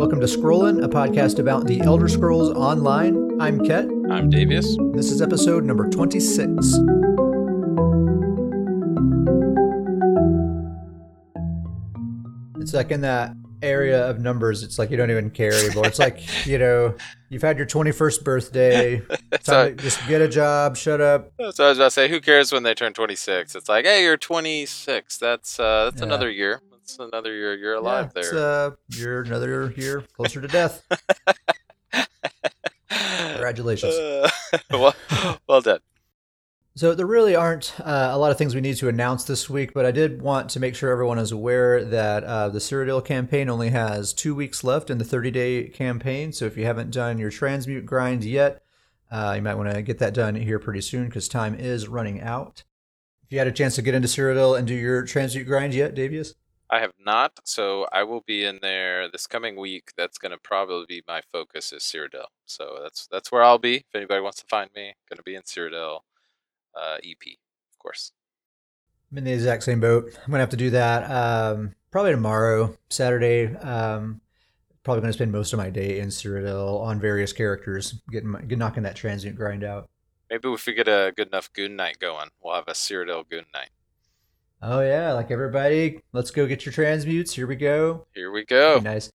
Welcome 0.00 0.20
to 0.20 0.26
Scrollin', 0.26 0.82
a 0.82 0.88
podcast 0.88 1.38
about 1.40 1.66
the 1.66 1.82
Elder 1.82 2.08
Scrolls 2.08 2.48
Online. 2.56 3.38
I'm 3.38 3.62
Ket. 3.62 3.84
I'm 4.10 4.30
Davius. 4.30 4.74
This 4.96 5.10
is 5.12 5.20
episode 5.20 5.62
number 5.62 5.90
26. 5.90 6.56
It's 12.60 12.74
like 12.74 12.90
in 12.90 13.00
that 13.02 13.34
area 13.62 14.08
of 14.08 14.20
numbers, 14.20 14.62
it's 14.62 14.78
like 14.78 14.90
you 14.90 14.96
don't 14.96 15.10
even 15.10 15.30
care 15.30 15.52
anymore. 15.52 15.86
It's 15.86 15.98
like, 15.98 16.20
you 16.46 16.58
know, 16.58 16.94
you've 17.28 17.42
had 17.42 17.58
your 17.58 17.66
21st 17.66 18.24
birthday. 18.24 19.02
So- 19.42 19.66
Time 19.68 19.76
to 19.76 19.82
just 19.84 20.06
get 20.08 20.20
a 20.20 20.28
job, 20.28 20.76
shut 20.76 21.00
up. 21.00 21.32
So 21.52 21.64
I 21.64 21.68
was 21.68 21.78
about 21.78 21.84
to 21.84 21.90
say, 21.92 22.08
who 22.08 22.20
cares 22.20 22.52
when 22.52 22.62
they 22.64 22.74
turn 22.74 22.92
26? 22.92 23.54
It's 23.54 23.68
like, 23.68 23.84
hey, 23.84 24.02
you're 24.02 24.16
26. 24.16 25.18
That's 25.18 25.60
uh, 25.60 25.84
that's 25.84 26.00
Yeah. 26.00 26.06
another 26.06 26.28
year. 26.30 26.60
That's 26.98 27.12
another 27.12 27.32
year. 27.34 27.54
You're 27.54 27.74
alive 27.74 28.12
Yeah, 28.14 28.20
it's, 28.20 28.30
there. 28.30 28.66
uh, 28.66 28.70
you're 28.88 29.22
another 29.22 29.72
year 29.76 30.04
closer 30.16 30.40
to 30.40 30.48
death. 30.48 30.82
Congratulations. 32.90 33.94
Uh, 33.94 34.30
well, 34.70 34.94
well 35.48 35.60
done. 35.60 35.80
So 36.76 36.94
there 36.94 37.06
really 37.06 37.34
aren't 37.34 37.78
uh, 37.80 38.10
a 38.12 38.18
lot 38.18 38.30
of 38.30 38.38
things 38.38 38.54
we 38.54 38.60
need 38.60 38.76
to 38.76 38.88
announce 38.88 39.24
this 39.24 39.50
week, 39.50 39.74
but 39.74 39.84
I 39.84 39.90
did 39.90 40.22
want 40.22 40.48
to 40.50 40.60
make 40.60 40.74
sure 40.74 40.90
everyone 40.90 41.18
is 41.18 41.32
aware 41.32 41.84
that 41.84 42.24
uh, 42.24 42.48
the 42.48 42.58
Cyrodiil 42.60 43.04
campaign 43.04 43.50
only 43.50 43.70
has 43.70 44.12
two 44.12 44.34
weeks 44.34 44.62
left 44.64 44.88
in 44.88 44.98
the 44.98 45.04
30-day 45.04 45.68
campaign. 45.68 46.32
So 46.32 46.46
if 46.46 46.56
you 46.56 46.64
haven't 46.64 46.90
done 46.92 47.18
your 47.18 47.30
transmute 47.30 47.84
grind 47.86 48.24
yet, 48.24 48.62
uh, 49.10 49.32
you 49.36 49.42
might 49.42 49.56
want 49.56 49.72
to 49.74 49.82
get 49.82 49.98
that 49.98 50.14
done 50.14 50.36
here 50.36 50.58
pretty 50.60 50.80
soon 50.80 51.06
because 51.06 51.28
time 51.28 51.54
is 51.56 51.88
running 51.88 52.20
out. 52.20 52.62
If 53.24 53.32
you 53.32 53.38
had 53.38 53.48
a 53.48 53.52
chance 53.52 53.74
to 53.74 53.82
get 53.82 53.94
into 53.94 54.08
Cyrodiil 54.08 54.56
and 54.56 54.66
do 54.66 54.74
your 54.74 55.04
transmute 55.04 55.46
grind 55.48 55.74
yet, 55.74 55.94
Davius? 55.94 56.34
I 56.72 56.78
have 56.78 56.92
not, 57.04 57.40
so 57.44 57.86
I 57.92 58.04
will 58.04 58.20
be 58.20 58.44
in 58.44 58.60
there 58.62 59.10
this 59.10 59.26
coming 59.26 59.56
week. 59.56 59.92
That's 59.96 60.18
going 60.18 60.30
to 60.30 60.38
probably 60.38 60.84
be 60.86 61.02
my 61.08 61.20
focus 61.32 61.72
is 61.72 61.82
Cyrodiil. 61.82 62.26
So 62.46 62.78
that's 62.82 63.08
that's 63.10 63.32
where 63.32 63.42
I'll 63.42 63.58
be. 63.58 63.76
If 63.76 63.94
anybody 63.94 64.20
wants 64.20 64.38
to 64.38 64.46
find 64.46 64.70
me, 64.76 64.94
going 65.08 65.16
to 65.16 65.22
be 65.24 65.34
in 65.34 65.42
Cyrodiil 65.42 66.00
uh, 66.76 66.96
EP, 67.02 67.38
of 67.72 67.78
course. 67.78 68.12
I'm 69.10 69.18
in 69.18 69.24
the 69.24 69.32
exact 69.32 69.64
same 69.64 69.80
boat. 69.80 70.04
I'm 70.24 70.30
gonna 70.30 70.38
have 70.38 70.50
to 70.50 70.56
do 70.56 70.70
that 70.70 71.10
um, 71.10 71.74
probably 71.90 72.12
tomorrow, 72.12 72.76
Saturday. 72.90 73.52
Um, 73.56 74.20
probably 74.84 75.00
gonna 75.00 75.12
spend 75.12 75.32
most 75.32 75.52
of 75.52 75.58
my 75.58 75.68
day 75.68 75.98
in 75.98 76.08
Cyrodiil 76.08 76.80
on 76.80 77.00
various 77.00 77.32
characters, 77.32 78.00
getting 78.12 78.28
my, 78.28 78.40
knocking 78.42 78.84
that 78.84 78.94
transmute 78.94 79.34
grind 79.34 79.64
out. 79.64 79.88
Maybe 80.30 80.48
if 80.52 80.64
we 80.64 80.74
get 80.74 80.86
a 80.86 81.12
good 81.16 81.26
enough 81.26 81.52
goon 81.52 81.74
night 81.74 81.98
going, 81.98 82.28
we'll 82.40 82.54
have 82.54 82.68
a 82.68 82.72
Cyrodiil 82.72 83.28
goon 83.28 83.46
night. 83.52 83.70
Oh 84.62 84.80
yeah, 84.80 85.12
like 85.14 85.30
everybody, 85.30 86.02
let's 86.12 86.30
go 86.30 86.46
get 86.46 86.66
your 86.66 86.72
transmutes. 86.72 87.32
Here 87.32 87.46
we 87.46 87.56
go. 87.56 88.06
Here 88.14 88.30
we 88.30 88.44
go. 88.44 88.78
Be 88.78 88.84
nice. 88.84 89.10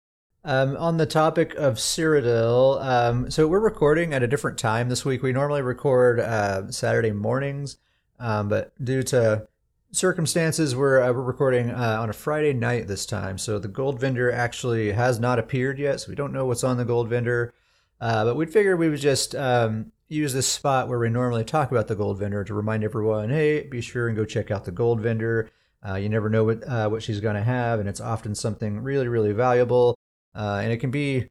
Um, 0.44 0.76
on 0.78 0.98
the 0.98 1.06
topic 1.06 1.56
of 1.56 1.76
Cyrodiil, 1.76 2.84
um, 2.84 3.32
so 3.32 3.48
we're 3.48 3.60
recording 3.60 4.14
at 4.14 4.22
a 4.22 4.28
different 4.28 4.60
time 4.60 4.90
this 4.90 5.04
week. 5.04 5.24
We 5.24 5.32
normally 5.34 5.62
record 5.62 6.20
uh, 6.20 6.72
Saturday 6.72 7.12
mornings, 7.12 7.78
um, 8.20 8.50
but 8.50 8.72
due 8.84 9.02
to 9.04 9.48
circumstances, 9.92 10.76
we're 10.76 11.02
uh, 11.02 11.12
we're 11.12 11.22
recording 11.22 11.72
uh, 11.72 11.98
on 12.00 12.10
a 12.10 12.14
Friday 12.14 12.54
night 12.54 12.88
this 12.88 13.08
time. 13.08 13.40
So 13.40 13.58
the 13.58 13.68
gold 13.68 14.00
vendor 14.00 14.32
actually 14.32 14.92
has 14.92 15.20
not 15.20 15.40
appeared 15.40 15.80
yet, 15.80 16.02
so 16.02 16.10
we 16.10 16.16
don't 16.16 16.34
know 16.34 16.46
what's 16.46 16.64
on 16.64 16.78
the 16.78 16.86
gold 16.86 17.10
vendor. 17.10 17.54
Uh, 18.00 18.26
but 18.26 18.36
we'd 18.36 18.52
figured 18.52 18.80
we 18.80 18.90
would 18.90 19.00
just 19.00 19.36
um, 19.36 19.92
use 20.12 20.34
this 20.34 20.48
spot 20.48 20.90
where 20.90 21.00
we 21.00 21.10
normally 21.10 21.46
talk 21.46 21.72
about 21.72 21.88
the 21.88 21.96
gold 21.96 22.20
vendor 22.20 22.44
to 22.44 22.54
remind 22.54 22.84
everyone, 22.84 23.30
hey, 23.30 23.64
be 23.64 23.82
sure 23.82 24.08
and 24.08 24.18
go 24.18 24.26
check 24.26 24.52
out 24.52 24.66
the 24.66 24.72
gold 24.72 25.00
vendor. 25.00 25.50
Uh, 25.88 25.96
you 25.96 26.10
never 26.10 26.30
know 26.30 26.44
what 26.44 26.68
uh, 26.68 26.90
what 26.90 27.02
she's 27.02 27.22
going 27.22 27.36
to 27.36 27.42
have, 27.42 27.80
and 27.80 27.90
it's 27.90 28.02
often 28.02 28.36
something 28.36 28.80
really, 28.82 29.08
really 29.08 29.32
valuable. 29.32 29.98
Uh, 30.36 30.60
and 30.62 30.72
it 30.72 30.78
can 30.78 30.92
be, 30.92 31.28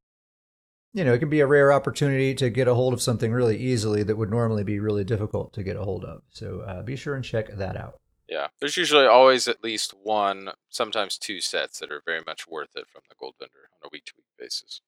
you 0.92 1.05
know, 1.05 1.12
it 1.12 1.19
can 1.19 1.28
be 1.31 1.41
a 1.41 1.47
rare 1.47 1.73
opportunity 1.73 2.34
to 2.34 2.51
get 2.51 2.67
a 2.67 2.75
hold 2.75 2.92
of 2.92 3.03
something 3.03 3.33
really 3.33 3.56
easily 3.56 4.03
that 4.03 4.17
would 4.17 4.31
normally 4.31 4.64
be 4.64 4.81
really 4.81 5.05
difficult 5.05 5.53
to 5.53 5.62
get 5.62 5.77
a 5.77 5.84
hold 5.84 6.05
of. 6.05 6.23
So 6.31 6.61
uh, 6.61 6.83
be 6.83 6.96
sure 6.96 7.14
and 7.14 7.24
check 7.24 7.48
that 7.48 7.77
out. 7.77 8.01
Yeah, 8.29 8.48
there's 8.61 8.77
usually 8.77 9.07
always 9.07 9.46
at 9.46 9.63
least 9.63 9.92
one, 10.02 10.51
sometimes 10.69 11.19
two 11.19 11.40
sets 11.40 11.80
that 11.80 11.92
are 11.92 12.02
very 12.05 12.23
much 12.27 12.48
worth 12.48 12.77
it 12.77 12.86
from 12.89 13.02
the 13.08 13.17
gold 13.19 13.35
vendor 13.39 13.69
on 13.74 13.86
a 13.86 13.90
week 13.92 14.07
to 14.07 14.13
week 14.17 14.27
basis. 14.39 14.80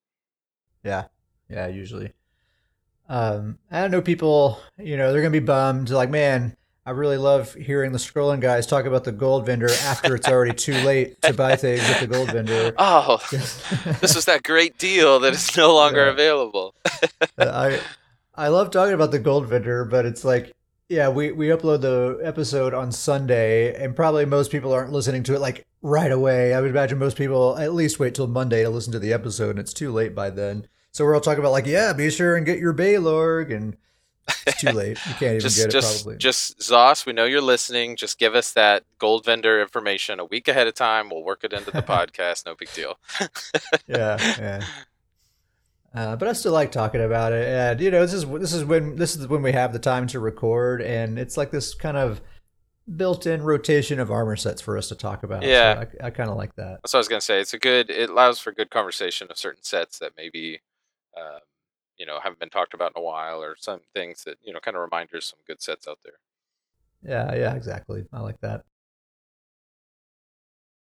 Yeah, 0.83 1.05
yeah, 1.49 1.67
usually. 1.67 2.13
Um, 3.09 3.59
I 3.71 3.81
don't 3.81 3.91
know 3.91 4.03
people, 4.03 4.59
you 4.79 4.97
know, 4.97 5.13
they're 5.13 5.21
gonna 5.23 5.31
be 5.31 5.39
bummed. 5.41 5.91
Like, 5.91 6.11
man, 6.11 6.57
I 6.87 6.91
really 6.91 7.17
love 7.19 7.55
hearing 7.55 7.93
the 7.93 7.99
scrolling 7.99 8.41
guys 8.41 8.67
talk 8.67 8.87
about 8.87 9.05
the 9.05 9.13
gold 9.13 9.47
vendor 9.47 9.69
after 9.85 10.15
it's 10.15 10.29
already 10.29 10.55
too 10.55 10.75
late 10.75 11.21
to 11.23 11.33
buy 11.35 11.57
things 11.57 11.83
at 11.89 12.01
the 12.01 12.07
gold 12.07 12.31
vendor. 12.33 12.73
Oh, 12.79 13.21
this 13.31 14.15
was 14.15 14.25
that 14.25 14.43
great 14.43 14.79
deal 14.79 15.21
that 15.21 15.33
is 15.35 15.57
no 15.57 15.75
longer 15.75 16.07
Yeah. 16.07 16.11
available. 16.13 16.75
I 17.39 17.81
I 18.35 18.49
love 18.49 18.71
talking 18.71 18.95
about 18.95 19.11
the 19.11 19.19
gold 19.19 19.47
vendor, 19.47 19.85
but 19.85 20.07
it's 20.07 20.25
like, 20.25 20.53
yeah, 20.89 21.09
we 21.09 21.33
we 21.33 21.49
upload 21.49 21.83
the 21.83 22.19
episode 22.23 22.73
on 22.75 22.91
Sunday, 22.93 23.75
and 23.75 23.95
probably 23.95 24.25
most 24.25 24.51
people 24.51 24.73
aren't 24.73 24.93
listening 24.93 25.23
to 25.25 25.35
it 25.35 25.41
like 25.41 25.65
right 25.83 26.11
away. 26.11 26.55
I 26.55 26.61
would 26.61 26.71
imagine 26.71 26.99
most 26.99 27.17
people 27.17 27.57
at 27.59 27.75
least 27.75 27.99
wait 27.99 28.15
till 28.15 28.27
Monday 28.27 28.63
to 28.63 28.71
listen 28.71 28.93
to 28.93 28.99
the 28.99 29.13
episode, 29.13 29.51
and 29.51 29.59
it's 29.59 29.73
too 29.75 29.93
late 29.93 30.15
by 30.15 30.31
then. 30.31 30.67
So 30.93 31.05
we're 31.05 31.15
all 31.15 31.21
talking 31.21 31.41
about 31.41 31.53
like, 31.53 31.67
yeah, 31.67 31.93
be 31.93 32.11
sure 32.11 32.37
and 32.37 32.47
get 32.47 32.59
your 32.59 32.75
Balorgh, 32.75 33.55
and 33.55 33.77
it's 34.47 34.61
too 34.61 34.71
late. 34.71 34.99
You 35.07 35.15
can't 35.15 35.23
even 35.23 35.41
just, 35.41 35.57
get 35.57 35.67
it 35.67 35.73
just, 35.73 36.05
probably. 36.05 36.19
just 36.19 36.59
Zos, 36.59 37.07
we 37.07 37.13
know 37.13 37.25
you're 37.25 37.41
listening. 37.41 37.97
Just 37.97 38.19
give 38.19 38.35
us 38.35 38.53
that 38.53 38.85
gold 38.99 39.25
vendor 39.25 39.61
information 39.61 40.21
a 40.21 40.25
week 40.25 40.49
ahead 40.49 40.67
of 40.67 40.75
time. 40.75 41.09
We'll 41.11 41.25
work 41.25 41.45
it 41.45 41.53
into 41.53 41.71
the 41.71 41.83
podcast. 41.83 42.47
No 42.47 42.55
big 42.55 42.73
deal. 42.75 42.99
yeah, 43.87 44.17
yeah. 44.39 44.65
Uh, 45.95 46.17
but 46.17 46.29
I 46.29 46.33
still 46.33 46.53
like 46.53 46.73
talking 46.73 47.03
about 47.03 47.33
it, 47.33 47.47
and 47.49 47.81
you 47.81 47.91
know, 47.91 48.01
this 48.01 48.15
is 48.15 48.27
this 48.27 48.53
is 48.53 48.65
when 48.65 48.97
this 48.97 49.17
is 49.17 49.29
when 49.29 49.43
we 49.43 49.53
have 49.53 49.73
the 49.73 49.79
time 49.79 50.07
to 50.09 50.21
record, 50.21 50.81
and 50.81 51.19
it's 51.19 51.37
like 51.37 51.51
this 51.51 51.75
kind 51.75 51.97
of 51.97 52.23
built-in 52.97 53.43
rotation 53.43 54.01
of 54.01 54.11
armor 54.11 54.37
sets 54.37 54.61
for 54.61 54.77
us 54.77 54.89
to 54.89 54.95
talk 54.95 55.23
about. 55.23 55.43
So 55.43 55.49
Yeah. 55.49 55.85
I, 56.03 56.07
I 56.07 56.11
kind 56.11 56.31
of 56.31 56.37
like 56.37 56.55
that. 56.57 56.81
That's 56.83 56.93
what 56.93 56.99
I 56.99 57.01
was 57.01 57.09
gonna 57.09 57.21
say. 57.21 57.41
It's 57.41 57.55
a 57.55 57.59
good. 57.59 57.91
It 57.91 58.11
allows 58.11 58.39
for 58.39 58.53
good 58.53 58.71
conversation 58.71 59.29
of 59.31 59.39
certain 59.39 59.63
sets 59.63 59.99
that 59.99 60.13
maybe, 60.17 60.61
um, 61.17 61.41
you 61.99 62.07
know, 62.07 62.19
haven't 62.23 62.41
been 62.41 62.51
talked 62.51 62.75
about 62.75 62.93
in 62.97 63.01
a 63.01 63.05
while, 63.05 63.43
or 63.43 63.57
some 63.59 63.81
things 63.95 64.25
that 64.25 64.39
you 64.43 64.53
know, 64.53 64.61
kind 64.61 64.77
of 64.77 64.83
reminders 64.83 65.27
some 65.27 65.41
good 65.47 65.63
sets 65.63 65.87
out 65.87 65.99
there. 66.05 66.15
Yeah, 67.05 67.35
yeah, 67.35 67.55
exactly. 67.55 68.05
I 68.13 68.21
like 68.21 68.41
that. 68.41 68.65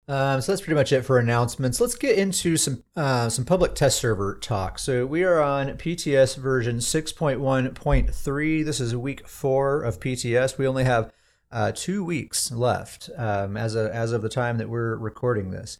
Um, 0.09 0.41
so 0.41 0.53
that's 0.53 0.62
pretty 0.62 0.76
much 0.76 0.93
it 0.93 1.03
for 1.03 1.19
announcements. 1.19 1.81
Let's 1.81 1.97
get 1.97 2.16
into 2.16 2.56
some 2.56 2.84
uh, 2.94 3.28
some 3.28 3.44
public 3.44 3.75
test 3.75 3.99
server 3.99 4.38
talk. 4.41 4.78
So 4.78 5.05
we 5.05 5.25
are 5.25 5.41
on 5.41 5.69
PTS 5.71 6.37
version 6.37 6.76
6.1.3. 6.76 8.65
This 8.65 8.81
is 8.81 8.94
week 8.94 9.26
four 9.26 9.82
of 9.82 9.99
PTS. 9.99 10.59
We 10.59 10.66
only 10.69 10.84
have 10.84 11.12
uh, 11.50 11.72
two 11.75 12.05
weeks 12.05 12.53
left 12.53 13.10
um, 13.16 13.56
as 13.56 13.75
a, 13.75 13.93
as 13.93 14.12
of 14.12 14.22
the 14.22 14.28
time 14.28 14.59
that 14.59 14.69
we're 14.69 14.94
recording 14.94 15.50
this. 15.50 15.78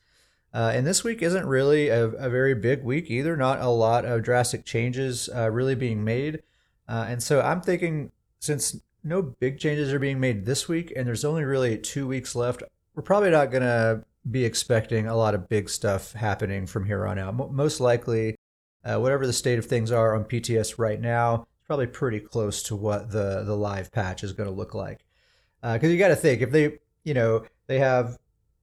Uh, 0.57 0.73
and 0.75 0.87
this 0.87 1.05
week 1.05 1.21
isn't 1.21 1.45
really 1.45 1.89
a, 1.89 2.07
a 2.07 2.31
very 2.31 2.55
big 2.55 2.83
week 2.83 3.11
either. 3.11 3.37
Not 3.37 3.61
a 3.61 3.69
lot 3.69 4.07
of 4.07 4.23
drastic 4.23 4.65
changes 4.65 5.29
uh, 5.37 5.51
really 5.51 5.75
being 5.75 6.03
made. 6.03 6.43
Uh, 6.89 7.05
and 7.11 7.23
so 7.23 7.43
I'm 7.43 7.61
thinking 7.61 8.11
since 8.39 8.81
no 9.05 9.21
big 9.21 9.59
changes 9.59 9.93
are 9.93 9.99
being 9.99 10.19
made 10.19 10.47
this 10.47 10.67
week 10.67 10.95
and 10.97 11.07
there's 11.07 11.27
only 11.27 11.45
really 11.45 11.77
two 11.77 12.09
weeks 12.09 12.35
left, 12.35 12.63
we're 12.95 13.03
probably 13.03 13.31
not 13.31 13.51
going 13.51 13.65
to 13.65 14.03
be 14.31 14.47
expecting 14.47 15.07
a 15.07 15.15
lot 15.15 15.35
of 15.35 15.47
big 15.47 15.69
stuff 15.69 16.15
happening 16.15 16.67
from 16.67 16.87
here 16.87 17.07
on 17.07 17.19
out. 17.19 17.35
Mo 17.35 17.49
most 17.49 17.79
likely, 17.79 18.39
uh, 18.83 18.99
whatever 18.99 19.27
the 19.27 19.35
state 19.35 19.59
of 19.59 19.67
things 19.67 19.93
are 19.93 20.15
on 20.15 20.25
PTS 20.25 20.79
right 20.79 21.03
now, 21.03 21.47
it's 21.59 21.67
probably 21.67 21.87
pretty 21.87 22.19
close 22.19 22.63
to 22.63 22.75
what 22.75 23.11
the, 23.11 23.43
the 23.45 23.55
live 23.55 23.93
patch 23.93 24.25
is 24.25 24.33
going 24.33 24.49
to 24.49 24.55
look 24.55 24.73
like. 24.73 25.05
Because 25.61 25.93
you 25.93 25.99
got 25.99 26.09
to 26.09 26.17
think, 26.17 26.41
if 26.41 26.51
they, 26.51 26.79
you 27.05 27.13
know, 27.13 27.45
they 27.67 27.79
have 27.79 28.17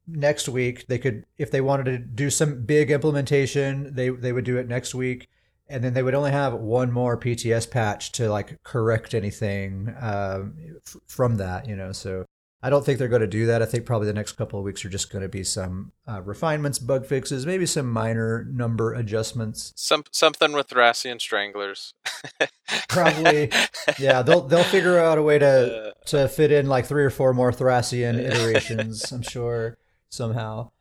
next 0.07 0.49
week, 0.49 0.87
they 0.87 0.97
could, 0.97 1.25
if 1.37 1.51
they 1.51 1.61
wanted 1.61 1.85
to 1.85 1.97
do 1.97 2.29
some 2.29 2.65
big 2.65 2.91
implementation, 2.91 3.93
they, 3.93 4.09
they 4.09 4.31
would 4.33 4.45
do 4.45 4.57
it 4.57 4.67
next 4.67 4.93
week. 4.95 5.29
And 5.69 5.83
then 5.83 5.93
they 5.93 6.03
would 6.03 6.13
only 6.13 6.31
have 6.31 6.53
one 6.53 6.91
more 6.91 7.17
PTS 7.17 7.71
patch 7.71 8.11
to 8.13 8.29
like 8.29 8.61
correct 8.63 9.13
anything 9.13 9.95
um, 9.99 10.55
f- 10.85 10.97
from 11.07 11.37
that, 11.37 11.67
you 11.67 11.75
know. 11.75 11.93
So 11.93 12.25
I 12.61 12.69
don't 12.69 12.85
think 12.85 12.99
they're 12.99 13.07
going 13.07 13.21
to 13.21 13.27
do 13.27 13.45
that. 13.47 13.61
I 13.61 13.65
think 13.65 13.85
probably 13.85 14.07
the 14.07 14.13
next 14.13 14.33
couple 14.33 14.59
of 14.59 14.65
weeks 14.65 14.83
are 14.85 14.89
just 14.89 15.11
going 15.11 15.21
to 15.21 15.29
be 15.29 15.43
some 15.43 15.93
uh, 16.07 16.21
refinements, 16.21 16.79
bug 16.79 17.05
fixes, 17.05 17.45
maybe 17.45 17.65
some 17.65 17.89
minor 17.89 18.45
number 18.51 18.93
adjustments. 18.93 19.73
Some 19.75 20.03
something 20.11 20.51
with 20.51 20.67
Thracian 20.67 21.19
stranglers. 21.19 21.93
Probably, 22.89 23.49
yeah. 23.97 24.21
They'll 24.21 24.41
they'll 24.41 24.63
figure 24.63 24.99
out 24.99 25.17
a 25.17 25.21
way 25.23 25.39
to 25.39 25.87
Uh, 25.87 25.91
to 26.07 26.27
fit 26.27 26.51
in 26.51 26.67
like 26.67 26.85
three 26.85 27.03
or 27.03 27.09
four 27.09 27.33
more 27.33 27.51
Thracian 27.51 28.19
iterations. 28.19 29.11
I'm 29.11 29.23
sure 29.23 29.77
somehow. 30.13 30.71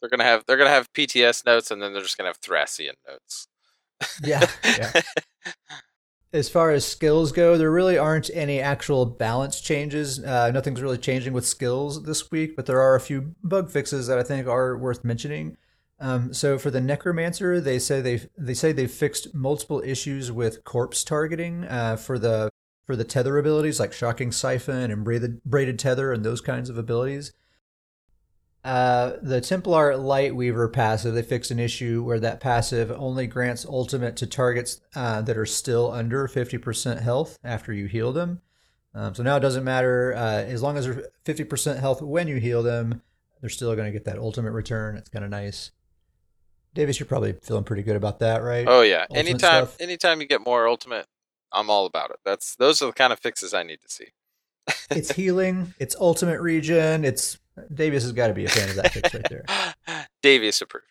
they're 0.00 0.10
gonna 0.10 0.24
have 0.24 0.44
they're 0.46 0.56
gonna 0.56 0.70
have 0.70 0.92
PTS 0.92 1.46
notes, 1.46 1.70
and 1.70 1.80
then 1.82 1.92
they're 1.92 2.02
just 2.02 2.16
gonna 2.18 2.28
have 2.28 2.38
Thracian 2.38 2.96
notes. 3.08 3.48
Yeah, 4.22 4.48
yeah. 4.64 4.92
As 6.34 6.48
far 6.48 6.70
as 6.70 6.86
skills 6.86 7.30
go, 7.30 7.58
there 7.58 7.70
really 7.70 7.98
aren't 7.98 8.30
any 8.32 8.58
actual 8.58 9.04
balance 9.04 9.60
changes. 9.60 10.18
Uh, 10.24 10.50
nothing's 10.50 10.80
really 10.80 10.96
changing 10.96 11.34
with 11.34 11.46
skills 11.46 12.04
this 12.04 12.30
week, 12.30 12.56
but 12.56 12.64
there 12.64 12.80
are 12.80 12.94
a 12.94 13.00
few 13.00 13.34
bug 13.44 13.70
fixes 13.70 14.06
that 14.06 14.18
I 14.18 14.22
think 14.22 14.46
are 14.46 14.78
worth 14.78 15.04
mentioning. 15.04 15.58
Um, 16.00 16.32
so 16.32 16.58
for 16.58 16.70
the 16.70 16.80
Necromancer, 16.80 17.60
they 17.60 17.78
say 17.78 18.00
they 18.00 18.22
they 18.36 18.54
say 18.54 18.72
they've 18.72 18.90
fixed 18.90 19.34
multiple 19.34 19.82
issues 19.84 20.32
with 20.32 20.64
corpse 20.64 21.04
targeting 21.04 21.64
uh, 21.64 21.96
for 21.96 22.18
the 22.18 22.50
for 22.84 22.96
the 22.96 23.04
tether 23.04 23.38
abilities 23.38 23.78
like 23.78 23.92
shocking 23.92 24.32
siphon 24.32 24.90
and 24.90 25.04
braided, 25.04 25.44
braided 25.44 25.78
tether 25.78 26.12
and 26.12 26.24
those 26.24 26.40
kinds 26.40 26.68
of 26.68 26.76
abilities. 26.76 27.32
Uh, 28.64 29.14
the 29.20 29.40
Templar 29.40 29.94
Lightweaver 29.94 30.72
passive, 30.72 31.14
they 31.14 31.22
fixed 31.22 31.50
an 31.50 31.58
issue 31.58 32.02
where 32.04 32.20
that 32.20 32.38
passive 32.40 32.92
only 32.92 33.26
grants 33.26 33.66
ultimate 33.66 34.16
to 34.18 34.26
targets 34.26 34.80
uh, 34.94 35.20
that 35.22 35.36
are 35.36 35.46
still 35.46 35.90
under 35.90 36.28
50% 36.28 37.00
health 37.00 37.38
after 37.42 37.72
you 37.72 37.86
heal 37.86 38.12
them. 38.12 38.40
Um, 38.94 39.14
so 39.14 39.22
now 39.22 39.36
it 39.36 39.40
doesn't 39.40 39.64
matter 39.64 40.14
uh, 40.14 40.42
as 40.42 40.62
long 40.62 40.76
as 40.76 40.86
they're 40.86 41.08
50% 41.24 41.80
health 41.80 42.02
when 42.02 42.28
you 42.28 42.36
heal 42.36 42.62
them, 42.62 43.02
they're 43.40 43.50
still 43.50 43.74
going 43.74 43.86
to 43.86 43.92
get 43.92 44.04
that 44.04 44.18
ultimate 44.18 44.52
return. 44.52 44.96
It's 44.96 45.08
kind 45.08 45.24
of 45.24 45.30
nice. 45.30 45.72
Davius, 46.76 47.00
you're 47.00 47.06
probably 47.06 47.32
feeling 47.32 47.64
pretty 47.64 47.82
good 47.82 47.96
about 47.96 48.20
that, 48.20 48.42
right? 48.42 48.66
Oh 48.66 48.82
yeah. 48.82 49.02
Ultimate 49.02 49.18
anytime 49.18 49.66
stuff. 49.66 49.76
anytime 49.80 50.20
you 50.20 50.26
get 50.26 50.44
more 50.44 50.68
ultimate, 50.68 51.06
I'm 51.52 51.68
all 51.68 51.84
about 51.84 52.10
it. 52.10 52.20
That's 52.24 52.54
those 52.56 52.80
are 52.80 52.86
the 52.86 52.92
kind 52.92 53.12
of 53.12 53.18
fixes 53.18 53.52
I 53.52 53.62
need 53.62 53.80
to 53.82 53.90
see. 53.90 54.06
it's 54.90 55.12
healing. 55.12 55.74
It's 55.78 55.96
ultimate 55.98 56.40
regen, 56.40 57.04
It's 57.04 57.38
Davius 57.72 58.02
has 58.02 58.12
got 58.12 58.28
to 58.28 58.34
be 58.34 58.44
a 58.44 58.48
fan 58.48 58.68
of 58.70 58.76
that 58.76 58.92
fix 58.92 59.14
right 59.14 59.26
there. 59.28 59.44
Davius 60.22 60.62
approved. 60.62 60.86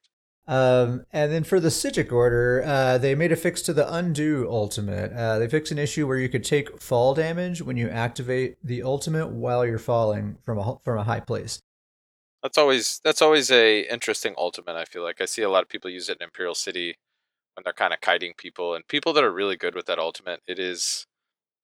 Um, 0.47 1.05
and 1.13 1.31
then 1.31 1.43
for 1.43 1.59
the 1.59 1.69
Psijic 1.69 2.11
order, 2.11 2.63
uh, 2.65 2.97
they 2.97 3.15
made 3.15 3.31
a 3.31 3.35
fix 3.35 3.61
to 3.63 3.73
the 3.73 3.91
undo 3.93 4.47
ultimate. 4.49 5.13
Uh, 5.13 5.39
they 5.39 5.47
fixed 5.47 5.71
an 5.71 5.77
issue 5.77 6.07
where 6.07 6.17
you 6.17 6.29
could 6.29 6.43
take 6.43 6.81
fall 6.81 7.13
damage 7.13 7.61
when 7.61 7.77
you 7.77 7.89
activate 7.89 8.57
the 8.63 8.83
ultimate 8.83 9.29
while 9.29 9.65
you're 9.65 9.79
falling 9.79 10.37
from 10.43 10.57
a 10.57 10.77
from 10.83 10.97
a 10.97 11.03
high 11.03 11.19
place. 11.19 11.61
That's 12.43 12.57
always 12.57 12.99
that's 13.03 13.21
always 13.21 13.51
a 13.51 13.81
interesting 13.81 14.33
ultimate. 14.37 14.75
I 14.75 14.85
feel 14.85 15.03
like 15.03 15.21
I 15.21 15.25
see 15.25 15.43
a 15.43 15.49
lot 15.49 15.63
of 15.63 15.69
people 15.69 15.91
use 15.91 16.09
it 16.09 16.17
in 16.19 16.23
Imperial 16.25 16.55
City 16.55 16.95
when 17.53 17.63
they're 17.63 17.73
kind 17.73 17.93
of 17.93 18.01
kiting 18.01 18.33
people, 18.35 18.73
and 18.73 18.87
people 18.87 19.13
that 19.13 19.23
are 19.23 19.31
really 19.31 19.57
good 19.57 19.75
with 19.75 19.85
that 19.85 19.99
ultimate, 19.99 20.41
it 20.47 20.57
is 20.57 21.05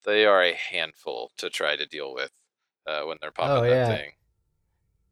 they 0.06 0.26
are 0.26 0.44
a 0.44 0.54
handful 0.54 1.32
to 1.38 1.50
try 1.50 1.76
to 1.76 1.86
deal 1.86 2.14
with 2.14 2.32
uh, 2.86 3.02
when 3.02 3.18
they're 3.20 3.32
popping 3.32 3.66
Oh, 3.66 3.70
that 3.70 3.98
thing. 3.98 4.12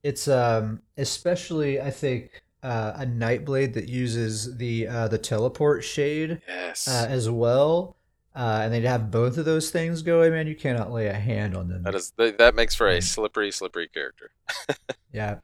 It's 0.06 0.28
um 0.28 0.82
especially 0.98 1.82
I 1.82 1.90
think 1.90 2.44
uh, 2.62 2.94
a 2.96 3.06
Nightblade 3.06 3.74
that 3.74 3.90
uses 3.90 4.58
the 4.58 4.88
uh, 4.88 5.08
the 5.08 5.18
teleport 5.18 5.84
shade 5.84 6.42
Yes, 6.48 6.88
uh, 6.88 7.08
as 7.10 7.28
well. 7.28 7.96
Uh, 8.36 8.60
and 8.64 8.74
they'd 8.74 8.84
have 8.84 9.10
both 9.10 9.38
of 9.38 9.46
those 9.46 9.72
things 9.72 10.02
going, 10.02 10.32
man. 10.32 10.46
You 10.46 10.56
cannot 10.56 10.92
lay 10.92 11.08
a 11.08 11.14
hand 11.14 11.56
on 11.56 11.70
them. 11.70 11.84
that 11.84 11.96
is 11.96 12.12
that 12.18 12.54
makes 12.54 12.76
for 12.76 12.88
a 12.88 13.02
slippery, 13.02 13.52
slippery 13.52 13.88
character. 13.88 14.32
Yeah, 15.12 15.40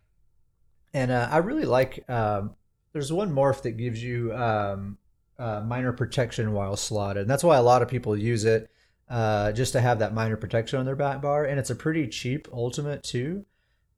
and 0.93 1.11
uh, 1.11 1.29
I 1.31 1.37
really 1.37 1.65
like. 1.65 2.03
Um, 2.09 2.55
there's 2.91 3.11
one 3.13 3.33
morph 3.33 3.61
that 3.61 3.77
gives 3.77 4.03
you 4.03 4.33
um, 4.35 4.97
uh, 5.39 5.61
minor 5.61 5.93
protection 5.93 6.51
while 6.51 6.75
slotted, 6.75 7.21
and 7.21 7.29
that's 7.29 7.43
why 7.43 7.55
a 7.57 7.63
lot 7.63 7.81
of 7.81 7.87
people 7.87 8.17
use 8.17 8.43
it 8.43 8.69
uh, 9.09 9.53
just 9.53 9.71
to 9.73 9.79
have 9.81 9.99
that 9.99 10.13
minor 10.13 10.35
protection 10.35 10.77
on 10.79 10.85
their 10.85 10.97
back 10.97 11.21
bar. 11.21 11.45
And 11.45 11.57
it's 11.57 11.69
a 11.69 11.75
pretty 11.75 12.07
cheap 12.09 12.47
ultimate 12.51 13.03
too, 13.03 13.45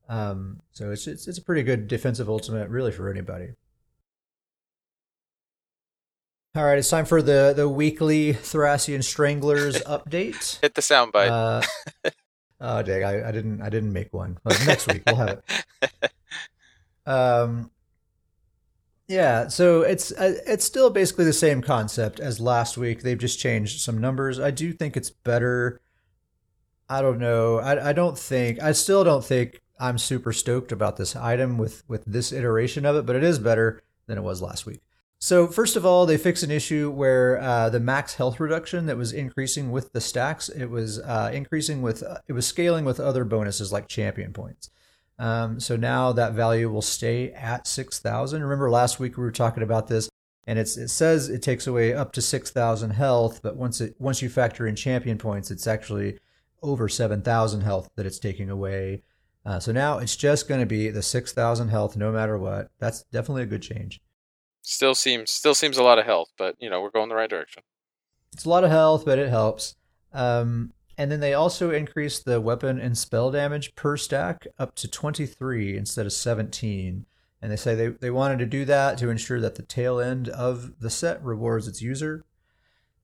um, 0.08 0.60
so 0.72 0.90
it's, 0.90 1.06
it's 1.06 1.26
it's 1.28 1.38
a 1.38 1.42
pretty 1.42 1.62
good 1.62 1.88
defensive 1.88 2.28
ultimate, 2.28 2.68
really 2.68 2.92
for 2.92 3.10
anybody. 3.10 3.50
All 6.56 6.64
right, 6.64 6.78
it's 6.78 6.88
time 6.88 7.04
for 7.04 7.20
the 7.22 7.52
the 7.56 7.68
weekly 7.68 8.32
Thracian 8.32 9.02
Stranglers 9.02 9.80
update. 9.86 10.60
Hit 10.60 10.74
the 10.74 10.82
soundbite. 10.82 11.30
Uh, 11.30 12.10
oh 12.60 12.82
dang, 12.82 13.02
I, 13.04 13.28
I 13.28 13.32
didn't 13.32 13.60
I 13.62 13.68
didn't 13.68 13.92
make 13.92 14.12
one. 14.12 14.38
Well, 14.44 14.56
next 14.66 14.86
week 14.86 15.02
we'll 15.06 15.16
have 15.16 15.42
it. 15.82 16.12
Um, 17.06 17.70
yeah, 19.08 19.48
so 19.48 19.82
it's 19.82 20.12
uh, 20.12 20.36
it's 20.46 20.64
still 20.64 20.88
basically 20.88 21.26
the 21.26 21.32
same 21.32 21.60
concept 21.60 22.20
as 22.20 22.40
last 22.40 22.78
week. 22.78 23.02
They've 23.02 23.18
just 23.18 23.38
changed 23.38 23.80
some 23.80 23.98
numbers. 23.98 24.40
I 24.40 24.50
do 24.50 24.72
think 24.72 24.96
it's 24.96 25.10
better. 25.10 25.80
I 26.88 27.02
don't 27.02 27.18
know. 27.18 27.58
I 27.58 27.90
I 27.90 27.92
don't 27.92 28.18
think 28.18 28.62
I 28.62 28.72
still 28.72 29.04
don't 29.04 29.24
think 29.24 29.60
I'm 29.78 29.98
super 29.98 30.32
stoked 30.32 30.72
about 30.72 30.96
this 30.96 31.16
item 31.16 31.58
with 31.58 31.82
with 31.88 32.04
this 32.04 32.32
iteration 32.32 32.86
of 32.86 32.96
it, 32.96 33.06
but 33.06 33.16
it 33.16 33.24
is 33.24 33.38
better 33.38 33.82
than 34.06 34.18
it 34.18 34.24
was 34.24 34.42
last 34.42 34.66
week. 34.66 34.80
So 35.18 35.46
first 35.46 35.74
of 35.74 35.86
all, 35.86 36.04
they 36.04 36.18
fixed 36.18 36.42
an 36.42 36.50
issue 36.50 36.90
where 36.90 37.40
uh, 37.40 37.70
the 37.70 37.80
max 37.80 38.14
health 38.14 38.38
reduction 38.38 38.86
that 38.86 38.98
was 38.98 39.12
increasing 39.12 39.70
with 39.70 39.92
the 39.92 40.00
stacks, 40.00 40.50
it 40.50 40.66
was 40.66 40.98
uh, 40.98 41.30
increasing 41.32 41.80
with 41.80 42.02
uh, 42.02 42.18
it 42.28 42.34
was 42.34 42.46
scaling 42.46 42.84
with 42.84 43.00
other 43.00 43.24
bonuses 43.24 43.72
like 43.72 43.88
champion 43.88 44.32
points. 44.32 44.70
Um, 45.18 45.60
so 45.60 45.76
now 45.76 46.12
that 46.12 46.34
value 46.34 46.68
will 46.68 46.82
stay 46.82 47.32
at 47.32 47.66
six 47.66 47.98
thousand. 47.98 48.42
Remember 48.42 48.70
last 48.70 49.00
week 49.00 49.16
we 49.16 49.24
were 49.24 49.30
talking 49.30 49.62
about 49.62 49.86
this, 49.86 50.10
and 50.46 50.58
it 50.58 50.66
says 50.66 51.28
it 51.28 51.42
takes 51.42 51.66
away 51.66 51.94
up 51.94 52.12
to 52.12 52.20
six 52.20 52.50
thousand 52.50 52.90
health, 52.90 53.40
but 53.42 53.56
once 53.56 53.80
it 53.80 53.94
once 53.98 54.20
you 54.20 54.28
factor 54.28 54.66
in 54.66 54.76
champion 54.76 55.16
points, 55.16 55.50
it's 55.50 55.66
actually 55.66 56.18
over 56.62 56.88
seven 56.88 57.22
thousand 57.22 57.62
health 57.62 57.88
that 57.96 58.06
it's 58.06 58.18
taking 58.18 58.50
away. 58.50 59.02
Uh, 59.46 59.60
so 59.60 59.72
now 59.72 59.98
it's 59.98 60.16
just 60.16 60.48
going 60.48 60.60
to 60.60 60.66
be 60.66 60.88
the 60.88 61.02
six 61.02 61.32
thousand 61.32 61.68
health 61.68 61.96
no 61.96 62.10
matter 62.10 62.38
what. 62.38 62.70
That's 62.78 63.02
definitely 63.12 63.42
a 63.42 63.46
good 63.46 63.62
change. 63.62 64.00
still 64.62 64.94
seems 64.94 65.30
still 65.30 65.54
seems 65.54 65.76
a 65.76 65.82
lot 65.82 65.98
of 65.98 66.06
health, 66.06 66.30
but 66.38 66.56
you 66.58 66.70
know 66.70 66.80
we're 66.80 66.90
going 66.90 67.08
the 67.08 67.14
right 67.14 67.30
direction. 67.30 67.62
It's 68.32 68.44
a 68.44 68.48
lot 68.48 68.64
of 68.64 68.70
health, 68.70 69.04
but 69.04 69.18
it 69.18 69.28
helps. 69.28 69.76
Um, 70.12 70.72
and 70.96 71.10
then 71.10 71.20
they 71.20 71.34
also 71.34 71.70
increased 71.70 72.24
the 72.24 72.40
weapon 72.40 72.78
and 72.78 72.96
spell 72.96 73.30
damage 73.30 73.74
per 73.74 73.96
stack 73.96 74.46
up 74.58 74.74
to 74.76 74.88
23 74.88 75.76
instead 75.76 76.06
of 76.06 76.12
17. 76.12 77.06
And 77.42 77.52
they 77.52 77.56
say 77.56 77.74
they, 77.74 77.88
they 77.88 78.10
wanted 78.10 78.38
to 78.38 78.46
do 78.46 78.64
that 78.64 78.96
to 78.98 79.10
ensure 79.10 79.40
that 79.40 79.56
the 79.56 79.62
tail 79.62 80.00
end 80.00 80.28
of 80.28 80.78
the 80.80 80.90
set 80.90 81.22
rewards 81.22 81.68
its 81.68 81.82
user. 81.82 82.24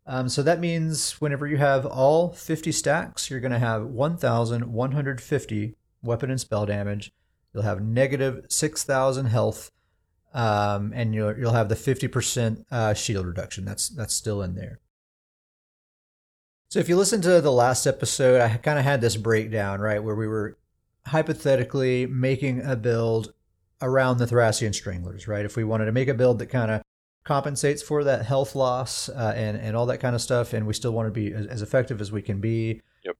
Um, 0.06 0.28
so 0.28 0.42
that 0.42 0.60
means 0.60 1.20
whenever 1.20 1.46
you 1.46 1.58
have 1.58 1.84
all 1.84 2.32
50 2.32 2.72
stacks, 2.72 3.28
you're 3.28 3.40
going 3.40 3.52
to 3.52 3.58
have 3.58 3.87
1,150 3.87 5.76
weapon 6.02 6.31
and 6.31 6.41
spell 6.41 6.67
damage. 6.67 7.12
You'll 7.52 7.64
have 7.64 7.81
negative 7.81 8.47
6,000 8.49 9.26
health, 9.26 9.70
um, 10.32 10.93
and 10.94 11.14
you'll 11.14 11.37
you'll 11.37 11.52
have 11.52 11.69
the 11.69 11.75
50% 11.75 12.64
uh, 12.70 12.94
shield 12.94 13.26
reduction. 13.26 13.64
That's 13.64 13.88
that's 13.88 14.14
still 14.14 14.43
in 14.43 14.55
there. 14.55 14.81
So 16.70 16.79
if 16.79 16.88
you 16.88 16.97
listen 16.97 17.20
to 17.23 17.41
the 17.41 17.50
last 17.50 17.87
episode, 17.87 18.41
I 18.41 18.56
kind 18.56 18.79
of 18.79 18.85
had 18.85 19.00
this 19.00 19.17
breakdown, 19.17 19.81
right, 19.81 20.02
where 20.02 20.14
we 20.14 20.29
were 20.29 20.56
hypothetically 21.06 22.06
making 22.06 22.64
a 22.64 22.76
build 22.76 23.32
around 23.82 24.19
the 24.19 24.26
Thracian 24.26 24.73
Stranglers, 24.73 25.26
right? 25.26 25.44
If 25.44 25.56
we 25.56 25.64
wanted 25.64 25.87
to 25.87 25.93
make 25.93 26.06
a 26.06 26.14
build 26.14 26.38
that 26.38 26.47
kind 26.47 26.70
of 26.70 26.82
compensates 27.25 27.82
for 27.82 28.05
that 28.05 28.25
health 28.25 28.54
loss 28.54 29.09
uh, 29.09 29.33
and 29.37 29.57
and 29.57 29.76
all 29.76 29.87
that 29.87 29.99
kind 29.99 30.14
of 30.14 30.23
stuff, 30.23 30.52
and 30.52 30.66
we 30.66 30.73
still 30.73 30.92
want 30.92 31.07
to 31.07 31.12
be 31.12 31.33
as, 31.33 31.47
as 31.47 31.62
effective 31.62 32.00
as 32.00 32.12
we 32.12 32.23
can 32.23 32.40
be. 32.40 32.83
Yep. 33.04 33.16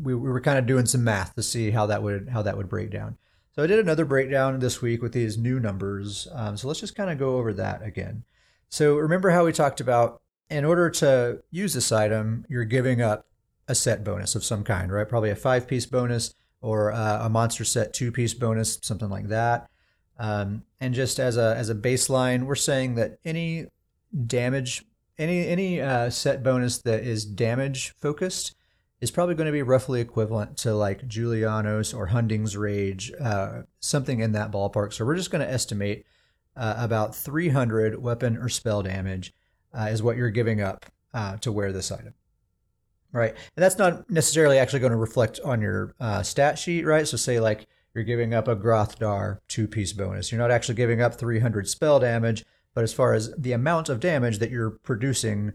We, 0.00 0.14
we 0.14 0.30
were 0.30 0.40
kind 0.40 0.58
of 0.58 0.66
doing 0.66 0.86
some 0.86 1.04
math 1.04 1.34
to 1.34 1.42
see 1.42 1.70
how 1.70 1.86
that 1.86 2.02
would 2.02 2.28
how 2.28 2.42
that 2.42 2.56
would 2.56 2.68
break 2.68 2.90
down. 2.90 3.16
So 3.54 3.62
I 3.62 3.66
did 3.66 3.78
another 3.78 4.04
breakdown 4.04 4.58
this 4.58 4.82
week 4.82 5.00
with 5.00 5.12
these 5.12 5.38
new 5.38 5.58
numbers. 5.58 6.28
Um, 6.32 6.58
so 6.58 6.68
let's 6.68 6.80
just 6.80 6.94
kind 6.94 7.10
of 7.10 7.18
go 7.18 7.36
over 7.36 7.54
that 7.54 7.82
again. 7.82 8.24
So 8.68 8.96
remember 8.96 9.30
how 9.30 9.46
we 9.46 9.52
talked 9.52 9.80
about 9.80 10.20
in 10.50 10.64
order 10.64 10.90
to 10.90 11.42
use 11.50 11.72
this 11.72 11.90
item, 11.90 12.44
you're 12.48 12.64
giving 12.64 13.00
up 13.00 13.26
a 13.68 13.74
set 13.74 14.04
bonus 14.04 14.34
of 14.34 14.44
some 14.44 14.62
kind, 14.62 14.92
right? 14.92 15.08
Probably 15.08 15.30
a 15.30 15.36
five 15.36 15.66
piece 15.66 15.86
bonus 15.86 16.34
or 16.60 16.92
uh, 16.92 17.24
a 17.24 17.28
monster 17.28 17.64
set 17.64 17.92
two 17.92 18.12
piece 18.12 18.34
bonus, 18.34 18.78
something 18.82 19.08
like 19.08 19.28
that. 19.28 19.68
Um, 20.18 20.62
and 20.80 20.94
just 20.94 21.18
as 21.18 21.36
a 21.36 21.54
as 21.56 21.68
a 21.68 21.74
baseline, 21.74 22.44
we're 22.44 22.54
saying 22.54 22.94
that 22.94 23.18
any 23.24 23.66
damage, 24.26 24.84
any 25.18 25.46
any 25.46 25.80
uh, 25.80 26.10
set 26.10 26.42
bonus 26.42 26.78
that 26.78 27.02
is 27.02 27.24
damage 27.24 27.94
focused 27.98 28.54
is 29.00 29.10
probably 29.10 29.34
going 29.34 29.46
to 29.46 29.52
be 29.52 29.62
roughly 29.62 30.00
equivalent 30.00 30.56
to 30.58 30.74
like 30.74 31.06
Julianos 31.06 31.96
or 31.96 32.06
Hunding's 32.06 32.56
Rage, 32.56 33.12
uh, 33.20 33.62
something 33.80 34.20
in 34.20 34.32
that 34.32 34.50
ballpark. 34.50 34.92
So 34.92 35.04
we're 35.04 35.16
just 35.16 35.30
going 35.30 35.46
to 35.46 35.52
estimate 35.52 36.06
uh, 36.56 36.74
about 36.78 37.14
300 37.14 38.02
weapon 38.02 38.36
or 38.36 38.48
spell 38.48 38.82
damage 38.82 39.34
uh, 39.74 39.88
is 39.90 40.02
what 40.02 40.16
you're 40.16 40.30
giving 40.30 40.60
up 40.60 40.86
uh, 41.12 41.36
to 41.38 41.52
wear 41.52 41.72
this 41.72 41.92
item. 41.92 42.14
Right. 43.12 43.30
And 43.30 43.62
that's 43.62 43.78
not 43.78 44.10
necessarily 44.10 44.58
actually 44.58 44.80
going 44.80 44.92
to 44.92 44.96
reflect 44.96 45.40
on 45.44 45.60
your 45.60 45.94
uh, 46.00 46.22
stat 46.22 46.58
sheet, 46.58 46.84
right? 46.84 47.06
So, 47.06 47.16
say 47.16 47.40
like 47.40 47.66
you're 47.94 48.04
giving 48.04 48.34
up 48.34 48.46
a 48.46 48.56
Grothdarr 48.56 49.38
two 49.48 49.66
piece 49.66 49.92
bonus. 49.92 50.30
You're 50.30 50.40
not 50.40 50.50
actually 50.50 50.74
giving 50.74 51.00
up 51.00 51.14
300 51.14 51.68
spell 51.68 51.98
damage, 51.98 52.44
but 52.74 52.84
as 52.84 52.92
far 52.92 53.14
as 53.14 53.32
the 53.38 53.52
amount 53.52 53.88
of 53.88 54.00
damage 54.00 54.38
that 54.38 54.50
you're 54.50 54.70
producing, 54.70 55.54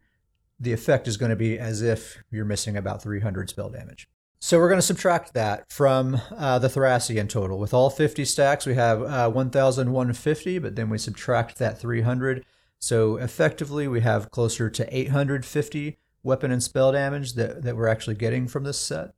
the 0.61 0.71
effect 0.71 1.07
is 1.07 1.17
going 1.17 1.31
to 1.31 1.35
be 1.35 1.57
as 1.57 1.81
if 1.81 2.23
you're 2.29 2.45
missing 2.45 2.77
about 2.77 3.01
300 3.01 3.49
spell 3.49 3.69
damage. 3.69 4.07
So 4.39 4.57
we're 4.57 4.69
going 4.69 4.79
to 4.79 4.85
subtract 4.85 5.33
that 5.33 5.71
from 5.71 6.19
uh, 6.35 6.59
the 6.59 6.69
Thracian 6.69 7.27
total. 7.27 7.59
With 7.59 7.73
all 7.73 7.89
50 7.89 8.25
stacks, 8.25 8.65
we 8.65 8.75
have 8.75 9.01
uh, 9.01 9.29
1,150, 9.29 10.59
but 10.59 10.75
then 10.75 10.89
we 10.89 10.97
subtract 10.97 11.57
that 11.59 11.79
300. 11.79 12.45
So 12.79 13.17
effectively, 13.17 13.87
we 13.87 14.01
have 14.01 14.31
closer 14.31 14.69
to 14.69 14.97
850 14.97 15.97
weapon 16.23 16.51
and 16.51 16.61
spell 16.63 16.91
damage 16.91 17.33
that, 17.33 17.63
that 17.63 17.75
we're 17.75 17.87
actually 17.87 18.15
getting 18.15 18.47
from 18.47 18.63
this 18.63 18.79
set. 18.79 19.13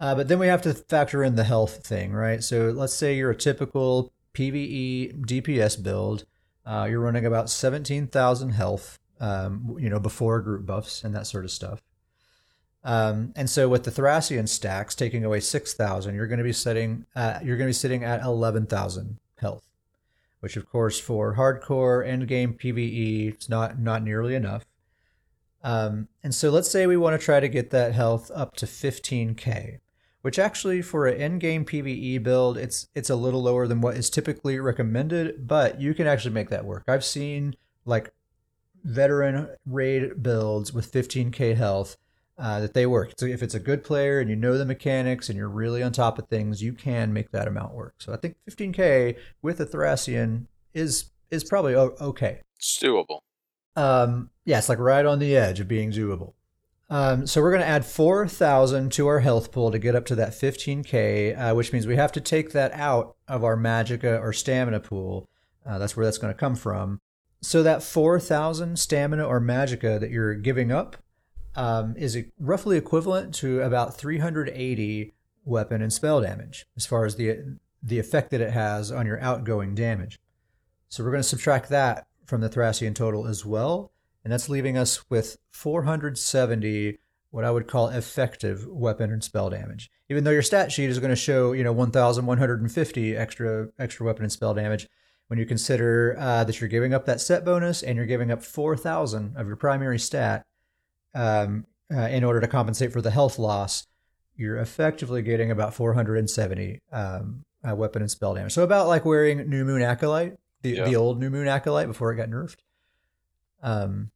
Uh, 0.00 0.14
but 0.14 0.28
then 0.28 0.38
we 0.38 0.46
have 0.46 0.62
to 0.62 0.74
factor 0.74 1.22
in 1.22 1.34
the 1.34 1.44
health 1.44 1.86
thing, 1.86 2.12
right? 2.12 2.42
So 2.42 2.70
let's 2.70 2.94
say 2.94 3.16
you're 3.16 3.30
a 3.30 3.36
typical 3.36 4.12
PVE 4.34 5.24
DPS 5.26 5.82
build. 5.82 6.24
Uh, 6.64 6.86
you're 6.88 7.00
running 7.00 7.26
about 7.26 7.50
17,000 7.50 8.50
health, 8.50 8.98
um, 9.20 9.76
you 9.78 9.88
know, 9.88 10.00
before 10.00 10.40
group 10.40 10.66
buffs 10.66 11.04
and 11.04 11.14
that 11.14 11.26
sort 11.26 11.44
of 11.44 11.50
stuff. 11.50 11.82
Um, 12.84 13.32
and 13.36 13.50
so 13.50 13.68
with 13.68 13.84
the 13.84 13.90
Thracian 13.90 14.46
stacks 14.46 14.94
taking 14.94 15.24
away 15.24 15.40
6,000, 15.40 16.14
you're 16.14 16.26
going 16.26 16.38
to 16.38 16.44
be 16.44 16.52
setting, 16.52 17.06
uh, 17.14 17.38
you're 17.42 17.56
going 17.56 17.66
to 17.66 17.70
be 17.70 17.72
sitting 17.72 18.04
at 18.04 18.22
11,000 18.22 19.18
health, 19.38 19.66
which 20.40 20.56
of 20.56 20.68
course 20.70 20.98
for 21.00 21.34
hardcore 21.34 22.06
end 22.06 22.28
game 22.28 22.54
PVE, 22.54 23.34
it's 23.34 23.48
not, 23.48 23.78
not 23.78 24.02
nearly 24.02 24.34
enough. 24.34 24.64
Um, 25.62 26.08
and 26.22 26.34
so 26.34 26.50
let's 26.50 26.70
say 26.70 26.86
we 26.86 26.96
want 26.96 27.18
to 27.18 27.24
try 27.24 27.40
to 27.40 27.48
get 27.48 27.70
that 27.70 27.92
health 27.92 28.30
up 28.34 28.54
to 28.56 28.66
15k, 28.66 29.80
which 30.22 30.38
actually 30.38 30.82
for 30.82 31.06
an 31.06 31.20
end 31.20 31.40
game 31.40 31.64
PVE 31.64 32.22
build, 32.22 32.56
it's 32.56 32.88
it's 32.94 33.10
a 33.10 33.16
little 33.16 33.42
lower 33.42 33.66
than 33.66 33.80
what 33.80 33.96
is 33.96 34.08
typically 34.08 34.60
recommended, 34.60 35.48
but 35.48 35.80
you 35.80 35.94
can 35.94 36.06
actually 36.06 36.34
make 36.34 36.48
that 36.50 36.64
work. 36.64 36.84
I've 36.86 37.04
seen 37.04 37.56
like 37.84 38.12
veteran 38.84 39.48
raid 39.66 40.22
builds 40.22 40.72
with 40.72 40.90
15k 40.92 41.56
health 41.56 41.96
uh, 42.38 42.60
that 42.60 42.74
they 42.74 42.86
work. 42.86 43.12
So 43.18 43.26
if 43.26 43.42
it's 43.42 43.54
a 43.54 43.60
good 43.60 43.82
player 43.82 44.20
and 44.20 44.30
you 44.30 44.36
know 44.36 44.56
the 44.56 44.64
mechanics 44.64 45.28
and 45.28 45.36
you're 45.36 45.48
really 45.48 45.82
on 45.82 45.92
top 45.92 46.18
of 46.18 46.28
things, 46.28 46.62
you 46.62 46.72
can 46.72 47.12
make 47.12 47.30
that 47.32 47.48
amount 47.48 47.74
work. 47.74 47.94
So 47.98 48.12
I 48.12 48.16
think 48.16 48.36
15k 48.48 49.16
with 49.42 49.60
a 49.60 49.66
Thracian 49.66 50.46
is 50.74 51.10
is 51.30 51.44
probably 51.44 51.74
okay. 51.74 52.40
It's 52.56 52.78
doable. 52.78 53.20
Um, 53.76 54.30
yeah, 54.44 54.58
it's 54.58 54.68
like 54.68 54.78
right 54.78 55.04
on 55.04 55.18
the 55.18 55.36
edge 55.36 55.60
of 55.60 55.68
being 55.68 55.92
doable. 55.92 56.32
Um, 56.90 57.26
so 57.26 57.42
we're 57.42 57.50
going 57.50 57.62
to 57.62 57.68
add 57.68 57.84
4,000 57.84 58.90
to 58.92 59.06
our 59.08 59.20
health 59.20 59.52
pool 59.52 59.70
to 59.70 59.78
get 59.78 59.94
up 59.94 60.06
to 60.06 60.14
that 60.14 60.30
15k, 60.30 61.38
uh, 61.38 61.54
which 61.54 61.72
means 61.72 61.86
we 61.86 61.96
have 61.96 62.12
to 62.12 62.20
take 62.20 62.52
that 62.52 62.72
out 62.72 63.16
of 63.28 63.44
our 63.44 63.56
magicka 63.56 64.18
or 64.20 64.32
stamina 64.32 64.80
pool. 64.80 65.28
Uh, 65.66 65.76
that's 65.78 65.96
where 65.96 66.06
that's 66.06 66.16
going 66.16 66.32
to 66.32 66.38
come 66.38 66.56
from. 66.56 66.98
So 67.40 67.62
that 67.62 67.82
4,000 67.82 68.78
stamina 68.78 69.24
or 69.24 69.40
magicka 69.40 70.00
that 70.00 70.10
you're 70.10 70.34
giving 70.34 70.72
up 70.72 70.96
um, 71.54 71.94
is 71.96 72.18
roughly 72.38 72.76
equivalent 72.76 73.34
to 73.36 73.62
about 73.62 73.96
380 73.96 75.14
weapon 75.44 75.80
and 75.80 75.92
spell 75.92 76.20
damage 76.20 76.66
as 76.76 76.86
far 76.86 77.04
as 77.04 77.16
the 77.16 77.56
the 77.80 77.98
effect 77.98 78.30
that 78.30 78.40
it 78.40 78.50
has 78.50 78.90
on 78.90 79.06
your 79.06 79.20
outgoing 79.20 79.72
damage. 79.74 80.20
So 80.88 81.04
we're 81.04 81.12
going 81.12 81.22
to 81.22 81.28
subtract 81.28 81.68
that 81.68 82.08
from 82.26 82.40
the 82.40 82.48
Thracian 82.48 82.92
total 82.92 83.26
as 83.26 83.46
well, 83.46 83.92
and 84.24 84.32
that's 84.32 84.48
leaving 84.48 84.76
us 84.76 85.08
with 85.08 85.38
470 85.50 86.98
what 87.30 87.44
I 87.44 87.50
would 87.50 87.66
call 87.66 87.88
effective 87.88 88.66
weapon 88.66 89.12
and 89.12 89.22
spell 89.22 89.50
damage. 89.50 89.90
Even 90.08 90.24
though 90.24 90.30
your 90.30 90.42
stat 90.42 90.72
sheet 90.72 90.90
is 90.90 90.98
going 90.98 91.10
to 91.10 91.16
show, 91.16 91.52
you 91.52 91.62
know, 91.62 91.72
1,150 91.72 93.16
extra 93.16 93.68
extra 93.78 94.06
weapon 94.06 94.24
and 94.24 94.32
spell 94.32 94.54
damage, 94.54 94.88
when 95.28 95.38
you 95.38 95.46
consider 95.46 96.16
uh, 96.18 96.44
that 96.44 96.60
you're 96.60 96.68
giving 96.68 96.92
up 96.92 97.06
that 97.06 97.20
set 97.20 97.44
bonus 97.44 97.82
and 97.82 97.96
you're 97.96 98.06
giving 98.06 98.30
up 98.30 98.42
4,000 98.42 99.36
of 99.36 99.46
your 99.46 99.56
primary 99.56 99.98
stat 99.98 100.44
um, 101.14 101.66
uh, 101.94 102.00
in 102.00 102.24
order 102.24 102.40
to 102.40 102.48
compensate 102.48 102.92
for 102.92 103.00
the 103.00 103.10
health 103.10 103.38
loss, 103.38 103.86
you're 104.36 104.56
effectively 104.56 105.22
getting 105.22 105.50
about 105.50 105.74
470 105.74 106.80
um, 106.92 107.44
uh, 107.68 107.74
weapon 107.74 108.02
and 108.02 108.10
spell 108.10 108.34
damage. 108.34 108.52
So 108.52 108.62
about 108.62 108.88
like 108.88 109.04
wearing 109.04 109.48
New 109.50 109.64
Moon 109.64 109.82
Acolyte, 109.82 110.36
the 110.62 110.70
yeah. 110.70 110.84
the 110.84 110.96
old 110.96 111.20
New 111.20 111.30
Moon 111.30 111.48
Acolyte 111.48 111.88
before 111.88 112.12
it 112.12 112.16
got 112.16 112.28
nerfed. 112.28 112.58
Um. 113.62 114.10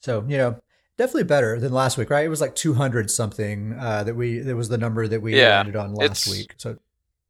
So 0.00 0.24
you 0.26 0.38
know, 0.38 0.60
definitely 0.96 1.24
better 1.24 1.60
than 1.60 1.72
last 1.72 1.98
week, 1.98 2.10
right? 2.10 2.24
It 2.24 2.28
was 2.28 2.40
like 2.40 2.54
200 2.54 3.10
something 3.10 3.74
uh, 3.78 4.04
that 4.04 4.14
we 4.14 4.38
that 4.38 4.56
was 4.56 4.68
the 4.68 4.78
number 4.78 5.06
that 5.06 5.20
we 5.20 5.36
yeah, 5.36 5.56
landed 5.56 5.76
on 5.76 5.94
last 5.94 6.26
week. 6.28 6.54
So 6.56 6.78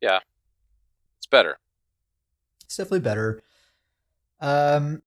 yeah, 0.00 0.20
it's 1.18 1.26
better. 1.26 1.58
It's 2.66 2.76
definitely 2.76 3.00
better. 3.00 3.42
Um, 4.40 5.02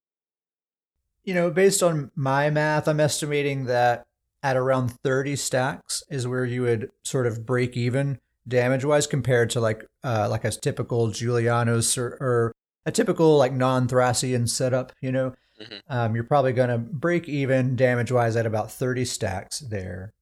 you 1.23 1.33
know, 1.33 1.51
based 1.51 1.83
on 1.83 2.11
my 2.15 2.49
math, 2.49 2.87
I'm 2.87 2.99
estimating 2.99 3.65
that 3.65 4.05
at 4.41 4.57
around 4.57 4.89
30 4.89 5.35
stacks 5.35 6.01
is 6.09 6.27
where 6.27 6.45
you 6.45 6.63
would 6.63 6.89
sort 7.03 7.27
of 7.27 7.45
break 7.45 7.75
even 7.75 8.19
damage 8.47 8.85
wise 8.85 9.05
compared 9.05 9.49
to 9.51 9.59
like 9.59 9.85
uh, 10.03 10.27
like 10.29 10.45
a 10.45 10.51
typical 10.51 11.09
Julianos 11.09 11.97
or, 11.97 12.17
or 12.19 12.55
a 12.85 12.91
typical 12.91 13.37
like 13.37 13.53
non-Thracian 13.53 14.47
setup, 14.47 14.93
you 15.01 15.11
know, 15.11 15.33
mm-hmm. 15.61 15.77
um, 15.89 16.15
you're 16.15 16.23
probably 16.23 16.53
going 16.53 16.69
to 16.69 16.77
break 16.77 17.27
even 17.27 17.75
damage 17.75 18.11
wise 18.11 18.35
at 18.35 18.45
about 18.45 18.71
30 18.71 19.05
stacks 19.05 19.59
there. 19.59 20.13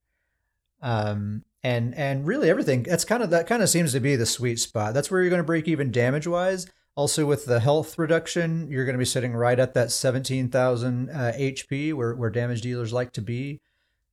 Um, 0.82 1.44
and 1.64 1.94
and 1.96 2.26
really 2.26 2.48
everything 2.50 2.84
that's 2.84 3.04
kind 3.04 3.22
of 3.22 3.30
that 3.30 3.48
kind 3.48 3.62
of 3.62 3.68
seems 3.68 3.92
to 3.92 4.00
be 4.00 4.14
the 4.14 4.26
sweet 4.26 4.60
spot. 4.60 4.94
That's 4.94 5.10
where 5.10 5.20
you're 5.20 5.30
going 5.30 5.42
to 5.42 5.46
break 5.46 5.66
even 5.66 5.90
damage 5.90 6.26
wise. 6.26 6.66
Also, 6.98 7.24
with 7.24 7.44
the 7.44 7.60
health 7.60 7.96
reduction, 7.96 8.68
you're 8.68 8.84
going 8.84 8.96
to 8.96 8.98
be 8.98 9.04
sitting 9.04 9.32
right 9.32 9.60
at 9.60 9.72
that 9.72 9.92
17,000 9.92 11.08
uh, 11.08 11.32
HP 11.38 11.94
where, 11.94 12.16
where 12.16 12.28
damage 12.28 12.60
dealers 12.60 12.92
like 12.92 13.12
to 13.12 13.22
be. 13.22 13.60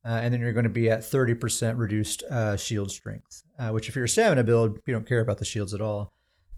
Uh, 0.06 0.20
and 0.22 0.32
then 0.32 0.39
you're 0.39 0.54
going 0.54 0.65
to 0.65 0.70
be 0.70 0.88
at 0.88 1.00
30% 1.00 1.80
reduced 1.80 2.22
uh, 2.30 2.56
shield 2.56 2.92
strength, 2.92 3.42
uh, 3.58 3.70
which, 3.70 3.89
if 3.89 3.96
you're 3.96 4.06
a 4.06 4.08
stamina 4.08 4.44
build, 4.44 4.77
you 4.86 4.94
don't 4.94 5.08
care 5.08 5.20
about 5.20 5.39
the 5.39 5.46
shields 5.46 5.74
at 5.74 5.82
all. 5.82 6.13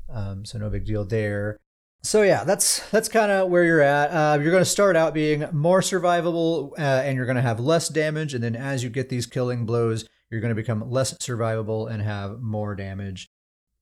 Um, 0.10 0.44
so, 0.44 0.58
no 0.58 0.70
big 0.70 0.84
deal 0.84 1.06
there. 1.06 1.62
So 2.04 2.24
yeah, 2.24 2.44
that's 2.44 2.88
that's 2.90 3.08
kind 3.08 3.32
of 3.32 3.50
where 3.50 3.64
you're 3.64 3.82
at. 3.82 4.10
Uh, 4.10 4.38
you're 4.42 4.52
going 4.52 4.62
to 4.62 4.70
start 4.70 4.98
out 4.98 5.14
being 5.14 5.46
more 5.54 5.80
survivable, 5.80 6.74
uh, 6.78 7.04
and 7.06 7.16
you're 7.16 7.26
going 7.26 7.38
to 7.38 7.42
have 7.42 7.62
less 7.62 7.88
damage. 7.88 8.34
And 8.34 8.44
then 8.44 8.56
as 8.56 8.84
you 8.84 8.90
get 8.90 9.08
these 9.08 9.26
killing 9.26 9.66
blows, 9.66 10.06
you're 10.30 10.42
going 10.42 10.50
to 10.50 10.56
become 10.56 10.92
less 10.92 11.14
survivable 11.14 11.90
and 11.90 12.04
have 12.04 12.42
more 12.42 12.76
damage. 12.76 13.30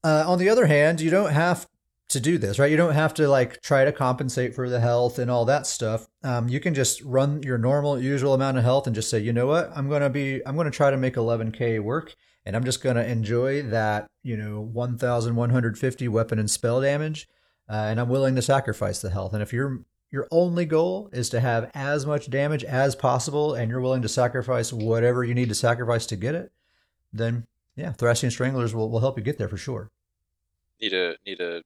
Uh, 0.04 0.24
on 0.28 0.38
the 0.38 0.50
other 0.50 0.68
hand, 0.68 1.02
you 1.02 1.10
don't 1.10 1.32
have 1.32 1.68
to 2.09 2.19
do 2.19 2.38
this, 2.38 2.59
right? 2.59 2.69
You 2.69 2.77
don't 2.77 2.93
have 2.93 3.13
to 3.15 3.27
like 3.27 3.62
try 3.62 3.83
to 3.83 3.91
compensate 3.91 4.53
for 4.53 4.69
the 4.69 4.79
health 4.79 5.17
and 5.17 5.31
all 5.31 5.45
that 5.45 5.65
stuff. 5.65 6.07
Um, 6.24 6.47
you 6.47 6.59
can 6.59 6.74
just 6.74 7.01
run 7.01 7.41
your 7.41 7.57
normal, 7.57 8.00
usual 8.00 8.33
amount 8.33 8.57
of 8.57 8.63
health 8.63 8.85
and 8.85 8.95
just 8.95 9.09
say, 9.09 9.19
you 9.19 9.33
know 9.33 9.47
what, 9.47 9.71
I'm 9.75 9.89
gonna 9.89 10.09
be, 10.09 10.45
I'm 10.45 10.55
gonna 10.55 10.71
try 10.71 10.91
to 10.91 10.97
make 10.97 11.15
11k 11.15 11.79
work, 11.81 12.13
and 12.45 12.55
I'm 12.55 12.63
just 12.63 12.83
gonna 12.83 13.03
enjoy 13.03 13.63
that, 13.63 14.07
you 14.21 14.38
know, 14.38 14.62
1,150 14.62 16.07
weapon 16.07 16.39
and 16.39 16.50
spell 16.50 16.81
damage 16.81 17.27
uh, 17.69 17.88
and 17.89 18.00
I'm 18.00 18.09
willing 18.09 18.35
to 18.35 18.41
sacrifice 18.41 19.01
the 19.01 19.09
health. 19.09 19.33
And 19.33 19.41
if 19.41 19.51
your 19.51 19.81
your 20.12 20.27
only 20.31 20.65
goal 20.65 21.09
is 21.12 21.29
to 21.29 21.39
have 21.39 21.71
as 21.74 22.05
much 22.05 22.29
damage 22.29 22.63
as 22.63 22.95
possible, 22.95 23.53
and 23.53 23.69
you're 23.69 23.81
willing 23.81 24.03
to 24.03 24.09
sacrifice 24.09 24.71
whatever 24.71 25.24
you 25.24 25.33
need 25.33 25.50
to 25.50 25.55
sacrifice 25.55 26.05
to 26.07 26.15
get 26.15 26.35
it, 26.35 26.51
then 27.12 27.47
yeah, 27.75 27.91
Thracian 27.91 28.31
Stranglers 28.31 28.74
will, 28.74 28.89
will 28.89 29.00
help 29.00 29.17
you 29.17 29.24
get 29.24 29.38
there 29.38 29.50
for 29.50 29.57
sure. 29.57 29.91
Need 30.79 30.89
to 30.89 31.15
need 31.25 31.38
to 31.39 31.63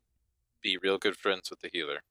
be 0.62 0.78
real 0.82 0.98
good 0.98 1.16
friends 1.16 1.50
with 1.50 1.60
the 1.60 1.70
healer. 1.72 2.02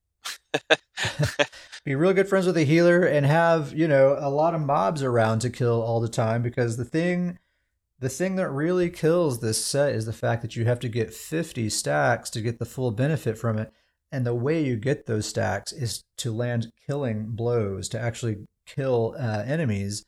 be 1.85 1.95
real 1.95 2.13
good 2.13 2.29
friends 2.29 2.47
with 2.47 2.55
the 2.55 2.65
healer 2.65 3.05
and 3.05 3.25
have 3.25 3.73
you 3.73 3.87
know 3.87 4.17
a 4.19 4.29
lot 4.31 4.55
of 4.55 4.61
mobs 4.61 5.03
around 5.03 5.39
to 5.41 5.51
kill 5.51 5.81
all 5.81 6.01
the 6.01 6.09
time 6.09 6.43
because 6.43 6.77
the 6.77 6.85
thing 6.85 7.39
the 8.01 8.09
thing 8.09 8.37
that 8.37 8.51
really 8.51 8.91
kills 8.91 9.41
this 9.41 9.65
set 9.65 9.95
is 9.95 10.07
the 10.07 10.13
fact 10.13 10.43
that 10.43 10.55
you 10.55 10.65
have 10.65 10.79
to 10.81 10.89
get 10.89 11.13
50 11.13 11.69
stacks 11.69 12.31
to 12.31 12.41
get 12.41 12.59
the 12.59 12.65
full 12.65 12.93
benefit 12.93 13.37
from 13.37 13.59
it. 13.59 13.73
And 14.13 14.25
the 14.25 14.35
way 14.35 14.65
you 14.65 14.77
get 14.77 15.07
those 15.07 15.27
stacks 15.27 15.73
is 15.73 16.05
to 16.19 16.33
land 16.33 16.73
killing 16.87 17.27
blows, 17.31 17.89
to 17.91 18.01
actually 18.01 18.47
kill 18.67 19.17
uh, 19.19 19.43
enemies, 19.45 20.05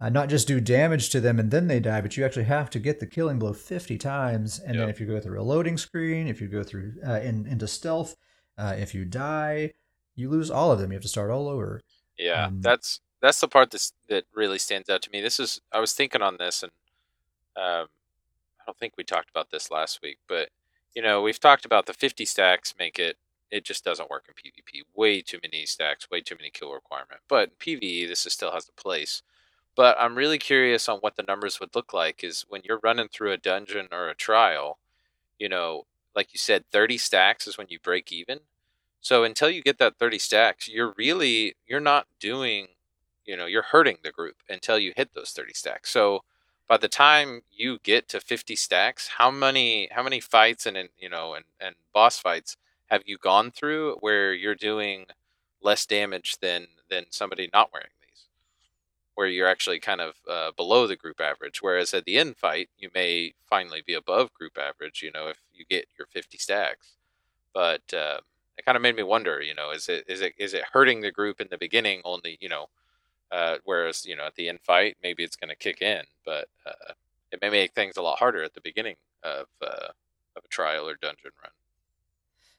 uh, 0.00 0.08
not 0.08 0.28
just 0.28 0.48
do 0.48 0.60
damage 0.60 1.10
to 1.10 1.20
them 1.20 1.38
and 1.38 1.50
then 1.50 1.68
they 1.68 1.80
die, 1.80 2.00
but 2.00 2.16
you 2.16 2.24
actually 2.24 2.44
have 2.44 2.70
to 2.70 2.78
get 2.78 3.00
the 3.00 3.06
killing 3.06 3.38
blow 3.38 3.52
50 3.52 3.98
times. 3.98 4.58
And 4.58 4.74
yep. 4.74 4.82
then 4.82 4.88
if 4.88 5.00
you 5.00 5.06
go 5.06 5.20
through 5.20 5.40
a 5.40 5.42
loading 5.42 5.76
screen, 5.76 6.26
if 6.26 6.40
you 6.40 6.48
go 6.48 6.62
through 6.62 6.94
uh, 7.06 7.20
in, 7.20 7.46
into 7.46 7.68
stealth, 7.68 8.16
uh, 8.56 8.74
if 8.78 8.94
you 8.94 9.04
die, 9.04 9.72
you 10.16 10.30
lose 10.30 10.50
all 10.50 10.72
of 10.72 10.78
them. 10.78 10.90
You 10.90 10.96
have 10.96 11.02
to 11.02 11.08
start 11.08 11.30
all 11.30 11.48
over. 11.48 11.80
Yeah, 12.18 12.46
um, 12.46 12.60
that's 12.60 13.00
that's 13.22 13.40
the 13.40 13.48
part 13.48 13.70
that 13.70 13.90
that 14.08 14.24
really 14.34 14.58
stands 14.58 14.88
out 14.88 15.02
to 15.02 15.10
me. 15.10 15.20
This 15.20 15.40
is 15.40 15.60
I 15.72 15.80
was 15.80 15.92
thinking 15.92 16.22
on 16.22 16.36
this 16.38 16.62
and 16.62 16.72
um, 17.56 17.86
I 18.60 18.64
don't 18.66 18.78
think 18.78 18.94
we 18.96 19.04
talked 19.04 19.30
about 19.30 19.50
this 19.50 19.70
last 19.70 20.00
week, 20.02 20.18
but 20.28 20.50
you 20.94 21.02
know, 21.02 21.22
we've 21.22 21.40
talked 21.40 21.64
about 21.64 21.86
the 21.86 21.92
50 21.92 22.24
stacks 22.24 22.74
make 22.78 22.98
it 22.98 23.16
it 23.50 23.64
just 23.64 23.84
doesn't 23.84 24.10
work 24.10 24.26
in 24.28 24.34
PvP. 24.34 24.82
Way 24.94 25.22
too 25.22 25.38
many 25.42 25.66
stacks, 25.66 26.10
way 26.10 26.20
too 26.20 26.36
many 26.38 26.50
kill 26.50 26.72
requirement. 26.72 27.20
But 27.28 27.50
in 27.50 27.78
PvE, 27.78 28.08
this 28.08 28.24
is, 28.24 28.32
still 28.32 28.52
has 28.52 28.68
a 28.68 28.80
place. 28.80 29.22
But 29.76 29.96
I'm 29.98 30.16
really 30.16 30.38
curious 30.38 30.88
on 30.88 30.98
what 30.98 31.16
the 31.16 31.22
numbers 31.22 31.60
would 31.60 31.74
look 31.74 31.92
like. 31.92 32.22
Is 32.24 32.44
when 32.48 32.62
you're 32.64 32.80
running 32.82 33.08
through 33.08 33.32
a 33.32 33.36
dungeon 33.38 33.88
or 33.92 34.08
a 34.08 34.14
trial, 34.14 34.78
you 35.38 35.48
know, 35.48 35.86
like 36.16 36.32
you 36.34 36.38
said, 36.38 36.64
30 36.72 36.98
stacks 36.98 37.46
is 37.48 37.58
when 37.58 37.68
you 37.70 37.78
break 37.80 38.12
even. 38.12 38.40
So 39.00 39.24
until 39.24 39.50
you 39.50 39.62
get 39.62 39.78
that 39.78 39.98
30 39.98 40.18
stacks, 40.18 40.68
you're 40.68 40.94
really 40.98 41.56
you're 41.66 41.80
not 41.80 42.06
doing, 42.20 42.68
you 43.26 43.36
know, 43.36 43.46
you're 43.46 43.62
hurting 43.62 43.98
the 44.02 44.12
group 44.12 44.36
until 44.48 44.78
you 44.78 44.92
hit 44.96 45.14
those 45.14 45.32
30 45.32 45.54
stacks. 45.54 45.90
So 45.90 46.24
by 46.68 46.76
the 46.78 46.88
time 46.88 47.42
you 47.52 47.78
get 47.82 48.08
to 48.10 48.20
50 48.20 48.56
stacks, 48.56 49.08
how 49.18 49.30
many 49.30 49.88
how 49.92 50.02
many 50.02 50.20
fights 50.20 50.66
and, 50.66 50.90
you 50.98 51.08
know 51.08 51.34
and, 51.34 51.44
and 51.60 51.76
boss 51.94 52.18
fights 52.18 52.56
have 52.90 53.02
you 53.06 53.18
gone 53.18 53.50
through 53.52 53.96
where 54.00 54.32
you're 54.34 54.54
doing 54.54 55.06
less 55.62 55.86
damage 55.86 56.38
than 56.40 56.66
than 56.90 57.06
somebody 57.10 57.48
not 57.52 57.72
wearing 57.72 57.88
where 59.14 59.26
you're 59.26 59.48
actually 59.48 59.80
kind 59.80 60.00
of 60.00 60.14
uh, 60.28 60.52
below 60.56 60.86
the 60.86 60.96
group 60.96 61.20
average. 61.20 61.60
Whereas 61.62 61.92
at 61.94 62.04
the 62.04 62.18
end 62.18 62.36
fight, 62.36 62.70
you 62.78 62.90
may 62.94 63.34
finally 63.48 63.82
be 63.86 63.94
above 63.94 64.32
group 64.34 64.56
average. 64.58 65.02
You 65.02 65.12
know, 65.12 65.28
if 65.28 65.38
you 65.52 65.64
get 65.68 65.86
your 65.98 66.06
50 66.06 66.38
stacks. 66.38 66.96
but 67.54 67.82
uh, 67.92 68.18
it 68.58 68.64
kind 68.64 68.76
of 68.76 68.82
made 68.82 68.96
me 68.96 69.02
wonder. 69.02 69.40
You 69.42 69.54
know, 69.54 69.70
is 69.70 69.88
it 69.88 70.04
is 70.08 70.20
it 70.20 70.34
is 70.38 70.54
it 70.54 70.64
hurting 70.72 71.00
the 71.00 71.10
group 71.10 71.40
in 71.40 71.48
the 71.50 71.58
beginning 71.58 72.02
only? 72.04 72.38
You 72.40 72.48
know, 72.50 72.66
uh, 73.32 73.56
whereas 73.64 74.04
you 74.06 74.16
know 74.16 74.24
at 74.26 74.34
the 74.36 74.48
end 74.48 74.60
fight 74.62 74.96
maybe 75.02 75.24
it's 75.24 75.36
going 75.36 75.48
to 75.50 75.56
kick 75.56 75.82
in, 75.82 76.02
but 76.24 76.48
uh, 76.66 76.92
it 77.32 77.40
may 77.42 77.50
make 77.50 77.72
things 77.74 77.96
a 77.96 78.02
lot 78.02 78.18
harder 78.18 78.42
at 78.42 78.54
the 78.54 78.60
beginning 78.60 78.96
of 79.22 79.46
uh, 79.62 79.88
of 80.36 80.44
a 80.44 80.48
trial 80.48 80.88
or 80.88 80.94
dungeon 80.94 81.32
run. 81.42 81.52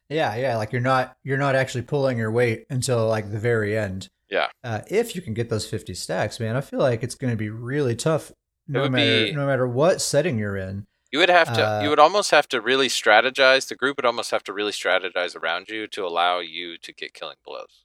Yeah, 0.09 0.35
yeah, 0.35 0.57
like 0.57 0.71
you're 0.71 0.81
not 0.81 1.15
you're 1.23 1.37
not 1.37 1.55
actually 1.55 1.83
pulling 1.83 2.17
your 2.17 2.31
weight 2.31 2.65
until 2.69 3.07
like 3.07 3.31
the 3.31 3.39
very 3.39 3.77
end. 3.77 4.09
Yeah. 4.31 4.47
Uh, 4.63 4.81
if 4.87 5.15
you 5.15 5.21
can 5.21 5.33
get 5.35 5.49
those 5.49 5.69
50 5.69 5.93
stacks, 5.93 6.39
man, 6.39 6.55
I 6.55 6.61
feel 6.61 6.79
like 6.79 7.03
it's 7.03 7.15
going 7.15 7.31
to 7.31 7.37
be 7.37 7.49
really 7.49 7.95
tough 7.95 8.31
no 8.67 8.89
matter 8.89 9.25
be- 9.25 9.33
no 9.33 9.45
matter 9.45 9.67
what 9.67 10.01
setting 10.01 10.39
you're 10.39 10.55
in. 10.55 10.87
You 11.11 11.19
would 11.19 11.29
have 11.29 11.51
to. 11.53 11.67
Uh, 11.67 11.81
you 11.83 11.89
would 11.89 11.99
almost 11.99 12.31
have 12.31 12.47
to 12.49 12.61
really 12.61 12.87
strategize. 12.87 13.67
The 13.67 13.75
group 13.75 13.97
would 13.97 14.05
almost 14.05 14.31
have 14.31 14.43
to 14.45 14.53
really 14.53 14.71
strategize 14.71 15.35
around 15.35 15.67
you 15.67 15.85
to 15.87 16.05
allow 16.05 16.39
you 16.39 16.77
to 16.77 16.93
get 16.93 17.13
killing 17.13 17.35
blows. 17.45 17.83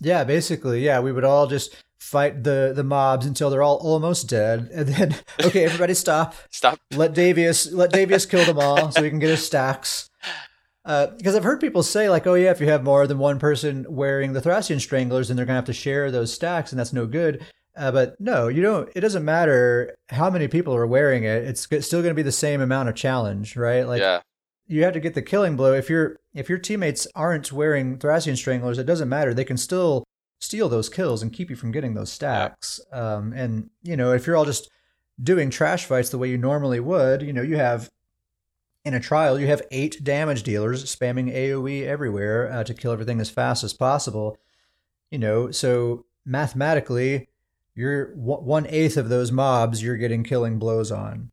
Yeah, 0.00 0.24
basically, 0.24 0.82
yeah, 0.82 1.00
we 1.00 1.12
would 1.12 1.24
all 1.24 1.46
just 1.46 1.76
fight 1.98 2.44
the 2.44 2.72
the 2.74 2.84
mobs 2.84 3.26
until 3.26 3.50
they're 3.50 3.62
all 3.62 3.76
almost 3.76 4.28
dead, 4.28 4.70
and 4.74 4.88
then 4.88 5.16
okay, 5.44 5.64
everybody 5.64 5.92
stop. 5.92 6.34
Stop. 6.50 6.80
Let 6.92 7.12
Davius 7.12 7.70
let 7.72 7.92
Davius 7.92 8.28
kill 8.28 8.46
them 8.46 8.58
all 8.58 8.90
so 8.90 9.02
we 9.02 9.10
can 9.10 9.18
get 9.18 9.28
his 9.30 9.44
stacks. 9.44 10.08
Because 10.86 11.34
I've 11.34 11.44
heard 11.44 11.60
people 11.60 11.82
say 11.82 12.08
like, 12.08 12.26
oh 12.26 12.34
yeah, 12.34 12.52
if 12.52 12.60
you 12.60 12.68
have 12.68 12.84
more 12.84 13.06
than 13.06 13.18
one 13.18 13.40
person 13.40 13.84
wearing 13.88 14.32
the 14.32 14.40
Thracian 14.40 14.78
Stranglers, 14.78 15.28
then 15.28 15.36
they're 15.36 15.44
gonna 15.44 15.58
have 15.58 15.64
to 15.64 15.72
share 15.72 16.10
those 16.10 16.32
stacks, 16.32 16.70
and 16.70 16.78
that's 16.78 16.92
no 16.92 17.06
good. 17.06 17.44
Uh, 17.76 17.92
but 17.92 18.18
no, 18.18 18.48
you 18.48 18.62
don't. 18.62 18.88
It 18.94 19.00
doesn't 19.00 19.24
matter 19.24 19.96
how 20.08 20.30
many 20.30 20.48
people 20.48 20.74
are 20.74 20.86
wearing 20.86 21.24
it. 21.24 21.44
It's 21.44 21.66
g- 21.66 21.80
still 21.82 22.00
going 22.00 22.12
to 22.12 22.16
be 22.16 22.22
the 22.22 22.32
same 22.32 22.60
amount 22.62 22.88
of 22.88 22.94
challenge, 22.94 23.54
right? 23.54 23.86
Like 23.86 24.00
yeah. 24.00 24.20
you 24.66 24.82
have 24.84 24.94
to 24.94 25.00
get 25.00 25.14
the 25.14 25.22
killing 25.22 25.56
blow. 25.56 25.74
If 25.74 25.90
your 25.90 26.16
if 26.34 26.48
your 26.48 26.58
teammates 26.58 27.06
aren't 27.14 27.52
wearing 27.52 27.98
Thracian 27.98 28.36
Stranglers, 28.36 28.78
it 28.78 28.86
doesn't 28.86 29.10
matter. 29.10 29.34
They 29.34 29.44
can 29.44 29.58
still 29.58 30.04
steal 30.40 30.68
those 30.68 30.88
kills 30.88 31.22
and 31.22 31.32
keep 31.32 31.50
you 31.50 31.56
from 31.56 31.70
getting 31.70 31.94
those 31.94 32.10
stacks. 32.10 32.80
Um, 32.92 33.34
and 33.34 33.68
you 33.82 33.96
know, 33.96 34.12
if 34.12 34.26
you're 34.26 34.36
all 34.36 34.46
just 34.46 34.70
doing 35.22 35.50
trash 35.50 35.84
fights 35.84 36.08
the 36.08 36.18
way 36.18 36.30
you 36.30 36.38
normally 36.38 36.80
would, 36.80 37.20
you 37.20 37.32
know, 37.32 37.42
you 37.42 37.56
have 37.56 37.90
in 38.86 38.94
a 38.94 39.00
trial 39.00 39.38
you 39.38 39.48
have 39.48 39.60
eight 39.72 40.02
damage 40.04 40.44
dealers 40.44 40.84
spamming 40.84 41.34
AOE 41.34 41.84
everywhere 41.84 42.50
uh, 42.52 42.62
to 42.62 42.72
kill 42.72 42.92
everything 42.92 43.20
as 43.20 43.28
fast 43.28 43.64
as 43.64 43.74
possible. 43.74 44.38
You 45.10 45.18
know, 45.18 45.50
so 45.50 46.06
mathematically, 46.24 47.28
you're 47.74 48.14
one 48.14 48.66
eighth 48.68 48.96
of 48.96 49.08
those 49.08 49.32
mobs 49.32 49.82
you're 49.82 49.96
getting 49.96 50.22
killing 50.22 50.58
blows 50.60 50.92
on. 50.92 51.32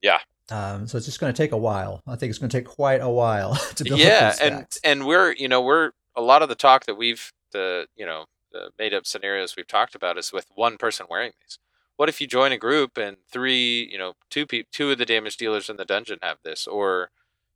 Yeah. 0.00 0.18
Um, 0.50 0.86
so 0.88 0.96
it's 0.96 1.06
just 1.06 1.20
going 1.20 1.32
to 1.32 1.36
take 1.36 1.52
a 1.52 1.56
while. 1.56 2.02
I 2.06 2.16
think 2.16 2.30
it's 2.30 2.38
going 2.38 2.50
to 2.50 2.56
take 2.56 2.66
quite 2.66 3.00
a 3.02 3.10
while 3.10 3.54
to 3.76 3.84
build 3.84 4.00
yeah, 4.00 4.34
and 4.40 4.66
and 4.82 5.06
we're 5.06 5.32
you 5.32 5.48
know 5.48 5.60
we're 5.60 5.92
a 6.16 6.22
lot 6.22 6.42
of 6.42 6.48
the 6.48 6.54
talk 6.54 6.86
that 6.86 6.96
we've 6.96 7.30
the 7.52 7.86
you 7.94 8.06
know 8.06 8.24
the 8.52 8.70
made 8.78 8.94
up 8.94 9.06
scenarios 9.06 9.54
we've 9.54 9.66
talked 9.66 9.94
about 9.94 10.16
is 10.16 10.32
with 10.32 10.46
one 10.54 10.78
person 10.78 11.06
wearing 11.10 11.32
these. 11.42 11.58
What 11.96 12.08
if 12.08 12.20
you 12.20 12.26
join 12.26 12.52
a 12.52 12.58
group 12.58 12.96
and 12.98 13.16
three 13.30 13.88
you 13.90 13.98
know 13.98 14.14
two 14.30 14.46
pe- 14.46 14.64
two 14.72 14.90
of 14.90 14.98
the 14.98 15.06
damage 15.06 15.36
dealers 15.36 15.68
in 15.68 15.76
the 15.76 15.84
dungeon 15.84 16.18
have 16.22 16.38
this, 16.42 16.66
or 16.66 17.10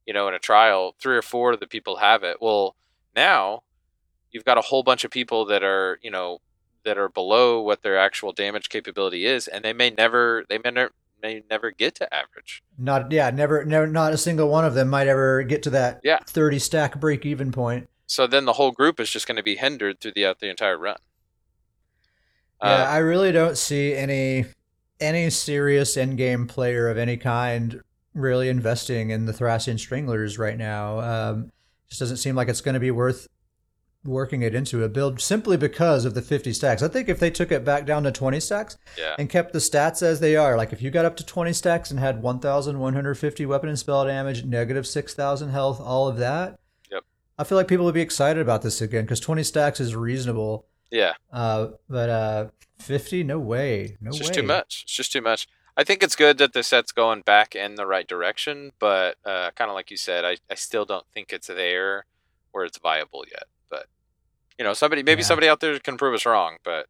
you 0.06 0.12
know 0.14 0.28
in 0.28 0.34
a 0.34 0.38
trial 0.38 0.94
three 1.00 1.16
or 1.16 1.22
four 1.22 1.52
of 1.52 1.60
the 1.60 1.66
people 1.66 1.96
have 1.96 2.22
it? 2.22 2.38
Well, 2.40 2.76
now 3.14 3.62
you've 4.30 4.44
got 4.44 4.58
a 4.58 4.62
whole 4.62 4.82
bunch 4.82 5.04
of 5.04 5.10
people 5.10 5.44
that 5.46 5.62
are 5.64 5.98
you 6.02 6.10
know 6.10 6.40
that 6.84 6.98
are 6.98 7.08
below 7.08 7.60
what 7.60 7.82
their 7.82 7.98
actual 7.98 8.32
damage 8.32 8.68
capability 8.68 9.26
is, 9.26 9.48
and 9.48 9.64
they 9.64 9.72
may 9.72 9.90
never 9.90 10.44
they 10.48 10.58
may 10.58 10.70
never 10.70 10.92
may 11.22 11.42
never 11.50 11.70
get 11.70 11.94
to 11.96 12.14
average. 12.14 12.62
Not 12.78 13.10
yeah, 13.10 13.30
never, 13.30 13.64
never, 13.64 13.86
not 13.86 14.12
a 14.12 14.18
single 14.18 14.48
one 14.48 14.64
of 14.66 14.74
them 14.74 14.88
might 14.88 15.08
ever 15.08 15.42
get 15.42 15.62
to 15.64 15.70
that 15.70 16.00
Yeah. 16.04 16.18
thirty 16.26 16.58
stack 16.58 17.00
break 17.00 17.24
even 17.26 17.50
point. 17.50 17.88
So 18.06 18.26
then 18.28 18.44
the 18.44 18.52
whole 18.52 18.70
group 18.70 19.00
is 19.00 19.10
just 19.10 19.26
going 19.26 19.38
to 19.38 19.42
be 19.42 19.56
hindered 19.56 20.00
throughout 20.00 20.38
the 20.38 20.48
entire 20.50 20.78
run. 20.78 20.98
Yeah, 22.62 22.84
Uh, 22.84 22.86
I 22.86 22.99
really 22.99 23.32
don't 23.32 23.56
see 23.56 23.95
any 23.95 24.47
any 24.99 25.28
serious 25.28 25.97
end 25.97 26.16
game 26.16 26.47
player 26.47 26.88
of 26.88 26.97
any 26.97 27.19
kind 27.19 27.82
really 28.14 28.49
investing 28.49 29.10
in 29.10 29.26
the 29.26 29.32
Thracian 29.32 29.76
Stranglers 29.76 30.38
right 30.38 30.56
now. 30.56 31.00
Um, 31.00 31.52
just 31.88 32.00
doesn't 32.00 32.16
seem 32.16 32.34
like 32.34 32.49
it's 32.49 32.62
going 32.62 32.75
to 32.75 32.80
be 32.80 32.90
worth 32.90 33.28
working 34.04 34.42
it 34.42 34.54
into 34.54 34.84
a 34.84 34.88
build 34.88 35.21
simply 35.21 35.56
because 35.56 36.04
of 36.04 36.14
the 36.14 36.23
50 36.23 36.52
stacks. 36.52 36.82
I 36.82 36.88
think 36.88 37.08
if 37.08 37.19
they 37.19 37.30
took 37.30 37.50
it 37.52 37.64
back 37.64 37.86
down 37.86 38.04
to 38.04 38.12
20 38.12 38.40
stacks 38.40 38.78
yeah. 38.97 39.16
and 39.19 39.28
kept 39.28 39.52
the 39.52 39.58
stats 39.58 40.02
as 40.02 40.21
they 40.21 40.36
are, 40.36 40.56
like 40.56 40.73
if 40.73 40.80
you 40.80 40.90
got 40.90 41.04
up 41.04 41.16
to 41.16 41.26
20 41.26 41.52
stacks 41.52 41.90
and 41.90 41.99
had 42.00 42.23
1,150 42.23 43.47
weapon 43.47 43.69
and 43.69 43.78
spell 43.78 44.04
damage, 44.04 44.45
negative 44.45 44.86
6,000 44.86 45.50
health, 45.50 45.80
all 45.80 46.08
of 46.08 46.16
that, 46.19 46.58
Yep. 46.90 47.04
I 47.38 47.45
feel 47.45 47.58
like 47.58 47.69
people 47.69 47.84
would 47.84 47.95
be 47.95 48.00
excited 48.00 48.40
about 48.40 48.62
this 48.62 48.80
again 48.80 49.04
because 49.04 49.21
20 49.21 49.42
stacks 49.42 49.80
is 49.80 49.95
reasonable. 49.95 50.66
Yeah. 50.90 51.14
Uh, 51.32 51.68
but 51.88 52.08
uh, 52.10 52.46
50, 52.78 53.25
no 53.25 53.38
way, 53.38 53.96
no 54.00 54.08
It's 54.08 54.16
way. 54.18 54.20
just 54.20 54.34
too 54.34 54.42
much. 54.42 54.82
It's 54.84 54.92
just 54.94 55.12
too 55.12 55.20
much. 55.20 55.46
I 55.76 55.84
think 55.84 56.02
it's 56.02 56.16
good 56.16 56.38
that 56.38 56.52
the 56.54 56.62
set's 56.62 56.92
going 56.92 57.20
back 57.22 57.54
in 57.54 57.75
the 57.75 57.86
right 57.86 58.06
direction, 58.06 58.72
but 58.78 59.16
uh, 59.25 59.50
kind 59.56 59.70
of 59.70 59.75
like 59.75 59.90
you 59.90 59.96
said, 59.99 60.25
I, 60.25 60.38
I 60.50 60.54
still 60.54 60.84
don't 60.86 61.06
think 61.12 61.32
it's 61.32 61.49
there 61.49 62.06
where 62.52 62.64
it's 62.64 62.78
viable 62.78 63.25
yet. 63.30 63.44
But 63.68 63.86
you 64.58 64.64
know, 64.64 64.72
somebody 64.72 65.02
maybe 65.02 65.20
Yeah. 65.20 65.26
somebody 65.26 65.49
out 65.49 65.60
there 65.60 65.78
can 65.78 65.99
prove 65.99 66.14
us 66.14 66.25
wrong. 66.25 66.56
But 66.64 66.86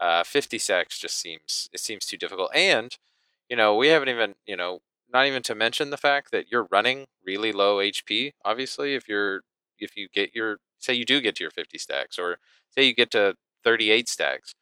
uh, 0.00 0.22
50 0.24 0.58
stacks 0.58 0.98
just 0.98 1.18
seems 1.18 1.70
it 1.72 1.80
seems 1.80 2.04
too 2.04 2.18
difficult. 2.18 2.50
And 2.54 2.94
you 3.48 3.56
know, 3.56 3.74
we 3.74 3.88
haven't 3.88 4.10
even 4.10 4.34
you 4.46 4.56
know 4.56 4.80
not 5.10 5.26
even 5.26 5.42
to 5.44 5.54
mention 5.54 5.88
the 5.88 5.96
fact 5.96 6.30
that 6.32 6.50
you're 6.52 6.68
running 6.70 7.06
really 7.24 7.52
low 7.52 7.78
HP. 7.78 8.32
Obviously, 8.44 8.94
if 8.94 9.08
you're 9.08 9.44
if 9.78 9.96
you 9.96 10.08
get 10.12 10.34
your 10.34 10.58
say 10.78 10.94
you 10.94 11.04
do 11.04 11.20
get 11.20 11.36
to 11.36 11.44
your 11.44 11.50
50 11.50 11.78
stacks, 11.78 12.18
or 12.18 12.38
say 12.70 12.84
you 12.84 12.94
get 12.94 13.10
to 13.12 13.36
38 13.64 14.08
stacks. 14.08 14.54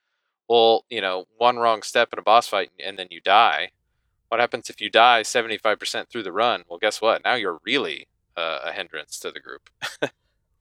Well, 0.48 0.84
you 0.90 1.00
know, 1.00 1.26
one 1.36 1.56
wrong 1.56 1.82
step 1.82 2.10
in 2.12 2.18
a 2.18 2.22
boss 2.22 2.48
fight 2.48 2.70
and 2.84 2.98
then 2.98 3.08
you 3.10 3.20
die. 3.20 3.70
What 4.28 4.40
happens 4.40 4.68
if 4.68 4.80
you 4.80 4.90
die 4.90 5.22
75% 5.22 6.08
through 6.08 6.22
the 6.22 6.32
run? 6.32 6.64
Well, 6.68 6.78
guess 6.78 7.00
what? 7.00 7.22
Now 7.24 7.34
you're 7.34 7.60
really 7.64 8.08
uh, 8.36 8.60
a 8.64 8.72
hindrance 8.72 9.18
to 9.20 9.30
the 9.30 9.40
group. 9.40 9.70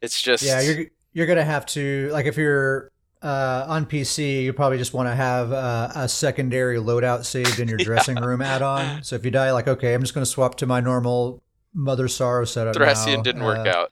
it's 0.01 0.21
just 0.21 0.43
Yeah, 0.43 0.61
you're 0.61 0.85
you're 1.13 1.27
gonna 1.27 1.43
have 1.43 1.65
to 1.67 2.09
like 2.11 2.25
if 2.25 2.37
you're 2.37 2.91
uh, 3.21 3.65
on 3.69 3.85
PC, 3.85 4.43
you 4.43 4.51
probably 4.51 4.77
just 4.77 4.93
want 4.93 5.07
to 5.07 5.15
have 5.15 5.53
uh, 5.53 5.89
a 5.95 6.09
secondary 6.09 6.77
loadout 6.77 7.23
saved 7.23 7.59
in 7.59 7.69
your 7.69 7.77
dressing 7.77 8.17
room 8.17 8.41
add-on. 8.41 9.01
So 9.03 9.15
if 9.15 9.23
you 9.23 9.31
die, 9.31 9.51
like 9.51 9.67
okay, 9.67 9.93
I'm 9.93 10.01
just 10.01 10.13
gonna 10.13 10.25
swap 10.25 10.55
to 10.55 10.65
my 10.65 10.81
normal 10.81 11.41
Mother 11.73 12.07
Sorrow 12.07 12.45
set 12.45 12.53
setup. 12.73 12.75
Thracian 12.75 13.15
now. 13.17 13.21
didn't 13.21 13.43
work 13.43 13.67
Uh, 13.67 13.69
out. 13.69 13.91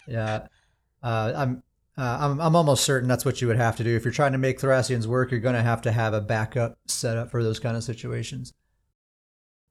Yeah, 0.06 0.46
uh, 1.02 1.32
I'm. 1.36 1.62
Uh, 1.98 2.18
I'm 2.20 2.40
I'm 2.42 2.54
almost 2.54 2.84
certain 2.84 3.08
that's 3.08 3.24
what 3.24 3.40
you 3.40 3.48
would 3.48 3.56
have 3.56 3.76
to 3.76 3.84
do 3.84 3.96
if 3.96 4.04
you're 4.04 4.12
trying 4.12 4.32
to 4.32 4.38
make 4.38 4.60
Thracians 4.60 5.08
work. 5.08 5.30
You're 5.30 5.40
going 5.40 5.54
to 5.54 5.62
have 5.62 5.80
to 5.82 5.92
have 5.92 6.12
a 6.12 6.20
backup 6.20 6.76
set 6.86 7.16
up 7.16 7.30
for 7.30 7.42
those 7.42 7.58
kind 7.58 7.74
of 7.74 7.82
situations. 7.84 8.52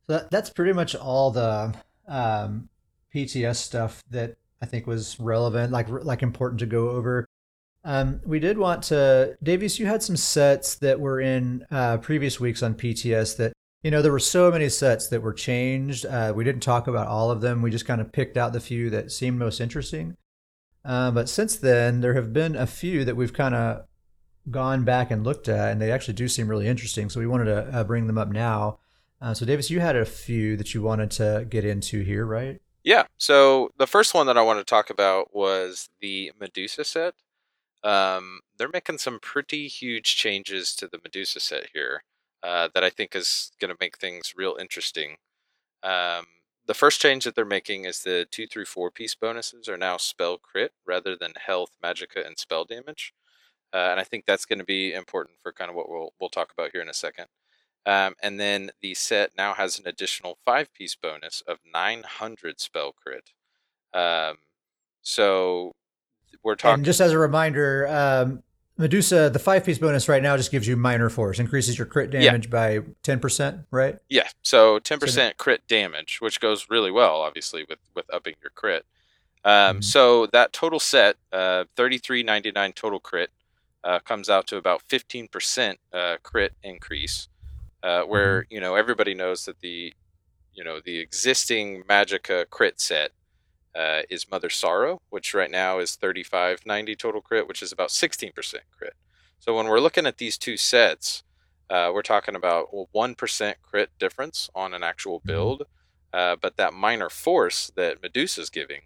So 0.07 0.13
that, 0.13 0.31
that's 0.31 0.49
pretty 0.49 0.73
much 0.73 0.95
all 0.95 1.29
the 1.29 1.75
um, 2.07 2.67
PTS 3.13 3.57
stuff 3.57 4.03
that 4.09 4.37
I 4.59 4.65
think 4.65 4.87
was 4.87 5.19
relevant, 5.19 5.71
like 5.71 5.87
like 5.89 6.23
important 6.23 6.59
to 6.61 6.65
go 6.65 6.89
over. 6.89 7.27
Um, 7.83 8.19
we 8.25 8.39
did 8.39 8.57
want 8.57 8.81
to, 8.85 9.37
Davius. 9.45 9.77
You 9.77 9.85
had 9.85 10.01
some 10.01 10.17
sets 10.17 10.73
that 10.77 10.99
were 10.99 11.21
in 11.21 11.63
uh, 11.69 11.97
previous 11.97 12.39
weeks 12.39 12.63
on 12.63 12.73
PTS 12.73 13.37
that 13.37 13.53
you 13.85 13.91
know 13.91 14.01
there 14.01 14.11
were 14.11 14.17
so 14.17 14.49
many 14.49 14.67
sets 14.67 15.09
that 15.09 15.21
were 15.21 15.31
changed. 15.31 16.07
Uh, 16.07 16.33
we 16.35 16.43
didn't 16.43 16.63
talk 16.63 16.87
about 16.87 17.05
all 17.05 17.29
of 17.29 17.41
them. 17.41 17.61
We 17.61 17.69
just 17.69 17.85
kind 17.85 18.01
of 18.01 18.11
picked 18.11 18.35
out 18.35 18.51
the 18.51 18.59
few 18.59 18.89
that 18.89 19.11
seemed 19.11 19.37
most 19.37 19.61
interesting. 19.61 20.17
Uh, 20.83 21.11
but 21.11 21.29
since 21.29 21.55
then, 21.55 22.01
there 22.01 22.15
have 22.15 22.33
been 22.33 22.55
a 22.55 22.65
few 22.65 23.05
that 23.05 23.15
we've 23.15 23.31
kind 23.31 23.53
of 23.53 23.85
gone 24.49 24.85
back 24.85 25.11
and 25.11 25.23
looked 25.23 25.47
at, 25.47 25.71
and 25.71 25.79
they 25.79 25.91
actually 25.91 26.15
do 26.15 26.27
seem 26.27 26.47
really 26.47 26.65
interesting. 26.65 27.11
So 27.11 27.19
we 27.19 27.27
wanted 27.27 27.45
to 27.45 27.77
uh, 27.77 27.83
bring 27.83 28.07
them 28.07 28.17
up 28.17 28.29
now. 28.29 28.79
Uh, 29.21 29.35
so, 29.35 29.45
Davius, 29.45 29.69
you 29.69 29.79
had 29.81 29.95
a 29.95 30.03
few 30.03 30.57
that 30.57 30.73
you 30.73 30.81
wanted 30.81 31.11
to 31.11 31.45
get 31.47 31.63
into 31.63 32.01
here, 32.01 32.25
right? 32.25 32.59
Yeah. 32.83 33.03
So 33.19 33.69
the 33.77 33.85
first 33.85 34.15
one 34.15 34.25
that 34.25 34.37
I 34.37 34.41
want 34.41 34.57
to 34.57 34.65
talk 34.65 34.89
about 34.89 35.35
was 35.35 35.89
the 36.01 36.31
Medusa 36.39 36.85
set. 36.85 37.13
Um, 37.83 38.39
they're 38.57 38.67
making 38.67 38.97
some 38.97 39.19
pretty 39.19 39.67
huge 39.67 40.15
changes 40.15 40.75
to 40.77 40.87
the 40.87 40.97
Medusa 41.03 41.39
set 41.39 41.67
here 41.71 42.01
uh, 42.45 42.69
that 42.75 42.83
I 42.83 42.91
think 42.91 43.15
is 43.15 43.51
going 43.59 43.69
to 43.69 43.77
make 43.79 43.97
things 43.97 44.33
real 44.37 44.55
interesting. 44.59 45.15
Um, 45.81 46.25
the 46.67 46.75
first 46.75 47.01
change 47.01 47.23
that 47.23 47.35
they're 47.35 47.43
making 47.43 47.85
is 47.85 48.03
the 48.03 48.27
two 48.29 48.45
through 48.45 48.65
four 48.65 48.91
piece 48.91 49.15
bonuses 49.15 49.67
are 49.67 49.77
now 49.77 49.97
spell 49.97 50.37
crit 50.37 50.71
rather 50.85 51.15
than 51.15 51.33
health, 51.43 51.71
magicka, 51.83 52.25
and 52.25 52.37
spell 52.37 52.63
damage. 52.63 53.13
Uh, 53.73 53.89
and 53.89 53.99
I 53.99 54.03
think 54.03 54.25
that's 54.25 54.45
going 54.45 54.59
to 54.59 54.65
be 54.65 54.93
important 54.93 55.37
for 55.41 55.51
kind 55.51 55.69
of 55.69 55.75
what 55.75 55.89
we'll 55.89 56.13
we'll 56.19 56.29
talk 56.29 56.51
about 56.55 56.69
here 56.71 56.81
in 56.81 56.89
a 56.89 56.93
second. 56.93 57.25
Um, 57.87 58.13
and 58.21 58.39
then 58.39 58.69
the 58.81 58.93
set 58.93 59.31
now 59.35 59.55
has 59.55 59.79
an 59.79 59.87
additional 59.87 60.37
five 60.45 60.71
piece 60.73 60.95
bonus 60.95 61.41
of 61.47 61.57
900 61.71 62.59
spell 62.59 62.93
crit. 62.93 63.31
Um, 63.91 64.37
so 65.01 65.71
we're 66.43 66.55
talking. 66.55 66.75
And 66.75 66.85
just 66.85 67.01
as 67.01 67.11
a 67.11 67.17
reminder, 67.17 67.87
um, 67.87 68.43
Medusa, 68.77 69.29
the 69.29 69.39
five 69.39 69.63
piece 69.63 69.77
bonus 69.77 70.09
right 70.09 70.21
now 70.21 70.35
just 70.35 70.51
gives 70.51 70.67
you 70.67 70.75
minor 70.75 71.09
force, 71.09 71.39
increases 71.39 71.77
your 71.77 71.85
crit 71.87 72.11
Yeah. 72.13 72.23
damage 72.23 72.49
by 72.49 72.79
10%, 73.03 73.65
right? 73.71 73.97
Yeah, 74.09 74.27
so 74.41 74.79
10% 74.79 75.37
crit 75.37 75.65
damage, 75.67 76.17
which 76.19 76.39
goes 76.41 76.67
really 76.69 76.91
well, 76.91 77.21
obviously, 77.21 77.65
with, 77.69 77.79
with 77.95 78.05
upping 78.13 78.35
your 78.41 78.51
crit. 78.51 78.85
Um, 79.45 79.79
Mhm. 79.79 79.83
So 79.83 80.25
that 80.27 80.51
total 80.53 80.79
set, 80.79 81.17
uh, 81.31 81.65
thirty 81.75 81.99
three 81.99 82.23
ninety 82.23 82.51
nine 82.51 82.73
total 82.73 82.99
crit, 82.99 83.29
uh, 83.83 83.99
comes 83.99 84.27
out 84.27 84.47
to 84.47 84.57
about 84.57 84.81
fifteen 84.89 85.27
percent 85.27 85.79
uh, 85.93 86.17
crit 86.23 86.53
increase. 86.63 87.27
Uh, 87.83 88.01
where 88.01 88.47
you 88.49 88.59
know 88.59 88.73
everybody 88.73 89.13
knows 89.13 89.45
that 89.45 89.59
the 89.59 89.93
you 90.53 90.63
know 90.63 90.79
the 90.83 90.97
existing 90.97 91.83
Magicka 91.83 92.49
crit 92.49 92.81
set 92.81 93.11
uh, 93.75 94.01
is 94.09 94.29
Mother 94.29 94.49
Sorrow, 94.49 95.01
which 95.09 95.33
right 95.33 95.51
now 95.51 95.79
is 95.79 95.95
thirty 95.95 96.23
five 96.23 96.65
ninety 96.65 96.95
total 96.95 97.21
crit, 97.21 97.47
which 97.47 97.61
is 97.61 97.71
about 97.71 97.91
sixteen 97.91 98.31
percent 98.33 98.63
crit. 98.77 98.93
So 99.39 99.55
when 99.55 99.67
we're 99.67 99.79
looking 99.79 100.05
at 100.07 100.17
these 100.17 100.37
two 100.37 100.57
sets, 100.57 101.23
uh, 101.69 101.91
we're 101.93 102.01
talking 102.01 102.35
about 102.35 102.69
a 102.73 102.85
one 102.91 103.15
percent 103.15 103.57
crit 103.61 103.89
difference 103.99 104.49
on 104.55 104.73
an 104.73 104.83
actual 104.83 105.19
Mhm. 105.19 105.25
build, 105.25 105.63
uh, 106.13 106.35
but 106.37 106.57
that 106.57 106.73
minor 106.73 107.09
force 107.09 107.71
that 107.75 108.01
Medusa's 108.01 108.49
giving, 108.49 108.83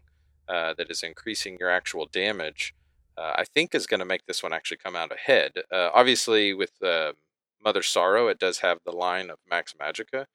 uh, 0.47 0.73
that 0.73 0.89
is 0.89 1.03
increasing 1.03 1.57
your 1.59 1.69
actual 1.69 2.07
damage, 2.07 2.73
uh, 3.17 3.33
I 3.37 3.45
think 3.45 3.75
is 3.75 3.87
going 3.87 3.99
to 3.99 4.05
make 4.05 4.25
this 4.25 4.41
one 4.41 4.53
actually 4.53 4.77
come 4.77 4.95
out 4.95 5.11
ahead. 5.11 5.51
Uh, 5.71 5.89
obviously, 5.93 6.53
with 6.53 6.71
Mother 7.61 7.83
Sorrow, 7.83 8.27
it 8.29 8.39
does 8.39 8.59
have 8.59 8.79
the 8.85 8.91
line 8.93 9.29
of 9.29 9.37
Max 9.49 9.73
Magicka, 9.73 10.25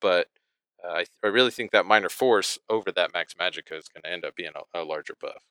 but 0.00 0.28
I, 0.88 1.04
I 1.22 1.28
really 1.28 1.50
think 1.50 1.70
that 1.70 1.86
minor 1.86 2.08
force 2.08 2.58
over 2.68 2.92
that 2.92 3.12
Max 3.12 3.34
Magicka 3.34 3.78
is 3.78 3.88
going 3.88 4.02
to 4.04 4.10
end 4.10 4.24
up 4.24 4.36
being 4.36 4.52
a, 4.54 4.80
a 4.80 4.84
larger 4.84 5.14
buff. 5.20 5.42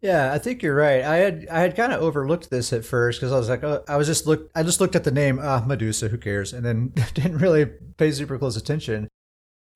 Yeah, 0.00 0.34
I 0.34 0.38
think 0.38 0.62
you're 0.62 0.74
right. 0.74 1.02
I 1.02 1.16
had 1.16 1.46
I 1.50 1.60
had 1.60 1.76
kind 1.76 1.90
of 1.90 2.02
overlooked 2.02 2.50
this 2.50 2.74
at 2.74 2.84
first 2.84 3.18
because 3.18 3.32
I 3.32 3.38
was 3.38 3.48
like, 3.48 3.64
oh, 3.64 3.82
I 3.88 3.96
was 3.96 4.06
just 4.06 4.26
look, 4.26 4.50
I 4.54 4.62
just 4.62 4.78
looked 4.78 4.94
at 4.94 5.04
the 5.04 5.10
name, 5.10 5.38
ah, 5.42 5.64
Medusa, 5.66 6.08
who 6.08 6.18
cares, 6.18 6.52
and 6.52 6.62
then 6.62 6.88
didn't 7.14 7.38
really 7.38 7.64
pay 7.96 8.12
super 8.12 8.38
close 8.38 8.54
attention. 8.54 9.08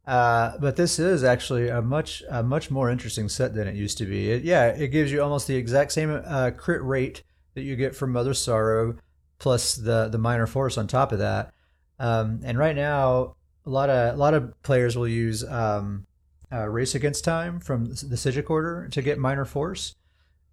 Uh, 0.07 0.57
but 0.59 0.77
this 0.77 0.99
is 0.99 1.25
actually 1.25 1.69
a 1.69 1.81
much 1.81 2.23
a 2.29 2.43
much 2.43 2.71
more 2.71 2.91
interesting 2.91 3.29
set 3.31 3.55
than 3.55 3.67
it 3.67 3.75
used 3.75 3.97
to 3.99 4.05
be. 4.05 4.31
It, 4.31 4.45
yeah, 4.45 4.67
it 4.67 4.89
gives 4.89 5.11
you 5.11 5.23
almost 5.23 5.47
the 5.47 5.57
exact 5.57 5.93
same 5.93 6.11
uh, 6.11 6.51
crit 6.51 6.83
rate 6.83 7.23
that 7.55 7.63
you 7.63 7.75
get 7.75 7.97
from 7.97 8.13
Mother 8.13 8.35
Sorrow, 8.35 8.97
plus 9.39 9.77
the 9.77 10.09
the 10.09 10.19
minor 10.19 10.47
force 10.47 10.77
on 10.77 10.87
top 10.87 11.11
of 11.11 11.21
that. 11.21 11.55
Um, 11.99 12.41
and 12.45 12.59
right 12.59 12.77
now, 12.77 13.37
a 13.69 13.71
lot 13.71 13.91
of 13.91 14.15
a 14.15 14.17
lot 14.17 14.35
of 14.35 14.61
players 14.63 14.97
will 14.97 15.07
use 15.07 15.45
um, 15.45 16.07
uh, 16.51 16.67
race 16.69 16.95
against 16.95 17.25
time 17.25 17.61
from 17.61 17.87
the 17.87 18.17
Psijic 18.17 18.49
Order 18.49 18.89
to 18.91 19.03
get 19.03 19.19
minor 19.19 19.45
force. 19.45 19.95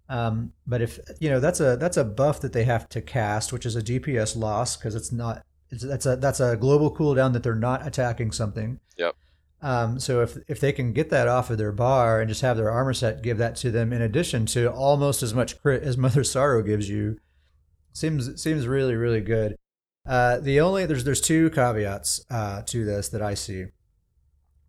Um, 0.08 0.52
but 0.66 0.82
if 0.82 1.00
you 1.18 1.30
know 1.30 1.40
that's 1.40 1.60
a 1.60 1.76
that's 1.76 1.96
a 1.96 2.04
buff 2.04 2.40
that 2.42 2.52
they 2.52 2.64
have 2.64 2.88
to 2.90 3.00
cast, 3.00 3.52
which 3.52 3.66
is 3.66 3.74
a 3.74 3.82
DPS 3.82 4.36
loss 4.36 4.76
because 4.76 4.94
it's 4.94 5.10
not 5.10 5.44
it's, 5.70 5.82
that's 5.82 6.06
a 6.06 6.16
that's 6.16 6.40
a 6.40 6.56
global 6.56 6.94
cooldown 6.94 7.32
that 7.32 7.42
they're 7.42 7.54
not 7.54 7.86
attacking 7.86 8.32
something. 8.32 8.78
Yep. 8.98 9.16
Um, 9.62 9.98
so 9.98 10.20
if 10.20 10.36
if 10.46 10.60
they 10.60 10.72
can 10.72 10.92
get 10.92 11.08
that 11.10 11.26
off 11.26 11.50
of 11.50 11.58
their 11.58 11.72
bar 11.72 12.20
and 12.20 12.28
just 12.28 12.42
have 12.42 12.58
their 12.58 12.70
armor 12.70 12.92
set 12.92 13.22
give 13.22 13.38
that 13.38 13.56
to 13.56 13.70
them 13.70 13.92
in 13.92 14.02
addition 14.02 14.44
to 14.46 14.70
almost 14.70 15.22
as 15.22 15.32
much 15.32 15.60
crit 15.60 15.82
as 15.82 15.96
Mother 15.96 16.22
Sorrow 16.22 16.62
gives 16.62 16.88
you, 16.88 17.18
seems 17.94 18.40
seems 18.40 18.66
really 18.68 18.94
really 18.94 19.22
good. 19.22 19.56
Uh, 20.06 20.38
the 20.38 20.60
only 20.60 20.86
there's 20.86 21.04
there's 21.04 21.20
two 21.20 21.50
caveats 21.50 22.24
uh, 22.30 22.62
to 22.62 22.84
this 22.84 23.08
that 23.08 23.22
I 23.22 23.34
see. 23.34 23.66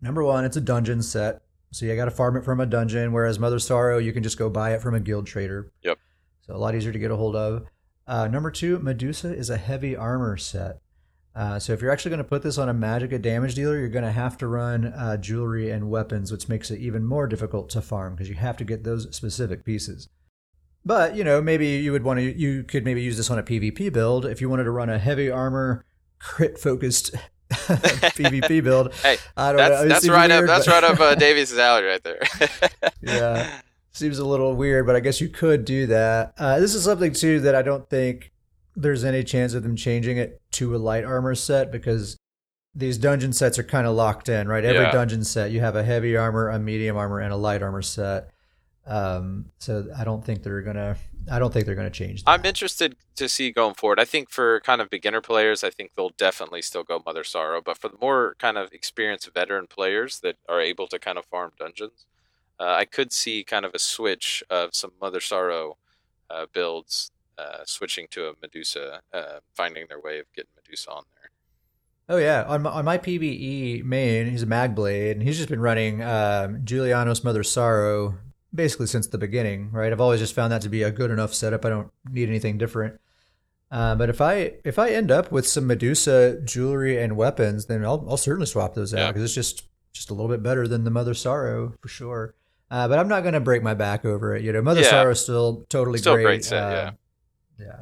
Number 0.01 0.23
one, 0.23 0.45
it's 0.45 0.57
a 0.57 0.61
dungeon 0.61 1.01
set, 1.01 1.41
so 1.71 1.85
you 1.85 1.95
got 1.95 2.05
to 2.05 2.11
farm 2.11 2.37
it 2.37 2.45
from 2.45 2.59
a 2.59 2.65
dungeon. 2.65 3.11
Whereas 3.11 3.39
Mother 3.39 3.59
Sorrow, 3.59 3.97
you 3.97 4.13
can 4.13 4.23
just 4.23 4.37
go 4.37 4.49
buy 4.49 4.73
it 4.73 4.81
from 4.81 4.95
a 4.95 4.99
guild 4.99 5.27
trader. 5.27 5.71
Yep. 5.83 5.99
So 6.41 6.55
a 6.55 6.57
lot 6.57 6.75
easier 6.75 6.91
to 6.91 6.99
get 6.99 7.11
a 7.11 7.15
hold 7.15 7.35
of. 7.35 7.65
Uh, 8.07 8.27
number 8.27 8.49
two, 8.51 8.79
Medusa 8.79 9.35
is 9.35 9.49
a 9.49 9.57
heavy 9.57 9.95
armor 9.95 10.37
set. 10.37 10.79
Uh, 11.35 11.59
so 11.59 11.71
if 11.71 11.81
you're 11.81 11.91
actually 11.91 12.09
going 12.09 12.17
to 12.17 12.23
put 12.23 12.41
this 12.41 12.57
on 12.57 12.67
a 12.67 12.73
Magicka 12.73 13.21
damage 13.21 13.53
dealer, 13.53 13.77
you're 13.77 13.89
going 13.89 14.03
to 14.03 14.11
have 14.11 14.37
to 14.37 14.47
run 14.47 14.85
uh, 14.85 15.17
jewelry 15.17 15.69
and 15.69 15.89
weapons, 15.89 16.31
which 16.31 16.49
makes 16.49 16.71
it 16.71 16.79
even 16.79 17.05
more 17.05 17.27
difficult 17.27 17.69
to 17.69 17.81
farm 17.81 18.15
because 18.15 18.29
you 18.29 18.35
have 18.35 18.57
to 18.57 18.63
get 18.63 18.83
those 18.83 19.13
specific 19.15 19.63
pieces. 19.63 20.09
But 20.87 21.15
you 21.17 21.23
know, 21.25 21.41
maybe 21.41 21.67
you 21.67 21.91
would 21.91 22.03
want 22.03 22.19
to. 22.19 22.23
You 22.37 22.63
could 22.63 22.85
maybe 22.85 23.01
use 23.01 23.17
this 23.17 23.29
on 23.29 23.37
a 23.37 23.43
PvP 23.43 23.91
build 23.91 24.25
if 24.25 24.39
you 24.39 24.49
wanted 24.49 24.63
to 24.63 24.71
run 24.71 24.89
a 24.89 24.97
heavy 24.97 25.29
armor, 25.29 25.83
crit 26.17 26.57
focused 26.57 27.13
PvP 27.51 28.63
build. 28.63 28.93
Hey, 28.95 29.17
I 29.35 29.49
don't 29.51 29.57
that's 29.57 29.81
know. 29.83 29.89
That's 29.89 30.07
right 30.09 30.29
weird, 30.29 30.43
up 30.43 30.47
that's 30.47 30.67
right 30.67 30.83
up 30.85 30.99
uh, 30.99 31.15
Davius' 31.19 31.57
alley 31.59 31.83
right 31.83 32.01
there. 32.03 32.19
Yeah. 33.01 33.59
Seems 33.91 34.17
a 34.19 34.25
little 34.25 34.55
weird, 34.55 34.85
but 34.85 34.95
I 34.95 34.99
guess 35.01 35.19
you 35.19 35.27
could 35.27 35.65
do 35.65 35.87
that. 35.87 36.33
Uh, 36.37 36.59
this 36.59 36.73
is 36.73 36.83
something 36.83 37.11
too 37.13 37.39
that 37.41 37.53
I 37.55 37.63
don't 37.63 37.89
think 37.89 38.31
there's 38.75 39.03
any 39.03 39.23
chance 39.23 39.53
of 39.55 39.63
them 39.63 39.75
changing 39.75 40.17
it 40.17 40.39
to 40.51 40.73
a 40.75 40.77
light 40.77 41.03
armor 41.03 41.33
set 41.35 41.71
because 41.71 42.15
these 42.75 42.97
dungeon 42.99 43.33
sets 43.33 43.57
are 43.57 43.63
kind 43.63 43.87
of 43.87 43.95
locked 43.95 44.29
in, 44.29 44.47
right? 44.47 44.63
Every 44.63 44.83
Yeah. 44.83 44.91
dungeon 44.91 45.23
set 45.23 45.49
you 45.51 45.59
have 45.61 45.75
a 45.75 45.83
heavy 45.83 46.15
armor, 46.15 46.47
a 46.47 46.59
medium 46.59 46.95
armor, 46.95 47.19
and 47.19 47.33
a 47.33 47.35
light 47.35 47.63
armor 47.63 47.81
set. 47.81 48.29
Um, 48.87 49.45
so 49.59 49.87
I 49.97 50.03
don't 50.03 50.23
think 50.23 50.43
they're 50.43 50.61
gonna. 50.61 50.95
I 51.29 51.39
don't 51.39 51.53
think 51.53 51.65
they're 51.65 51.75
gonna 51.75 51.89
change. 51.89 52.23
That. 52.23 52.31
I'm 52.31 52.45
interested 52.45 52.95
to 53.17 53.27
see 53.27 53.51
going 53.51 53.75
forward. 53.75 53.99
I 53.99 54.05
think 54.05 54.29
for 54.29 54.61
kind 54.61 54.81
of 54.81 54.89
beginner 54.89 55.21
players, 55.21 55.63
I 55.63 55.69
think 55.69 55.91
they'll 55.95 56.13
definitely 56.17 56.61
still 56.61 56.83
go 56.83 57.01
Mother 57.05 57.25
Sorrow. 57.25 57.61
But 57.61 57.77
for 57.77 57.89
the 57.89 57.97
more 58.01 58.35
kind 58.39 58.57
of 58.57 58.71
experienced 58.71 59.29
veteran 59.33 59.67
players 59.67 60.21
that 60.21 60.37
are 60.47 60.61
able 60.61 60.87
to 60.87 60.99
kind 60.99 61.17
of 61.17 61.25
farm 61.25 61.51
dungeons, 61.59 62.05
uh, 62.59 62.75
I 62.77 62.85
could 62.85 63.11
see 63.11 63.43
kind 63.43 63.65
of 63.65 63.73
a 63.73 63.79
switch 63.79 64.43
of 64.49 64.73
some 64.73 64.93
Mother 65.01 65.19
Sorrow 65.19 65.77
uh, 66.29 66.45
builds 66.51 67.11
uh, 67.37 67.59
switching 67.65 68.07
to 68.11 68.29
a 68.29 68.33
Medusa, 68.41 69.01
uh, 69.13 69.39
finding 69.53 69.85
their 69.89 69.99
way 69.99 70.19
of 70.19 70.25
getting 70.33 70.51
Medusa 70.55 70.91
on 70.91 71.03
there. 71.15 71.29
Oh 72.09 72.17
yeah, 72.17 72.43
on 72.43 72.61
my, 72.61 72.69
on 72.69 72.85
my 72.85 72.97
PVE 72.97 73.83
main, 73.83 74.29
he's 74.29 74.43
a 74.43 74.47
Magblade, 74.47 75.11
and 75.11 75.23
he's 75.23 75.35
just 75.35 75.49
been 75.49 75.59
running 75.59 76.01
um, 76.01 76.61
Julianos 76.63 77.23
Mother 77.23 77.43
Sorrow 77.43 78.15
basically 78.57 78.87
since 78.87 79.07
the 79.07 79.17
beginning, 79.17 79.71
right? 79.71 79.91
I've 79.93 80.01
always 80.01 80.19
just 80.19 80.35
found 80.35 80.51
that 80.51 80.61
to 80.63 80.69
be 80.69 80.83
a 80.83 80.91
good 80.91 81.11
enough 81.11 81.33
setup. 81.33 81.63
I 81.63 81.69
don't 81.69 81.89
need 82.11 82.27
anything 82.27 82.57
different. 82.57 82.99
Uh, 83.71 83.95
but 83.95 84.09
if 84.09 84.19
I 84.19 84.53
if 84.65 84.77
I 84.79 84.89
end 84.91 85.11
up 85.11 85.31
with 85.31 85.47
some 85.47 85.67
Medusa 85.67 86.41
jewelry 86.43 87.01
and 87.01 87.15
weapons, 87.15 87.67
then 87.67 87.83
I'll 87.85 88.05
I'll 88.09 88.17
certainly 88.17 88.45
swap 88.47 88.73
those 88.75 88.93
out 88.93 88.99
Yeah. 88.99 89.07
because 89.11 89.23
it's 89.23 89.33
just 89.33 89.63
just 89.93 90.09
a 90.09 90.13
little 90.13 90.29
bit 90.29 90.43
better 90.43 90.67
than 90.67 90.83
the 90.83 90.91
Mother 90.91 91.13
Sorrow 91.13 91.73
for 91.81 91.87
sure. 91.87 92.33
Uh, 92.69 92.87
but 92.87 92.99
I'm 92.99 93.07
not 93.07 93.21
going 93.21 93.33
to 93.33 93.39
break 93.39 93.63
my 93.63 93.73
back 93.73 94.03
over 94.05 94.35
it. 94.35 94.43
You 94.43 94.51
know, 94.53 94.61
Mother 94.61 94.81
Yeah. 94.81 94.89
Sorrow 94.89 95.11
is 95.11 95.21
still 95.21 95.65
totally 95.69 95.99
Still 95.99 96.15
great. 96.15 96.23
great 96.25 96.45
set, 96.45 96.61
uh, 96.63 96.91
yeah. 97.59 97.65
yeah. 97.65 97.79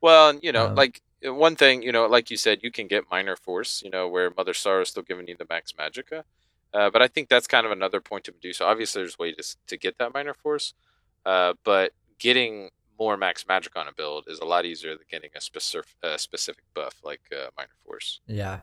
Well, 0.00 0.34
you 0.42 0.50
know, 0.52 0.66
Um, 0.68 0.74
like 0.74 1.00
one 1.24 1.54
thing, 1.56 1.82
you 1.82 1.92
know, 1.92 2.06
like 2.06 2.30
you 2.30 2.36
said, 2.36 2.60
you 2.62 2.72
can 2.72 2.88
get 2.88 3.04
minor 3.10 3.36
force, 3.36 3.80
you 3.84 3.90
know, 3.90 4.08
where 4.08 4.30
Mother 4.36 4.54
Sorrow 4.54 4.82
is 4.82 4.88
still 4.88 5.04
giving 5.04 5.28
you 5.28 5.36
the 5.36 5.46
max 5.48 5.72
magica. 5.72 6.24
Uh, 6.74 6.90
but 6.90 7.02
I 7.02 7.08
think 7.08 7.28
that's 7.28 7.46
kind 7.46 7.66
of 7.66 7.72
another 7.72 8.00
point 8.00 8.24
to 8.24 8.32
Medusa. 8.32 8.64
Obviously, 8.64 9.02
there's 9.02 9.18
ways 9.18 9.36
to, 9.36 9.56
to 9.68 9.76
get 9.76 9.98
that 9.98 10.14
minor 10.14 10.34
force, 10.34 10.74
uh, 11.26 11.52
but 11.64 11.92
getting 12.18 12.70
more 12.98 13.16
max 13.16 13.46
magic 13.46 13.76
on 13.76 13.88
a 13.88 13.92
build 13.92 14.24
is 14.28 14.38
a 14.38 14.44
lot 14.44 14.64
easier 14.64 14.90
than 14.92 15.04
getting 15.10 15.30
a 15.36 15.40
specific 15.40 15.90
uh, 16.02 16.16
specific 16.16 16.62
buff 16.74 16.94
like 17.04 17.20
uh, 17.32 17.48
minor 17.56 17.74
force. 17.84 18.20
Yeah. 18.26 18.60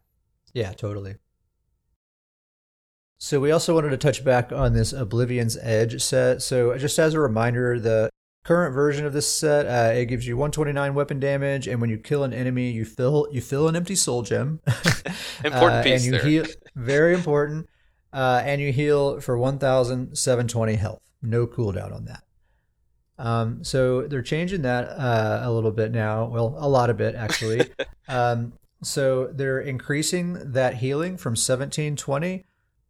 Yeah, 0.54 0.72
totally. 0.74 1.16
So 3.20 3.40
we 3.40 3.52
also 3.52 3.76
wanted 3.76 3.90
to 3.90 3.98
touch 3.98 4.24
back 4.24 4.52
on 4.52 4.74
this 4.74 4.94
Oblivion's 4.94 5.58
Edge 5.62 6.02
set. 6.02 6.42
So 6.42 6.78
just 6.78 6.98
as 6.98 7.14
a 7.14 7.20
reminder, 7.20 7.78
the 7.80 8.10
current 8.46 8.74
version 8.74 9.06
of 9.06 9.12
this 9.14 9.28
set, 9.28 9.66
uh, 9.66 9.92
it 9.94 10.06
gives 10.06 10.26
you 10.26 10.38
129 10.38 10.94
weapon 10.94 11.20
damage, 11.20 11.68
and 11.68 11.82
when 11.82 11.90
you 11.90 11.98
kill 11.98 12.24
an 12.24 12.34
enemy, 12.34 12.72
you 12.72 12.86
fill 12.86 13.28
you 13.32 13.42
fill 13.42 13.68
an 13.68 13.76
empty 13.76 13.96
soul 13.96 14.22
gem. 14.22 14.62
Important 15.44 15.82
Uh, 15.82 15.84
piece 15.84 16.06
and 16.06 16.06
you 16.06 16.12
there. 16.14 16.22
Heal, 16.26 16.46
very 16.76 17.14
important. 17.14 17.68
Uh, 18.12 18.42
and 18.44 18.60
you 18.62 18.72
heal 18.72 19.20
for 19.22 19.38
1,720 19.38 20.76
health. 20.76 21.02
No 21.22 21.46
cooldown 21.46 21.94
on 21.94 22.06
that. 22.06 22.24
Um, 23.18 23.64
so 23.64 24.04
they're 24.08 24.22
changing 24.22 24.62
that 24.64 24.86
uh, 24.90 25.42
a 25.44 25.52
little 25.52 25.72
bit 25.72 25.92
now. 25.92 26.26
Well, 26.26 26.56
a 26.58 26.68
lot 26.70 26.90
of 26.90 27.02
it 27.02 27.16
actually. 27.16 27.70
um, 28.08 28.54
so 28.82 29.28
they're 29.28 29.60
increasing 29.60 30.54
that 30.54 30.76
healing 30.76 31.18
from 31.18 31.32
1720 31.32 32.46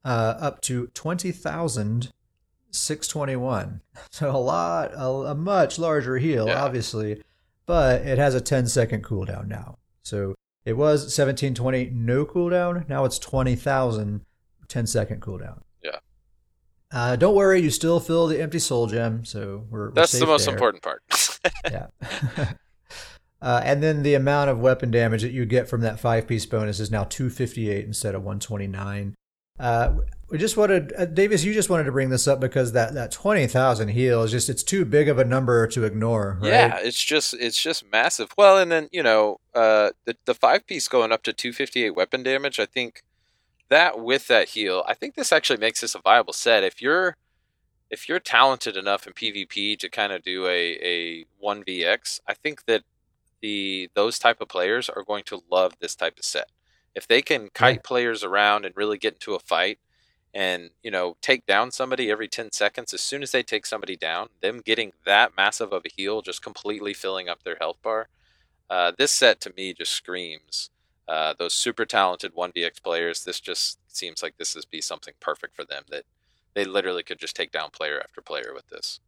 uh, 0.05 0.35
up 0.39 0.61
to 0.61 0.87
20,621. 0.93 3.81
So 4.11 4.29
a 4.29 4.37
lot, 4.37 4.91
a, 4.95 5.05
a 5.31 5.35
much 5.35 5.77
larger 5.77 6.17
heal, 6.19 6.47
Yeah. 6.47 6.63
obviously, 6.63 7.21
but 7.65 8.01
it 8.03 8.17
has 8.17 8.33
a 8.35 8.39
10 8.41 8.67
second 8.67 9.03
cooldown 9.03 9.47
now. 9.47 9.75
So 10.03 10.35
it 10.63 10.73
was 10.73 11.01
1720 11.01 11.89
no 11.93 12.25
cooldown. 12.25 12.87
Now 12.87 13.03
it's 13.05 13.19
20,000 13.19 14.21
10 14.69 14.87
second 14.87 15.21
cooldown. 15.21 15.61
Yeah. 15.83 15.97
Uh, 16.91 17.15
don't 17.15 17.35
worry, 17.35 17.61
you 17.61 17.69
still 17.69 17.99
fill 17.99 18.27
the 18.27 18.41
empty 18.41 18.59
soul 18.59 18.87
gem, 18.87 19.25
so 19.25 19.65
we're, 19.69 19.87
we're 19.87 19.91
That's 19.91 20.17
the 20.17 20.25
most 20.25 20.45
there. 20.45 20.53
important 20.53 20.83
part. 20.83 21.03
Yeah. 21.71 21.87
uh, 23.41 23.61
and 23.63 23.81
then 23.81 24.03
the 24.03 24.13
amount 24.13 24.49
of 24.49 24.59
weapon 24.59 24.91
damage 24.91 25.21
that 25.21 25.31
you 25.31 25.45
get 25.45 25.69
from 25.69 25.81
that 25.81 25.99
five 25.99 26.27
piece 26.27 26.45
bonus 26.45 26.79
is 26.79 26.91
now 26.91 27.05
258 27.05 27.85
instead 27.85 28.13
of 28.15 28.21
129. 28.23 29.15
Uh, 29.59 29.95
we 30.29 30.37
just 30.37 30.57
wanted, 30.57 30.93
uh, 30.97 31.05
Davius, 31.05 31.43
you 31.43 31.53
just 31.53 31.69
wanted 31.69 31.85
to 31.85 31.91
bring 31.91 32.09
this 32.09 32.27
up 32.27 32.39
because 32.39 32.71
that, 32.73 32.93
that 32.93 33.11
20,000 33.11 33.89
heal 33.89 34.23
is 34.23 34.31
just, 34.31 34.49
it's 34.49 34.63
too 34.63 34.85
big 34.85 35.09
of 35.09 35.17
a 35.17 35.25
number 35.25 35.65
to 35.67 35.83
ignore, 35.83 36.37
right? 36.41 36.49
Yeah, 36.49 36.77
it's 36.81 37.03
just 37.03 37.33
it's 37.33 37.61
just 37.61 37.89
massive. 37.91 38.29
Well, 38.37 38.57
and 38.57 38.71
then 38.71 38.89
you 38.91 39.03
know, 39.03 39.39
uh, 39.55 39.91
the 40.05 40.15
the 40.25 40.33
five 40.33 40.65
piece 40.67 40.87
going 40.87 41.11
up 41.11 41.23
to 41.23 41.33
two 41.33 41.51
fifty 41.51 41.83
eight 41.83 41.95
weapon 41.95 42.23
damage. 42.23 42.59
I 42.59 42.65
think 42.65 43.01
that 43.69 43.99
with 43.99 44.27
that 44.27 44.49
heal, 44.49 44.83
I 44.87 44.93
think 44.93 45.15
this 45.15 45.31
actually 45.31 45.59
makes 45.59 45.81
this 45.81 45.95
a 45.95 45.99
viable 45.99 46.33
set. 46.33 46.63
If 46.63 46.81
you're 46.81 47.15
if 47.89 48.07
you're 48.07 48.19
talented 48.19 48.77
enough 48.77 49.07
in 49.07 49.13
PvP 49.13 49.77
to 49.79 49.89
kind 49.89 50.13
of 50.13 50.23
do 50.23 50.45
a 50.47 50.77
a 50.81 51.25
one 51.39 51.63
vx, 51.63 52.19
I 52.27 52.33
think 52.33 52.65
that 52.65 52.83
the 53.41 53.89
those 53.93 54.19
type 54.19 54.41
of 54.41 54.49
players 54.49 54.89
are 54.89 55.03
going 55.03 55.23
to 55.25 55.43
love 55.51 55.73
this 55.79 55.95
type 55.95 56.17
of 56.17 56.25
set. 56.25 56.49
If 56.95 57.07
they 57.07 57.21
can 57.21 57.49
kite 57.53 57.83
players 57.83 58.23
around 58.23 58.65
and 58.65 58.75
really 58.75 58.97
get 58.97 59.13
into 59.15 59.35
a 59.35 59.39
fight, 59.39 59.79
and 60.33 60.69
you 60.83 60.91
know 60.91 61.17
take 61.21 61.45
down 61.45 61.71
somebody 61.71 62.11
every 62.11 62.27
10 62.27 62.51
seconds 62.51 62.93
as 62.93 63.01
soon 63.01 63.23
as 63.23 63.31
they 63.31 63.43
take 63.43 63.65
somebody 63.65 63.95
down 63.95 64.29
them 64.41 64.61
getting 64.63 64.91
that 65.05 65.31
massive 65.35 65.73
of 65.73 65.83
a 65.85 65.89
heal 65.95 66.21
just 66.21 66.41
completely 66.41 66.93
filling 66.93 67.27
up 67.27 67.43
their 67.43 67.57
health 67.59 67.77
bar 67.81 68.07
uh, 68.69 68.91
this 68.97 69.11
set 69.11 69.41
to 69.41 69.51
me 69.57 69.73
just 69.73 69.91
screams 69.91 70.69
uh, 71.09 71.33
those 71.37 71.53
super 71.53 71.85
talented 71.85 72.33
1vx 72.35 72.81
players 72.81 73.23
this 73.23 73.39
just 73.39 73.79
seems 73.87 74.23
like 74.23 74.37
this 74.37 74.55
is 74.55 74.65
be 74.65 74.79
something 74.79 75.13
perfect 75.19 75.55
for 75.55 75.65
them 75.65 75.83
that 75.89 76.03
they 76.53 76.63
literally 76.63 77.03
could 77.03 77.19
just 77.19 77.35
take 77.35 77.51
down 77.51 77.69
player 77.71 77.99
after 78.01 78.21
player 78.21 78.51
with 78.53 78.67
this. 78.69 78.99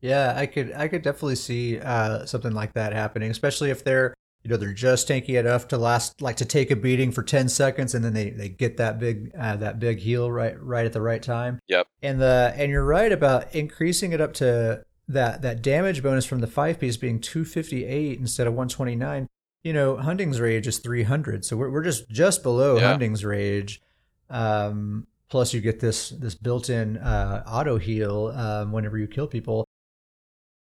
Yeah 0.00 0.34
i 0.36 0.46
could 0.46 0.72
i 0.72 0.88
could 0.88 1.02
definitely 1.02 1.36
see 1.36 1.78
uh, 1.80 2.24
something 2.24 2.52
like 2.52 2.74
that 2.74 2.92
happening 2.92 3.30
especially 3.30 3.70
if 3.70 3.84
they're 3.84 4.14
you 4.44 4.50
know 4.50 4.56
they're 4.58 4.74
just 4.74 5.08
tanky 5.08 5.40
enough 5.40 5.66
to 5.68 5.78
last 5.78 6.20
like 6.20 6.36
to 6.36 6.44
take 6.44 6.70
a 6.70 6.76
beating 6.76 7.10
for 7.10 7.22
10 7.22 7.48
seconds 7.48 7.94
and 7.94 8.04
then 8.04 8.12
they, 8.12 8.30
they 8.30 8.48
get 8.48 8.76
that 8.76 8.98
big 8.98 9.32
uh, 9.38 9.56
that 9.56 9.78
big 9.80 9.98
heal 9.98 10.30
right 10.30 10.60
right 10.62 10.84
at 10.84 10.92
the 10.92 11.00
right 11.00 11.22
time. 11.22 11.58
Yep. 11.68 11.88
And 12.02 12.20
the 12.20 12.52
and 12.56 12.70
you're 12.70 12.84
right 12.84 13.10
about 13.10 13.54
increasing 13.54 14.12
it 14.12 14.20
up 14.20 14.34
to 14.34 14.84
that 15.08 15.42
that 15.42 15.62
damage 15.62 16.02
bonus 16.02 16.26
from 16.26 16.40
the 16.40 16.46
five 16.46 16.78
piece 16.78 16.98
being 16.98 17.20
258 17.20 18.18
instead 18.18 18.46
of 18.46 18.52
129 18.52 19.28
you 19.64 19.72
know 19.72 19.96
Hunding's 19.96 20.40
rage 20.40 20.66
is 20.68 20.78
300 20.78 21.44
so 21.44 21.56
we're, 21.56 21.70
we're 21.70 21.82
just 21.82 22.08
just 22.08 22.42
below 22.42 22.76
yeah. 22.76 22.90
Hunding's 22.90 23.24
rage 23.24 23.82
um, 24.30 25.06
plus 25.28 25.52
you 25.52 25.60
get 25.60 25.80
this 25.80 26.10
this 26.10 26.34
built-in 26.34 26.98
uh, 26.98 27.42
auto 27.46 27.78
heal 27.78 28.28
um, 28.28 28.70
whenever 28.70 28.96
you 28.96 29.08
kill 29.08 29.26
people 29.26 29.66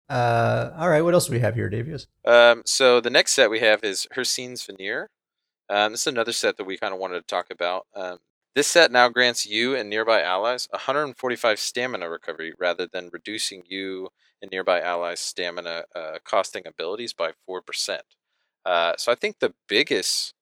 uh, 0.08 0.72
all 0.78 0.88
right, 0.88 1.02
what 1.02 1.12
else 1.12 1.26
do 1.26 1.32
we 1.32 1.40
have 1.40 1.54
here, 1.54 1.68
Davius? 1.68 2.06
Um, 2.24 2.62
so 2.64 3.00
the 3.00 3.10
next 3.10 3.32
set 3.32 3.50
we 3.50 3.60
have 3.60 3.84
is 3.84 4.06
Hircine's 4.14 4.64
Veneer. 4.64 5.10
Um, 5.68 5.92
this 5.92 6.02
is 6.02 6.06
another 6.06 6.32
set 6.32 6.56
that 6.56 6.64
we 6.64 6.78
kind 6.78 6.94
of 6.94 7.00
wanted 7.00 7.20
to 7.20 7.26
talk 7.26 7.48
about. 7.50 7.86
Um, 7.94 8.18
this 8.54 8.66
set 8.66 8.90
now 8.90 9.08
grants 9.08 9.46
you 9.46 9.76
and 9.76 9.90
nearby 9.90 10.22
allies 10.22 10.66
145 10.70 11.58
stamina 11.58 12.08
recovery 12.08 12.54
rather 12.58 12.86
than 12.86 13.10
reducing 13.12 13.64
you 13.66 14.08
and 14.40 14.50
nearby 14.50 14.80
allies' 14.80 15.20
stamina 15.20 15.84
uh, 15.94 16.18
costing 16.24 16.66
abilities 16.66 17.12
by 17.12 17.32
4%. 17.48 18.00
Uh, 18.68 18.94
so 18.98 19.12
I 19.12 19.16
think 19.16 19.38
the 19.40 19.54
biggest 19.68 20.34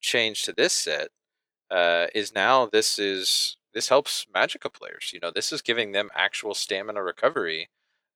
change 0.00 0.42
to 0.44 0.52
this 0.52 0.72
set 0.74 1.08
uh, 1.70 2.06
is 2.14 2.34
now 2.34 2.66
this 2.66 2.98
is 2.98 3.56
this 3.74 3.88
helps 3.88 4.26
Magicka 4.34 4.72
players. 4.72 5.10
You 5.14 5.20
know, 5.20 5.30
this 5.34 5.52
is 5.52 5.62
giving 5.62 5.92
them 5.92 6.10
actual 6.14 6.54
stamina 6.54 7.02
recovery 7.02 7.68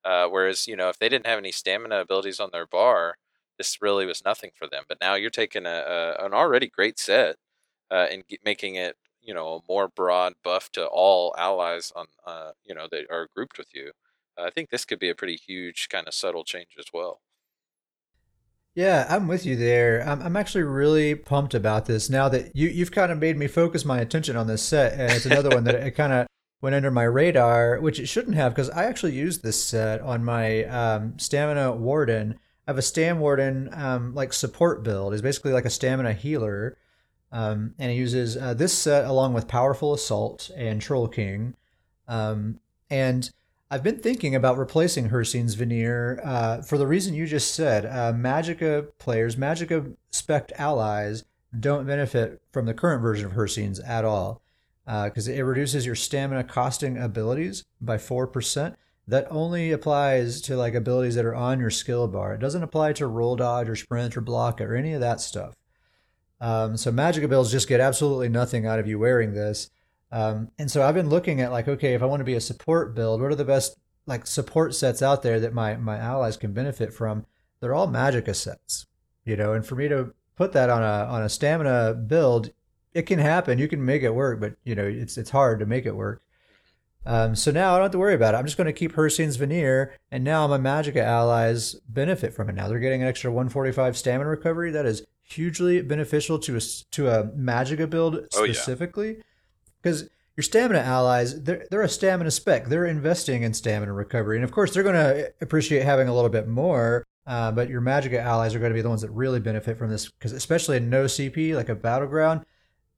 uh, 0.05 0.27
whereas, 0.27 0.67
you 0.67 0.75
know, 0.77 0.89
if 0.89 0.99
they 0.99 1.09
didn't 1.09 1.27
have 1.27 1.39
any 1.39 1.51
stamina 1.51 1.99
abilities 2.01 2.39
on 2.39 2.49
their 2.53 2.67
bar, 2.67 3.17
this 3.57 3.81
really 3.81 4.05
was 4.05 4.23
nothing 4.25 4.51
for 4.55 4.67
them. 4.69 4.83
But 4.87 4.99
now 5.01 5.15
you're 5.15 5.29
taking 5.31 5.65
a, 5.65 5.69
a 6.19 6.25
an 6.25 6.33
already 6.33 6.69
great 6.69 6.99
set 6.99 7.37
uh, 7.91 8.07
and 8.11 8.23
making 8.45 8.75
it, 8.75 8.97
you 9.21 9.33
know, 9.35 9.55
a 9.57 9.61
more 9.69 9.87
broad 9.89 10.33
buff 10.43 10.71
to 10.73 10.85
all 10.87 11.35
allies 11.37 11.91
on, 11.95 12.07
uh, 12.25 12.51
you 12.65 12.75
know, 12.75 12.87
that 12.91 13.05
are 13.11 13.29
grouped 13.35 13.57
with 13.59 13.69
you. 13.75 13.91
I 14.37 14.49
think 14.51 14.69
this 14.69 14.85
could 14.85 14.99
be 14.99 15.09
a 15.09 15.15
pretty 15.15 15.37
huge 15.37 15.89
kind 15.89 16.07
of 16.07 16.13
subtle 16.15 16.43
change 16.45 16.75
as 16.79 16.87
well. 16.93 17.21
Yeah, 18.75 19.05
I'm 19.09 19.29
with 19.29 19.45
you 19.45 19.55
there. 19.55 20.01
I'm, 20.05 20.21
I'm 20.21 20.35
actually 20.35 20.65
really 20.65 21.15
pumped 21.15 21.53
about 21.53 21.85
this 21.85 22.09
now 22.09 22.27
that 22.27 22.53
you, 22.53 22.67
you've 22.67 22.91
kind 22.91 23.09
of 23.09 23.17
made 23.17 23.37
me 23.37 23.47
focus 23.47 23.85
my 23.85 23.99
attention 23.99 24.35
on 24.35 24.47
this 24.47 24.61
set. 24.61 24.93
And 24.99 25.13
it's 25.13 25.25
another 25.25 25.49
one 25.49 25.63
that 25.63 25.75
it 25.75 25.91
kind 25.95 26.11
of 26.11 26.27
went 26.61 26.75
under 26.75 26.91
my 26.91 27.03
radar, 27.03 27.79
which 27.79 28.01
it 28.01 28.07
shouldn't 28.07 28.35
have 28.35 28.53
because 28.53 28.69
I 28.69 28.83
actually 28.83 29.13
used 29.13 29.43
this 29.43 29.63
set 29.63 30.01
on 30.01 30.25
my 30.25 30.65
um, 30.65 31.17
Stamina 31.17 31.71
Warden. 31.71 32.35
I 32.67 32.71
have 32.71 32.77
a 32.77 32.81
Stam 32.81 33.19
Warden 33.19 33.69
um, 33.73 34.13
like 34.13 34.33
support 34.33 34.83
build. 34.83 35.13
It's 35.13 35.21
basically 35.21 35.53
like 35.53 35.65
a 35.65 35.69
stamina 35.69 36.11
healer. 36.11 36.77
Um, 37.31 37.75
and 37.79 37.91
it 37.91 37.95
uses 37.95 38.35
uh, 38.35 38.53
this 38.55 38.77
set 38.77 39.05
along 39.05 39.33
with 39.33 39.47
Powerful 39.47 39.93
Assault 39.93 40.51
and 40.55 40.81
Troll 40.81 41.07
King. 41.07 41.55
Um, 42.09 42.59
and 42.89 43.29
I've 43.71 43.83
been 43.83 43.97
thinking 43.97 44.35
about 44.35 44.59
replacing 44.59 45.09
Hircine's 45.09 45.55
Veneer 45.55 46.21
uh, 46.23 46.61
for 46.61 46.77
the 46.77 46.85
reason 46.85 47.15
you 47.15 47.25
just 47.25 47.55
said. 47.55 47.85
Uh, 47.85 48.13
Magicka 48.13 48.89
players, 48.99 49.35
Magicka 49.35 49.95
spec 50.11 50.51
allies 50.57 51.25
don't 51.59 51.87
benefit 51.87 52.41
from 52.51 52.65
the 52.65 52.75
current 52.75 53.01
version 53.01 53.25
of 53.25 53.31
Hircine's 53.31 53.79
at 53.79 54.05
all 54.05 54.41
because 54.85 55.27
uh, 55.27 55.31
it 55.31 55.41
reduces 55.41 55.83
your 55.85 55.95
stamina 55.95 56.43
costing 56.43 56.97
abilities 56.97 57.65
by 57.81 57.97
4%. 57.97 58.75
That 59.07 59.27
only 59.31 59.71
applies 59.71 60.41
to 60.41 60.55
like 60.55 60.75
abilities 60.75 61.15
that 61.15 61.25
are 61.25 61.35
on 61.35 61.59
your 61.59 61.71
skill 61.71 62.07
bar. 62.07 62.35
It 62.35 62.41
doesn't 62.41 62.63
apply 62.63 62.93
to 62.93 63.07
roll 63.07 63.35
dodge 63.35 63.69
or 63.69 63.75
sprint 63.75 64.15
or 64.15 64.21
block 64.21 64.61
or 64.61 64.75
any 64.75 64.93
of 64.93 65.01
that 65.01 65.21
stuff. 65.21 65.55
Um, 66.39 66.77
so 66.77 66.91
magic 66.91 67.27
builds 67.29 67.51
just 67.51 67.67
get 67.67 67.79
absolutely 67.79 68.29
nothing 68.29 68.67
out 68.67 68.79
of 68.79 68.87
you 68.87 68.99
wearing 68.99 69.33
this. 69.33 69.71
Um, 70.11 70.51
and 70.57 70.69
so 70.69 70.83
I've 70.83 70.95
been 70.95 71.09
looking 71.09 71.41
at 71.41 71.51
like, 71.51 71.67
okay, 71.67 71.93
if 71.93 72.01
I 72.01 72.05
want 72.05 72.21
to 72.21 72.25
be 72.25 72.35
a 72.35 72.41
support 72.41 72.95
build, 72.95 73.21
what 73.21 73.31
are 73.31 73.35
the 73.35 73.45
best 73.45 73.77
like 74.05 74.27
support 74.27 74.75
sets 74.75 75.01
out 75.01 75.23
there 75.23 75.39
that 75.39 75.53
my 75.53 75.75
my 75.75 75.97
allies 75.97 76.37
can 76.37 76.53
benefit 76.53 76.93
from? 76.93 77.25
They're 77.59 77.73
all 77.73 77.87
Magicka 77.87 78.35
sets, 78.35 78.85
you 79.25 79.35
know. 79.35 79.53
And 79.53 79.65
for 79.65 79.75
me 79.75 79.87
to 79.87 80.13
put 80.35 80.53
that 80.53 80.69
on 80.69 80.83
a 80.83 81.05
on 81.09 81.23
a 81.23 81.29
stamina 81.29 81.93
build, 81.93 82.51
it 82.93 83.03
can 83.03 83.19
happen. 83.19 83.59
You 83.59 83.67
can 83.67 83.83
make 83.83 84.03
it 84.03 84.13
work, 84.13 84.39
but 84.39 84.55
you 84.63 84.75
know 84.75 84.85
it's 84.85 85.17
it's 85.17 85.31
hard 85.31 85.59
to 85.59 85.65
make 85.65 85.85
it 85.85 85.95
work. 85.95 86.21
Um, 87.07 87.35
so 87.35 87.51
now 87.51 87.73
I 87.73 87.77
don't 87.77 87.83
have 87.83 87.91
to 87.91 87.99
worry 87.99 88.15
about 88.15 88.33
it. 88.33 88.37
I'm 88.37 88.45
just 88.45 88.57
going 88.57 88.65
to 88.65 88.73
keep 88.73 88.93
Hircine's 88.93 89.35
Veneer, 89.35 89.93
and 90.09 90.23
now 90.23 90.47
my 90.47 90.57
Magicka 90.57 91.03
allies 91.03 91.75
benefit 91.87 92.33
from 92.33 92.49
it. 92.49 92.55
Now 92.55 92.67
they're 92.67 92.79
getting 92.79 93.03
an 93.03 93.07
extra 93.07 93.31
145 93.31 93.95
stamina 93.95 94.29
recovery. 94.29 94.71
That 94.71 94.87
is 94.87 95.05
hugely 95.21 95.81
beneficial 95.81 96.39
to 96.39 96.57
a 96.57 96.59
to 96.91 97.07
a 97.07 97.23
Magicka 97.25 97.89
build 97.89 98.25
specifically, 98.31 99.09
oh, 99.09 99.17
yeah. 99.17 99.23
Your 99.85 100.43
stamina 100.43 100.79
allies 100.79 101.43
they're 101.43 101.65
they're 101.71 101.81
a 101.81 101.89
stamina 101.89 102.31
spec. 102.31 102.67
They're 102.67 102.85
investing 102.85 103.43
in 103.43 103.53
stamina 103.53 103.93
recovery, 103.93 104.37
and 104.37 104.43
of 104.43 104.51
course 104.51 104.73
they're 104.73 104.83
going 104.83 104.95
to 104.95 105.33
appreciate 105.41 105.83
having 105.83 106.07
a 106.07 106.13
little 106.13 106.29
bit 106.29 106.47
more. 106.47 107.05
Uh, 107.27 107.51
but 107.51 107.69
your 107.69 107.81
Magicka 107.81 108.21
allies 108.21 108.53
are 108.53 108.59
going 108.59 108.71
to 108.71 108.75
be 108.75 108.83
the 108.83 108.89
ones 108.89 109.01
that 109.01 109.09
really 109.09 109.39
benefit 109.39 109.77
from 109.77 109.89
this, 109.89 110.09
because 110.09 110.31
especially 110.31 110.77
in 110.77 110.91
no 110.91 111.05
CP 111.05 111.55
like 111.55 111.69
a 111.69 111.75
battleground, 111.75 112.45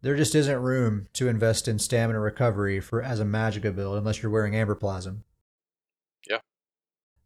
there 0.02 0.18
just 0.18 0.36
isn't 0.36 0.62
room 0.62 1.08
to 1.14 1.30
invest 1.30 1.68
in 1.68 1.80
stamina 1.80 2.20
recovery 2.20 2.82
for 2.82 3.02
as 3.02 3.22
a 3.22 3.24
Magicka 3.26 3.74
build 3.74 3.98
unless 3.98 4.22
you're 4.22 4.32
wearing 4.32 4.56
Amber 4.56 4.76
Plasm. 4.76 5.24
Yeah. 6.30 6.40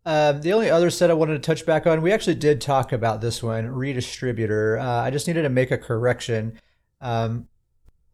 Um, 0.06 0.42
the 0.42 0.54
only 0.54 0.70
other 0.70 0.90
set 0.90 1.10
I 1.10 1.16
wanted 1.16 1.34
to 1.34 1.40
touch 1.40 1.66
back 1.66 1.88
on, 1.88 2.02
we 2.02 2.12
actually 2.12 2.36
did 2.36 2.62
talk 2.62 2.92
about 2.92 3.20
this 3.20 3.42
one, 3.42 3.66
redistributor. 3.66 4.80
Uh, 4.80 5.02
I 5.02 5.10
just 5.10 5.28
needed 5.28 5.44
to 5.44 5.50
make 5.50 5.72
a 5.72 5.78
correction. 5.78 6.60
Um, 7.00 7.48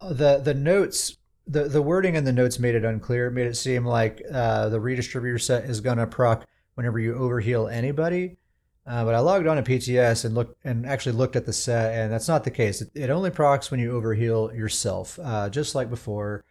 the 0.02 0.38
the 0.38 0.54
notes, 0.54 1.18
the 1.48 1.66
the 1.66 1.82
wording 1.82 2.16
in 2.16 2.24
the 2.24 2.34
notes 2.34 2.60
made 2.60 2.76
it 2.76 2.86
unclear. 2.86 3.28
It 3.28 3.32
made 3.32 3.48
it 3.48 3.56
seem 3.56 3.86
like 3.86 4.22
uh, 4.32 4.70
the 4.70 4.80
redistributor 4.80 5.40
set 5.40 5.66
is 5.66 5.82
gonna 5.82 6.08
proc 6.08 6.46
whenever 6.76 7.00
you 7.00 7.14
overheal 7.14 7.72
anybody. 7.72 8.38
Uh, 8.86 9.04
but 9.04 9.14
I 9.14 9.20
logged 9.20 9.48
on 9.48 9.58
to 9.58 9.64
PTS 9.64 10.24
and 10.24 10.34
looked 10.34 10.56
and 10.64 10.86
actually 10.86 11.12
looked 11.14 11.36
at 11.36 11.46
the 11.46 11.52
set, 11.52 11.94
and 11.94 12.12
that's 12.12 12.30
not 12.30 12.46
the 12.46 12.52
case. 12.52 12.82
It, 12.82 12.92
it 12.96 13.10
only 13.10 13.32
procs 13.32 13.70
when 13.70 13.82
you 13.82 13.92
overheal 13.92 14.56
yourself, 14.58 15.20
uh, 15.22 15.50
just 15.50 15.76
like 15.76 15.90
before. 15.90 16.46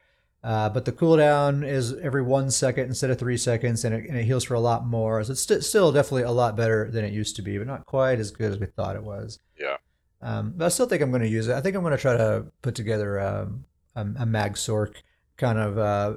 Uh, 0.45 0.69
but 0.69 0.85
the 0.85 0.93
cooldown 0.93 1.67
is 1.67 1.95
every 1.95 2.23
one 2.23 2.51
second 2.51 2.85
instead 2.85 3.11
of 3.11 3.19
three 3.19 3.39
seconds, 3.39 3.85
and 3.85 3.95
it, 3.95 4.09
and 4.09 4.19
it 4.19 4.25
heals 4.25 4.45
for 4.45 4.55
a 4.55 4.61
lot 4.61 4.87
more. 4.87 5.25
So 5.25 5.33
it's 5.33 5.41
st- 5.41 5.65
still 5.65 5.91
definitely 5.93 6.23
a 6.23 6.31
lot 6.31 6.57
better 6.57 6.91
than 6.91 7.05
it 7.05 7.13
used 7.13 7.37
to 7.37 7.43
be, 7.43 7.57
but 7.57 7.67
not 7.67 7.87
quite 7.87 8.21
as 8.21 8.31
good 8.31 8.53
as 8.53 8.59
we 8.59 8.67
thought 8.67 8.97
it 8.97 9.03
was. 9.03 9.39
Yeah. 9.59 9.79
Um, 10.21 10.53
but 10.57 10.67
I 10.67 10.69
still 10.69 10.87
think 10.87 11.03
I'm 11.03 11.11
going 11.11 11.23
to 11.23 11.29
use 11.29 11.49
it. 11.49 11.55
I 11.55 11.61
think 11.63 11.75
I'm 11.75 11.83
going 11.83 11.97
to 11.97 11.99
try 11.99 12.17
to 12.17 12.47
put 12.61 12.75
together 12.75 13.19
um, 13.19 13.65
a, 13.97 14.07
a 14.21 14.27
Mag 14.27 14.55
Sorc 14.55 14.95
kind 15.37 15.59
of 15.59 15.79
uh, 15.79 16.15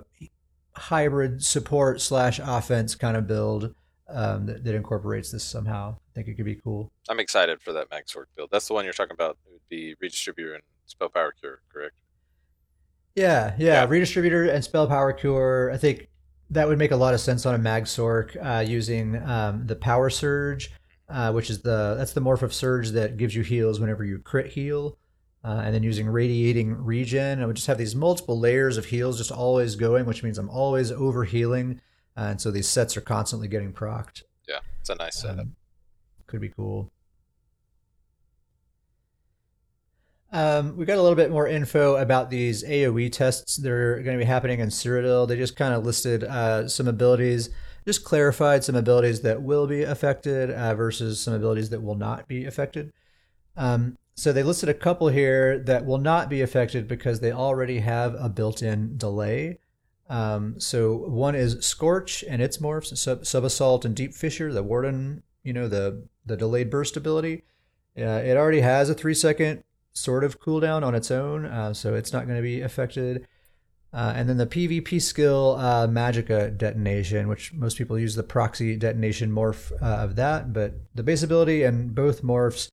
hybrid 0.74 1.44
support 1.44 2.02
slash 2.02 2.40
offense 2.44 2.96
kind 2.96 3.18
of 3.18 3.28
build 3.28 3.74
um, 4.08 4.46
that, 4.46 4.64
that, 4.64 4.76
incorporates 4.76 5.32
this 5.32 5.44
somehow. 5.44 5.96
I 5.96 6.12
think 6.16 6.28
it 6.28 6.36
could 6.36 6.46
be 6.46 6.56
cool. 6.56 6.92
I'm 7.10 7.20
excited 7.20 7.62
for 7.62 7.74
that 7.74 7.90
Mag 7.92 8.06
Sorc 8.06 8.26
build. 8.36 8.50
That's 8.52 8.68
the 8.68 8.74
one 8.74 8.84
you're 8.84 8.94
talking 8.94 9.14
about. 9.14 9.38
It 9.46 9.52
would 9.52 9.70
be 9.70 9.96
Redistributor 10.04 10.56
and 10.56 10.64
Spell 10.86 11.10
Power 11.10 11.34
Cure, 11.40 11.62
correct? 11.72 11.96
Yeah, 13.16 13.56
yeah, 13.58 13.84
yeah. 13.84 13.88
Redistributor 13.88 14.54
and 14.54 14.64
Spell 14.64 14.88
Power 14.88 15.14
Cure. 15.14 15.72
I 15.72 15.78
think 15.78 16.08
that 16.50 16.68
would 16.68 16.78
make 16.78 16.92
a 16.92 16.96
lot 16.96 17.14
of 17.14 17.20
sense 17.20 17.46
on 17.46 17.54
a 17.54 17.58
Mag 17.58 17.84
Sorc 17.84 18.36
uh, 18.44 18.62
using 18.62 19.22
um, 19.24 19.68
the 19.68 19.76
Power 19.76 20.10
Surge, 20.10 20.72
uh, 21.10 21.32
which 21.32 21.50
is 21.50 21.62
the 21.62 21.96
that's 21.98 22.14
the 22.14 22.22
morph 22.22 22.42
of 22.42 22.54
Surge 22.54 22.90
that 22.92 23.18
gives 23.18 23.36
you 23.36 23.44
heals 23.44 23.80
whenever 23.80 24.04
you 24.04 24.20
crit 24.20 24.48
heal. 24.48 24.98
Uh, 25.44 25.62
and 25.64 25.74
then 25.74 25.84
using 25.84 26.08
radiating 26.08 26.76
regen, 26.84 27.42
I 27.42 27.46
would 27.46 27.56
just 27.56 27.68
have 27.68 27.78
these 27.78 27.96
multiple 27.96 28.38
layers 28.38 28.76
of 28.76 28.86
heals 28.86 29.18
just 29.18 29.32
always 29.32 29.76
going, 29.76 30.06
which 30.06 30.22
means 30.22 30.38
I'm 30.38 30.50
always 30.50 30.92
over 30.92 31.24
healing 31.24 31.80
uh, 32.20 32.32
and 32.32 32.42
so 32.42 32.52
these 32.52 32.68
sets 32.68 32.98
are 32.98 33.02
constantly 33.02 33.48
getting 33.48 33.72
procced. 33.72 34.24
Yeah, 34.46 34.60
it's 34.82 34.90
a 34.90 34.96
nice 34.96 35.22
setup. 35.22 35.40
Um, 35.40 35.56
could 36.28 36.42
be 36.42 36.50
cool. 36.50 36.92
Um, 40.32 40.76
we 40.76 40.86
got 40.86 40.98
a 40.98 41.02
little 41.02 41.16
bit 41.16 41.32
more 41.32 41.48
info 41.48 41.96
about 41.96 42.30
these 42.30 42.64
AoE 42.66 43.12
tests. 43.14 43.56
They're 43.56 44.04
going 44.04 44.18
to 44.18 44.24
be 44.24 44.28
happening 44.28 44.60
in 44.60 44.68
Cyrodiil. 44.68 45.30
They 45.30 45.38
just 45.38 45.56
kind 45.56 45.74
of 45.74 45.86
listed 45.86 46.26
uh, 46.26 46.68
some 46.68 46.90
abilities, 46.90 47.52
just 47.86 48.04
clarified 48.04 48.66
some 48.66 48.76
abilities 48.76 49.22
that 49.22 49.42
will 49.42 49.66
be 49.66 49.84
affected 49.84 50.52
uh, 50.52 50.76
versus 50.76 51.22
some 51.22 51.34
abilities 51.34 51.70
that 51.70 51.82
will 51.82 51.96
not 51.96 52.28
be 52.28 52.46
affected. 52.46 52.92
Um, 53.56 53.98
so 54.20 54.34
they 54.34 54.44
listed 54.44 54.68
a 54.68 54.74
couple 54.74 55.08
here 55.08 55.60
that 55.60 55.86
will 55.86 55.98
not 55.98 56.30
be 56.30 56.42
affected 56.42 56.90
because 56.90 57.22
they 57.22 57.32
already 57.32 57.80
have 57.80 58.16
a 58.20 58.28
built-in 58.28 58.98
delay. 58.98 59.60
Um, 60.10 60.60
so 60.60 60.94
one 60.98 61.36
is 61.36 61.66
Scorch 61.66 62.24
and 62.28 62.42
its 62.42 62.58
morphs, 62.58 62.98
sub, 62.98 63.26
sub 63.26 63.44
assault 63.46 63.86
and 63.86 63.96
deep 63.96 64.14
fissure. 64.14 64.52
The 64.52 64.62
Warden, 64.62 65.24
you 65.44 65.54
know, 65.54 65.70
the 65.70 66.04
the 66.26 66.36
delayed 66.36 66.70
burst 66.70 66.98
ability. 66.98 67.44
Uh, 67.98 68.22
it 68.26 68.36
already 68.36 68.60
has 68.60 68.90
a 68.90 68.94
three 68.94 69.14
second 69.14 69.64
sort 69.94 70.26
of 70.26 70.42
cooldown 70.42 70.84
on 70.84 70.96
its 70.96 71.12
own, 71.12 71.46
uh, 71.46 71.74
so 71.74 71.94
it's 71.94 72.12
not 72.12 72.26
going 72.26 72.38
to 72.38 72.44
be 72.44 72.60
affected. 72.60 73.26
Uh, 73.94 74.14
and 74.16 74.28
then 74.28 74.38
the 74.38 74.46
PvP 74.46 75.02
skill 75.02 75.56
uh, 75.58 75.88
Magicka 75.88 76.58
detonation, 76.58 77.30
which 77.30 77.54
most 77.54 77.78
people 77.78 77.98
use 77.98 78.16
the 78.16 78.24
proxy 78.24 78.76
detonation 78.76 79.32
morph 79.32 79.72
uh, 79.82 80.04
of 80.04 80.18
that, 80.18 80.52
but 80.52 80.74
the 80.94 81.04
base 81.04 81.24
ability 81.24 81.64
and 81.64 81.96
both 81.96 82.22
morphs, 82.22 82.68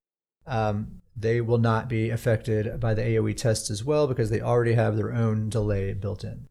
um, 0.46 1.00
they 1.16 1.40
will 1.40 1.58
not 1.58 1.88
be 1.88 2.10
affected 2.10 2.78
by 2.78 2.92
the 2.92 3.02
AoE 3.02 3.36
tests 3.36 3.70
as 3.70 3.82
well 3.82 4.06
because 4.06 4.28
they 4.30 4.40
already 4.40 4.74
have 4.74 4.96
their 4.96 5.12
own 5.12 5.48
delay 5.48 5.94
built 5.94 6.22
in. 6.24 6.48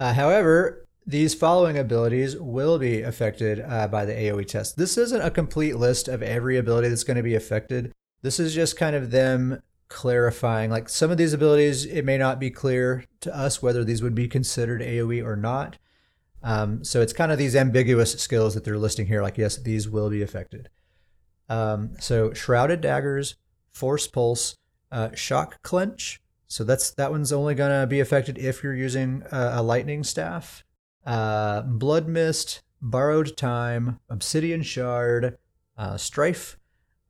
Uh, 0.00 0.12
however, 0.12 0.86
these 1.06 1.34
following 1.34 1.78
abilities 1.78 2.36
will 2.36 2.78
be 2.78 3.02
affected 3.02 3.60
uh, 3.60 3.86
by 3.88 4.04
the 4.04 4.12
AoE 4.12 4.46
test. 4.46 4.76
This 4.76 4.98
isn't 4.98 5.22
a 5.22 5.30
complete 5.30 5.76
list 5.76 6.08
of 6.08 6.22
every 6.22 6.56
ability 6.56 6.88
that's 6.88 7.04
going 7.04 7.16
to 7.16 7.22
be 7.22 7.34
affected. 7.34 7.92
This 8.22 8.40
is 8.40 8.54
just 8.54 8.76
kind 8.76 8.96
of 8.96 9.10
them 9.10 9.62
clarifying. 9.88 10.70
Like 10.70 10.88
some 10.88 11.10
of 11.10 11.18
these 11.18 11.32
abilities, 11.32 11.84
it 11.84 12.04
may 12.04 12.18
not 12.18 12.40
be 12.40 12.50
clear 12.50 13.04
to 13.20 13.36
us 13.36 13.62
whether 13.62 13.84
these 13.84 14.02
would 14.02 14.14
be 14.14 14.28
considered 14.28 14.80
AoE 14.80 15.24
or 15.24 15.36
not. 15.36 15.76
Um, 16.42 16.82
so 16.84 17.00
it's 17.00 17.12
kind 17.12 17.30
of 17.30 17.38
these 17.38 17.54
ambiguous 17.54 18.12
skills 18.12 18.54
that 18.54 18.64
they're 18.64 18.78
listing 18.78 19.06
here. 19.06 19.22
Like, 19.22 19.38
yes, 19.38 19.56
these 19.56 19.88
will 19.88 20.10
be 20.10 20.22
affected. 20.22 20.68
Um, 21.48 21.92
so 22.00 22.32
shrouded 22.32 22.80
daggers, 22.80 23.36
force 23.70 24.06
pulse, 24.06 24.56
uh, 24.90 25.14
shock 25.14 25.62
clench. 25.62 26.20
So 26.46 26.64
that's 26.64 26.90
that 26.92 27.10
one's 27.10 27.32
only 27.32 27.54
gonna 27.54 27.86
be 27.86 28.00
affected 28.00 28.38
if 28.38 28.62
you're 28.62 28.74
using 28.74 29.22
a, 29.32 29.54
a 29.56 29.62
lightning 29.62 30.04
staff 30.04 30.64
uh, 31.06 31.62
Blood 31.62 32.08
Mist, 32.08 32.62
Borrowed 32.80 33.36
Time, 33.36 34.00
Obsidian 34.08 34.62
Shard, 34.62 35.36
uh, 35.76 35.96
Strife, 35.96 36.58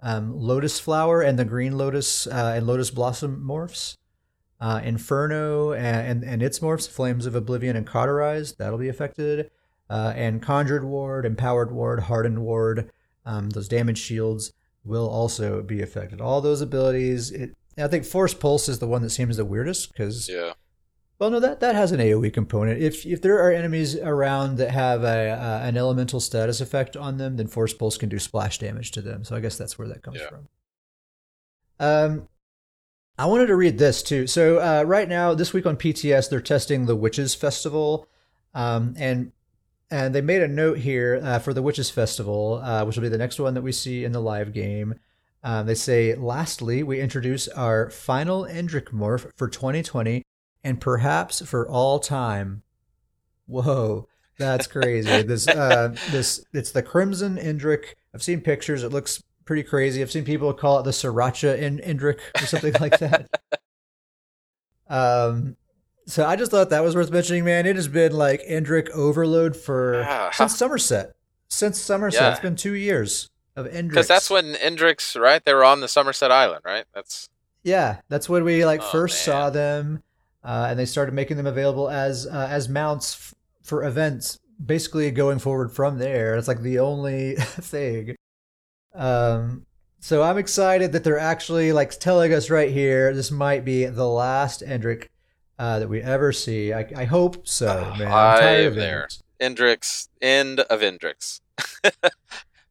um, 0.03 0.37
Lotus 0.37 0.81
Flower, 0.81 1.23
and 1.23 1.39
the 1.39 1.45
Green 1.45 1.77
Lotus 1.77 2.27
uh, 2.27 2.55
and 2.57 2.67
Lotus 2.67 2.91
Blossom 2.91 3.43
morphs. 3.47 3.97
Uh, 4.61 4.81
Inferno 4.83 5.73
and, 5.73 6.23
and, 6.23 6.25
and, 6.25 6.43
its 6.43 6.61
morphs, 6.61 6.89
Flames 6.89 7.27
of 7.27 7.35
Oblivion 7.35 7.77
and 7.77 7.87
Cauterize, 7.87 8.55
that'll 8.55 8.79
be 8.79 8.89
affected. 8.89 9.51
Uh, 9.91 10.13
and 10.17 10.41
Conjured 10.41 10.85
Ward, 10.85 11.27
Empowered 11.27 11.71
Ward, 11.71 12.01
Hardened 12.01 12.39
Ward, 12.39 12.91
um, 13.25 13.51
those 13.51 13.69
damage 13.69 13.99
shields 13.99 14.53
will 14.85 15.09
also 15.09 15.63
be 15.63 15.83
affected. 15.83 16.21
All 16.21 16.41
those 16.41 16.61
abilities, 16.61 17.31
it, 17.31 17.57
I 17.79 17.89
think 17.89 18.05
Force 18.05 18.35
Pulse 18.35 18.69
is 18.69 18.79
the 18.79 18.87
one 18.87 19.03
that 19.03 19.11
seems 19.11 19.37
the 19.37 19.45
weirdest 19.45 19.93
because 19.93 20.29
yeah. 20.29 20.53
Well, 21.19 21.31
no, 21.31 21.39
that, 21.41 21.61
that 21.61 21.77
has 21.77 21.93
an 21.93 22.01
AOE 22.01 22.33
component. 22.35 22.83
If 22.83 23.07
if 23.07 23.23
there 23.23 23.39
are 23.39 23.53
enemies 23.53 23.97
around 23.97 24.59
that 24.59 24.73
have 24.73 25.05
a 25.05 25.31
uh, 25.31 25.61
an 25.63 25.77
elemental 25.77 26.21
status 26.21 26.61
effect 26.61 26.97
on 26.97 27.19
them, 27.19 27.37
then 27.37 27.47
Force 27.47 27.73
Pulse 27.73 27.97
can 27.97 28.09
do 28.09 28.19
splash 28.19 28.59
damage 28.59 28.91
to 28.93 29.03
them. 29.03 29.25
So 29.25 29.37
I 29.37 29.41
guess 29.41 29.57
that's 29.57 29.79
where 29.79 29.89
that 29.89 30.03
comes 30.03 30.19
yeah. 30.21 30.29
from. 30.29 30.49
Um, 31.79 32.29
I 33.17 33.27
wanted 33.27 33.47
to 33.47 33.57
read 33.57 33.79
this 33.79 34.03
too. 34.03 34.27
So 34.27 34.59
uh, 34.59 34.83
right 34.83 35.09
now, 35.09 35.35
this 35.35 35.53
week 35.53 35.67
on 35.67 35.77
PTS, 35.77 36.29
they're 36.29 36.41
testing 36.41 36.87
the 36.87 36.97
Witches 36.97 37.35
Festival, 37.35 38.09
um, 38.53 38.95
and 38.99 39.31
and 39.95 40.13
they 40.13 40.21
made 40.21 40.43
a 40.43 40.49
note 40.49 40.79
here 40.79 41.21
uh, 41.23 41.39
for 41.39 41.55
the 41.55 41.63
Witches 41.63 41.89
Festival, 41.89 42.61
uh, 42.65 42.85
which 42.85 42.97
will 42.97 43.03
be 43.03 43.09
the 43.09 43.17
next 43.17 43.39
one 43.39 43.55
that 43.55 43.63
we 43.63 43.71
see 43.71 44.05
in 44.05 44.11
the 44.11 44.19
live 44.19 44.53
game. 44.53 44.97
Um, 45.45 45.67
they 45.67 45.77
say, 45.77 46.17
lastly, 46.17 46.83
we 46.83 46.99
introduce 47.01 47.47
our 47.47 47.91
final 47.91 48.43
Indrik 48.43 48.91
morph 48.91 49.31
for 49.37 49.47
2020 49.47 50.25
and 50.65 50.81
perhaps 50.81 51.43
for 51.49 51.69
all 51.69 52.01
time. 52.01 52.65
Whoa, 53.47 54.09
that's 54.37 54.67
crazy. 54.67 55.23
this 55.29 55.47
uh, 55.47 55.95
this 56.11 56.45
it's 56.53 56.73
the 56.73 56.83
Crimson 56.83 57.37
Indrik. 57.37 57.95
I've 58.13 58.23
seen 58.23 58.41
pictures. 58.41 58.83
It 58.83 58.91
looks 58.91 59.23
pretty 59.45 59.63
crazy. 59.63 60.03
I've 60.03 60.11
seen 60.11 60.25
people 60.25 60.53
call 60.55 60.81
it 60.81 60.83
the 60.83 60.91
Sriracha 60.91 61.57
in 61.57 61.79
Indrik 61.79 62.19
or 62.43 62.47
something 62.47 62.75
like 62.81 62.99
that. 62.99 63.29
Um, 64.87 65.57
so 66.07 66.27
I 66.27 66.37
just 66.37 66.51
thought 66.51 66.71
that 66.71 66.83
was 66.83 66.95
worth 66.95 67.11
mentioning, 67.11 67.45
man. 67.45 67.67
It 67.67 67.77
has 67.77 67.89
been 67.89 68.13
like 68.13 68.43
Indrik 68.43 68.91
overload 68.91 69.57
for 69.57 70.01
yeah. 70.01 70.31
since 70.31 70.57
Somerset. 70.57 71.15
Since 71.49 71.81
Somerset, 71.81 72.23
yeah. 72.23 72.31
it's 72.33 72.41
been 72.41 72.57
two 72.57 72.75
years 72.75 73.31
of 73.57 73.67
Indrik. 73.67 73.91
Because 73.91 74.09
that's 74.09 74.31
when 74.31 74.55
Indriks, 74.55 75.19
right? 75.21 75.45
They 75.45 75.55
were 75.55 75.65
on 75.65 75.81
the 75.81 75.89
Somerset 75.89 76.31
Island, 76.31 76.63
right? 76.65 76.85
That's 76.95 77.29
yeah, 77.63 78.01
that's 78.09 78.29
when 78.29 78.45
we 78.45 78.65
like 78.65 78.83
oh, 78.83 78.91
first 78.91 79.27
man. 79.27 79.35
saw 79.35 79.51
them 79.51 80.03
uh, 80.43 80.67
and 80.71 80.79
they 80.79 80.85
started 80.85 81.15
making 81.15 81.37
them 81.37 81.47
available 81.47 81.89
as 81.89 82.27
uh, 82.27 82.49
as 82.51 82.69
mounts 82.69 83.15
f- 83.15 83.35
for 83.63 83.85
events. 83.85 84.39
Basically, 84.65 85.11
going 85.11 85.39
forward 85.39 85.73
from 85.73 85.99
there, 85.99 86.37
it's 86.37 86.49
like 86.49 86.61
the 86.61 86.79
only 86.79 87.35
thing. 87.39 88.17
Um, 88.95 89.67
so 90.01 90.23
I'm 90.23 90.39
excited 90.39 90.93
that 90.93 91.03
they're 91.03 91.19
actually 91.19 91.73
like 91.73 91.99
telling 91.99 92.33
us 92.35 92.51
right 92.51 92.71
here 92.71 93.13
this 93.15 93.31
might 93.31 93.65
be 93.65 93.87
the 93.87 94.07
last 94.07 94.61
Indrik 94.61 95.09
uh, 95.59 95.79
that 95.81 95.89
we 95.89 96.01
ever 96.01 96.33
see. 96.33 96.73
I, 96.73 96.87
I 96.97 97.05
hope 97.05 97.47
so, 97.47 97.95
man. 97.99 98.09
I'm 98.09 98.41
tired 98.41 98.67
of 98.67 98.75
there. 98.75 99.09
Indriks, 99.41 100.09
end 100.21 100.61
of. 100.61 100.81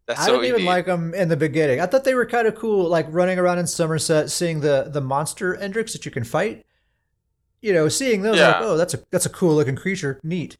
That's 0.05 0.19
I 0.19 0.25
didn't 0.25 0.45
even 0.45 0.61
need. 0.61 0.67
like 0.67 0.85
them 0.85 1.13
in 1.13 1.29
the 1.29 1.37
beginning. 1.37 1.79
I 1.79 1.85
thought 1.85 2.03
they 2.03 2.13
were 2.13 2.25
kind 2.25 2.47
of 2.47 2.55
cool, 2.55 2.89
like 2.89 3.07
running 3.09 3.39
around 3.39 3.59
in 3.59 3.67
Somerset, 3.67 4.29
seeing 4.29 4.59
the 4.59 4.89
the 4.91 5.01
monster 5.01 5.55
Indriks 5.55 5.93
that 5.93 6.05
you 6.05 6.11
can 6.11 6.23
fight 6.23 6.65
you 7.63 7.71
know, 7.73 7.87
seeing 7.87 8.21
those, 8.21 8.37
yeah. 8.37 8.47
like, 8.49 8.61
oh, 8.61 8.77
that's 8.77 8.93
a 8.93 8.99
that's 9.09 9.25
a 9.25 9.29
cool 9.29 9.55
looking 9.55 9.77
creature, 9.77 10.19
neat. 10.21 10.57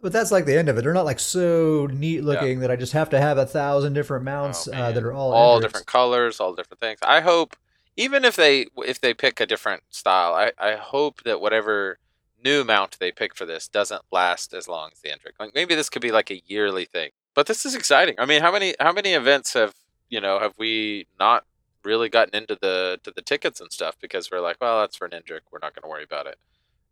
But 0.00 0.12
that's 0.12 0.30
like 0.30 0.46
the 0.46 0.56
end 0.56 0.68
of 0.68 0.78
it. 0.78 0.82
They're 0.82 0.94
not 0.94 1.04
like 1.04 1.18
so 1.18 1.88
neat 1.92 2.22
looking 2.22 2.58
yeah. 2.58 2.60
that 2.60 2.70
I 2.70 2.76
just 2.76 2.92
have 2.92 3.10
to 3.10 3.20
have 3.20 3.36
a 3.36 3.44
thousand 3.44 3.94
different 3.94 4.24
mounts 4.24 4.68
oh, 4.68 4.72
uh, 4.72 4.92
that 4.92 5.02
are 5.02 5.12
all 5.12 5.32
all 5.32 5.60
different 5.60 5.86
colors, 5.86 6.38
all 6.38 6.54
different 6.54 6.78
things. 6.78 7.00
I 7.02 7.20
hope, 7.20 7.56
even 7.98 8.24
if 8.24 8.36
they 8.36 8.66
if 8.78 9.00
they 9.00 9.12
pick 9.12 9.40
a 9.40 9.46
different 9.46 9.82
style, 9.90 10.32
I 10.32 10.52
I 10.56 10.76
hope 10.76 11.24
that 11.24 11.40
whatever 11.40 11.98
new 12.42 12.62
mount 12.64 12.96
they 13.00 13.10
pick 13.10 13.34
for 13.34 13.44
this 13.44 13.66
doesn't 13.66 14.02
last 14.12 14.54
as 14.54 14.68
long 14.68 14.90
as 14.92 15.00
the 15.00 15.08
Indrik. 15.08 15.38
Like 15.38 15.54
maybe 15.54 15.74
this 15.74 15.90
could 15.90 16.00
be 16.00 16.12
like 16.12 16.30
a 16.30 16.40
yearly 16.46 16.84
thing. 16.84 17.10
But 17.34 17.46
this 17.46 17.66
is 17.66 17.74
exciting. 17.74 18.14
I 18.18 18.24
mean, 18.24 18.40
how 18.40 18.52
many 18.52 18.74
how 18.80 18.92
many 18.92 19.12
events 19.12 19.52
have 19.54 19.74
you 20.08 20.20
know 20.20 20.38
have 20.38 20.54
we 20.56 21.08
not 21.18 21.44
really 21.84 22.08
gotten 22.08 22.36
into 22.36 22.56
the 22.60 23.00
to 23.02 23.10
the 23.10 23.22
tickets 23.22 23.60
and 23.60 23.72
stuff 23.72 23.96
because 24.00 24.30
we're 24.30 24.40
like, 24.40 24.58
well, 24.60 24.80
that's 24.80 24.96
for 24.96 25.08
Ninja. 25.08 25.40
We're 25.50 25.58
not 25.60 25.74
going 25.74 25.82
to 25.82 25.88
worry 25.88 26.04
about 26.04 26.26
it. 26.26 26.38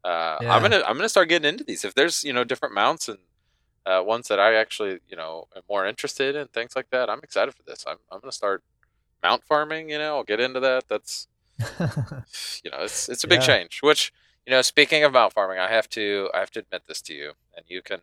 Uh, 0.04 0.38
yeah. 0.40 0.54
I'm 0.54 0.62
gonna 0.62 0.82
I'm 0.86 0.96
gonna 0.96 1.08
start 1.08 1.28
getting 1.28 1.48
into 1.48 1.64
these. 1.64 1.84
If 1.84 1.94
there's 1.94 2.24
you 2.24 2.32
know 2.32 2.42
different 2.42 2.74
mounts 2.74 3.08
and 3.08 3.18
uh, 3.84 4.02
ones 4.04 4.26
that 4.28 4.40
I 4.40 4.54
actually 4.54 4.98
you 5.08 5.16
know 5.16 5.46
am 5.54 5.62
more 5.68 5.86
interested 5.86 6.34
in 6.34 6.48
things 6.48 6.74
like 6.74 6.90
that, 6.90 7.08
I'm 7.08 7.20
excited 7.22 7.54
for 7.54 7.62
this. 7.62 7.84
I'm 7.86 7.98
I'm 8.10 8.20
gonna 8.20 8.32
start 8.32 8.64
mount 9.26 9.44
farming. 9.44 9.90
You 9.90 9.98
know, 9.98 10.16
I'll 10.16 10.24
get 10.24 10.40
into 10.40 10.60
that. 10.60 10.84
That's 10.88 11.28
you 12.64 12.70
know 12.70 12.78
it's 12.80 13.08
it's 13.08 13.24
a 13.24 13.28
big 13.28 13.40
yeah. 13.40 13.46
change. 13.46 13.80
Which 13.82 14.12
you 14.46 14.52
know, 14.52 14.62
speaking 14.62 15.04
of 15.04 15.12
mount 15.12 15.32
farming, 15.32 15.58
I 15.58 15.70
have 15.70 15.88
to 15.90 16.30
I 16.34 16.40
have 16.40 16.50
to 16.52 16.60
admit 16.60 16.82
this 16.86 17.02
to 17.02 17.14
you, 17.14 17.32
and 17.56 17.64
you 17.68 17.82
can 17.82 18.00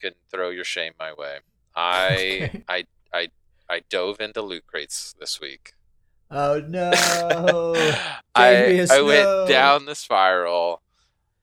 you 0.00 0.10
can 0.10 0.18
throw 0.30 0.50
your 0.50 0.64
shame 0.64 0.92
my 0.98 1.12
way. 1.12 1.38
I 1.76 2.62
I 2.68 2.86
I 3.12 3.28
I 3.68 3.82
dove 3.88 4.20
into 4.20 4.42
loot 4.42 4.66
crates 4.66 5.14
this 5.18 5.40
week. 5.40 5.74
Oh 6.30 6.60
no! 6.66 6.90
I 8.34 8.86
I 8.90 9.00
went 9.00 9.48
down 9.48 9.86
the 9.86 9.94
spiral. 9.94 10.82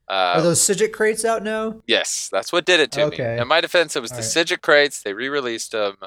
Uh, 0.08 0.36
Are 0.36 0.42
those 0.44 0.62
Psijic 0.62 0.92
crates 0.94 1.26
out 1.26 1.42
now? 1.42 1.82
Yes, 1.88 2.30
that's 2.32 2.54
what 2.54 2.64
did 2.64 2.80
it 2.80 2.92
to 2.92 3.06
okay. 3.06 3.38
me. 3.38 3.42
In 3.42 3.48
my 3.48 3.60
defense, 3.60 3.96
it 3.96 4.04
was 4.04 4.12
All 4.12 4.20
the 4.20 4.46
right. 4.52 4.62
Crates. 4.62 5.02
They 5.02 5.14
re-released 5.14 5.72
them. 5.72 5.98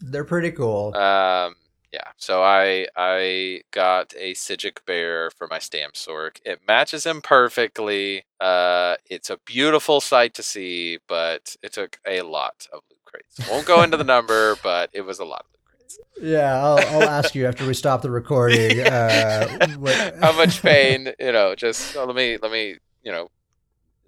They're 0.00 0.24
pretty 0.24 0.52
cool. 0.52 0.96
Um, 0.96 1.54
yeah. 1.92 2.08
So 2.16 2.42
I 2.42 2.86
I 2.96 3.62
got 3.70 4.14
a 4.18 4.32
Psijic 4.32 4.84
bear 4.86 5.30
for 5.30 5.46
my 5.48 5.58
Stam 5.58 5.90
Sork. 5.94 6.38
It 6.44 6.60
matches 6.66 7.04
him 7.04 7.20
perfectly. 7.20 8.24
Uh, 8.40 8.96
it's 9.08 9.30
a 9.30 9.38
beautiful 9.44 10.00
sight 10.00 10.34
to 10.34 10.42
see, 10.42 10.98
but 11.06 11.56
it 11.62 11.72
took 11.72 11.98
a 12.06 12.22
lot 12.22 12.66
of 12.72 12.80
loot 12.90 13.00
crates. 13.04 13.50
Won't 13.50 13.66
go 13.66 13.82
into 13.82 13.96
the 13.96 14.04
number, 14.04 14.56
but 14.62 14.90
it 14.92 15.02
was 15.02 15.18
a 15.18 15.24
lot 15.24 15.40
of 15.40 15.46
loot 15.52 15.78
crates. 15.78 15.98
yeah, 16.20 16.56
I'll, 16.56 16.78
I'll 16.78 17.08
ask 17.08 17.34
you 17.34 17.46
after 17.46 17.66
we 17.66 17.74
stop 17.74 18.02
the 18.02 18.10
recording. 18.10 18.80
Uh. 18.86 19.48
How 20.20 20.32
much 20.32 20.62
pain, 20.62 21.12
you 21.18 21.32
know? 21.32 21.54
Just 21.54 21.96
oh, 21.96 22.04
let 22.04 22.16
me 22.16 22.38
let 22.40 22.50
me 22.50 22.76
you 23.02 23.12
know, 23.12 23.30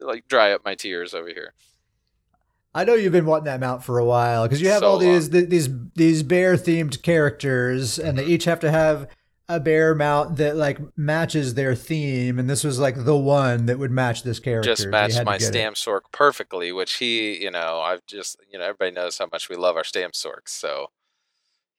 like 0.01 0.27
dry 0.29 0.53
up 0.53 0.65
my 0.65 0.75
tears 0.75 1.15
over 1.15 1.29
here. 1.29 1.53
I 2.75 2.85
know 2.85 2.95
you've 2.95 3.13
been 3.13 3.27
wanting 3.27 3.45
that 3.45 3.61
mount 3.61 3.85
for 3.85 3.99
a 3.99 4.05
while 4.05 4.45
because 4.45 4.61
you 4.61 4.69
have 4.69 4.81
So 4.81 4.89
all 4.89 4.99
these 4.99 5.29
th- 5.29 5.49
these 5.49 5.69
these 5.95 6.23
bear 6.23 6.57
themed 6.57 7.03
characters, 7.03 7.99
and 7.99 8.19
they 8.19 8.25
each 8.27 8.45
have 8.45 8.61
to 8.61 8.71
have 8.71 9.09
a 9.49 9.61
bear 9.61 9.95
mount 9.95 10.37
that 10.39 10.57
like 10.57 10.79
matches 10.97 11.55
their 11.55 11.75
theme, 11.75 12.39
and 12.39 12.49
this 12.49 12.65
was 12.65 12.79
like 12.79 13.05
the 13.05 13.17
one 13.17 13.67
that 13.67 13.79
would 13.79 13.91
match 13.91 14.23
this 14.23 14.41
character. 14.41 14.71
just 14.75 14.89
matched 14.89 15.23
my. 15.25 15.39
Stam 15.39 15.75
Sork 15.75 16.01
perfectly, 16.13 16.73
which 16.73 16.95
he, 16.95 17.43
you 17.43 17.51
know, 17.51 17.81
I've 17.81 18.05
just, 18.07 18.37
you 18.51 18.59
know, 18.59 18.65
everybody 18.65 18.91
knows 18.91 19.19
how 19.19 19.29
much 19.31 19.49
we 19.49 19.57
love 19.57 19.77
our 19.77 19.85
Stam 19.85 20.11
Sorks. 20.13 20.49
So 20.49 20.91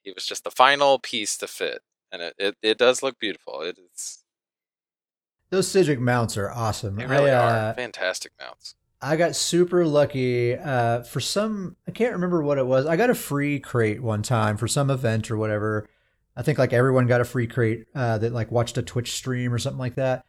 he 0.03 0.11
was 0.11 0.25
just 0.25 0.43
the 0.43 0.51
final 0.51 0.99
piece 0.99 1.37
to 1.37 1.47
fit. 1.47 1.81
And 2.11 2.21
it, 2.21 2.35
it, 2.37 2.55
it 2.61 2.77
does 2.77 3.01
look 3.01 3.19
beautiful. 3.19 3.61
It, 3.61 3.79
it's, 3.83 4.23
Those 5.49 5.67
Psijic 5.67 5.99
mounts 5.99 6.37
are 6.37 6.51
awesome. 6.51 6.95
they 6.95 7.07
really 7.07 7.31
I, 7.31 7.65
are 7.65 7.69
uh, 7.71 7.73
fantastic 7.73 8.31
mounts. 8.39 8.75
I 9.01 9.15
got 9.17 9.35
super 9.35 9.85
lucky 9.85 10.55
uh, 10.55 11.03
for 11.03 11.19
some. 11.19 11.75
I 11.87 11.91
can't 11.91 12.13
remember 12.13 12.41
what 12.41 12.57
it 12.57 12.65
was. 12.65 12.85
I 12.85 12.95
got 12.97 13.09
a 13.09 13.15
free 13.15 13.59
crate 13.59 14.01
one 14.01 14.23
time 14.23 14.57
for 14.57 14.67
some 14.67 14.89
event 14.89 15.29
or 15.29 15.37
whatever. 15.37 15.87
I 16.35 16.41
think 16.41 16.57
like 16.57 16.73
everyone 16.73 17.07
got 17.07 17.21
a 17.21 17.25
free 17.25 17.47
crate 17.47 17.85
uh, 17.95 18.17
that 18.19 18.33
like 18.33 18.51
watched 18.51 18.77
a 18.77 18.81
Twitch 18.81 19.13
stream 19.13 19.53
or 19.53 19.59
something 19.59 19.79
like 19.79 19.95
that. 19.95 20.25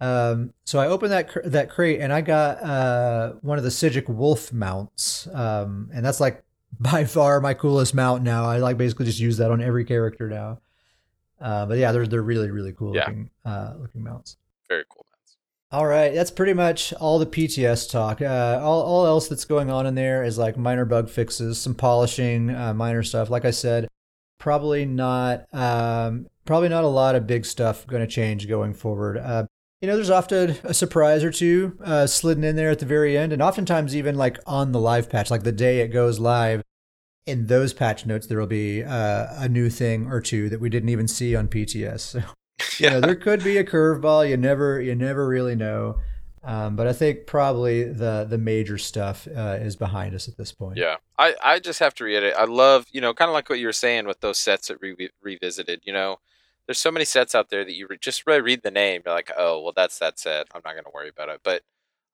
Um, 0.00 0.52
so 0.64 0.78
I 0.78 0.88
opened 0.88 1.12
that 1.12 1.28
cr- 1.30 1.40
that 1.44 1.70
crate 1.70 2.00
and 2.00 2.12
I 2.12 2.20
got 2.20 2.62
uh, 2.62 3.32
one 3.40 3.56
of 3.58 3.64
the 3.64 3.70
Psijic 3.70 4.08
Wolf 4.08 4.52
mounts, 4.52 5.26
um, 5.32 5.88
and 5.94 6.04
that's 6.04 6.20
like 6.20 6.42
by 6.80 7.04
far 7.04 7.40
my 7.40 7.54
coolest 7.54 7.94
mount 7.94 8.22
now. 8.22 8.44
I 8.44 8.58
like 8.58 8.76
basically 8.76 9.06
just 9.06 9.20
use 9.20 9.38
that 9.38 9.50
on 9.50 9.62
every 9.62 9.84
character 9.84 10.28
now. 10.28 10.60
Uh, 11.40 11.64
but 11.66 11.78
yeah, 11.78 11.92
they're 11.92 12.06
they're 12.06 12.22
really 12.22 12.50
really 12.50 12.72
cool 12.72 12.94
Yeah. 12.94 13.06
looking 13.06 13.30
uh, 13.44 13.74
looking 13.78 14.02
mounts. 14.02 14.36
Very 14.68 14.84
cool. 14.90 15.05
All 15.76 15.86
right, 15.86 16.14
that's 16.14 16.30
pretty 16.30 16.54
much 16.54 16.94
all 16.94 17.18
the 17.18 17.26
PTS 17.26 17.90
talk. 17.90 18.22
Uh, 18.22 18.58
all, 18.62 18.80
all 18.80 19.04
else 19.04 19.28
that's 19.28 19.44
going 19.44 19.70
on 19.70 19.84
in 19.84 19.94
there 19.94 20.24
is 20.24 20.38
like 20.38 20.56
minor 20.56 20.86
bug 20.86 21.10
fixes, 21.10 21.58
some 21.58 21.74
polishing, 21.74 22.48
uh, 22.48 22.72
minor 22.72 23.02
stuff. 23.02 23.28
Like 23.28 23.44
I 23.44 23.50
said, 23.50 23.86
probably 24.38 24.86
not, 24.86 25.44
um, 25.52 26.28
probably 26.46 26.70
not 26.70 26.84
a 26.84 26.88
lot 26.88 27.14
of 27.14 27.26
big 27.26 27.44
stuff 27.44 27.86
going 27.86 28.00
to 28.00 28.06
change 28.06 28.48
going 28.48 28.72
forward. 28.72 29.18
Uh, 29.18 29.44
you 29.82 29.86
know, 29.86 29.96
there's 29.96 30.08
often 30.08 30.56
a 30.64 30.72
surprise 30.72 31.22
or 31.22 31.30
two 31.30 31.76
uh, 31.84 32.06
slidden 32.06 32.42
in 32.42 32.56
there 32.56 32.70
at 32.70 32.78
the 32.78 32.86
very 32.86 33.18
end, 33.18 33.34
and 33.34 33.42
oftentimes 33.42 33.94
even 33.94 34.14
like 34.14 34.38
on 34.46 34.72
the 34.72 34.80
live 34.80 35.10
patch, 35.10 35.30
like 35.30 35.42
the 35.42 35.52
day 35.52 35.80
it 35.80 35.88
goes 35.88 36.18
live. 36.18 36.62
In 37.26 37.48
those 37.48 37.74
patch 37.74 38.06
notes, 38.06 38.26
there 38.26 38.38
will 38.38 38.46
be 38.46 38.82
uh, 38.82 39.26
a 39.42 39.46
new 39.46 39.68
thing 39.68 40.06
or 40.06 40.22
two 40.22 40.48
that 40.48 40.58
we 40.58 40.70
didn't 40.70 40.88
even 40.88 41.06
see 41.06 41.36
on 41.36 41.48
PTS. 41.48 42.00
So 42.00 42.22
you 42.78 42.90
know, 42.90 43.00
there 43.00 43.16
could 43.16 43.42
be 43.44 43.58
a 43.58 43.64
curveball. 43.64 44.28
You 44.28 44.36
never, 44.36 44.80
you 44.80 44.94
never 44.94 45.26
really 45.26 45.54
know. 45.54 46.00
Um, 46.42 46.76
but 46.76 46.86
I 46.86 46.92
think 46.92 47.26
probably 47.26 47.82
the 47.82 48.24
the 48.30 48.38
major 48.38 48.78
stuff 48.78 49.26
uh, 49.26 49.58
is 49.60 49.74
behind 49.74 50.14
us 50.14 50.28
at 50.28 50.36
this 50.36 50.52
point. 50.52 50.76
Yeah, 50.76 50.96
I, 51.18 51.34
I 51.42 51.58
just 51.58 51.80
have 51.80 51.92
to 51.96 52.04
reiterate. 52.04 52.34
I 52.38 52.44
love, 52.44 52.86
you 52.92 53.00
know, 53.00 53.12
kind 53.12 53.28
of 53.28 53.34
like 53.34 53.50
what 53.50 53.58
you 53.58 53.66
were 53.66 53.72
saying 53.72 54.06
with 54.06 54.20
those 54.20 54.38
sets 54.38 54.68
that 54.68 54.80
re- 54.80 55.10
revisited. 55.20 55.80
You 55.84 55.92
know, 55.92 56.20
there's 56.66 56.80
so 56.80 56.90
many 56.90 57.04
sets 57.04 57.34
out 57.34 57.50
there 57.50 57.64
that 57.64 57.74
you 57.74 57.86
re- 57.88 57.98
just 58.00 58.26
really 58.26 58.40
read 58.40 58.62
the 58.62 58.70
name, 58.70 59.02
you're 59.04 59.14
like, 59.14 59.30
oh, 59.36 59.60
well, 59.62 59.72
that's 59.74 59.98
that 59.98 60.18
set. 60.18 60.46
I'm 60.54 60.62
not 60.64 60.72
going 60.72 60.84
to 60.84 60.90
worry 60.92 61.08
about 61.08 61.28
it. 61.28 61.40
But 61.42 61.62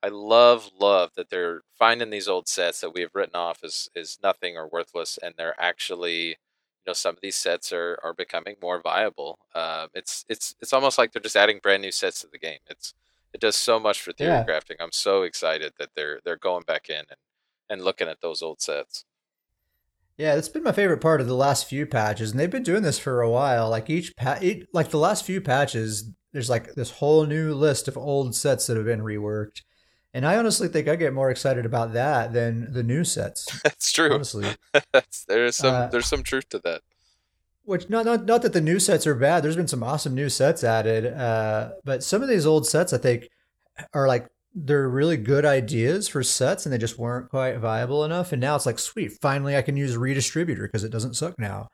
I 0.02 0.08
love, 0.08 0.70
love 0.78 1.10
that 1.16 1.30
they're 1.30 1.62
finding 1.78 2.10
these 2.10 2.28
old 2.28 2.48
sets 2.48 2.80
that 2.80 2.94
we 2.94 3.02
have 3.02 3.14
written 3.14 3.36
off 3.36 3.64
as 3.64 3.88
is 3.94 4.18
nothing 4.22 4.56
or 4.56 4.68
worthless, 4.68 5.18
and 5.22 5.34
they're 5.36 5.60
actually, 5.60 6.36
you 6.84 6.90
know, 6.90 6.94
some 6.94 7.14
of 7.14 7.20
these 7.22 7.36
sets 7.36 7.72
are 7.72 7.98
are 8.02 8.14
becoming 8.14 8.56
more 8.62 8.80
viable. 8.80 9.38
Um, 9.54 9.88
it's 9.94 10.24
it's 10.28 10.54
it's 10.60 10.72
almost 10.72 10.98
like 10.98 11.12
they're 11.12 11.22
just 11.22 11.36
adding 11.36 11.60
brand 11.62 11.82
new 11.82 11.92
sets 11.92 12.20
to 12.22 12.28
the 12.30 12.38
game. 12.38 12.58
It's 12.68 12.94
it 13.32 13.40
does 13.40 13.56
so 13.56 13.80
much 13.80 14.00
for 14.02 14.12
theory 14.12 14.30
Yeah. 14.30 14.44
crafting. 14.44 14.76
I'm 14.80 14.92
so 14.92 15.22
excited 15.22 15.72
that 15.78 15.90
they're 15.96 16.20
they're 16.24 16.36
going 16.36 16.64
back 16.64 16.88
in 16.90 16.96
and 17.08 17.16
and 17.70 17.82
looking 17.84 18.08
at 18.08 18.20
those 18.20 18.42
old 18.42 18.60
sets. 18.60 19.04
Yeah, 20.18 20.34
that's 20.34 20.48
been 20.48 20.62
my 20.62 20.72
favorite 20.72 21.00
part 21.00 21.20
of 21.22 21.26
the 21.26 21.34
last 21.34 21.66
few 21.66 21.86
patches, 21.86 22.30
and 22.30 22.38
they've 22.38 22.50
been 22.50 22.62
doing 22.62 22.82
this 22.82 22.98
for 22.98 23.22
a 23.22 23.30
while. 23.30 23.70
Like 23.70 23.88
each 23.88 24.14
pa- 24.16 24.38
each, 24.42 24.66
like 24.72 24.90
the 24.90 24.98
last 24.98 25.24
few 25.24 25.40
patches, 25.40 26.10
there's 26.32 26.50
like 26.50 26.74
this 26.74 26.90
whole 26.90 27.24
new 27.24 27.54
list 27.54 27.88
of 27.88 27.96
old 27.96 28.34
sets 28.34 28.66
that 28.66 28.76
have 28.76 28.86
been 28.86 29.00
reworked, 29.00 29.62
and 30.14 30.26
I 30.26 30.36
honestly 30.36 30.68
think 30.68 30.88
I 30.88 30.96
get 30.96 31.12
more 31.14 31.30
excited 31.30 31.64
about 31.66 31.92
that 31.94 32.32
than 32.32 32.72
the 32.72 32.82
new 32.82 33.04
sets. 33.04 33.46
That's 33.64 33.90
true. 33.92 34.12
honestly, 34.14 34.46
That's, 34.92 35.24
there's 35.24 35.56
some 35.56 35.74
Uh, 35.74 35.86
there's 35.88 36.06
some 36.06 36.22
truth 36.22 36.48
to 36.50 36.58
that. 36.60 36.82
which 37.64 37.88
not 37.88 38.04
not 38.04 38.24
not 38.24 38.42
that 38.42 38.52
the 38.52 38.60
new 38.60 38.78
sets 38.78 39.06
are 39.06 39.14
bad. 39.14 39.42
There's 39.42 39.56
been 39.56 39.68
some 39.68 39.82
awesome 39.82 40.14
new 40.14 40.28
sets 40.28 40.64
added, 40.64 41.06
uh, 41.14 41.72
but 41.84 42.02
some 42.02 42.22
of 42.22 42.28
these 42.28 42.46
old 42.46 42.66
sets 42.66 42.92
I 42.92 42.98
think 42.98 43.28
are 43.94 44.06
like 44.08 44.26
they're 44.54 44.88
really 44.88 45.16
good 45.16 45.46
ideas 45.46 46.08
for 46.08 46.22
sets, 46.22 46.66
and 46.66 46.72
they 46.72 46.78
just 46.78 46.98
weren't 46.98 47.30
quite 47.30 47.56
viable 47.58 48.04
enough. 48.04 48.32
And 48.32 48.40
now 48.40 48.54
it's 48.54 48.66
like, 48.66 48.78
sweet, 48.78 49.12
finally 49.22 49.56
I 49.56 49.62
can 49.62 49.78
use 49.78 49.96
redistributor 49.96 50.62
because 50.66 50.84
it 50.84 50.90
doesn't 50.92 51.14
suck 51.14 51.38
now. 51.38 51.68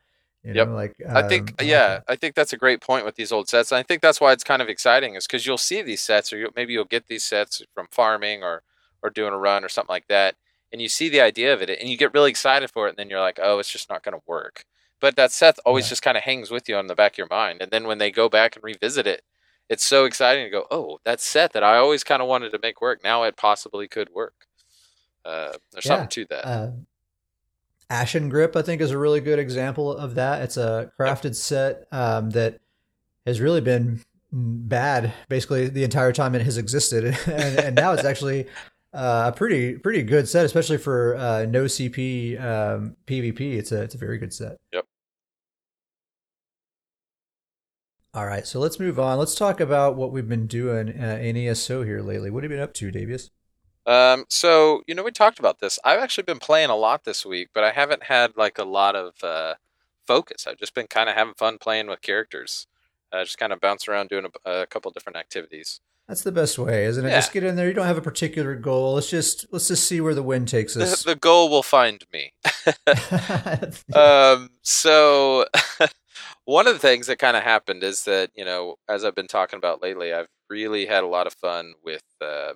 You 0.48 0.54
Yep. 0.54 0.68
know, 0.68 0.74
like 0.74 0.96
I 1.14 1.22
think 1.28 1.54
um, 1.60 1.66
yeah. 1.68 2.00
I 2.08 2.16
think 2.16 2.34
that's 2.34 2.52
a 2.54 2.56
great 2.56 2.80
point 2.80 3.04
with 3.04 3.16
these 3.16 3.32
old 3.32 3.48
sets. 3.48 3.70
And 3.70 3.78
I 3.78 3.82
think 3.82 4.00
that's 4.02 4.20
why 4.20 4.32
it's 4.32 4.44
kind 4.44 4.62
of 4.62 4.68
exciting 4.68 5.14
is 5.14 5.26
because 5.26 5.46
you'll 5.46 5.58
see 5.58 5.82
these 5.82 6.00
sets, 6.00 6.32
or 6.32 6.38
you'll, 6.38 6.50
maybe 6.56 6.72
you'll 6.72 6.84
get 6.86 7.06
these 7.06 7.24
sets 7.24 7.62
from 7.74 7.86
farming 7.90 8.42
or 8.42 8.62
or 9.02 9.10
doing 9.10 9.32
a 9.32 9.38
run 9.38 9.62
or 9.64 9.68
something 9.68 9.92
like 9.92 10.08
that, 10.08 10.36
and 10.72 10.80
you 10.82 10.88
see 10.88 11.08
the 11.08 11.20
idea 11.20 11.52
of 11.54 11.60
it, 11.62 11.70
and 11.78 11.88
you 11.88 11.96
get 11.96 12.14
really 12.14 12.30
excited 12.30 12.70
for 12.70 12.86
it, 12.86 12.90
and 12.90 12.98
then 12.98 13.10
you're 13.10 13.20
like, 13.20 13.38
oh, 13.42 13.58
it's 13.58 13.70
just 13.70 13.90
not 13.90 14.02
going 14.02 14.14
to 14.16 14.22
work. 14.26 14.64
But 15.00 15.14
that 15.16 15.30
set 15.32 15.58
always 15.66 15.86
Yeah. 15.86 15.90
just 15.90 16.02
kind 16.02 16.16
of 16.16 16.24
hangs 16.24 16.50
with 16.50 16.68
you 16.68 16.76
on 16.76 16.88
the 16.88 16.96
back 16.96 17.12
of 17.12 17.18
your 17.18 17.28
mind, 17.30 17.62
and 17.62 17.70
then 17.70 17.86
when 17.86 17.98
they 17.98 18.10
go 18.10 18.28
back 18.28 18.56
and 18.56 18.64
revisit 18.64 19.06
it, 19.06 19.22
it's 19.68 19.84
so 19.84 20.04
exciting 20.06 20.44
to 20.44 20.50
go, 20.50 20.64
oh, 20.70 20.98
that 21.04 21.20
set 21.20 21.52
that 21.52 21.62
I 21.62 21.76
always 21.76 22.02
kind 22.04 22.22
of 22.22 22.28
wanted 22.28 22.50
to 22.52 22.58
make 22.62 22.80
work, 22.80 23.04
now 23.04 23.22
it 23.24 23.36
possibly 23.36 23.86
could 23.86 24.08
work. 24.10 24.34
Uh, 25.24 25.52
there's 25.72 25.84
Yeah. 25.84 25.90
something 25.90 26.08
to 26.08 26.24
that. 26.30 26.44
Uh, 26.46 26.70
Ashen 27.90 28.28
Grip, 28.28 28.54
I 28.54 28.62
think, 28.62 28.80
is 28.80 28.90
a 28.90 28.98
really 28.98 29.20
good 29.20 29.38
example 29.38 29.92
of 29.92 30.14
that. 30.16 30.42
It's 30.42 30.56
a 30.56 30.92
crafted 30.98 31.34
set 31.34 31.86
um, 31.90 32.30
that 32.30 32.60
has 33.24 33.40
really 33.40 33.60
been 33.60 34.00
bad 34.30 35.12
basically 35.28 35.68
the 35.68 35.84
entire 35.84 36.12
time 36.12 36.34
it 36.34 36.42
has 36.42 36.58
existed, 36.58 37.04
and, 37.26 37.58
and 37.58 37.76
now 37.76 37.92
it's 37.92 38.04
actually 38.04 38.46
uh, 38.92 39.30
a 39.32 39.36
pretty 39.36 39.78
pretty 39.78 40.02
good 40.02 40.28
set, 40.28 40.44
especially 40.44 40.78
for 40.78 41.16
uh, 41.16 41.46
no 41.46 41.64
CP 41.64 42.40
um, 42.40 42.96
PvP. 43.06 43.54
It's 43.54 43.72
a 43.72 43.82
it's 43.82 43.94
a 43.94 43.98
very 43.98 44.18
good 44.18 44.32
set. 44.32 44.58
Yep. 44.72 44.84
All 48.14 48.26
right, 48.26 48.46
so 48.46 48.58
let's 48.58 48.80
move 48.80 48.98
on. 48.98 49.18
Let's 49.18 49.34
talk 49.34 49.60
about 49.60 49.94
what 49.94 50.12
we've 50.12 50.28
been 50.28 50.46
doing 50.46 50.88
uh, 51.00 51.18
in 51.20 51.36
ESO 51.36 51.84
here 51.84 52.00
lately. 52.00 52.30
What 52.30 52.42
have 52.42 52.50
you 52.50 52.56
been 52.56 52.64
up 52.64 52.74
to, 52.74 52.90
Davius? 52.90 53.30
Um, 53.88 54.26
so 54.28 54.82
you 54.86 54.94
know, 54.94 55.02
we 55.02 55.10
talked 55.10 55.38
about 55.38 55.60
this. 55.60 55.78
I've 55.82 55.98
actually 56.00 56.24
been 56.24 56.38
playing 56.38 56.68
a 56.70 56.76
lot 56.76 57.04
this 57.04 57.24
week, 57.24 57.48
but 57.54 57.64
I 57.64 57.70
haven't 57.72 58.04
had 58.04 58.36
like 58.36 58.58
a 58.58 58.64
lot 58.64 58.94
of 58.94 59.14
uh, 59.24 59.54
focus. 60.06 60.46
I've 60.46 60.58
just 60.58 60.74
been 60.74 60.86
kind 60.86 61.08
of 61.08 61.16
having 61.16 61.34
fun 61.34 61.56
playing 61.58 61.86
with 61.86 62.02
characters. 62.02 62.66
Uh, 63.10 63.24
just 63.24 63.38
kind 63.38 63.52
of 63.54 63.60
bounce 63.60 63.88
around 63.88 64.10
doing 64.10 64.26
a, 64.44 64.50
a 64.62 64.66
couple 64.66 64.90
different 64.90 65.16
activities. 65.16 65.80
That's 66.06 66.22
the 66.22 66.32
best 66.32 66.58
way, 66.58 66.84
isn't 66.84 67.04
it? 67.04 67.08
Yeah. 67.08 67.16
Just 67.16 67.32
get 67.32 67.44
in 67.44 67.56
there. 67.56 67.66
You 67.68 67.72
don't 67.74 67.86
have 67.86 67.96
a 67.98 68.02
particular 68.02 68.54
goal. 68.54 68.94
Let's 68.94 69.08
just 69.10 69.46
let's 69.50 69.68
just 69.68 69.86
see 69.88 70.00
where 70.02 70.14
the 70.14 70.22
wind 70.22 70.48
takes 70.48 70.74
The, 70.74 70.82
us. 70.84 71.02
the 71.02 71.16
goal 71.16 71.48
will 71.48 71.62
find 71.62 72.04
me. 72.12 72.32
um, 73.94 74.50
so 74.62 75.46
one 76.44 76.66
of 76.66 76.74
the 76.74 76.78
things 76.78 77.06
that 77.06 77.18
kind 77.18 77.36
of 77.36 77.42
happened 77.42 77.82
is 77.82 78.04
that 78.04 78.30
you 78.34 78.44
know, 78.44 78.76
as 78.88 79.04
I've 79.04 79.14
been 79.14 79.26
talking 79.26 79.56
about 79.56 79.82
lately, 79.82 80.12
I've 80.12 80.28
really 80.50 80.86
had 80.86 81.04
a 81.04 81.08
lot 81.08 81.26
of 81.26 81.34
fun 81.34 81.72
with 81.84 82.04
uh, 82.20 82.52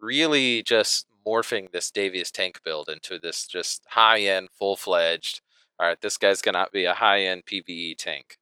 really 0.00 0.62
just 0.62 1.06
morphing 1.26 1.70
this 1.72 1.90
Davius 1.90 2.30
tank 2.30 2.60
build 2.64 2.88
into 2.88 3.18
this 3.18 3.46
just 3.46 3.82
high 3.88 4.20
end, 4.20 4.48
full 4.58 4.76
fledged. 4.76 5.40
All 5.78 5.86
right, 5.86 6.00
this 6.00 6.16
guy's 6.16 6.42
gonna 6.42 6.66
be 6.72 6.84
a 6.84 6.94
high 6.94 7.22
end 7.22 7.44
PVE 7.46 7.96
tank. 7.96 8.38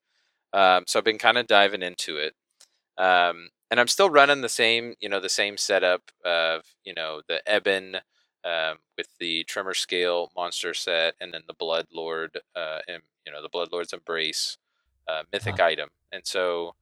Um, 0.52 0.84
so 0.86 0.98
I've 0.98 1.04
been 1.04 1.18
kind 1.18 1.38
of 1.38 1.46
diving 1.46 1.82
into 1.82 2.16
it. 2.16 2.34
Um, 2.96 3.48
and 3.70 3.80
I'm 3.80 3.88
still 3.88 4.10
running 4.10 4.40
the 4.40 4.48
same, 4.48 4.94
you 5.00 5.08
know, 5.08 5.18
the 5.18 5.28
same 5.28 5.56
setup 5.56 6.12
of, 6.24 6.62
you 6.84 6.94
know, 6.94 7.22
the 7.28 7.42
Ebon 7.52 7.96
um, 8.44 8.78
with 8.96 9.08
the 9.18 9.44
Tremor 9.44 9.74
Scale 9.74 10.30
monster 10.36 10.74
set, 10.74 11.14
and 11.20 11.32
then 11.32 11.42
the 11.48 11.54
Blood 11.54 11.86
Lord, 11.92 12.38
uh, 12.54 12.80
and 12.86 13.02
you 13.26 13.32
know, 13.32 13.42
the 13.42 13.48
Blood 13.48 13.70
Lord's 13.72 13.92
Embrace 13.92 14.58
uh, 15.08 15.22
mythic 15.32 15.58
item. 15.60 15.88
And 16.12 16.26
so, 16.26 16.74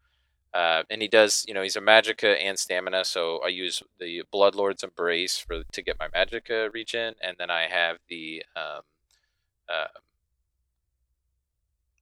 uh, 0.55 0.83
and 0.91 1.01
he 1.01 1.09
does, 1.09 1.45
you 1.49 1.55
know, 1.55 1.63
he's 1.63 1.77
a 1.77 1.81
Magicka 1.81 2.37
and 2.41 2.59
Stamina. 2.59 3.05
So 3.05 3.41
I 3.45 3.49
use 3.49 3.83
the 3.99 4.23
Blood 4.31 4.55
Lord's 4.55 4.83
Embrace 4.83 5.39
for 5.39 5.63
to 5.73 5.83
get 5.83 5.99
my 5.99 6.09
Magicka 6.09 6.73
regen, 6.73 7.15
and 7.23 7.37
then 7.39 7.51
I 7.51 7.67
have 7.69 7.99
the 8.09 8.45
um, 8.55 8.83
uh, 9.69 9.87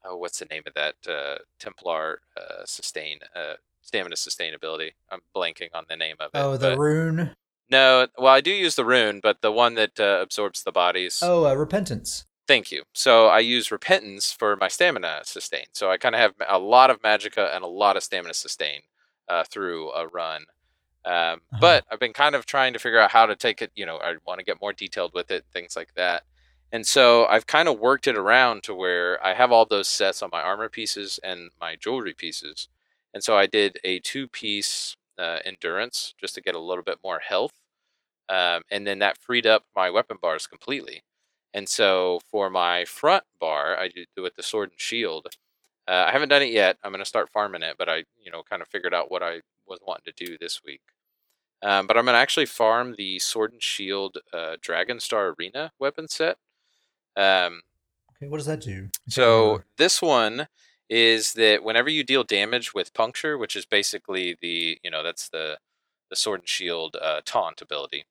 oh, 0.04 0.16
what's 0.16 0.38
the 0.38 0.46
name 0.46 0.62
of 0.66 0.74
that 0.74 0.94
uh, 1.08 1.38
Templar 1.58 2.20
uh, 2.36 2.64
sustain 2.64 3.18
uh, 3.34 3.54
stamina 3.82 4.16
sustainability? 4.16 4.92
I'm 5.10 5.20
blanking 5.34 5.68
on 5.74 5.84
the 5.88 5.96
name 5.96 6.16
of 6.20 6.30
it. 6.34 6.38
oh, 6.38 6.56
the 6.56 6.70
but- 6.70 6.78
rune. 6.78 7.36
no, 7.70 8.08
well, 8.18 8.32
I 8.32 8.40
do 8.40 8.50
use 8.50 8.74
the 8.74 8.84
rune, 8.84 9.20
but 9.22 9.42
the 9.42 9.52
one 9.52 9.74
that 9.74 9.98
uh, 10.00 10.18
absorbs 10.20 10.62
the 10.62 10.72
bodies. 10.72 11.20
Oh, 11.22 11.46
uh, 11.46 11.54
repentance. 11.54 12.24
Thank 12.50 12.72
you. 12.72 12.82
So 12.94 13.26
I 13.26 13.38
use 13.38 13.70
repentance 13.70 14.32
for 14.32 14.56
my 14.56 14.66
stamina 14.66 15.20
sustain. 15.22 15.66
So 15.72 15.88
I 15.88 15.98
kind 15.98 16.16
of 16.16 16.20
have 16.20 16.34
a 16.48 16.58
lot 16.58 16.90
of 16.90 17.00
magicka 17.00 17.54
and 17.54 17.62
a 17.62 17.68
lot 17.68 17.96
of 17.96 18.02
stamina 18.02 18.34
sustain 18.34 18.80
uh, 19.28 19.44
through 19.44 19.92
a 19.92 20.08
run. 20.08 20.46
Um, 21.04 21.14
Uh-huh. 21.14 21.58
But 21.60 21.84
I've 21.88 22.00
been 22.00 22.12
kind 22.12 22.34
of 22.34 22.46
trying 22.46 22.72
to 22.72 22.80
figure 22.80 22.98
out 22.98 23.12
how 23.12 23.26
to 23.26 23.36
take 23.36 23.62
it. 23.62 23.70
You 23.76 23.86
know, 23.86 23.98
I 23.98 24.16
want 24.26 24.40
to 24.40 24.44
get 24.44 24.60
more 24.60 24.72
detailed 24.72 25.12
with 25.14 25.30
it, 25.30 25.44
things 25.52 25.76
like 25.76 25.94
that. 25.94 26.24
And 26.72 26.84
so 26.84 27.26
I've 27.26 27.46
kind 27.46 27.68
of 27.68 27.78
worked 27.78 28.08
it 28.08 28.16
around 28.16 28.64
to 28.64 28.74
where 28.74 29.24
I 29.24 29.34
have 29.34 29.52
all 29.52 29.64
those 29.64 29.88
sets 29.88 30.20
on 30.20 30.30
my 30.32 30.42
armor 30.42 30.68
pieces 30.68 31.20
and 31.22 31.50
my 31.60 31.76
jewelry 31.76 32.14
pieces. 32.14 32.68
And 33.14 33.22
so 33.22 33.36
I 33.36 33.46
did 33.46 33.78
a 33.84 34.00
two 34.00 34.26
piece 34.26 34.96
uh, 35.16 35.38
endurance 35.44 36.14
just 36.20 36.34
to 36.34 36.40
get 36.40 36.56
a 36.56 36.60
little 36.60 36.84
bit 36.84 36.98
more 37.04 37.20
health. 37.20 37.52
Um, 38.28 38.62
and 38.72 38.84
then 38.88 38.98
that 38.98 39.18
freed 39.18 39.46
up 39.46 39.66
my 39.76 39.88
weapon 39.88 40.18
bars 40.20 40.48
completely. 40.48 41.04
And 41.54 41.68
so 41.68 42.20
for 42.30 42.50
my 42.50 42.84
front 42.84 43.24
bar, 43.40 43.76
I 43.78 43.88
do 43.88 44.04
it 44.16 44.20
with 44.20 44.36
the 44.36 44.42
sword 44.42 44.70
and 44.70 44.80
shield. 44.80 45.28
Uh, 45.88 46.04
I 46.08 46.12
haven't 46.12 46.28
done 46.28 46.42
it 46.42 46.52
yet. 46.52 46.78
I'm 46.84 46.92
going 46.92 47.02
to 47.02 47.08
start 47.08 47.30
farming 47.30 47.62
it, 47.62 47.76
but 47.78 47.88
I, 47.88 48.04
you 48.22 48.30
know, 48.30 48.42
kind 48.48 48.62
of 48.62 48.68
figured 48.68 48.94
out 48.94 49.10
what 49.10 49.22
I 49.22 49.40
was 49.66 49.80
wanting 49.86 50.12
to 50.12 50.24
do 50.26 50.38
this 50.38 50.60
week. 50.64 50.82
Um, 51.62 51.86
but 51.86 51.96
I'm 51.96 52.04
going 52.04 52.14
to 52.14 52.18
actually 52.20 52.46
farm 52.46 52.94
the 52.96 53.18
sword 53.18 53.52
and 53.52 53.62
shield 53.62 54.18
uh, 54.32 54.56
Dragon 54.62 55.00
Star 55.00 55.34
Arena 55.38 55.72
weapon 55.78 56.08
set. 56.08 56.38
Um, 57.16 57.62
Okay, 58.16 58.28
what 58.28 58.36
does 58.38 58.46
that 58.46 58.60
do? 58.60 58.88
so 59.08 59.62
this 59.78 60.02
one 60.02 60.46
is 60.88 61.32
that 61.34 61.62
whenever 61.62 61.88
you 61.88 62.04
deal 62.04 62.24
damage 62.24 62.74
with 62.74 62.92
puncture, 62.94 63.38
which 63.38 63.56
is 63.56 63.64
basically 63.66 64.36
the 64.40 64.78
you 64.82 64.90
know 64.90 65.02
that's 65.02 65.28
the 65.30 65.58
the 66.10 66.16
sword 66.16 66.40
and 66.40 66.48
shield 66.48 66.96
uh, 67.00 67.20
taunt 67.24 67.62
ability. 67.62 68.04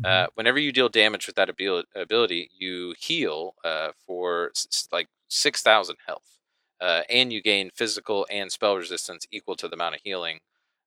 Mm-hmm. 0.00 0.04
Uh, 0.04 0.26
whenever 0.34 0.58
you 0.58 0.72
deal 0.72 0.88
damage 0.88 1.26
with 1.26 1.36
that 1.36 1.48
abil- 1.48 1.84
ability, 1.94 2.50
you 2.56 2.94
heal 2.98 3.54
uh, 3.64 3.92
for 4.06 4.50
s- 4.54 4.88
like 4.92 5.08
six 5.28 5.62
thousand 5.62 5.96
health, 6.06 6.38
uh, 6.80 7.02
and 7.08 7.32
you 7.32 7.40
gain 7.42 7.70
physical 7.74 8.26
and 8.30 8.52
spell 8.52 8.76
resistance 8.76 9.26
equal 9.30 9.56
to 9.56 9.68
the 9.68 9.74
amount 9.74 9.94
of 9.94 10.00
healing 10.04 10.40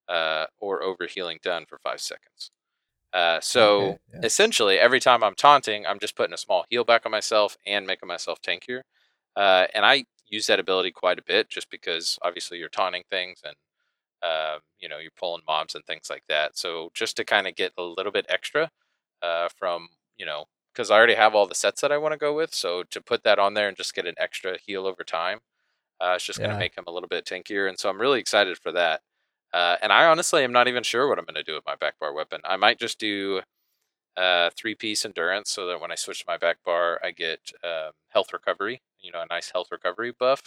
uh, 0.09 0.47
or 0.59 0.83
over 0.83 1.07
healing 1.07 1.39
done 1.43 1.65
for 1.67 1.79
five 1.79 2.01
seconds. 2.01 2.51
Uh, 3.13 3.39
so 3.41 3.93
Okay, 3.93 3.99
yeah. 4.13 4.23
essentially, 4.23 4.79
every 4.79 4.99
time 4.99 5.23
I'm 5.23 5.35
taunting, 5.35 5.85
I'm 5.85 5.99
just 5.99 6.15
putting 6.15 6.33
a 6.33 6.37
small 6.37 6.65
heal 6.69 6.83
back 6.83 7.05
on 7.05 7.11
myself 7.11 7.57
and 7.65 7.87
making 7.87 8.07
myself 8.07 8.41
tankier. 8.41 8.81
Uh, 9.35 9.67
and 9.73 9.85
I 9.85 10.05
use 10.27 10.47
that 10.47 10.59
ability 10.59 10.91
quite 10.91 11.19
a 11.19 11.23
bit, 11.23 11.49
just 11.49 11.69
because 11.69 12.19
obviously 12.23 12.57
you're 12.59 12.69
taunting 12.69 13.03
things 13.09 13.41
and 13.45 13.55
uh, 14.23 14.59
you 14.79 14.89
know 14.89 14.97
you're 14.97 15.11
pulling 15.17 15.43
mobs 15.47 15.75
and 15.75 15.85
things 15.85 16.09
like 16.09 16.23
that. 16.29 16.57
So 16.57 16.91
just 16.93 17.17
to 17.17 17.25
kind 17.25 17.47
of 17.47 17.55
get 17.55 17.73
a 17.77 17.83
little 17.83 18.11
bit 18.11 18.25
extra 18.29 18.71
uh, 19.21 19.49
from 19.57 19.89
you 20.17 20.25
know 20.25 20.45
because 20.73 20.91
I 20.91 20.95
already 20.95 21.15
have 21.15 21.33
all 21.33 21.47
the 21.47 21.55
sets 21.55 21.81
that 21.81 21.91
I 21.91 21.97
want 21.97 22.11
to 22.13 22.19
go 22.19 22.35
with. 22.35 22.53
So 22.53 22.83
to 22.91 23.01
put 23.01 23.23
that 23.23 23.39
on 23.39 23.55
there 23.55 23.67
and 23.67 23.75
just 23.75 23.95
get 23.95 24.05
an 24.05 24.13
extra 24.19 24.57
heal 24.63 24.85
over 24.85 25.03
time, 25.03 25.39
uh, 25.99 26.13
it's 26.15 26.23
just 26.23 26.37
going 26.37 26.51
to 26.51 26.57
make 26.57 26.77
him 26.77 26.83
a 26.85 26.91
little 26.91 27.09
bit 27.09 27.25
tankier. 27.25 27.67
And 27.67 27.79
so 27.79 27.89
I'm 27.89 27.99
really 27.99 28.19
excited 28.19 28.59
for 28.59 28.71
that. 28.73 29.01
Uh, 29.51 29.77
and 29.81 29.91
I 29.91 30.05
honestly 30.05 30.43
am 30.43 30.51
not 30.51 30.67
even 30.67 30.83
sure 30.83 31.07
what 31.07 31.17
I'm 31.17 31.25
going 31.25 31.33
to 31.33 31.43
do 31.43 31.55
with 31.55 31.65
my 31.65 31.75
back 31.75 31.97
bar 31.99 32.13
weapon. 32.13 32.41
I 32.43 32.57
might 32.57 32.77
just 32.77 32.99
do 32.99 33.41
uh, 34.15 34.51
three 34.55 34.75
piece 34.75 35.03
endurance 35.03 35.49
so 35.49 35.65
that 35.67 35.81
when 35.81 35.91
I 35.91 35.95
switch 35.95 36.19
to 36.19 36.25
my 36.27 36.37
back 36.37 36.57
bar, 36.63 36.99
I 37.03 37.11
get 37.11 37.39
um, 37.63 37.93
health 38.09 38.31
recovery, 38.31 38.81
you 38.99 39.11
know, 39.11 39.21
a 39.21 39.33
nice 39.33 39.51
health 39.51 39.67
recovery 39.71 40.13
buff. 40.19 40.43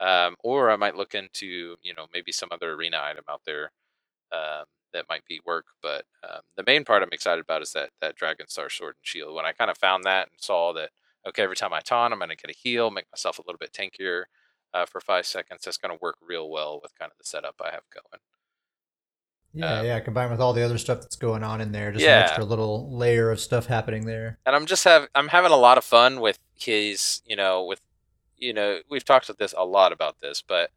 Um, 0.00 0.36
or 0.42 0.70
I 0.70 0.76
might 0.76 0.96
look 0.96 1.14
into, 1.14 1.76
you 1.82 1.92
know, 1.94 2.06
maybe 2.14 2.32
some 2.32 2.48
other 2.52 2.72
arena 2.72 3.00
item 3.02 3.24
out 3.28 3.42
there 3.44 3.72
um, 4.32 4.64
that 4.92 5.06
might 5.08 5.24
be 5.26 5.40
work. 5.44 5.66
But 5.82 6.04
um, 6.28 6.40
the 6.56 6.64
main 6.66 6.84
part 6.84 7.02
I'm 7.02 7.08
excited 7.12 7.40
about 7.40 7.62
is 7.62 7.72
that 7.72 7.90
that 8.00 8.16
Dragon 8.16 8.48
Star 8.48 8.68
Sword 8.70 8.96
and 8.98 9.06
Shield. 9.06 9.34
When 9.34 9.44
I 9.46 9.52
kind 9.52 9.70
of 9.70 9.78
found 9.78 10.04
that 10.04 10.28
and 10.30 10.40
saw 10.40 10.72
that, 10.74 10.90
okay, 11.26 11.42
every 11.42 11.56
time 11.56 11.72
I 11.72 11.80
taunt, 11.80 12.12
I'm 12.12 12.18
going 12.18 12.30
to 12.30 12.36
get 12.36 12.50
a 12.50 12.58
heal, 12.58 12.90
make 12.90 13.06
myself 13.12 13.38
a 13.38 13.42
little 13.46 13.58
bit 13.58 13.72
tankier 13.72 14.24
uh, 14.74 14.86
for 14.86 15.00
five 15.00 15.26
seconds. 15.26 15.62
That's 15.64 15.76
going 15.76 15.94
to 15.96 15.98
work 16.02 16.16
real 16.20 16.48
well 16.50 16.80
with 16.82 16.98
kind 16.98 17.10
of 17.10 17.18
the 17.18 17.24
setup 17.24 17.56
I 17.64 17.70
have 17.70 17.82
going. 17.92 18.20
Yeah, 19.54 19.78
um, 19.80 19.86
yeah. 19.86 20.00
Combined 20.00 20.30
with 20.30 20.40
all 20.40 20.52
the 20.52 20.62
other 20.62 20.78
stuff 20.78 21.00
that's 21.00 21.16
going 21.16 21.42
on 21.42 21.60
in 21.60 21.72
there, 21.72 21.90
just 21.90 22.04
Yeah. 22.04 22.18
an 22.18 22.24
extra 22.24 22.44
little 22.44 22.94
layer 22.96 23.30
of 23.30 23.40
stuff 23.40 23.66
happening 23.66 24.04
there. 24.06 24.38
and 24.46 24.54
I'm 24.54 24.66
just 24.66 24.84
have 24.84 25.08
I'm 25.14 25.28
having 25.28 25.52
a 25.52 25.56
lot 25.56 25.78
of 25.78 25.84
fun 25.84 26.20
with 26.20 26.38
his, 26.54 27.22
you 27.24 27.36
know, 27.36 27.64
with 27.64 27.80
you 28.36 28.52
know, 28.52 28.78
we've 28.88 29.04
talked 29.04 29.28
about 29.28 29.38
this 29.38 29.52
a 29.56 29.64
lot 29.64 29.90
about 29.92 30.20
this, 30.20 30.42
but 30.46 30.70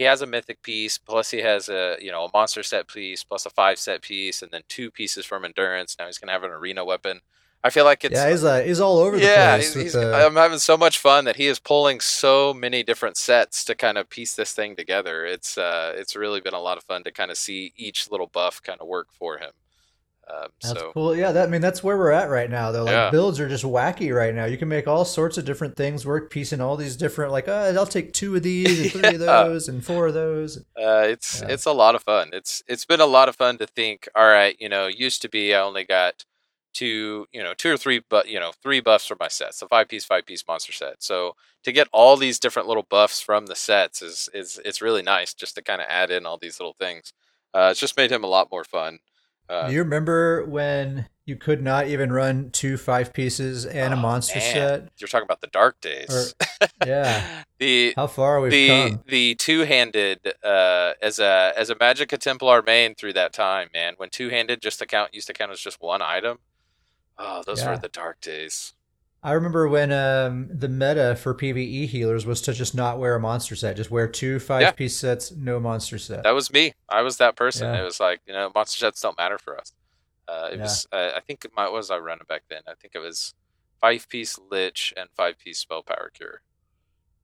he 0.00 0.06
has 0.06 0.22
a 0.22 0.26
mythic 0.26 0.62
piece, 0.62 0.96
plus 0.96 1.30
he 1.30 1.40
has 1.40 1.68
a 1.68 1.98
you 2.00 2.10
know 2.10 2.24
a 2.24 2.30
monster 2.32 2.62
set 2.62 2.88
piece, 2.88 3.22
plus 3.22 3.44
a 3.44 3.50
five 3.50 3.78
set 3.78 4.00
piece, 4.00 4.40
and 4.40 4.50
then 4.50 4.62
two 4.66 4.90
pieces 4.90 5.26
from 5.26 5.44
endurance. 5.44 5.94
Now 5.98 6.06
he's 6.06 6.16
gonna 6.16 6.32
have 6.32 6.42
an 6.42 6.50
arena 6.50 6.86
weapon. 6.86 7.20
I 7.62 7.68
feel 7.68 7.84
like 7.84 8.02
it's 8.02 8.14
yeah, 8.14 8.30
he's 8.30 8.42
uh, 8.42 8.62
he's 8.62 8.80
all 8.80 8.96
over 8.96 9.18
the 9.18 9.22
yeah, 9.22 9.56
place. 9.56 9.74
he's, 9.74 9.82
he's, 9.82 9.92
the- 9.92 10.14
I'm 10.14 10.36
having 10.36 10.58
so 10.58 10.78
much 10.78 10.98
fun 10.98 11.26
that 11.26 11.36
he 11.36 11.48
is 11.48 11.58
pulling 11.58 12.00
so 12.00 12.54
many 12.54 12.82
different 12.82 13.18
sets 13.18 13.62
to 13.66 13.74
kind 13.74 13.98
of 13.98 14.08
piece 14.08 14.34
this 14.34 14.54
thing 14.54 14.74
together. 14.74 15.26
It's 15.26 15.58
uh, 15.58 15.92
it's 15.94 16.16
really 16.16 16.40
been 16.40 16.54
a 16.54 16.60
lot 16.60 16.78
of 16.78 16.84
fun 16.84 17.04
to 17.04 17.12
kind 17.12 17.30
of 17.30 17.36
see 17.36 17.74
each 17.76 18.10
little 18.10 18.26
buff 18.26 18.62
kind 18.62 18.80
of 18.80 18.88
work 18.88 19.08
for 19.12 19.36
him. 19.36 19.50
Um, 20.30 20.48
That's 20.62 20.80
so 20.80 20.90
cool. 20.92 21.16
Yeah, 21.16 21.32
that 21.32 21.48
I 21.48 21.50
mean 21.50 21.60
that's 21.60 21.82
where 21.82 21.96
we're 21.96 22.12
at 22.12 22.28
right 22.28 22.48
now 22.50 22.70
though. 22.70 22.84
Like 22.84 22.92
Yeah. 22.92 23.10
builds 23.10 23.40
are 23.40 23.48
just 23.48 23.64
wacky 23.64 24.14
right 24.14 24.34
now. 24.34 24.44
You 24.44 24.56
can 24.58 24.68
make 24.68 24.86
all 24.86 25.04
sorts 25.04 25.38
of 25.38 25.44
different 25.44 25.76
things 25.76 26.06
work, 26.06 26.30
piecing 26.30 26.60
all 26.60 26.76
these 26.76 26.96
different 26.96 27.32
like, 27.32 27.48
uh, 27.48 27.72
I'll 27.76 27.86
take 27.86 28.12
two 28.12 28.36
of 28.36 28.42
these 28.42 28.80
and 28.80 28.92
three 28.92 29.14
of 29.14 29.20
those 29.26 29.68
and 29.68 29.84
four 29.84 30.06
of 30.08 30.14
those. 30.14 30.58
Uh, 30.76 31.04
it's 31.08 31.40
Yeah. 31.42 31.48
it's 31.48 31.66
a 31.66 31.72
lot 31.72 31.94
of 31.94 32.02
fun. 32.02 32.30
It's 32.32 32.62
it's 32.68 32.84
been 32.84 33.00
a 33.00 33.06
lot 33.06 33.28
of 33.28 33.36
fun 33.36 33.58
to 33.58 33.66
think. 33.66 34.08
All 34.14 34.28
right, 34.28 34.56
you 34.60 34.68
know, 34.68 34.86
used 34.86 35.22
to 35.22 35.28
be 35.28 35.54
I 35.54 35.60
only 35.60 35.84
got 35.84 36.24
two, 36.72 37.26
you 37.32 37.42
know, 37.42 37.52
two 37.54 37.72
or 37.72 37.76
three, 37.76 38.00
but 38.08 38.28
you 38.28 38.38
know, 38.38 38.52
three 38.62 38.80
buffs 38.80 39.06
for 39.06 39.16
my 39.18 39.28
sets, 39.28 39.58
the 39.58 39.66
five 39.66 39.88
piece, 39.88 40.04
five 40.04 40.26
piece 40.26 40.44
monster 40.46 40.72
set. 40.72 41.02
So 41.02 41.34
to 41.64 41.72
get 41.72 41.88
all 41.92 42.16
these 42.16 42.38
different 42.38 42.68
little 42.68 42.86
buffs 42.88 43.20
from 43.20 43.46
the 43.46 43.56
sets 43.56 44.02
is 44.02 44.28
is 44.32 44.60
it's 44.64 44.80
really 44.82 45.02
nice 45.02 45.34
just 45.34 45.56
to 45.56 45.62
kind 45.62 45.80
of 45.80 45.86
add 45.88 46.10
in 46.10 46.26
all 46.26 46.38
these 46.38 46.60
little 46.60 46.74
things. 46.78 47.12
Uh, 47.52 47.68
it's 47.72 47.80
just 47.80 47.96
made 47.96 48.12
him 48.12 48.22
a 48.22 48.28
lot 48.28 48.48
more 48.52 48.62
fun. 48.62 49.00
Uh, 49.50 49.66
Do 49.66 49.72
you 49.74 49.80
remember 49.80 50.44
when 50.46 51.06
you 51.26 51.34
could 51.34 51.60
not 51.60 51.88
even 51.88 52.12
run 52.12 52.50
two 52.50 52.76
five 52.76 53.12
pieces 53.12 53.66
and 53.66 53.92
a 53.92 53.96
oh, 53.96 54.00
monster 54.00 54.38
man, 54.38 54.52
set? 54.52 54.88
You're 54.98 55.08
talking 55.08 55.24
about 55.24 55.40
the 55.40 55.48
dark 55.48 55.80
days. 55.80 56.34
Yeah. 56.86 57.42
the 57.58 57.94
How 57.96 58.06
far 58.06 58.40
we've 58.40 58.50
the 58.52 58.68
come. 58.68 59.00
the 59.06 59.34
two 59.34 59.60
handed 59.60 60.34
uh, 60.44 60.92
as 61.00 61.18
a 61.18 61.52
as 61.56 61.70
a 61.70 61.74
Magicka 61.74 62.18
Templar 62.18 62.62
main 62.62 62.94
through 62.94 63.14
that 63.14 63.32
time, 63.32 63.68
man. 63.72 63.94
When 63.96 64.10
two 64.10 64.28
handed 64.28 64.60
just 64.60 64.78
to 64.80 64.86
count 64.86 65.14
used 65.14 65.26
to 65.28 65.32
count 65.32 65.52
as 65.52 65.60
just 65.60 65.80
one 65.80 66.02
item. 66.02 66.38
Oh, 67.18 67.42
those 67.46 67.60
Yeah. 67.62 67.70
were 67.70 67.78
the 67.78 67.88
dark 67.88 68.20
days. 68.20 68.74
I 69.22 69.32
remember 69.32 69.68
when 69.68 69.92
um, 69.92 70.48
the 70.50 70.68
meta 70.68 71.14
for 71.16 71.34
PVE 71.34 71.86
healers 71.88 72.24
was 72.24 72.40
to 72.42 72.54
just 72.54 72.74
not 72.74 72.98
wear 72.98 73.14
a 73.16 73.20
monster 73.20 73.54
set, 73.54 73.76
just 73.76 73.90
wear 73.90 74.08
two 74.08 74.38
five 74.38 74.74
piece 74.76 74.96
sets, 74.96 75.30
no 75.32 75.60
monster 75.60 75.98
set. 75.98 76.22
That 76.22 76.30
was 76.34 76.50
me. 76.52 76.72
I 76.88 77.02
was 77.02 77.18
that 77.18 77.36
person. 77.36 77.72
Yeah. 77.72 77.80
It 77.82 77.84
was 77.84 78.00
like 78.00 78.20
you 78.26 78.32
know, 78.32 78.50
monster 78.54 78.78
sets 78.78 79.00
don't 79.02 79.18
matter 79.18 79.38
for 79.38 79.58
us. 79.58 79.72
Uh, 80.26 80.48
it 80.52 80.56
Yeah. 80.56 80.62
was. 80.62 80.86
Uh, 80.90 81.10
I 81.14 81.20
think 81.20 81.46
my 81.54 81.64
what 81.64 81.74
was 81.74 81.90
I 81.90 81.98
running 81.98 82.24
back 82.28 82.44
then? 82.48 82.62
I 82.66 82.72
think 82.80 82.94
it 82.94 83.00
was 83.00 83.34
five 83.80 84.08
piece 84.08 84.38
lich 84.50 84.94
and 84.96 85.10
five 85.14 85.38
piece 85.38 85.58
spell 85.58 85.82
power 85.82 86.10
cure. 86.14 86.40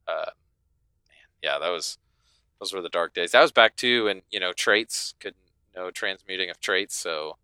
Uh, 0.06 0.30
man, 1.08 1.16
yeah, 1.42 1.58
that 1.58 1.70
was 1.70 1.96
those 2.60 2.72
were 2.74 2.82
the 2.82 2.88
dark 2.90 3.14
days. 3.14 3.32
That 3.32 3.42
was 3.42 3.52
back 3.52 3.74
too, 3.76 4.06
and 4.08 4.20
you 4.30 4.38
know, 4.40 4.52
traits 4.52 5.14
could 5.18 5.34
no 5.74 5.90
transmuting 5.90 6.50
of 6.50 6.60
traits, 6.60 6.94
so 6.96 7.36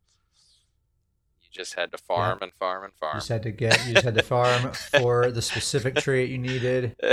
just 1.53 1.75
had 1.75 1.91
to 1.93 1.99
farm 1.99 2.39
and 2.43 2.53
farm 2.55 2.85
and 2.85 2.93
farm. 2.95 3.15
You 3.15 3.21
just 3.21 3.29
had 3.29 3.43
to 3.45 3.51
get, 3.53 3.87
you 3.87 3.93
just 3.95 4.05
had 4.05 4.15
to 4.15 4.23
farm 4.23 4.73
for 4.91 5.31
the 5.31 5.43
specific 5.43 5.97
trait 5.97 6.31
you 6.31 6.39
needed. 6.39 6.97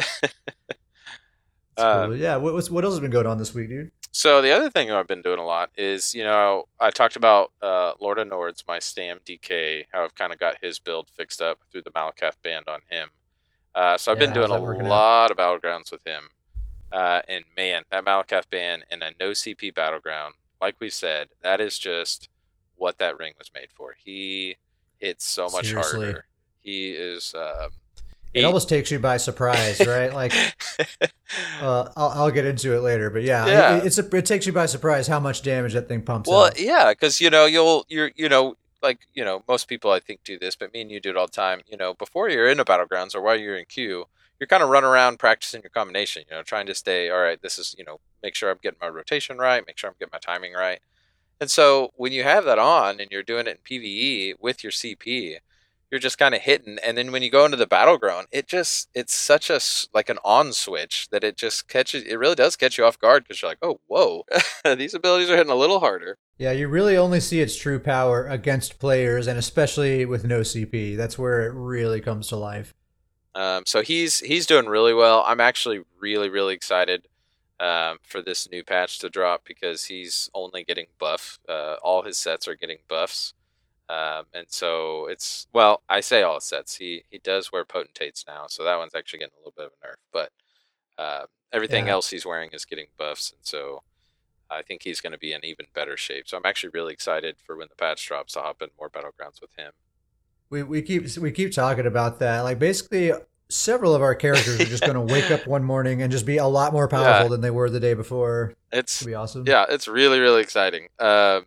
Uh, 1.78 2.08
cool. 2.08 2.16
yeah. 2.18 2.36
What 2.36 2.54
was 2.54 2.70
what 2.70 2.84
else 2.84 2.94
has 2.96 3.00
been 3.00 3.12
going 3.12 3.26
on 3.26 3.38
this 3.38 3.54
week, 3.54 3.70
dude? 3.70 3.92
So 4.12 4.42
the 4.42 4.52
other 4.52 4.70
thing 4.70 4.92
I've 4.92 5.08
been 5.08 5.22
doing 5.22 5.40
a 5.40 5.46
lot 5.46 5.70
is, 5.78 6.14
you 6.14 6.24
know, 6.24 6.66
I 6.80 6.90
talked 6.90 7.16
about 7.16 7.52
uh, 7.62 7.94
Lord 8.02 8.18
of 8.20 8.28
Nords, 8.28 8.64
my 8.68 8.80
Stam 8.80 9.20
DK, 9.26 9.86
how 9.94 10.04
I've 10.04 10.16
kind 10.16 10.34
of 10.34 10.40
got 10.40 10.58
his 10.62 10.80
build 10.80 11.10
fixed 11.16 11.42
up 11.42 11.60
through 11.72 11.84
the 11.84 11.92
Malacath 11.92 12.36
band 12.44 12.68
on 12.68 12.82
him. 12.90 13.10
Uh, 13.76 13.98
so 13.98 14.12
I've 14.12 14.18
Yeah, 14.20 14.26
been 14.26 14.34
doing 14.34 14.50
a 14.52 14.58
working 14.58 14.82
out? 14.82 14.90
lot 14.90 15.32
of 15.32 15.38
battlegrounds 15.38 15.92
with 15.92 16.06
him. 16.06 16.30
Uh, 16.92 17.22
and 17.30 17.46
man, 17.56 17.84
that 17.92 18.04
Malacath 18.04 18.50
band 18.50 18.84
and 18.90 19.04
a 19.04 19.12
no 19.20 19.30
CP 19.32 19.74
battleground, 19.74 20.34
like 20.60 20.76
we 20.82 20.90
said, 20.90 21.30
that 21.44 21.62
is 21.62 21.78
just 21.80 22.30
what 22.80 22.98
that 22.98 23.20
ring 23.20 23.34
was 23.38 23.52
made 23.54 23.70
for. 23.76 23.96
He 24.04 24.56
hits 24.98 25.26
so 25.26 25.48
much 25.50 25.68
Seriously. 25.68 26.06
harder. 26.06 26.26
He 26.62 26.90
is. 26.92 27.34
Um, 27.36 27.70
It 28.34 28.40
he- 28.42 28.46
almost 28.46 28.68
takes 28.70 28.90
you 28.92 29.00
by 29.00 29.18
surprise, 29.18 29.80
right? 29.86 30.12
Like, 30.14 30.34
uh, 31.62 31.90
I'll, 31.96 32.10
I'll 32.10 32.32
get 32.32 32.46
into 32.46 32.76
it 32.76 32.80
later, 32.82 33.10
but 33.10 33.24
yeah, 33.24 33.46
Yeah. 33.48 33.78
It, 33.78 33.86
it's 33.86 33.98
a, 33.98 34.16
it 34.16 34.26
takes 34.26 34.46
you 34.46 34.54
by 34.54 34.66
surprise 34.66 35.08
how 35.08 35.20
much 35.20 35.42
damage 35.42 35.74
that 35.74 35.88
thing 35.88 36.02
pumps 36.02 36.30
Well, 36.30 36.46
out. 36.46 36.60
yeah, 36.60 36.92
because 36.92 37.22
you 37.22 37.30
know 37.30 37.46
you'll 37.46 37.86
you're 37.90 38.12
you 38.16 38.30
know 38.30 38.56
like 38.82 39.00
you 39.14 39.24
know 39.26 39.44
most 39.48 39.68
people 39.68 39.92
I 39.92 40.00
think 40.00 40.24
do 40.24 40.38
this, 40.40 40.56
but 40.56 40.74
me 40.74 40.82
and 40.82 40.92
you 40.92 41.00
do 41.00 41.10
it 41.12 41.18
all 41.18 41.26
the 41.28 41.32
time. 41.32 41.62
You 41.68 41.78
know, 41.78 41.94
before 41.94 42.30
you're 42.30 42.48
in 42.50 42.60
a 42.60 42.66
battlegrounds 42.66 43.16
or 43.16 43.22
while 43.22 43.38
you're 43.38 43.58
in 43.58 43.66
queue, 43.66 44.06
you're 44.40 44.48
kind 44.48 44.64
of 44.64 44.70
running 44.70 44.90
around 44.90 45.20
practicing 45.20 45.62
your 45.62 45.70
combination. 45.72 46.24
You 46.30 46.38
know, 46.38 46.44
trying 46.44 46.66
to 46.68 46.76
stay 46.76 47.10
all 47.10 47.20
right. 47.20 47.42
This 47.42 47.58
is 47.60 47.76
you 47.78 47.84
know 47.84 48.00
make 48.24 48.36
sure 48.36 48.50
I'm 48.52 48.60
getting 48.62 48.80
my 48.82 48.88
rotation 48.90 49.38
right, 49.38 49.64
make 49.66 49.78
sure 49.78 49.90
I'm 49.90 49.96
getting 50.00 50.12
my 50.14 50.20
timing 50.20 50.54
right. 50.54 50.80
And 51.40 51.50
so 51.50 51.92
when 51.96 52.12
you 52.12 52.24
have 52.24 52.46
that 52.46 52.60
on 52.60 53.00
and 53.00 53.10
you're 53.12 53.24
doing 53.24 53.48
it 53.48 53.60
in 53.66 53.80
PVE 53.82 54.34
with 54.40 54.64
your 54.64 54.72
CP, 54.72 55.38
you're 55.92 56.00
just 56.00 56.18
kind 56.18 56.36
of 56.36 56.42
hitting 56.42 56.78
and 56.84 56.98
then 56.98 57.12
when 57.12 57.24
you 57.24 57.32
go 57.32 57.46
into 57.46 57.58
the 57.58 57.68
battleground 57.68 58.28
it 58.32 58.48
just 58.48 58.90
it's 58.94 59.14
such 59.14 59.50
a 59.50 59.60
like 59.94 60.10
an 60.10 60.20
on 60.24 60.54
switch 60.54 61.08
that 61.10 61.24
it 61.24 61.36
just 61.36 61.68
catches 61.68 62.04
it 62.04 62.16
really 62.18 62.36
does 62.36 62.56
catch 62.56 62.78
you 62.78 62.86
off 62.86 63.00
guard 63.00 63.24
because 63.24 63.42
you're 63.42 63.50
like 63.50 63.58
oh 63.62 63.80
whoa 63.88 64.24
these 64.78 64.94
abilities 64.94 65.30
are 65.30 65.36
hitting 65.38 65.52
a 65.52 65.56
little 65.56 65.80
harder. 65.80 66.18
Yeah 66.38 66.52
you 66.52 66.68
really 66.68 66.96
only 66.96 67.20
see 67.20 67.42
its 67.42 67.56
true 67.56 67.80
power 67.80 68.28
against 68.28 68.80
players 68.80 69.28
and 69.28 69.38
especially 69.38 70.06
with 70.06 70.24
no 70.24 70.42
cp 70.42 70.96
that's 70.96 71.18
where 71.18 71.48
it 71.48 71.54
really 71.54 72.02
comes 72.02 72.28
to 72.28 72.36
life. 72.36 72.74
Um, 73.36 73.64
so 73.66 73.82
he's 73.82 74.20
he's 74.20 74.46
doing 74.46 74.66
really 74.66 74.94
well. 74.94 75.24
I'm 75.26 75.40
actually 75.40 75.82
really 76.00 76.30
really 76.30 76.54
excited 76.54 77.08
um, 77.60 77.98
for 78.04 78.22
this 78.22 78.50
new 78.50 78.64
patch 78.64 79.00
to 79.00 79.10
drop 79.10 79.44
because 79.46 79.86
he's 79.86 80.30
only 80.34 80.64
getting 80.64 80.88
buff 80.98 81.40
uh, 81.48 81.76
all 81.84 82.04
his 82.04 82.18
sets 82.18 82.48
are 82.48 82.56
getting 82.56 82.80
buffs 82.88 83.34
um, 83.90 84.26
and 84.36 84.46
so 84.50 85.08
it's 85.08 85.48
well, 85.52 85.82
I 85.90 86.00
say 86.02 86.22
all 86.22 86.40
sets. 86.40 86.76
He 86.76 87.04
he 87.10 87.18
does 87.18 87.52
wear 87.52 87.66
potentates 87.66 88.24
now, 88.28 88.46
so 88.48 88.64
that 88.64 88.78
one's 88.78 88.94
actually 88.94 89.20
getting 89.20 89.34
a 89.36 89.40
little 89.40 89.54
bit 89.58 89.66
of 89.66 89.72
a 89.82 89.88
nerf. 89.88 89.96
But 90.14 90.32
uh, 91.02 91.26
everything 91.52 91.88
yeah. 91.88 91.94
else 91.94 92.10
he's 92.10 92.26
wearing 92.26 92.52
is 92.54 92.66
getting 92.66 92.86
buffs, 93.00 93.32
and 93.32 93.40
so 93.42 93.82
I 94.52 94.62
think 94.62 94.84
he's 94.84 95.02
going 95.02 95.14
to 95.14 95.18
be 95.18 95.34
in 95.34 95.44
even 95.44 95.66
better 95.74 95.98
shape. 95.98 96.28
So 96.28 96.38
I'm 96.38 96.46
actually 96.46 96.70
really 96.72 96.94
excited 96.94 97.38
for 97.44 97.58
when 97.58 97.68
the 97.68 97.76
patch 97.76 98.08
drops 98.08 98.34
to 98.34 98.42
hop 98.42 98.62
in 98.62 98.70
more 98.78 98.92
battlegrounds 98.92 99.42
with 99.42 99.56
him. 99.58 99.72
We 100.52 100.62
we 100.62 100.84
keep 100.84 101.08
we 101.18 101.32
keep 101.32 101.52
talking 101.52 101.88
about 101.88 102.20
that. 102.20 102.42
Like 102.42 102.60
basically, 102.60 103.12
several 103.50 103.96
of 103.96 104.02
our 104.02 104.16
characters 104.16 104.60
are 104.60 104.66
just 104.66 104.84
going 104.84 104.96
to 104.96 105.14
wake 105.14 105.32
up 105.32 105.46
one 105.48 105.64
morning 105.64 106.02
and 106.02 106.12
just 106.12 106.26
be 106.26 106.38
a 106.38 106.46
lot 106.46 106.72
more 106.72 106.88
powerful 106.88 107.26
yeah. 107.26 107.30
than 107.30 107.42
they 107.42 107.52
were 107.52 107.70
the 107.70 107.80
day 107.80 107.94
before. 107.94 108.54
It's 108.72 109.04
be 109.04 109.16
awesome. 109.16 109.46
Yeah, 109.48 109.66
it's 109.70 109.88
really 109.88 110.20
really 110.20 110.42
exciting. 110.42 110.90
Um, 111.00 111.46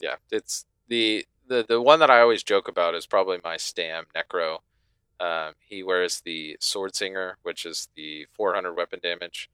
yeah, 0.00 0.16
it's 0.30 0.66
the 0.88 1.26
the 1.48 1.64
the 1.66 1.80
one 1.80 2.00
that 2.00 2.10
I 2.10 2.20
always 2.20 2.42
joke 2.42 2.68
about 2.68 2.94
is 2.94 3.06
probably 3.06 3.38
my 3.42 3.56
Stam 3.56 4.06
Necro. 4.14 4.58
Um, 5.18 5.54
he 5.58 5.82
wears 5.82 6.20
the 6.20 6.58
Sword 6.60 6.94
Singer, 6.94 7.38
which 7.42 7.64
is 7.64 7.88
the 7.96 8.26
400 8.34 8.74
weapon 8.74 9.00
damage. 9.02 9.48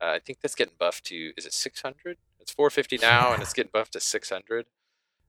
Uh, 0.00 0.12
I 0.12 0.18
think 0.18 0.40
that's 0.40 0.54
getting 0.54 0.74
buffed 0.78 1.04
to 1.06 1.32
is 1.36 1.44
it 1.44 1.52
600? 1.52 2.16
It's 2.40 2.52
450 2.52 2.98
now, 2.98 3.32
and 3.32 3.42
it's 3.42 3.52
getting 3.52 3.70
buffed 3.72 3.92
to 3.94 4.00
600. 4.00 4.66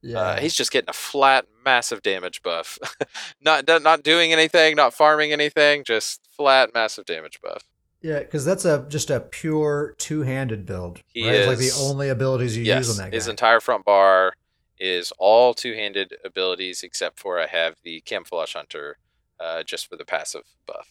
Yeah, 0.02 0.18
uh, 0.18 0.40
he's 0.40 0.54
just 0.54 0.70
getting 0.70 0.90
a 0.90 0.94
flat, 0.94 1.46
massive 1.64 2.02
damage 2.02 2.42
buff. 2.42 2.78
not 3.40 3.66
not 3.66 4.02
doing 4.02 4.32
anything, 4.32 4.76
not 4.76 4.94
farming 4.94 5.32
anything, 5.32 5.84
just 5.84 6.20
flat, 6.30 6.70
massive 6.74 7.06
damage 7.06 7.40
buff. 7.42 7.64
Yeah, 8.02 8.20
because 8.20 8.44
that's 8.44 8.64
a 8.64 8.86
just 8.88 9.10
a 9.10 9.20
pure 9.20 9.94
two-handed 9.98 10.66
build. 10.66 11.00
He 11.12 11.26
right? 11.26 11.34
is 11.34 11.46
like 11.46 11.58
the 11.58 11.72
only 11.80 12.08
abilities 12.08 12.56
you 12.56 12.64
yes, 12.64 12.86
use 12.86 12.90
on 12.90 13.04
that 13.04 13.10
guy. 13.10 13.16
His 13.16 13.26
entire 13.26 13.60
front 13.60 13.84
bar 13.84 14.34
is 14.78 15.12
all 15.18 15.54
two-handed 15.54 16.14
abilities 16.24 16.82
except 16.82 17.18
for 17.18 17.40
I 17.40 17.46
have 17.46 17.76
the 17.82 18.00
Camouflage 18.02 18.54
Hunter 18.54 18.98
uh, 19.40 19.62
just 19.62 19.88
for 19.88 19.96
the 19.96 20.04
passive 20.04 20.44
buff. 20.66 20.88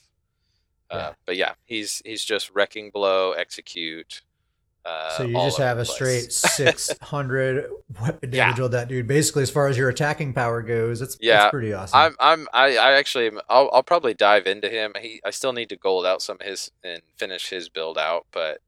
Uh, 0.90 0.98
yeah. 0.98 1.14
But 1.26 1.38
yeah, 1.38 1.54
he's 1.66 2.02
he's 2.06 2.24
just 2.24 2.52
wrecking 2.54 2.92
blow, 2.92 3.32
execute. 3.32 4.22
Uh, 4.86 5.10
so 5.18 5.24
you 5.24 5.34
just 5.34 5.58
have 5.58 5.80
a 5.80 5.86
straight 5.86 6.32
600 6.32 7.70
weapon 8.00 8.30
damage 8.30 8.60
yeah. 8.60 8.66
on 8.66 8.72
that 8.72 8.88
dude. 8.88 9.08
Basically, 9.08 9.42
as 9.42 9.50
far 9.50 9.68
as 9.68 9.78
your 9.78 9.90
attacking 9.90 10.32
power 10.34 10.62
goes, 10.62 11.02
it's 11.02 11.18
yeah, 11.20 11.50
pretty 11.50 11.74
awesome. 11.74 12.00
I'm 12.00 12.16
I'm 12.20 12.48
I, 12.54 12.78
I 12.78 12.92
actually 12.94 13.32
I'll 13.50 13.70
I'll 13.74 13.84
probably 13.84 14.14
dive 14.14 14.46
into 14.46 14.70
him. 14.70 14.94
He 15.02 15.22
I 15.26 15.32
still 15.32 15.54
need 15.54 15.70
to 15.70 15.76
gold 15.76 16.06
out 16.06 16.22
some 16.22 16.38
of 16.40 16.46
his 16.46 16.70
and 16.84 17.02
finish 17.18 17.50
his 17.50 17.68
build 17.68 17.98
out, 17.98 18.28
but 18.32 18.62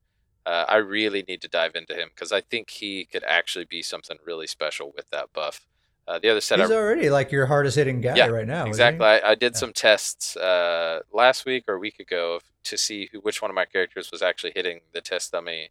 uh, 0.47 0.65
I 0.67 0.77
really 0.77 1.23
need 1.27 1.41
to 1.41 1.47
dive 1.47 1.75
into 1.75 1.93
him 1.93 2.09
because 2.15 2.31
I 2.31 2.41
think 2.41 2.71
he 2.71 3.05
could 3.05 3.23
actually 3.23 3.65
be 3.65 3.83
something 3.83 4.17
really 4.25 4.47
special 4.47 4.91
with 4.95 5.09
that 5.11 5.31
buff. 5.33 5.67
Uh, 6.07 6.17
the 6.19 6.29
other 6.29 6.39
set, 6.39 6.59
he's 6.59 6.71
I, 6.71 6.73
already 6.73 7.09
like 7.09 7.33
your 7.33 7.45
hardest 7.45 7.75
hitting 7.75 7.99
guy 7.99 8.15
yeah, 8.15 8.27
right 8.27 8.47
now. 8.47 8.65
Exactly. 8.65 9.05
I, 9.05 9.31
I, 9.31 9.35
did 9.35 9.53
yeah. 9.53 9.59
some 9.59 9.73
tests 9.73 10.37
uh, 10.37 11.01
last 11.11 11.45
week 11.45 11.65
or 11.67 11.73
a 11.73 11.79
week 11.79 11.99
ago 11.99 12.39
to 12.63 12.77
see 12.77 13.09
who, 13.11 13.19
which 13.19 13.41
one 13.41 13.51
of 13.51 13.55
my 13.55 13.65
characters 13.65 14.09
was 14.09 14.21
actually 14.21 14.53
hitting 14.55 14.79
the 14.93 15.01
test 15.01 15.33
dummy 15.33 15.69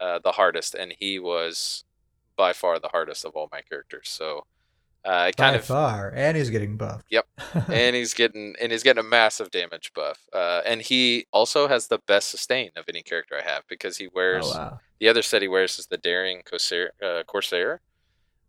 uh, 0.00 0.18
the 0.22 0.32
hardest, 0.32 0.74
and 0.74 0.94
he 0.98 1.18
was 1.18 1.84
by 2.36 2.52
far 2.52 2.78
the 2.78 2.88
hardest 2.88 3.24
of 3.24 3.34
all 3.34 3.48
my 3.50 3.60
characters. 3.62 4.08
So 4.08 4.46
uh, 5.04 5.30
kind 5.36 5.54
By 5.54 5.54
of 5.54 5.64
far, 5.64 6.12
and 6.14 6.36
he's 6.36 6.50
getting 6.50 6.76
buffed. 6.76 7.06
Yep, 7.10 7.26
and 7.72 7.96
he's 7.96 8.14
getting 8.14 8.54
and 8.60 8.72
he's 8.72 8.82
getting 8.82 9.04
a 9.04 9.08
massive 9.08 9.50
damage 9.50 9.92
buff. 9.94 10.18
Uh, 10.32 10.60
and 10.66 10.82
he 10.82 11.26
also 11.32 11.68
has 11.68 11.86
the 11.86 11.98
best 12.06 12.30
sustain 12.30 12.70
of 12.76 12.84
any 12.88 13.02
character 13.02 13.36
I 13.36 13.48
have 13.48 13.62
because 13.68 13.96
he 13.96 14.08
wears 14.08 14.46
oh, 14.46 14.58
wow. 14.58 14.80
the 15.00 15.08
other 15.08 15.22
set 15.22 15.42
he 15.42 15.48
wears 15.48 15.78
is 15.78 15.86
the 15.86 15.96
Daring 15.96 16.42
Corsair, 16.44 16.92
uh, 17.02 17.22
Corsair 17.26 17.80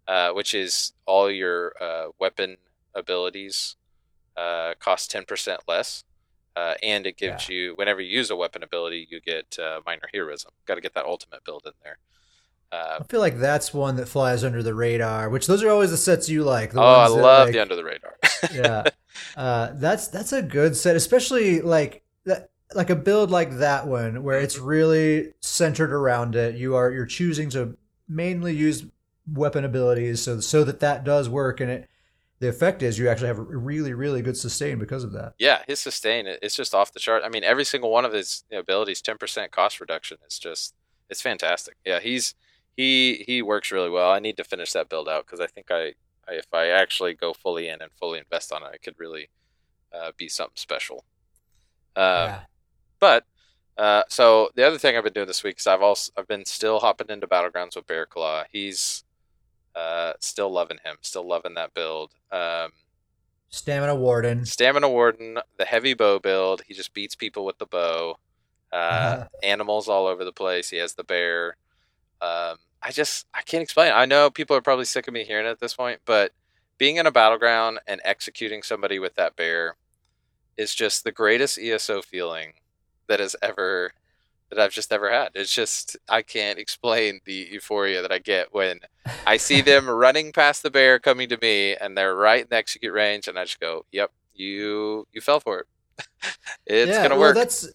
uh, 0.10 0.32
which 0.32 0.56
is 0.56 0.94
all 1.06 1.30
your 1.30 1.74
uh, 1.80 2.08
weapon 2.20 2.58
abilities 2.96 3.76
uh, 4.36 4.74
cost 4.80 5.12
ten 5.12 5.24
percent 5.24 5.62
less. 5.68 6.04
And 6.56 7.06
it 7.06 7.18
gives 7.18 7.50
yeah. 7.50 7.56
you 7.56 7.74
whenever 7.76 8.02
you 8.02 8.16
use 8.16 8.30
a 8.30 8.36
weapon 8.36 8.64
ability, 8.64 9.08
you 9.10 9.20
get 9.22 9.58
minor 9.86 10.10
heroism. 10.14 10.52
Got 10.66 10.76
to 10.76 10.82
get 10.82 10.94
that 10.94 11.06
ultimate 11.06 11.44
build 11.44 11.64
in 11.66 11.74
there. 11.84 11.98
Uh, 12.72 13.00
I 13.00 13.04
feel 13.04 13.20
like 13.20 13.40
that's 13.40 13.74
one 13.74 13.96
that 13.96 14.08
flies 14.08 14.44
under 14.44 14.62
the 14.62 14.76
radar. 14.76 15.30
Which 15.30 15.48
those 15.48 15.64
are 15.64 15.70
always 15.70 15.90
the 15.90 15.98
sets 15.98 16.30
you 16.30 16.44
like. 16.44 16.76
oh, 16.76 16.82
I 16.82 17.08
love 17.08 17.48
like, 17.48 17.54
the 17.54 17.62
under 17.62 17.76
the 17.76 17.84
radar. 17.84 18.16
yeah, 18.54 18.84
uh, 19.38 19.72
that's 19.74 20.08
that's 20.08 20.34
a 20.34 20.42
good 20.42 20.76
set, 20.76 20.96
especially 20.96 21.62
like 21.62 22.04
that, 22.26 22.52
like 22.76 22.92
a 22.92 22.96
build 22.96 23.32
like 23.32 23.58
that 23.58 23.88
one 23.88 24.24
where 24.24 24.40
it's 24.40 24.60
really 24.60 25.34
centered 25.40 25.92
around 25.92 26.36
it. 26.36 26.56
You 26.56 26.76
are 26.76 26.92
you're 26.92 27.08
choosing 27.08 27.50
to 27.52 27.76
mainly 28.08 28.56
use 28.56 28.86
weapon 29.28 29.66
abilities, 29.66 30.22
so 30.22 30.40
so 30.40 30.64
that 30.64 30.80
that 30.82 31.04
does 31.04 31.28
work, 31.28 31.60
and 31.60 31.72
it 31.72 31.89
the 32.40 32.48
effect 32.48 32.82
is 32.84 32.98
you 32.98 33.10
actually 33.10 33.28
have 33.28 33.40
a 33.40 33.44
really 33.44 33.94
really 33.94 34.22
good 34.22 34.38
sustain 34.38 34.80
because 34.80 35.04
of 35.04 35.12
that. 35.14 35.34
Yeah, 35.38 35.62
his 35.68 35.80
sustain 35.80 36.26
it's 36.28 36.56
just 36.56 36.74
off 36.74 36.94
the 36.94 37.00
chart. 37.00 37.24
I 37.26 37.30
mean, 37.30 37.44
every 37.44 37.66
single 37.66 37.92
one 37.92 38.06
of 38.06 38.14
his 38.14 38.44
abilities, 38.52 39.02
ten 39.02 39.18
percent 39.18 39.52
cost 39.52 39.80
reduction. 39.80 40.18
It's 40.26 40.40
just 40.40 40.74
it's 41.10 41.22
fantastic. 41.22 41.76
Yeah, 41.86 42.00
he's 42.00 42.36
he 42.78 43.24
he 43.28 43.42
works 43.42 43.72
really 43.72 43.90
well. 43.90 44.12
I 44.12 44.20
need 44.20 44.38
to 44.38 44.44
finish 44.44 44.72
that 44.74 44.90
build 44.90 45.10
out 45.10 45.26
because 45.26 45.42
I 45.42 45.48
think 45.48 45.70
I, 45.70 45.94
I, 46.28 46.36
if 46.36 46.54
I 46.54 46.68
actually 46.68 47.14
go 47.14 47.34
fully 47.34 47.68
in 47.68 47.82
and 47.82 47.92
fully 48.00 48.20
invest 48.20 48.54
on 48.54 48.64
it, 48.64 48.70
I 48.74 48.78
could 48.78 48.96
really 48.98 49.30
uh, 49.94 50.12
be 50.16 50.30
something 50.30 50.56
special. 50.56 51.04
Um, 51.96 52.04
yeah. 52.04 52.40
But 53.00 53.26
uh, 53.78 54.04
so 54.08 54.50
the 54.56 54.66
other 54.66 54.78
thing 54.78 54.96
I've 54.96 55.04
been 55.04 55.14
doing 55.14 55.28
this 55.28 55.44
week 55.44 55.60
is 55.60 55.68
I've 55.68 55.82
also 55.82 56.12
I've 56.16 56.28
been 56.28 56.46
still 56.46 56.80
hopping 56.80 57.08
into 57.10 57.28
battlegrounds 57.28 57.76
with 57.76 57.88
Bear 57.88 58.06
Claw. 58.06 58.46
He's 58.52 59.04
uh, 59.80 60.14
still 60.20 60.52
loving 60.52 60.80
him, 60.84 60.98
still 61.02 61.28
loving 61.28 61.54
that 61.54 61.74
build. 61.74 62.12
Um, 62.32 62.72
Stamina 63.50 63.96
Warden. 63.96 64.46
Stamina 64.46 64.90
Warden, 64.90 65.40
the 65.58 65.66
heavy 65.66 65.94
bow 65.94 66.20
build. 66.20 66.62
He 66.68 66.74
just 66.74 66.94
beats 66.94 67.16
people 67.16 67.46
with 67.46 67.58
the 67.58 67.66
bow. 67.66 68.18
Uh, 68.72 68.76
uh-huh. 68.76 69.28
Animals 69.42 69.88
all 69.88 70.06
over 70.06 70.24
the 70.24 70.34
place. 70.34 70.70
He 70.70 70.78
has 70.78 70.94
the 70.94 71.04
bear. 71.04 71.56
Um, 72.22 72.58
I 72.84 72.92
just 72.92 73.26
I 73.34 73.42
can't 73.42 73.64
explain. 73.64 73.90
It. 73.90 73.96
I 73.96 74.06
know 74.06 74.30
people 74.30 74.56
are 74.56 74.62
probably 74.62 74.86
sick 74.86 75.08
of 75.08 75.14
me 75.14 75.24
hearing 75.24 75.46
it 75.46 75.50
at 75.50 75.60
this 75.60 75.74
point, 75.74 76.02
but 76.06 76.34
being 76.78 76.98
in 76.98 77.08
a 77.08 77.12
battleground 77.12 77.80
and 77.88 78.02
executing 78.04 78.62
somebody 78.62 79.00
with 79.00 79.16
that 79.16 79.36
bear 79.36 79.76
is 80.58 80.76
just 80.76 81.04
the 81.04 81.12
greatest 81.12 81.58
ESO 81.58 82.02
feeling 82.02 82.54
that 83.08 83.20
has 83.20 83.36
ever 83.42 83.94
that 84.50 84.60
I've 84.60 84.72
just 84.72 84.92
ever 84.92 85.12
had. 85.12 85.30
It's 85.36 85.54
just 85.54 85.98
I 86.08 86.22
can't 86.22 86.60
explain 86.60 87.22
the 87.26 87.48
euphoria 87.52 88.02
that 88.02 88.12
I 88.12 88.20
get 88.20 88.54
when 88.54 88.80
I 89.26 89.38
see 89.38 89.62
them 89.72 89.90
running 89.90 90.32
past 90.32 90.64
the 90.64 90.72
bear 90.72 91.00
coming 91.00 91.30
to 91.30 91.38
me 91.42 91.76
and 91.76 91.98
they're 91.98 92.16
right 92.16 92.42
in 92.42 92.48
the 92.50 92.56
execute 92.56 92.94
range 92.94 93.28
and 93.28 93.38
I 93.38 93.46
just 93.46 93.60
go, 93.60 93.86
"Yep, 93.92 94.12
you 94.34 95.08
you 95.12 95.22
fell 95.22 95.40
for 95.40 95.60
it. 95.60 95.68
it's 96.66 96.92
yeah, 96.92 97.04
gonna 97.04 97.16
well, 97.16 97.30
work." 97.30 97.36
That's 97.36 97.70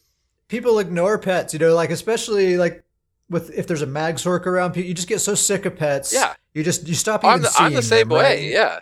people 0.49 0.79
ignore 0.79 1.19
pets, 1.19 1.53
you 1.53 1.59
know, 1.59 1.75
like 1.75 1.91
especially 1.91 2.57
like 2.57 2.85
with 3.31 3.51
if 3.51 3.67
there's 3.67 3.83
a 3.83 3.87
Magsork 3.87 4.47
around, 4.47 4.77
you 4.77 4.95
just 4.95 5.09
get 5.09 5.21
so 5.21 5.35
sick 5.35 5.67
of 5.67 5.77
pets. 5.77 6.13
Yeah, 6.13 6.35
you 6.53 6.63
just 6.63 6.87
you 6.87 6.95
stop 6.95 7.25
even 7.25 7.35
I'm 7.35 7.43
the, 7.43 7.49
seeing 7.49 7.67
I'm 7.69 7.75
the 7.75 7.83
same 7.83 8.09
them, 8.09 8.19
way. 8.19 8.41
Right? 8.41 8.53
Yeah. 8.53 8.81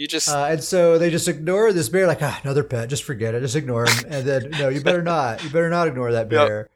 You 0.00 0.08
just 0.08 0.30
uh, 0.30 0.46
and 0.46 0.64
so 0.64 0.96
they 0.96 1.10
just 1.10 1.28
ignore 1.28 1.74
this 1.74 1.90
bear 1.90 2.06
like 2.06 2.22
ah 2.22 2.40
another 2.42 2.64
pet. 2.64 2.88
Just 2.88 3.04
forget 3.04 3.34
it. 3.34 3.40
Just 3.40 3.54
ignore 3.54 3.84
him. 3.84 4.06
And 4.08 4.26
then 4.26 4.50
no, 4.52 4.70
you 4.70 4.80
better 4.80 5.02
not. 5.02 5.44
You 5.44 5.50
better 5.50 5.68
not 5.68 5.88
ignore 5.88 6.10
that 6.12 6.30
bear. 6.30 6.56
Yep. 6.56 6.70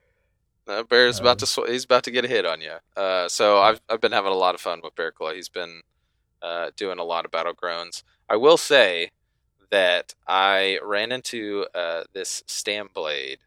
That 0.66 0.88
bear's 0.90 1.20
um, 1.20 1.24
about 1.24 1.38
to 1.38 1.46
sw- 1.46 1.66
he's 1.66 1.86
about 1.86 2.04
to 2.04 2.10
get 2.10 2.26
a 2.26 2.28
hit 2.28 2.44
on 2.44 2.60
you. 2.60 2.74
Uh, 2.94 3.26
so 3.30 3.60
I've 3.60 3.80
I've 3.88 4.02
been 4.02 4.12
having 4.12 4.30
a 4.30 4.34
lot 4.34 4.54
of 4.54 4.60
fun 4.60 4.82
with 4.84 4.94
Bear 4.94 5.10
Claw. 5.10 5.32
He's 5.32 5.48
been 5.48 5.80
uh, 6.42 6.72
doing 6.76 6.98
a 6.98 7.02
lot 7.02 7.24
of 7.24 7.30
battlegrounds. 7.30 8.02
I 8.28 8.36
will 8.36 8.58
say 8.58 9.10
that 9.70 10.14
I 10.28 10.78
ran 10.82 11.10
into 11.10 11.64
uh, 11.74 12.02
this 12.12 12.44
Stamblade 12.46 13.38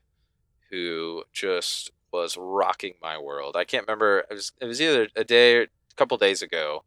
who 0.71 1.21
just 1.31 1.91
was 2.11 2.35
rocking 2.35 2.95
my 2.99 3.19
world. 3.19 3.55
I 3.55 3.63
can't 3.63 3.85
remember. 3.85 4.25
It 4.27 4.33
was 4.33 4.53
it 4.59 4.65
was 4.65 4.81
either 4.81 5.07
a 5.15 5.23
day 5.23 5.57
or 5.57 5.61
a 5.61 5.95
couple 5.95 6.17
days 6.17 6.41
ago. 6.41 6.83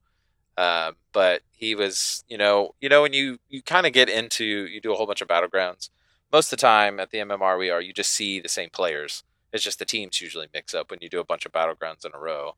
Um, 0.57 0.96
but 1.12 1.42
he 1.53 1.74
was, 1.74 2.24
you 2.28 2.36
know, 2.38 2.74
you 2.80 2.88
know, 2.88 3.03
when 3.03 3.12
you 3.12 3.38
you 3.48 3.62
kind 3.62 3.86
of 3.86 3.92
get 3.92 4.09
into 4.09 4.44
you 4.44 4.80
do 4.80 4.92
a 4.92 4.96
whole 4.96 5.07
bunch 5.07 5.22
of 5.22 5.28
battlegrounds. 5.28 5.90
Most 6.32 6.53
of 6.53 6.59
the 6.59 6.62
time 6.62 7.01
at 7.01 7.11
the 7.11 7.18
MMR 7.18 7.59
we 7.59 7.70
are, 7.70 7.80
you 7.80 7.92
just 7.92 8.12
see 8.12 8.38
the 8.40 8.48
same 8.48 8.70
players. 8.70 9.24
It's 9.53 9.64
just 9.64 9.80
the 9.80 9.84
teams 9.84 10.20
usually 10.20 10.46
mix 10.55 10.74
up 10.74 10.90
when 10.90 11.01
you 11.03 11.09
do 11.09 11.18
a 11.18 11.24
bunch 11.24 11.44
of 11.44 11.53
battlegrounds 11.53 12.05
in 12.05 12.12
a 12.14 12.18
row. 12.18 12.55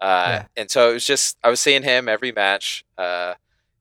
Uh, 0.00 0.26
yeah. 0.28 0.46
And 0.56 0.70
so 0.70 0.90
it 0.90 0.94
was 0.94 1.04
just 1.04 1.36
I 1.44 1.50
was 1.50 1.60
seeing 1.60 1.82
him 1.82 2.08
every 2.08 2.32
match, 2.32 2.84
uh, 2.96 3.34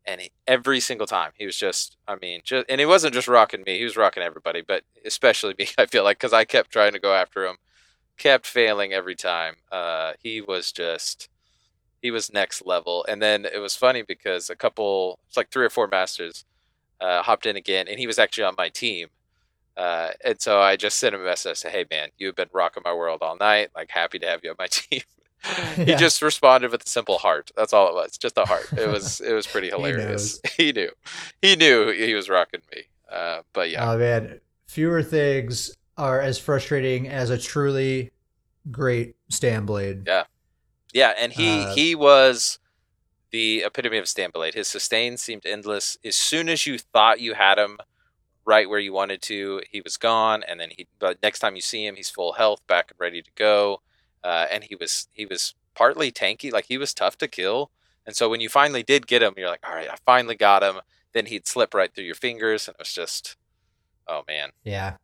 and 0.05 0.21
he, 0.21 0.31
every 0.47 0.79
single 0.79 1.07
time 1.07 1.31
he 1.37 1.45
was 1.45 1.55
just, 1.55 1.95
I 2.07 2.15
mean, 2.21 2.41
just, 2.43 2.65
and 2.67 2.79
he 2.79 2.85
wasn't 2.85 3.13
just 3.13 3.27
rocking 3.27 3.63
me; 3.65 3.77
he 3.77 3.85
was 3.85 3.95
rocking 3.95 4.23
everybody, 4.23 4.61
but 4.61 4.83
especially 5.05 5.55
me. 5.59 5.69
I 5.77 5.85
feel 5.85 6.03
like 6.03 6.17
because 6.17 6.33
I 6.33 6.43
kept 6.43 6.71
trying 6.71 6.91
to 6.91 6.99
go 6.99 7.13
after 7.13 7.45
him, 7.45 7.57
kept 8.17 8.45
failing 8.45 8.91
every 8.91 9.15
time. 9.15 9.55
Uh, 9.71 10.13
he 10.21 10.41
was 10.41 10.71
just, 10.71 11.29
he 12.01 12.11
was 12.11 12.31
next 12.33 12.65
level. 12.65 13.05
And 13.07 13.21
then 13.21 13.45
it 13.45 13.59
was 13.59 13.75
funny 13.75 14.01
because 14.01 14.49
a 14.49 14.55
couple, 14.55 15.19
it's 15.27 15.37
like 15.37 15.51
three 15.51 15.65
or 15.65 15.69
four 15.69 15.87
masters, 15.87 16.45
uh, 17.01 17.21
hopped 17.23 17.45
in 17.45 17.55
again, 17.55 17.87
and 17.87 17.99
he 17.99 18.07
was 18.07 18.19
actually 18.19 18.43
on 18.45 18.55
my 18.57 18.69
team. 18.69 19.07
Uh, 19.77 20.09
and 20.25 20.41
so 20.41 20.59
I 20.59 20.75
just 20.75 20.97
sent 20.97 21.15
him 21.15 21.21
a 21.21 21.25
message. 21.25 21.51
I 21.51 21.53
said, 21.53 21.71
"Hey 21.71 21.85
man, 21.89 22.09
you've 22.17 22.35
been 22.35 22.49
rocking 22.51 22.83
my 22.83 22.93
world 22.93 23.19
all 23.21 23.37
night. 23.37 23.69
Like, 23.75 23.89
happy 23.91 24.19
to 24.19 24.27
have 24.27 24.41
you 24.43 24.49
on 24.49 24.55
my 24.59 24.67
team." 24.71 25.01
he 25.77 25.83
Yeah. 25.83 25.95
just 25.95 26.21
responded 26.21 26.69
with 26.71 26.85
a 26.85 26.89
simple 26.89 27.17
heart. 27.17 27.49
That's 27.55 27.71
all 27.71 27.87
it 27.87 27.93
was. 27.93 28.17
Just 28.17 28.37
a 28.37 28.43
heart. 28.45 28.67
It 28.73 28.89
was 28.89 29.21
it 29.21 29.31
was 29.31 29.47
pretty 29.47 29.69
hilarious. 29.75 30.41
He, 30.57 30.73
knew. 30.73 30.89
He 31.41 31.55
knew 31.55 31.91
he 31.91 32.13
was 32.13 32.27
rocking 32.29 32.61
me. 32.75 32.83
Uh, 33.09 33.43
but 33.53 33.69
yeah, 33.71 33.89
Oh 33.89 33.97
man, 33.97 34.41
fewer 34.67 35.01
things 35.01 35.71
are 35.97 36.19
as 36.19 36.37
frustrating 36.37 37.07
as 37.07 37.29
a 37.29 37.37
truly 37.37 38.11
great 38.69 39.15
Stamblade. 39.31 40.05
Yeah. 40.07 40.25
Yeah, 40.93 41.13
and 41.17 41.31
he 41.33 41.63
uh, 41.63 41.73
he 41.73 41.95
was 41.95 42.59
the 43.31 43.63
epitome 43.65 43.97
of 43.97 44.05
Stamblade. 44.05 44.53
His 44.53 44.67
sustain 44.67 45.17
seemed 45.17 45.45
endless. 45.45 45.97
As 46.03 46.15
soon 46.15 46.49
as 46.49 46.65
you 46.65 46.77
thought 46.77 47.19
you 47.19 47.35
had 47.35 47.57
him 47.57 47.77
right 48.45 48.67
where 48.69 48.79
you 48.79 48.91
wanted 48.93 49.21
to, 49.23 49.61
he 49.69 49.81
was 49.81 49.97
gone, 49.97 50.43
and 50.47 50.59
then 50.59 50.69
he. 50.71 50.87
But 50.97 51.21
next 51.21 51.39
time 51.39 51.55
you 51.55 51.61
see 51.61 51.85
him, 51.85 51.95
he's 51.95 52.09
full 52.09 52.33
health, 52.33 52.65
back 52.67 52.91
and 52.91 52.99
ready 52.99 53.21
to 53.21 53.29
go. 53.35 53.81
Uh, 54.23 54.47
and 54.51 54.63
he 54.63 54.75
was 54.75 55.07
he 55.13 55.25
was 55.25 55.55
partly 55.75 56.11
tanky, 56.11 56.51
like 56.51 56.65
he 56.65 56.77
was 56.77 56.93
tough 56.93 57.17
to 57.19 57.27
kill. 57.27 57.71
And 58.05 58.15
so 58.15 58.27
when 58.27 58.41
you 58.41 58.49
finally 58.49 58.81
did 58.81 59.05
get 59.05 59.21
him, 59.21 59.35
you're 59.37 59.49
like, 59.49 59.65
all 59.67 59.75
right, 59.75 59.89
I 59.89 59.95
finally 60.05 60.35
got 60.35 60.63
him. 60.63 60.81
Then 61.13 61.27
he'd 61.27 61.47
slip 61.47 61.73
right 61.73 61.93
through 61.93 62.05
your 62.05 62.15
fingers, 62.15 62.67
and 62.67 62.75
it 62.75 62.79
was 62.79 62.93
just, 62.93 63.37
oh 64.07 64.23
man, 64.27 64.49
Yeah. 64.63 64.95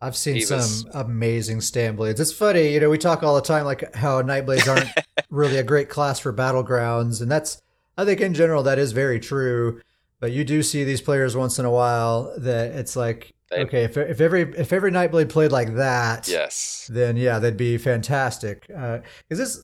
I've 0.00 0.16
seen 0.16 0.34
He 0.36 0.40
some 0.42 0.58
was- 0.58 0.86
amazing 0.94 1.58
Stamblades. 1.58 2.20
It's 2.20 2.32
funny, 2.32 2.72
you 2.72 2.80
know, 2.80 2.90
we 2.90 2.98
talk 2.98 3.22
all 3.22 3.34
the 3.34 3.40
time 3.40 3.64
like 3.64 3.94
how 3.94 4.20
Nightblades 4.22 4.68
aren't 4.68 4.90
really 5.30 5.56
a 5.56 5.62
great 5.62 5.88
class 5.88 6.18
for 6.18 6.32
battlegrounds, 6.32 7.20
and 7.22 7.30
that's 7.30 7.62
I 7.96 8.04
think 8.04 8.20
in 8.20 8.34
general 8.34 8.62
that 8.64 8.78
is 8.78 8.92
very 8.92 9.18
true. 9.20 9.80
But 10.20 10.32
you 10.32 10.44
do 10.44 10.62
see 10.62 10.82
these 10.84 11.00
players 11.02 11.36
once 11.36 11.58
in 11.58 11.64
a 11.66 11.70
while 11.70 12.34
that 12.38 12.72
it's 12.72 12.96
like, 12.96 13.32
They- 13.50 13.60
okay, 13.64 13.84
if 13.84 13.96
if 13.96 14.20
every 14.20 14.42
if 14.56 14.72
every 14.72 14.90
Nightblade 14.90 15.28
played 15.28 15.52
like 15.52 15.74
that, 15.76 16.26
yes, 16.28 16.90
then 16.92 17.16
yeah, 17.16 17.38
they'd 17.38 17.56
be 17.56 17.76
fantastic. 17.78 18.66
Because 18.66 19.02
this 19.28 19.62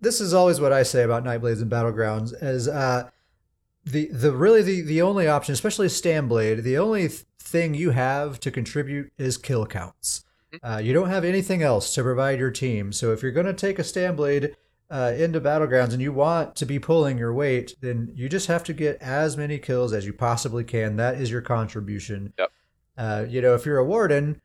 this 0.00 0.20
is 0.20 0.34
always 0.34 0.60
what 0.60 0.72
I 0.72 0.82
say 0.82 1.02
about 1.04 1.24
Nightblades 1.24 1.62
and 1.62 1.70
Battlegrounds 1.70 2.32
is 2.42 2.68
uh, 2.68 3.08
the 3.84 4.08
the 4.08 4.32
really 4.32 4.62
the 4.62 4.80
the 4.82 5.02
only 5.02 5.28
option, 5.28 5.52
especially 5.52 5.88
Stamblade, 5.88 6.62
the 6.62 6.78
only 6.78 7.08
th- 7.08 7.24
thing 7.38 7.74
you 7.74 7.90
have 7.90 8.40
to 8.40 8.50
contribute 8.50 9.12
is 9.18 9.36
kill 9.36 9.66
counts. 9.66 10.24
Uh, 10.62 10.80
you 10.82 10.92
don't 10.92 11.08
have 11.08 11.24
anything 11.24 11.62
else 11.62 11.94
to 11.94 12.02
provide 12.02 12.38
your 12.38 12.50
team. 12.50 12.92
So 12.92 13.12
if 13.12 13.22
you're 13.22 13.32
going 13.32 13.46
to 13.46 13.52
take 13.52 13.78
a 13.78 13.82
Stamblade 13.82 14.54
uh, 14.90 15.12
into 15.16 15.40
Battlegrounds 15.40 15.92
and 15.92 16.00
you 16.00 16.12
want 16.12 16.54
to 16.56 16.66
be 16.66 16.78
pulling 16.78 17.18
your 17.18 17.34
weight, 17.34 17.74
then 17.80 18.12
you 18.14 18.28
just 18.28 18.46
have 18.46 18.62
to 18.64 18.72
get 18.72 19.00
as 19.02 19.36
many 19.36 19.58
kills 19.58 19.92
as 19.92 20.06
you 20.06 20.12
possibly 20.12 20.62
can. 20.62 20.96
That 20.96 21.20
is 21.20 21.30
your 21.30 21.40
contribution. 21.40 22.32
Yep. 22.38 22.52
Uh, 22.96 23.26
you 23.28 23.42
know, 23.42 23.54
if 23.54 23.66
you're 23.66 23.78
a 23.78 23.84
warden, 23.84 24.40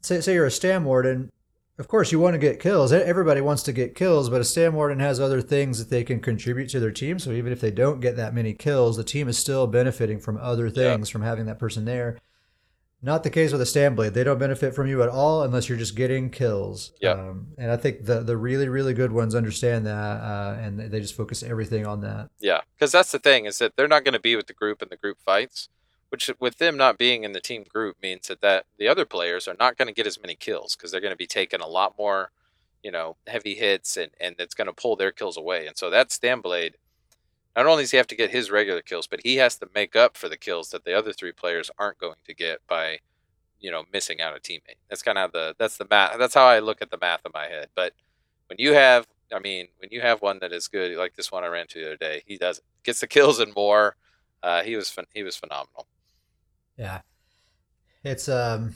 say 0.00 0.20
say 0.20 0.34
you're 0.34 0.46
a 0.46 0.50
Stam 0.50 0.84
Warden, 0.84 1.30
of 1.78 1.88
course 1.88 2.10
you 2.10 2.18
want 2.18 2.34
to 2.34 2.38
get 2.38 2.60
kills. 2.60 2.92
Everybody 2.92 3.40
wants 3.40 3.62
to 3.64 3.72
get 3.72 3.94
kills, 3.94 4.30
but 4.30 4.40
a 4.40 4.44
Stam 4.44 4.74
Warden 4.74 5.00
has 5.00 5.20
other 5.20 5.42
things 5.42 5.78
that 5.78 5.90
they 5.90 6.04
can 6.04 6.20
contribute 6.20 6.68
to 6.70 6.80
their 6.80 6.90
team. 6.90 7.18
So 7.18 7.32
even 7.32 7.52
if 7.52 7.60
they 7.60 7.70
don't 7.70 8.00
get 8.00 8.16
that 8.16 8.34
many 8.34 8.54
kills, 8.54 8.96
the 8.96 9.04
team 9.04 9.28
is 9.28 9.36
still 9.38 9.66
benefiting 9.66 10.18
from 10.18 10.38
other 10.38 10.70
things 10.70 11.10
from 11.10 11.22
having 11.22 11.46
that 11.46 11.58
person 11.58 11.84
there. 11.84 12.18
Not 13.02 13.22
the 13.22 13.30
case 13.30 13.52
with 13.52 13.60
a 13.60 13.66
Stam 13.66 13.94
Blade. 13.94 14.14
They 14.14 14.24
don't 14.24 14.38
benefit 14.38 14.74
from 14.74 14.86
you 14.86 15.02
at 15.02 15.10
all 15.10 15.42
unless 15.42 15.68
you're 15.68 15.76
just 15.76 15.94
getting 15.94 16.30
kills. 16.30 16.92
Yep. 17.00 17.18
Um, 17.18 17.48
and 17.58 17.70
I 17.70 17.76
think 17.76 18.06
the 18.06 18.22
the 18.22 18.38
really 18.38 18.68
really 18.68 18.94
good 18.94 19.12
ones 19.12 19.34
understand 19.34 19.86
that, 19.86 19.92
uh, 19.92 20.56
and 20.58 20.80
they 20.80 21.00
just 21.00 21.14
focus 21.14 21.42
everything 21.42 21.86
on 21.86 22.00
that. 22.00 22.30
Yeah, 22.40 22.62
because 22.74 22.92
that's 22.92 23.12
the 23.12 23.18
thing 23.18 23.44
is 23.44 23.58
that 23.58 23.76
they're 23.76 23.86
not 23.86 24.02
going 24.02 24.14
to 24.14 24.20
be 24.20 24.34
with 24.34 24.46
the 24.46 24.54
group 24.54 24.80
in 24.80 24.88
the 24.88 24.96
group 24.96 25.18
fights, 25.20 25.68
which 26.08 26.30
with 26.38 26.58
them 26.58 26.76
not 26.76 26.98
being 26.98 27.24
in 27.24 27.32
the 27.32 27.40
team 27.40 27.64
group 27.64 27.96
means 28.02 28.28
that, 28.28 28.40
that 28.40 28.66
the 28.78 28.88
other 28.88 29.04
players 29.04 29.48
are 29.48 29.56
not 29.58 29.76
going 29.76 29.88
to 29.88 29.94
get 29.94 30.06
as 30.06 30.20
many 30.20 30.34
kills 30.34 30.76
because 30.76 30.90
they're 30.90 31.00
going 31.00 31.12
to 31.12 31.16
be 31.16 31.26
taking 31.26 31.60
a 31.60 31.66
lot 31.66 31.98
more, 31.98 32.30
you 32.82 32.90
know, 32.90 33.16
heavy 33.26 33.54
hits 33.54 33.96
and 33.96 34.10
and 34.20 34.36
it's 34.38 34.54
going 34.54 34.68
to 34.68 34.72
pull 34.72 34.96
their 34.96 35.12
kills 35.12 35.36
away. 35.36 35.66
And 35.66 35.76
so 35.76 35.90
that 35.90 36.10
Stamblade, 36.10 36.74
not 37.56 37.66
only 37.66 37.82
does 37.82 37.90
he 37.90 37.96
have 37.96 38.06
to 38.08 38.16
get 38.16 38.30
his 38.30 38.50
regular 38.50 38.82
kills, 38.82 39.06
but 39.06 39.20
he 39.24 39.36
has 39.36 39.56
to 39.58 39.68
make 39.74 39.96
up 39.96 40.16
for 40.16 40.28
the 40.28 40.36
kills 40.36 40.70
that 40.70 40.84
the 40.84 40.96
other 40.96 41.12
three 41.12 41.32
players 41.32 41.70
aren't 41.78 41.98
going 41.98 42.16
to 42.24 42.34
get 42.34 42.60
by, 42.68 43.00
you 43.60 43.70
know, 43.70 43.84
missing 43.92 44.20
out 44.20 44.36
a 44.36 44.40
teammate. 44.40 44.78
That's 44.88 45.02
kind 45.02 45.18
of 45.18 45.32
the 45.32 45.56
that's 45.58 45.76
the 45.76 45.86
math. 45.90 46.18
That's 46.18 46.34
how 46.34 46.46
I 46.46 46.60
look 46.60 46.82
at 46.82 46.90
the 46.90 46.98
math 47.00 47.26
in 47.26 47.32
my 47.34 47.46
head. 47.46 47.68
But 47.74 47.94
when 48.48 48.58
you 48.58 48.74
have 48.74 49.06
I 49.34 49.40
mean, 49.40 49.68
when 49.78 49.90
you 49.90 50.00
have 50.02 50.22
one 50.22 50.38
that 50.40 50.52
is 50.52 50.68
good, 50.68 50.96
like 50.96 51.16
this 51.16 51.32
one 51.32 51.42
I 51.42 51.48
ran 51.48 51.66
to 51.68 51.80
the 51.80 51.86
other 51.86 51.96
day, 51.96 52.22
he 52.26 52.36
does 52.36 52.60
gets 52.84 53.00
the 53.00 53.06
kills 53.08 53.40
and 53.40 53.54
more. 53.54 53.96
Uh, 54.42 54.62
he 54.62 54.76
was 54.76 54.96
he 55.12 55.22
was 55.22 55.36
phenomenal. 55.36 55.86
Yeah, 56.76 57.00
it's 58.04 58.28
um, 58.28 58.74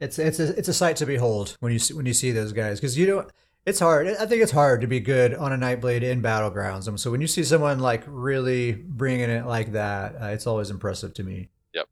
it's 0.00 0.18
it's 0.18 0.40
a 0.40 0.56
it's 0.58 0.68
a 0.68 0.74
sight 0.74 0.96
to 0.96 1.06
behold 1.06 1.56
when 1.60 1.72
you 1.72 1.78
see, 1.78 1.94
when 1.94 2.06
you 2.06 2.14
see 2.14 2.32
those 2.32 2.52
guys 2.52 2.80
because 2.80 2.98
you 2.98 3.06
don't. 3.06 3.30
It's 3.66 3.80
hard. 3.80 4.06
I 4.06 4.26
think 4.26 4.42
it's 4.42 4.52
hard 4.52 4.82
to 4.82 4.86
be 4.86 5.00
good 5.00 5.32
on 5.34 5.50
a 5.50 5.56
Nightblade 5.56 6.02
in 6.02 6.20
battlegrounds. 6.20 6.86
Um, 6.86 6.98
so 6.98 7.10
when 7.10 7.22
you 7.22 7.26
see 7.26 7.42
someone 7.42 7.78
like 7.78 8.04
really 8.06 8.72
bringing 8.72 9.30
it 9.30 9.46
like 9.46 9.72
that, 9.72 10.16
uh, 10.20 10.26
it's 10.26 10.46
always 10.46 10.68
impressive 10.68 11.14
to 11.14 11.24
me. 11.24 11.48
Yep. 11.72 11.88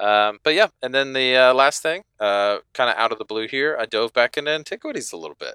Um, 0.00 0.40
but 0.42 0.54
yeah, 0.54 0.66
and 0.82 0.92
then 0.92 1.12
the 1.12 1.36
uh, 1.36 1.54
last 1.54 1.80
thing, 1.80 2.02
uh, 2.18 2.58
kind 2.74 2.90
of 2.90 2.96
out 2.96 3.12
of 3.12 3.18
the 3.18 3.24
blue 3.24 3.46
here, 3.46 3.76
I 3.78 3.86
dove 3.86 4.12
back 4.12 4.36
into 4.36 4.50
antiquities 4.50 5.12
a 5.12 5.16
little 5.16 5.36
bit, 5.38 5.54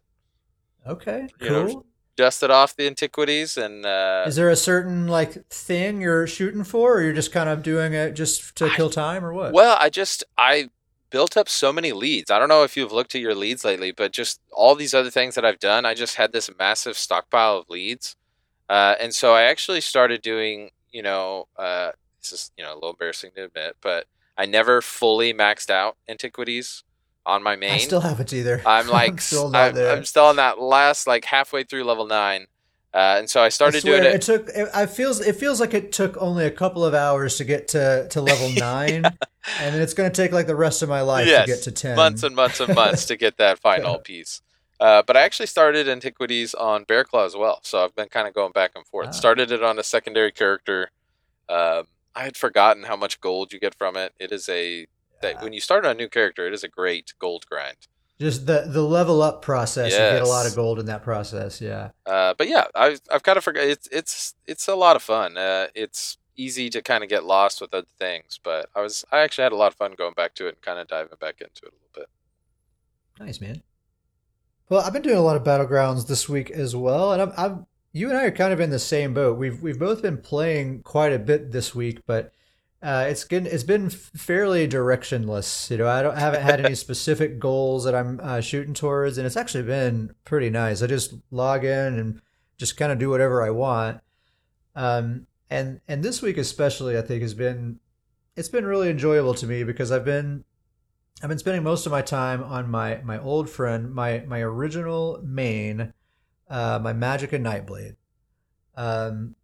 Okay, 0.87 1.27
You 1.41 1.49
know, 1.49 1.67
cool. 1.67 1.85
Dusted 2.15 2.51
off 2.51 2.75
the 2.75 2.85
antiquities, 2.87 3.57
and 3.57 3.85
uh, 3.85 4.23
Is 4.27 4.35
there 4.35 4.49
a 4.49 4.55
certain 4.55 5.07
like 5.07 5.47
thing 5.49 6.01
you're 6.01 6.27
shooting 6.27 6.63
for, 6.63 6.95
or 6.97 7.01
you're 7.01 7.13
just 7.13 7.31
kind 7.31 7.49
of 7.49 7.63
doing 7.63 7.93
it 7.93 8.13
just 8.13 8.55
to 8.57 8.65
I- 8.65 8.75
kill 8.75 8.89
time, 8.89 9.23
or 9.25 9.33
what? 9.33 9.53
well, 9.53 9.77
I 9.79 9.89
just 9.89 10.23
I 10.37 10.69
built 11.09 11.37
up 11.37 11.47
so 11.49 11.71
many 11.71 11.91
leads. 11.91 12.31
I 12.31 12.39
don't 12.39 12.49
know 12.49 12.63
if 12.63 12.75
you've 12.75 12.91
looked 12.91 13.13
at 13.15 13.21
your 13.21 13.35
leads 13.35 13.63
lately, 13.63 13.91
but 13.91 14.11
just 14.11 14.41
all 14.51 14.73
these 14.75 14.93
other 14.93 15.11
things 15.11 15.35
that 15.35 15.45
I've 15.45 15.59
done, 15.59 15.85
I 15.85 15.93
just 15.93 16.15
had 16.15 16.31
this 16.33 16.49
massive 16.57 16.97
stockpile 16.97 17.57
of 17.57 17.69
leads, 17.69 18.15
uh, 18.69 18.95
and 18.99 19.13
so 19.13 19.33
I 19.33 19.43
actually 19.43 19.81
started 19.81 20.21
doing, 20.21 20.71
you 20.91 21.01
know, 21.03 21.47
uh, 21.57 21.91
this 22.21 22.31
is 22.31 22.51
you 22.57 22.63
know 22.63 22.73
a 22.73 22.75
little 22.75 22.91
embarrassing 22.91 23.31
to 23.35 23.45
admit, 23.45 23.77
but 23.81 24.07
I 24.37 24.45
never 24.45 24.81
fully 24.81 25.33
maxed 25.33 25.69
out 25.69 25.97
antiquities 26.09 26.83
on 27.25 27.43
my 27.43 27.55
main. 27.55 27.71
I 27.71 27.77
still 27.77 28.01
haven't 28.01 28.33
either. 28.33 28.61
I'm 28.65 28.87
like 28.87 29.21
still 29.21 29.49
not 29.49 29.69
I'm, 29.69 29.75
there. 29.75 29.95
I'm 29.95 30.05
still 30.05 30.25
on 30.25 30.35
that 30.37 30.59
last 30.59 31.07
like 31.07 31.25
halfway 31.25 31.63
through 31.63 31.83
level 31.83 32.05
nine, 32.05 32.47
uh, 32.93 33.15
and 33.19 33.29
so 33.29 33.41
I 33.41 33.49
started 33.49 33.77
I 33.77 33.81
swear, 33.81 34.01
doing 34.01 34.13
it. 34.13 34.15
It 34.15 34.21
took. 34.21 34.49
It, 34.49 34.69
I 34.73 34.85
feels. 34.85 35.21
It 35.21 35.35
feels 35.35 35.59
like 35.59 35.73
it 35.73 35.91
took 35.91 36.17
only 36.21 36.45
a 36.45 36.51
couple 36.51 36.83
of 36.83 36.93
hours 36.93 37.37
to 37.37 37.43
get 37.43 37.67
to 37.69 38.07
to 38.09 38.21
level 38.21 38.49
nine, 38.57 39.05
and 39.05 39.75
then 39.75 39.81
it's 39.81 39.93
going 39.93 40.09
to 40.11 40.15
take 40.15 40.31
like 40.31 40.47
the 40.47 40.55
rest 40.55 40.81
of 40.81 40.89
my 40.89 41.01
life 41.01 41.27
Yes, 41.27 41.45
to 41.45 41.51
get 41.53 41.63
to 41.63 41.71
ten. 41.71 41.95
months 41.95 42.23
and 42.23 42.35
months 42.35 42.59
and 42.59 42.75
months 42.75 43.05
to 43.05 43.15
get 43.15 43.37
that 43.37 43.59
final 43.67 43.99
piece. 43.99 44.41
Uh, 44.79 45.01
but 45.01 45.15
I 45.15 45.21
actually 45.21 45.45
started 45.45 45.87
antiquities 45.87 46.53
on 46.53 46.83
Bear 46.83 47.05
Claw 47.05 47.25
as 47.25 47.35
well, 47.37 47.59
so 47.63 47.83
I've 47.83 47.95
been 47.95 48.09
kind 48.09 48.27
of 48.27 48.33
going 48.33 48.51
back 48.51 48.71
and 48.75 48.85
forth. 48.85 49.07
Ah. 49.09 49.11
Started 49.11 49.51
it 49.51 49.63
on 49.63 49.79
a 49.79 49.83
secondary 49.83 50.31
character. 50.31 50.89
Um, 51.47 51.85
I 52.15 52.23
had 52.23 52.35
forgotten 52.35 52.83
how 52.83 52.95
much 52.95 53.21
gold 53.21 53.53
you 53.53 53.59
get 53.59 53.75
from 53.75 53.95
it. 53.95 54.13
It 54.19 54.31
is 54.31 54.49
a 54.49 54.87
that 55.23 55.41
when 55.41 55.53
you 55.53 55.59
start 55.59 55.85
on 55.85 55.91
a 55.91 55.95
new 55.95 56.07
character, 56.07 56.47
it 56.47 56.53
is 56.53 56.63
a 56.63 56.67
great 56.67 57.13
gold 57.19 57.45
grind. 57.49 57.87
Just 58.19 58.45
the 58.45 58.65
the 58.67 58.83
level 58.83 59.21
up 59.21 59.41
process. 59.41 59.91
You 59.91 59.97
get 59.97 60.21
a 60.21 60.27
lot 60.27 60.45
of 60.45 60.55
gold 60.55 60.79
in 60.79 60.85
that 60.85 61.03
process. 61.03 61.59
Yeah. 61.59 61.89
Uh, 62.05 62.33
but 62.37 62.47
yeah, 62.47 62.65
I've 62.75 63.01
I've 63.11 63.23
kind 63.23 63.37
of 63.37 63.43
forgot. 63.43 63.63
It's 63.63 63.87
it's 63.91 64.35
it's 64.45 64.67
a 64.67 64.75
lot 64.75 64.95
of 64.95 65.01
fun. 65.01 65.35
Uh, 65.37 65.67
it's 65.73 66.17
easy 66.35 66.69
to 66.69 66.81
kind 66.81 67.03
of 67.03 67.09
get 67.09 67.23
lost 67.23 67.59
with 67.61 67.73
other 67.73 67.87
things, 67.99 68.39
but 68.43 68.69
I 68.75 68.81
was 68.81 69.03
I 69.11 69.19
actually 69.19 69.43
had 69.43 69.51
a 69.51 69.57
lot 69.57 69.71
of 69.71 69.75
fun 69.75 69.95
going 69.97 70.13
back 70.13 70.35
to 70.35 70.45
it 70.45 70.49
and 70.49 70.61
kind 70.61 70.79
of 70.79 70.87
diving 70.87 71.17
back 71.19 71.41
into 71.41 71.65
it 71.65 71.73
a 71.73 71.75
little 71.75 71.89
bit. 71.95 72.09
Nice 73.19 73.41
man. 73.41 73.63
Well, 74.69 74.81
I've 74.81 74.93
been 74.93 75.01
doing 75.01 75.17
a 75.17 75.21
lot 75.21 75.35
of 75.35 75.43
battlegrounds 75.43 76.07
this 76.07 76.29
week 76.29 76.49
as 76.49 76.75
well, 76.75 77.13
and 77.13 77.21
I'm, 77.21 77.33
I'm 77.35 77.65
you 77.91 78.09
and 78.09 78.17
I 78.17 78.25
are 78.25 78.31
kind 78.31 78.53
of 78.53 78.59
in 78.59 78.69
the 78.69 78.79
same 78.79 79.13
boat. 79.13 79.37
We've 79.37 79.61
we've 79.61 79.79
both 79.79 80.01
been 80.01 80.17
playing 80.17 80.83
quite 80.83 81.13
a 81.13 81.19
bit 81.19 81.51
this 81.51 81.75
week, 81.75 82.01
but 82.05 82.31
uh, 82.83 83.05
it's 83.07 83.23
been 83.23 83.45
it's 83.45 83.63
been 83.63 83.89
fairly 83.89 84.67
directionless. 84.67 85.71
You 85.71 85.77
know, 85.77 85.87
I 85.87 86.01
don't 86.01 86.17
I 86.17 86.19
haven't 86.19 86.41
had 86.41 86.63
any 86.65 86.75
specific 86.85 87.39
goals 87.39 87.85
that 87.85 87.95
I'm 87.95 88.19
uh, 88.21 88.41
shooting 88.41 88.73
towards, 88.73 89.17
and 89.17 89.25
it's 89.25 89.37
actually 89.37 89.63
been 89.63 90.13
pretty 90.25 90.49
nice. 90.49 90.81
I 90.81 90.87
just 90.87 91.13
log 91.31 91.63
in 91.63 91.97
and 91.97 92.21
just 92.57 92.75
kind 92.75 92.91
of 92.91 92.99
do 92.99 93.09
whatever 93.09 93.41
I 93.41 93.51
want. 93.51 94.01
Um, 94.75 95.27
and 95.49 95.79
and 95.87 96.03
this 96.03 96.21
week 96.21 96.37
especially, 96.37 96.97
I 96.97 97.01
think 97.01 97.21
has 97.21 97.33
been 97.33 97.79
it's 98.35 98.49
been 98.49 98.65
really 98.65 98.89
enjoyable 98.89 99.33
to 99.35 99.47
me 99.47 99.63
because 99.63 99.89
I've 99.89 100.05
been 100.05 100.43
I've 101.21 101.29
been 101.29 101.39
spending 101.39 101.63
most 101.63 101.85
of 101.85 101.91
my 101.93 102.01
time 102.01 102.43
on 102.43 102.69
my 102.69 102.99
my 103.03 103.17
old 103.17 103.49
friend, 103.49 103.93
my 103.93 104.25
my 104.27 104.41
original 104.41 105.21
main, 105.23 105.93
uh, 106.49 106.79
my 106.83 106.91
Magic 106.91 107.31
and 107.31 107.45
Nightblade. 107.45 107.95
Um, 108.75 109.35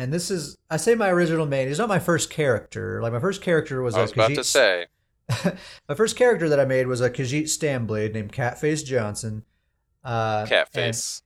and 0.00 0.10
this 0.10 0.30
is 0.30 0.56
I 0.70 0.78
say 0.78 0.94
my 0.94 1.10
original 1.10 1.44
main. 1.44 1.68
He's 1.68 1.78
not 1.78 1.88
my 1.88 1.98
first 1.98 2.30
character. 2.30 3.02
Like 3.02 3.12
my 3.12 3.20
first 3.20 3.42
character 3.42 3.82
was. 3.82 3.94
I 3.94 4.00
was 4.00 4.12
a 4.12 4.14
about 4.14 4.30
Khajiit 4.30 4.34
to 4.36 4.44
say. 4.44 4.86
my 5.88 5.94
first 5.94 6.16
character 6.16 6.48
that 6.48 6.58
I 6.58 6.64
made 6.64 6.86
was 6.86 7.02
a 7.02 7.10
Khajiit 7.10 7.44
Stamblade 7.44 8.14
named 8.14 8.32
Catface 8.32 8.84
Johnson. 8.84 9.44
Uh, 10.02 10.46
Catface. 10.46 11.20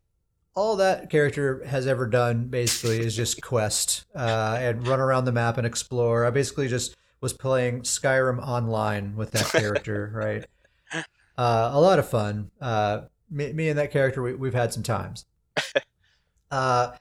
all 0.56 0.74
that 0.76 1.08
character 1.08 1.64
has 1.64 1.86
ever 1.86 2.06
done 2.06 2.48
basically 2.48 2.98
is 2.98 3.14
just 3.14 3.40
quest 3.42 4.06
uh, 4.16 4.58
and 4.60 4.86
run 4.88 4.98
around 4.98 5.26
the 5.26 5.32
map 5.32 5.56
and 5.56 5.66
explore. 5.66 6.26
I 6.26 6.30
basically 6.30 6.66
just 6.66 6.96
was 7.20 7.32
playing 7.32 7.82
Skyrim 7.82 8.44
online 8.44 9.14
with 9.14 9.30
that 9.30 9.46
character, 9.46 10.10
right? 10.14 10.44
Uh, 11.38 11.70
a 11.72 11.80
lot 11.80 12.00
of 12.00 12.08
fun. 12.08 12.50
Uh, 12.60 13.02
me, 13.30 13.52
me 13.52 13.68
and 13.68 13.78
that 13.78 13.92
character, 13.92 14.20
we, 14.20 14.34
we've 14.34 14.52
had 14.52 14.72
some 14.72 14.82
times. 14.82 15.26
Uh, 16.50 16.92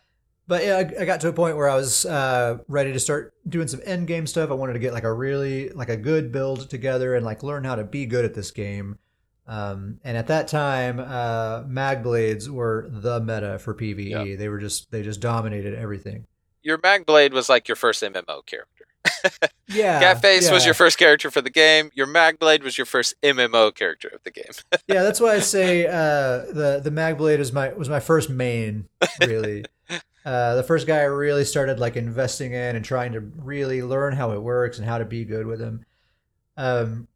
but 0.48 0.64
yeah, 0.64 0.78
I, 0.78 1.02
I 1.02 1.06
got 1.06 1.22
to 1.22 1.30
a 1.30 1.34
point 1.34 1.58
where 1.58 1.70
I 1.70 1.76
was 1.76 2.06
uh, 2.06 2.58
ready 2.68 2.94
to 2.94 3.00
start 3.00 3.34
doing 3.48 3.68
some 3.68 3.82
end 3.86 4.08
game 4.08 4.28
stuff. 4.28 4.52
I 4.52 4.54
wanted 4.54 4.74
to 4.74 4.80
get 4.80 4.94
like 4.94 5.04
a 5.04 5.14
really 5.14 5.70
like 5.70 5.90
a 5.90 5.98
good 5.98 6.32
build 6.32 6.70
together 6.70 7.16
and 7.16 7.26
like 7.26 7.44
learn 7.44 7.64
how 7.64 7.76
to 7.76 7.84
be 7.84 8.06
good 8.06 8.26
at 8.26 8.34
this 8.34 8.52
game. 8.52 8.98
Um, 9.46 10.00
and 10.04 10.16
at 10.16 10.28
that 10.28 10.48
time, 10.48 11.00
uh, 11.00 11.64
mag 11.68 12.02
blades 12.04 12.50
were 12.50 12.88
the 12.90 13.20
meta 13.20 13.60
for 13.60 13.74
PVE. 13.74 14.10
Yeah. 14.30 14.36
They 14.38 14.50
were 14.50 14.60
just 14.60 14.92
they 14.92 15.04
just 15.04 15.20
dominated 15.20 15.74
everything. 15.76 16.26
Your 16.62 16.78
Magblade 16.78 17.34
was 17.34 17.50
like 17.50 17.68
your 17.68 17.76
first 17.76 18.02
MMO 18.02 18.46
character. 18.46 18.86
Yeah, 19.70 20.14
Catface 20.14 20.52
was 20.52 20.66
your 20.66 20.76
first 20.76 21.00
character 21.00 21.32
for 21.32 21.42
the 21.42 21.50
game. 21.50 21.90
Your 21.96 22.06
Magblade 22.06 22.62
was 22.62 22.78
your 22.78 22.86
first 22.86 23.16
MMO 23.24 23.74
character 23.74 24.10
of 24.10 24.22
the 24.24 24.30
game. 24.30 24.52
yeah, 24.88 25.02
that's 25.02 25.20
why 25.20 25.34
I 25.34 25.40
say 25.40 25.88
uh, 25.88 26.46
the 26.52 26.80
the 26.84 26.92
Magblade 26.92 27.40
is 27.40 27.52
my 27.52 27.74
was 27.74 27.90
my 27.90 28.00
first 28.00 28.30
main. 28.30 28.88
Really, 29.20 29.66
uh, 30.26 30.56
the 30.56 30.64
first 30.64 30.88
guy 30.88 31.00
I 31.00 31.04
really 31.04 31.46
started 31.46 31.80
like 31.80 31.98
investing 31.98 32.54
in 32.54 32.76
and 32.76 32.86
trying 32.86 33.12
to 33.14 33.20
really 33.20 33.84
learn 33.84 34.14
how 34.14 34.32
it 34.32 34.42
works 34.42 34.78
and 34.78 34.88
how 34.88 34.98
to 34.98 35.06
be 35.06 35.26
good 35.26 35.46
with 35.46 35.60
him. 35.60 35.86
Um, 36.56 37.08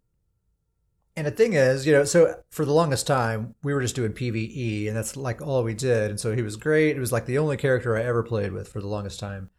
and 1.15 1.25
the 1.25 1.31
thing 1.31 1.53
is, 1.53 1.87
you 1.87 1.93
know, 1.93 2.03
so 2.03 2.35
for 2.49 2.63
the 2.63 2.73
longest 2.73 3.07
time 3.07 3.55
we 3.63 3.73
were 3.73 3.81
just 3.81 3.95
doing 3.95 4.13
PVE, 4.13 4.87
and 4.87 4.95
that's 4.95 5.17
like 5.17 5.41
all 5.41 5.63
we 5.63 5.73
did. 5.73 6.11
And 6.11 6.19
so 6.19 6.35
he 6.35 6.41
was 6.41 6.57
great. 6.57 6.95
It 6.95 6.99
was 6.99 7.11
like 7.11 7.25
the 7.25 7.39
only 7.39 7.57
character 7.57 7.97
I 7.97 8.03
ever 8.03 8.23
played 8.23 8.51
with 8.51 8.67
for 8.67 8.81
the 8.81 8.87
longest 8.87 9.19
time. 9.19 9.49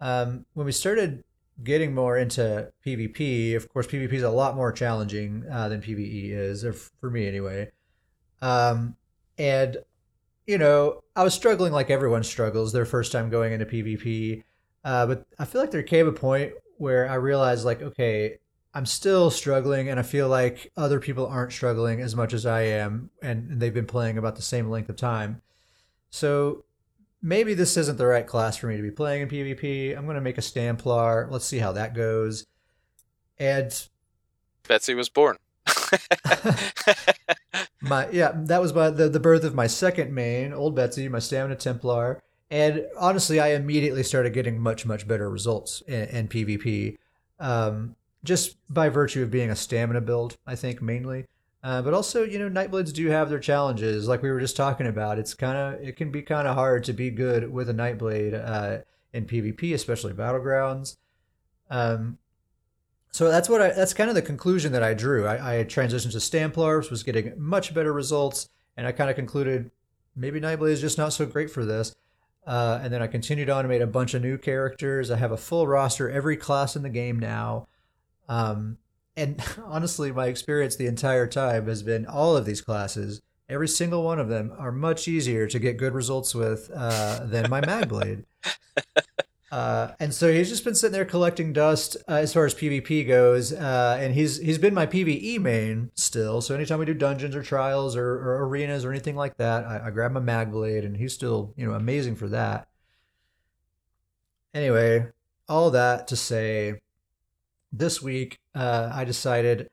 Um, 0.00 0.46
when 0.54 0.66
we 0.66 0.72
started 0.72 1.24
getting 1.62 1.94
more 1.94 2.16
into 2.16 2.72
PvP, 2.84 3.54
of 3.56 3.68
course, 3.68 3.86
PvP 3.86 4.12
is 4.14 4.22
a 4.22 4.30
lot 4.30 4.56
more 4.56 4.72
challenging 4.72 5.44
uh, 5.50 5.68
than 5.68 5.82
PvE 5.82 6.30
is, 6.30 6.64
for 7.00 7.10
me 7.10 7.26
anyway. 7.26 7.70
Um, 8.40 8.96
and 9.38 9.78
you 10.46 10.58
know, 10.58 11.02
I 11.16 11.24
was 11.24 11.34
struggling 11.34 11.72
like 11.72 11.90
everyone 11.90 12.22
struggles 12.22 12.72
their 12.72 12.84
first 12.84 13.12
time 13.12 13.30
going 13.30 13.52
into 13.52 13.66
PvP. 13.66 14.42
Uh, 14.84 15.06
but 15.06 15.26
I 15.38 15.44
feel 15.44 15.60
like 15.60 15.70
there 15.70 15.82
came 15.82 16.06
a 16.06 16.12
point 16.12 16.52
where 16.76 17.08
I 17.08 17.14
realized, 17.14 17.64
like, 17.64 17.80
okay, 17.80 18.38
I'm 18.74 18.84
still 18.84 19.30
struggling, 19.30 19.88
and 19.88 19.98
I 19.98 20.02
feel 20.02 20.28
like 20.28 20.72
other 20.76 21.00
people 21.00 21.26
aren't 21.26 21.52
struggling 21.52 22.00
as 22.00 22.14
much 22.14 22.34
as 22.34 22.44
I 22.44 22.62
am, 22.62 23.10
and, 23.22 23.60
they've 23.60 23.72
been 23.72 23.86
playing 23.86 24.18
about 24.18 24.36
the 24.36 24.42
same 24.42 24.68
length 24.68 24.90
of 24.90 24.96
time. 24.96 25.40
So 26.10 26.64
maybe 27.22 27.54
this 27.54 27.76
isn't 27.76 27.96
the 27.96 28.06
right 28.06 28.26
class 28.26 28.56
for 28.56 28.66
me 28.66 28.76
to 28.76 28.82
be 28.82 28.90
playing 28.90 29.22
in 29.22 29.28
PvP. 29.28 29.96
I'm 29.96 30.04
going 30.04 30.16
to 30.16 30.20
make 30.20 30.38
a 30.38 30.42
Stamplar. 30.42 31.30
Let's 31.30 31.46
see 31.46 31.58
how 31.58 31.72
that 31.72 31.94
goes. 31.94 32.46
And 33.38 33.88
Betsy 34.68 34.94
was 34.94 35.08
born. 35.08 35.38
my 37.80 38.08
yeah, 38.10 38.32
that 38.34 38.60
was 38.60 38.72
my 38.72 38.90
the, 38.90 39.08
the 39.08 39.20
birth 39.20 39.44
of 39.44 39.54
my 39.54 39.66
second 39.66 40.12
main, 40.12 40.52
Old 40.52 40.74
Betsy, 40.74 41.08
my 41.08 41.18
Stamina 41.18 41.56
Templar. 41.56 42.22
And 42.50 42.84
honestly, 42.98 43.40
I 43.40 43.48
immediately 43.48 44.02
started 44.02 44.32
getting 44.32 44.60
much 44.60 44.86
much 44.86 45.08
better 45.08 45.30
results 45.30 45.82
in, 45.86 46.08
in 46.08 46.28
PvP, 46.28 46.96
um, 47.40 47.96
just 48.22 48.56
by 48.72 48.88
virtue 48.88 49.22
of 49.22 49.30
being 49.30 49.50
a 49.50 49.56
stamina 49.56 50.00
build. 50.00 50.36
I 50.46 50.56
think 50.56 50.82
mainly. 50.82 51.26
Uh, 51.62 51.80
but 51.80 51.94
also, 51.94 52.24
you 52.24 52.38
know, 52.38 52.50
Nightblades 52.50 52.92
do 52.92 53.08
have 53.08 53.30
their 53.30 53.38
challenges, 53.38 54.06
like 54.06 54.22
we 54.22 54.30
were 54.30 54.38
just 54.38 54.54
talking 54.54 54.86
about. 54.86 55.18
It's 55.18 55.32
kind 55.32 55.56
of 55.56 55.82
it 55.82 55.96
can 55.96 56.10
be 56.10 56.20
kind 56.20 56.46
of 56.46 56.54
hard 56.54 56.84
to 56.84 56.92
be 56.92 57.10
good 57.10 57.50
with 57.50 57.70
a 57.70 57.74
Nightblade 57.74 58.34
uh, 58.34 58.82
in 59.14 59.24
PvP, 59.24 59.72
especially 59.72 60.12
battlegrounds. 60.12 60.96
Um, 61.70 62.18
so 63.14 63.30
that's 63.30 63.48
what 63.48 63.62
I 63.62 63.70
that's 63.70 63.94
kind 63.94 64.08
of 64.08 64.16
the 64.16 64.22
conclusion 64.22 64.72
that 64.72 64.82
I 64.82 64.92
drew. 64.92 65.24
I, 65.24 65.60
I 65.60 65.64
transitioned 65.64 66.10
to 66.10 66.18
Stamplars, 66.18 66.90
was 66.90 67.04
getting 67.04 67.32
much 67.40 67.72
better 67.72 67.92
results, 67.92 68.48
and 68.76 68.88
I 68.88 68.90
kind 68.90 69.08
of 69.08 69.14
concluded 69.14 69.70
maybe 70.16 70.40
Nightblade 70.40 70.72
is 70.72 70.80
just 70.80 70.98
not 70.98 71.12
so 71.12 71.24
great 71.24 71.48
for 71.48 71.64
this. 71.64 71.94
Uh, 72.44 72.80
and 72.82 72.92
then 72.92 73.02
I 73.02 73.06
continued 73.06 73.48
on 73.48 73.60
and 73.60 73.68
made 73.68 73.82
a 73.82 73.86
bunch 73.86 74.14
of 74.14 74.22
new 74.22 74.36
characters. 74.36 75.12
I 75.12 75.16
have 75.16 75.30
a 75.30 75.36
full 75.36 75.64
roster, 75.68 76.10
every 76.10 76.36
class 76.36 76.74
in 76.74 76.82
the 76.82 76.90
game 76.90 77.20
now. 77.20 77.68
Um, 78.28 78.78
and 79.16 79.40
honestly, 79.64 80.10
my 80.10 80.26
experience 80.26 80.74
the 80.74 80.88
entire 80.88 81.28
time 81.28 81.68
has 81.68 81.84
been 81.84 82.06
all 82.06 82.36
of 82.36 82.46
these 82.46 82.62
classes, 82.62 83.22
every 83.48 83.68
single 83.68 84.02
one 84.02 84.18
of 84.18 84.28
them 84.28 84.52
are 84.58 84.72
much 84.72 85.06
easier 85.06 85.46
to 85.46 85.60
get 85.60 85.76
good 85.76 85.94
results 85.94 86.34
with 86.34 86.68
uh, 86.74 87.20
than 87.26 87.48
my 87.48 87.60
Magblade. 87.60 88.24
Uh, 89.54 89.94
and 90.00 90.12
so 90.12 90.32
he's 90.32 90.48
just 90.48 90.64
been 90.64 90.74
sitting 90.74 90.92
there 90.92 91.04
collecting 91.04 91.52
dust 91.52 91.96
uh, 92.08 92.14
as 92.14 92.32
far 92.32 92.44
as 92.44 92.56
PvP 92.56 93.06
goes, 93.06 93.52
uh, 93.52 93.96
and 94.00 94.12
he's 94.12 94.38
he's 94.38 94.58
been 94.58 94.74
my 94.74 94.84
PVE 94.84 95.38
main 95.40 95.92
still. 95.94 96.40
So 96.40 96.56
anytime 96.56 96.80
we 96.80 96.86
do 96.86 96.92
dungeons 96.92 97.36
or 97.36 97.42
trials 97.44 97.94
or, 97.94 98.14
or 98.14 98.44
arenas 98.46 98.84
or 98.84 98.90
anything 98.90 99.14
like 99.14 99.36
that, 99.36 99.64
I, 99.64 99.86
I 99.86 99.90
grab 99.90 100.10
my 100.10 100.18
Magblade, 100.18 100.84
and 100.84 100.96
he's 100.96 101.14
still 101.14 101.54
you 101.56 101.64
know 101.64 101.74
amazing 101.74 102.16
for 102.16 102.26
that. 102.30 102.66
Anyway, 104.52 105.06
all 105.48 105.70
that 105.70 106.08
to 106.08 106.16
say, 106.16 106.80
this 107.70 108.02
week 108.02 108.40
uh, 108.56 108.90
I 108.92 109.04
decided 109.04 109.68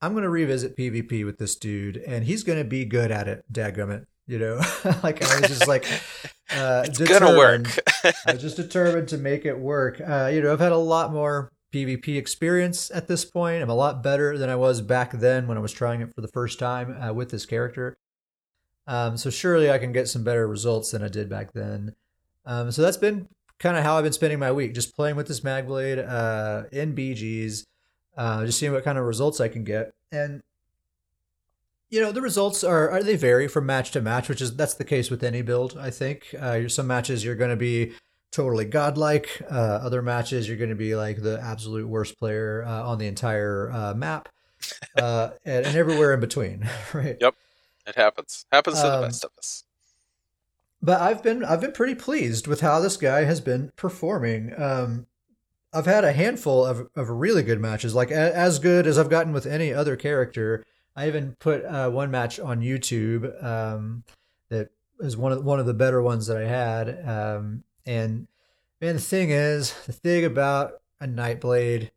I'm 0.00 0.12
going 0.12 0.22
to 0.22 0.30
revisit 0.30 0.76
PvP 0.76 1.24
with 1.24 1.38
this 1.38 1.56
dude, 1.56 1.96
and 1.96 2.24
he's 2.24 2.44
going 2.44 2.58
to 2.60 2.64
be 2.64 2.84
good 2.84 3.10
at 3.10 3.26
it. 3.26 3.44
Dadgummit, 3.52 4.04
you 4.28 4.38
know, 4.38 4.56
like 5.02 5.24
I 5.24 5.40
was 5.40 5.48
just 5.48 5.66
like, 5.66 5.84
uh, 6.50 6.84
it's 6.86 6.98
gonna 6.98 7.36
work. 7.36 7.66
I 8.04 8.32
was 8.34 8.42
just 8.42 8.56
determined 8.56 9.08
to 9.08 9.18
make 9.18 9.44
it 9.44 9.58
work. 9.58 10.00
Uh, 10.00 10.30
you 10.32 10.42
know, 10.42 10.52
I've 10.52 10.60
had 10.60 10.72
a 10.72 10.76
lot 10.76 11.12
more 11.12 11.50
PvP 11.74 12.16
experience 12.16 12.90
at 12.92 13.08
this 13.08 13.24
point. 13.24 13.62
I'm 13.62 13.70
a 13.70 13.74
lot 13.74 14.02
better 14.02 14.38
than 14.38 14.50
I 14.50 14.56
was 14.56 14.80
back 14.80 15.12
then 15.12 15.48
when 15.48 15.56
I 15.56 15.60
was 15.60 15.72
trying 15.72 16.02
it 16.02 16.14
for 16.14 16.20
the 16.20 16.28
first 16.28 16.58
time 16.58 17.02
uh, 17.02 17.12
with 17.12 17.30
this 17.30 17.46
character. 17.46 17.96
Um, 18.86 19.16
so 19.16 19.28
surely 19.30 19.70
I 19.70 19.78
can 19.78 19.92
get 19.92 20.08
some 20.08 20.24
better 20.24 20.46
results 20.46 20.92
than 20.92 21.02
I 21.02 21.08
did 21.08 21.28
back 21.28 21.52
then. 21.52 21.94
Um, 22.46 22.70
so 22.70 22.80
that's 22.80 22.96
been 22.96 23.28
kind 23.58 23.76
of 23.76 23.82
how 23.82 23.96
I've 23.96 24.04
been 24.04 24.12
spending 24.12 24.38
my 24.38 24.52
week, 24.52 24.74
just 24.74 24.94
playing 24.94 25.16
with 25.16 25.28
this 25.28 25.40
Magblade 25.40 26.06
uh, 26.08 26.64
in 26.72 26.94
BGs, 26.94 27.64
uh, 28.16 28.46
just 28.46 28.58
seeing 28.58 28.72
what 28.72 28.84
kind 28.84 28.96
of 28.96 29.04
results 29.04 29.40
I 29.40 29.48
can 29.48 29.64
get. 29.64 29.90
And 30.10 30.40
you 31.90 32.00
know 32.00 32.12
the 32.12 32.20
results 32.22 32.62
are, 32.64 32.90
are 32.90 33.02
they 33.02 33.16
vary 33.16 33.48
from 33.48 33.66
match 33.66 33.90
to 33.92 34.00
match, 34.00 34.28
which 34.28 34.40
is 34.40 34.54
that's 34.56 34.74
the 34.74 34.84
case 34.84 35.10
with 35.10 35.22
any 35.22 35.42
build. 35.42 35.76
I 35.78 35.90
think 35.90 36.34
uh, 36.38 36.68
some 36.68 36.86
matches 36.86 37.24
you're 37.24 37.34
going 37.34 37.50
to 37.50 37.56
be 37.56 37.92
totally 38.30 38.64
godlike. 38.66 39.42
Uh, 39.50 39.54
other 39.82 40.02
matches 40.02 40.46
you're 40.48 40.56
going 40.58 40.70
to 40.70 40.76
be 40.76 40.94
like 40.94 41.22
the 41.22 41.40
absolute 41.40 41.88
worst 41.88 42.18
player 42.18 42.64
uh, 42.66 42.82
on 42.88 42.98
the 42.98 43.06
entire 43.06 43.70
uh, 43.72 43.94
map, 43.94 44.28
uh, 44.98 45.30
and, 45.44 45.66
and 45.66 45.76
everywhere 45.76 46.12
in 46.14 46.20
between. 46.20 46.68
Right. 46.92 47.16
Yep. 47.20 47.34
It 47.86 47.94
happens. 47.94 48.44
Happens 48.52 48.76
to 48.82 48.86
the 48.86 48.94
Um, 48.96 49.02
best 49.04 49.24
of 49.24 49.30
us. 49.38 49.64
but 50.82 51.00
I've 51.00 51.22
been 51.22 51.42
I've 51.44 51.60
been 51.62 51.72
pretty 51.72 51.94
pleased 51.94 52.46
with 52.46 52.60
how 52.60 52.80
this 52.80 52.96
guy 52.98 53.24
has 53.24 53.40
been 53.40 53.72
performing. 53.76 54.52
Um, 54.60 55.06
I've 55.72 55.86
had 55.86 56.04
a 56.04 56.12
handful 56.12 56.64
of, 56.64 56.88
of 56.96 57.08
really 57.10 57.42
good 57.42 57.60
matches, 57.60 57.94
like 57.94 58.10
a, 58.10 58.34
as 58.36 58.58
good 58.58 58.86
as 58.86 58.98
I've 58.98 59.10
gotten 59.10 59.32
with 59.32 59.46
any 59.46 59.72
other 59.72 59.96
character. 59.96 60.64
I 60.98 61.06
even 61.06 61.36
put 61.38 61.64
uh, 61.64 61.88
one 61.90 62.10
match 62.10 62.40
on 62.40 62.60
YouTube 62.60 63.44
um, 63.44 64.02
that 64.48 64.70
is 64.98 65.16
one 65.16 65.30
of 65.30 65.44
one 65.44 65.60
of 65.60 65.66
the 65.66 65.72
better 65.72 66.02
ones 66.02 66.26
that 66.26 66.36
I 66.36 66.44
had. 66.44 67.08
Um, 67.08 67.62
and 67.86 68.26
man, 68.80 68.96
the 68.96 69.00
thing 69.00 69.30
is, 69.30 69.72
the 69.86 69.92
thing 69.92 70.24
about 70.24 70.80
a 71.00 71.06
Nightblade 71.06 71.90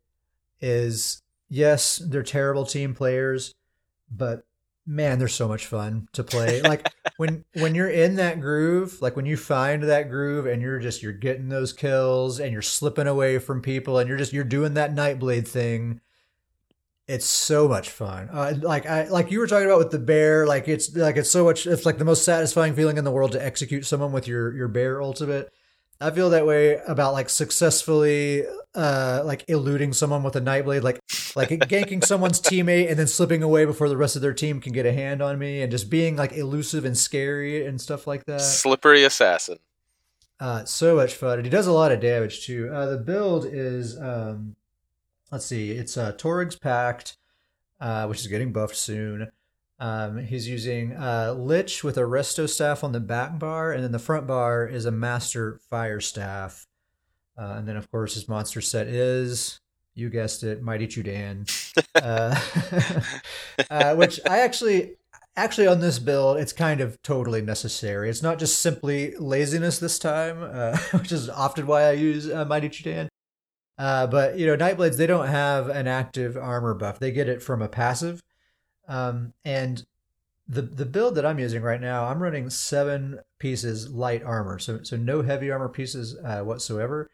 is, 0.60 1.20
yes, 1.48 1.96
they're 1.96 2.22
terrible 2.22 2.64
team 2.64 2.94
players, 2.94 3.56
but 4.08 4.44
man, 4.86 5.18
they're 5.18 5.26
so 5.26 5.48
much 5.48 5.66
fun 5.66 6.06
to 6.12 6.22
play. 6.22 6.62
Like 6.62 6.88
when 7.16 7.44
when 7.54 7.74
you're 7.74 7.90
in 7.90 8.14
that 8.16 8.40
groove, 8.40 9.02
like 9.02 9.16
when 9.16 9.26
you 9.26 9.36
find 9.36 9.82
that 9.82 10.10
groove 10.10 10.46
and 10.46 10.62
you're 10.62 10.78
just 10.78 11.02
you're 11.02 11.12
getting 11.12 11.48
those 11.48 11.72
kills 11.72 12.38
and 12.38 12.52
you're 12.52 12.62
slipping 12.62 13.08
away 13.08 13.40
from 13.40 13.62
people 13.62 13.98
and 13.98 14.08
you're 14.08 14.16
just 14.16 14.32
you're 14.32 14.44
doing 14.44 14.74
that 14.74 14.94
Nightblade 14.94 15.48
thing. 15.48 16.00
It's 17.12 17.26
so 17.26 17.68
much 17.68 17.90
fun. 17.90 18.30
Uh, 18.32 18.54
like 18.62 18.86
I 18.86 19.06
like 19.08 19.30
you 19.30 19.38
were 19.38 19.46
talking 19.46 19.66
about 19.66 19.78
with 19.78 19.90
the 19.90 19.98
bear. 19.98 20.46
Like 20.46 20.66
it's 20.66 20.96
like 20.96 21.18
it's 21.18 21.30
so 21.30 21.44
much. 21.44 21.66
It's 21.66 21.84
like 21.84 21.98
the 21.98 22.06
most 22.06 22.24
satisfying 22.24 22.74
feeling 22.74 22.96
in 22.96 23.04
the 23.04 23.10
world 23.10 23.32
to 23.32 23.44
execute 23.44 23.84
someone 23.84 24.12
with 24.12 24.26
your 24.26 24.54
your 24.54 24.68
bear 24.68 25.02
ultimate. 25.02 25.52
I 26.00 26.10
feel 26.10 26.30
that 26.30 26.46
way 26.46 26.80
about 26.88 27.12
like 27.12 27.28
successfully 27.28 28.44
uh 28.74 29.20
like 29.26 29.44
eluding 29.48 29.92
someone 29.92 30.22
with 30.22 30.36
a 30.36 30.40
nightblade, 30.40 30.82
like 30.82 31.00
like 31.36 31.48
ganking 31.68 32.02
someone's 32.02 32.40
teammate 32.40 32.88
and 32.88 32.98
then 32.98 33.06
slipping 33.06 33.42
away 33.42 33.66
before 33.66 33.90
the 33.90 33.96
rest 33.98 34.16
of 34.16 34.22
their 34.22 34.32
team 34.32 34.58
can 34.60 34.72
get 34.72 34.86
a 34.86 34.92
hand 34.92 35.20
on 35.20 35.38
me 35.38 35.60
and 35.60 35.70
just 35.70 35.90
being 35.90 36.16
like 36.16 36.32
elusive 36.32 36.86
and 36.86 36.96
scary 36.96 37.66
and 37.66 37.78
stuff 37.78 38.06
like 38.06 38.24
that. 38.24 38.40
Slippery 38.40 39.04
assassin. 39.04 39.58
Uh, 40.40 40.64
so 40.64 40.96
much 40.96 41.14
fun, 41.14 41.34
and 41.34 41.44
he 41.44 41.50
does 41.50 41.68
a 41.68 41.72
lot 41.72 41.92
of 41.92 42.00
damage 42.00 42.46
too. 42.46 42.68
Uh, 42.72 42.86
the 42.86 42.96
build 42.96 43.46
is, 43.46 43.96
um, 44.00 44.56
let's 45.32 45.46
see, 45.46 45.72
it's 45.72 45.96
uh, 45.96 46.12
Torug's 46.12 46.56
Pact, 46.56 47.16
uh, 47.80 48.06
which 48.06 48.20
is 48.20 48.28
getting 48.28 48.52
buffed 48.52 48.76
soon. 48.76 49.32
Um, 49.80 50.18
he's 50.18 50.46
using 50.46 50.92
uh, 50.92 51.34
Lich 51.36 51.82
with 51.82 51.96
a 51.96 52.02
Resto 52.02 52.48
Staff 52.48 52.84
on 52.84 52.92
the 52.92 53.00
back 53.00 53.38
bar, 53.40 53.72
and 53.72 53.82
then 53.82 53.90
the 53.90 53.98
front 53.98 54.28
bar 54.28 54.64
is 54.64 54.84
a 54.84 54.92
Master 54.92 55.58
Fire 55.68 56.00
Staff. 56.00 56.68
Uh, 57.36 57.54
and 57.56 57.66
then, 57.66 57.76
of 57.76 57.90
course, 57.90 58.14
his 58.14 58.28
monster 58.28 58.60
set 58.60 58.86
is, 58.86 59.58
you 59.94 60.10
guessed 60.10 60.44
it, 60.44 60.62
Mighty 60.62 60.86
Chudan. 60.86 61.50
uh, 61.96 62.38
uh, 63.70 63.96
which 63.96 64.20
I 64.28 64.40
actually, 64.40 64.92
actually 65.34 65.66
on 65.66 65.80
this 65.80 65.98
build, 65.98 66.36
it's 66.36 66.52
kind 66.52 66.80
of 66.80 67.02
totally 67.02 67.40
necessary. 67.40 68.10
It's 68.10 68.22
not 68.22 68.38
just 68.38 68.58
simply 68.58 69.16
laziness 69.16 69.78
this 69.78 69.98
time, 69.98 70.38
uh, 70.42 70.76
which 70.98 71.10
is 71.10 71.28
often 71.28 71.66
why 71.66 71.84
I 71.84 71.92
use 71.92 72.30
uh, 72.30 72.44
Mighty 72.44 72.68
Chudan. 72.68 73.08
Uh, 73.82 74.06
but 74.06 74.38
you 74.38 74.46
know, 74.46 74.56
Nightblades 74.56 74.96
they 74.96 75.08
don't 75.08 75.26
have 75.26 75.68
an 75.68 75.88
active 75.88 76.36
armor 76.36 76.72
buff; 76.72 77.00
they 77.00 77.10
get 77.10 77.28
it 77.28 77.42
from 77.42 77.60
a 77.60 77.68
passive. 77.68 78.22
Um, 78.86 79.32
and 79.44 79.84
the 80.46 80.62
the 80.62 80.86
build 80.86 81.16
that 81.16 81.26
I'm 81.26 81.40
using 81.40 81.62
right 81.62 81.80
now, 81.80 82.06
I'm 82.06 82.22
running 82.22 82.48
seven 82.48 83.18
pieces 83.40 83.90
light 83.90 84.22
armor, 84.22 84.60
so 84.60 84.84
so 84.84 84.96
no 84.96 85.22
heavy 85.22 85.50
armor 85.50 85.68
pieces 85.68 86.16
uh, 86.24 86.42
whatsoever. 86.42 87.10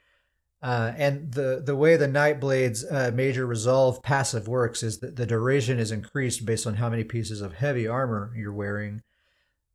Uh, 0.60 0.92
and 0.98 1.32
the 1.32 1.62
the 1.64 1.74
way 1.74 1.96
the 1.96 2.06
Nightblade's 2.06 2.84
uh, 2.84 3.12
major 3.14 3.46
resolve 3.46 4.02
passive 4.02 4.46
works 4.46 4.82
is 4.82 4.98
that 4.98 5.16
the 5.16 5.24
duration 5.24 5.78
is 5.78 5.90
increased 5.90 6.44
based 6.44 6.66
on 6.66 6.74
how 6.74 6.90
many 6.90 7.02
pieces 7.02 7.40
of 7.40 7.54
heavy 7.54 7.88
armor 7.88 8.30
you're 8.36 8.52
wearing. 8.52 9.00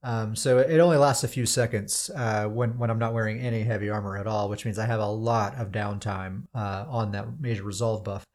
Um, 0.03 0.35
so 0.35 0.59
it 0.59 0.79
only 0.79 0.97
lasts 0.97 1.23
a 1.23 1.29
few 1.29 1.45
seconds 1.45 2.11
uh, 2.13 2.45
when 2.45 2.77
when 2.77 2.89
I'm 2.89 2.99
not 2.99 3.13
wearing 3.13 3.39
any 3.39 3.63
heavy 3.63 3.89
armor 3.89 4.17
at 4.17 4.27
all, 4.27 4.49
which 4.49 4.65
means 4.65 4.77
I 4.77 4.85
have 4.85 4.99
a 4.99 5.07
lot 5.07 5.55
of 5.55 5.71
downtime 5.71 6.43
uh, 6.53 6.85
on 6.89 7.11
that 7.11 7.39
major 7.39 7.63
resolve 7.63 8.03
buff. 8.03 8.25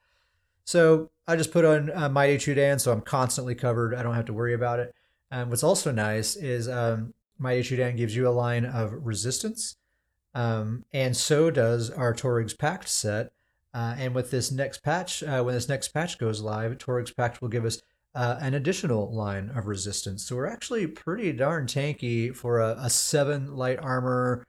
So 0.64 1.10
I 1.26 1.36
just 1.36 1.52
put 1.52 1.66
on 1.66 1.90
uh, 1.94 2.08
Mighty 2.08 2.38
Chudan, 2.38 2.80
so 2.80 2.90
I'm 2.90 3.02
constantly 3.02 3.54
covered. 3.54 3.94
I 3.94 4.02
don't 4.02 4.14
have 4.14 4.24
to 4.26 4.32
worry 4.32 4.54
about 4.54 4.80
it. 4.80 4.94
And 5.30 5.50
what's 5.50 5.62
also 5.62 5.92
nice 5.92 6.36
is 6.36 6.70
um, 6.70 7.12
Mighty 7.38 7.62
Chudan 7.62 7.98
gives 7.98 8.16
you 8.16 8.26
a 8.26 8.30
line 8.30 8.64
of 8.64 8.92
resistance, 8.92 9.76
um, 10.34 10.86
and 10.92 11.14
so 11.14 11.50
does 11.50 11.90
our 11.90 12.14
Torug's 12.14 12.54
Pact 12.54 12.88
set. 12.88 13.32
Uh, 13.74 13.94
and 13.98 14.14
with 14.14 14.30
this 14.30 14.50
next 14.50 14.82
patch, 14.82 15.22
uh, 15.22 15.42
when 15.42 15.54
this 15.54 15.68
next 15.68 15.88
patch 15.88 16.18
goes 16.18 16.40
live, 16.40 16.78
Torug's 16.78 17.12
Pact 17.12 17.42
will 17.42 17.50
give 17.50 17.66
us 17.66 17.82
uh, 18.18 18.36
an 18.40 18.54
additional 18.54 19.14
line 19.14 19.50
of 19.54 19.68
resistance. 19.68 20.24
So 20.24 20.34
we're 20.34 20.46
actually 20.46 20.88
pretty 20.88 21.32
darn 21.32 21.66
tanky 21.66 22.34
for 22.34 22.58
a, 22.60 22.76
a 22.80 22.90
seven 22.90 23.54
light 23.54 23.78
armor 23.78 24.44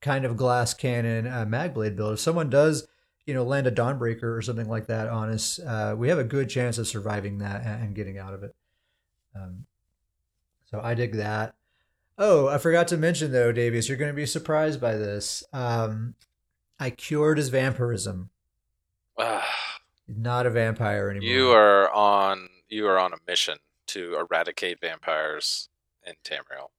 kind 0.00 0.24
of 0.24 0.36
glass 0.36 0.74
cannon 0.74 1.26
uh, 1.26 1.46
magblade 1.46 1.94
build. 1.94 2.14
If 2.14 2.20
someone 2.20 2.50
does 2.50 2.88
you 3.26 3.34
know, 3.34 3.44
land 3.44 3.66
a 3.66 3.72
Dawnbreaker 3.72 4.36
or 4.36 4.42
something 4.42 4.68
like 4.68 4.86
that 4.86 5.08
on 5.08 5.30
us, 5.30 5.58
uh, 5.58 5.94
we 5.96 6.08
have 6.08 6.18
a 6.18 6.24
good 6.24 6.48
chance 6.48 6.78
of 6.78 6.86
surviving 6.86 7.38
that 7.38 7.64
and 7.64 7.94
getting 7.94 8.18
out 8.18 8.34
of 8.34 8.42
it. 8.42 8.54
Um, 9.34 9.66
so 10.70 10.80
I 10.82 10.94
dig 10.94 11.14
that. 11.14 11.54
Oh, 12.18 12.48
I 12.48 12.58
forgot 12.58 12.88
to 12.88 12.96
mention 12.96 13.32
though, 13.32 13.52
Davius, 13.52 13.88
you're 13.88 13.98
going 13.98 14.12
to 14.12 14.16
be 14.16 14.26
surprised 14.26 14.80
by 14.80 14.96
this. 14.96 15.44
Um, 15.52 16.14
I 16.80 16.90
cured 16.90 17.38
his 17.38 17.50
vampirism. 17.50 18.30
Not 20.08 20.46
a 20.46 20.50
vampire 20.50 21.10
anymore. 21.10 21.28
You 21.28 21.50
are 21.50 21.92
on. 21.92 22.48
You 22.68 22.86
are 22.86 22.98
on 22.98 23.12
a 23.12 23.16
mission 23.26 23.58
to 23.88 24.16
eradicate 24.16 24.80
vampires 24.80 25.68
in 26.04 26.14
Tamriel. 26.24 26.70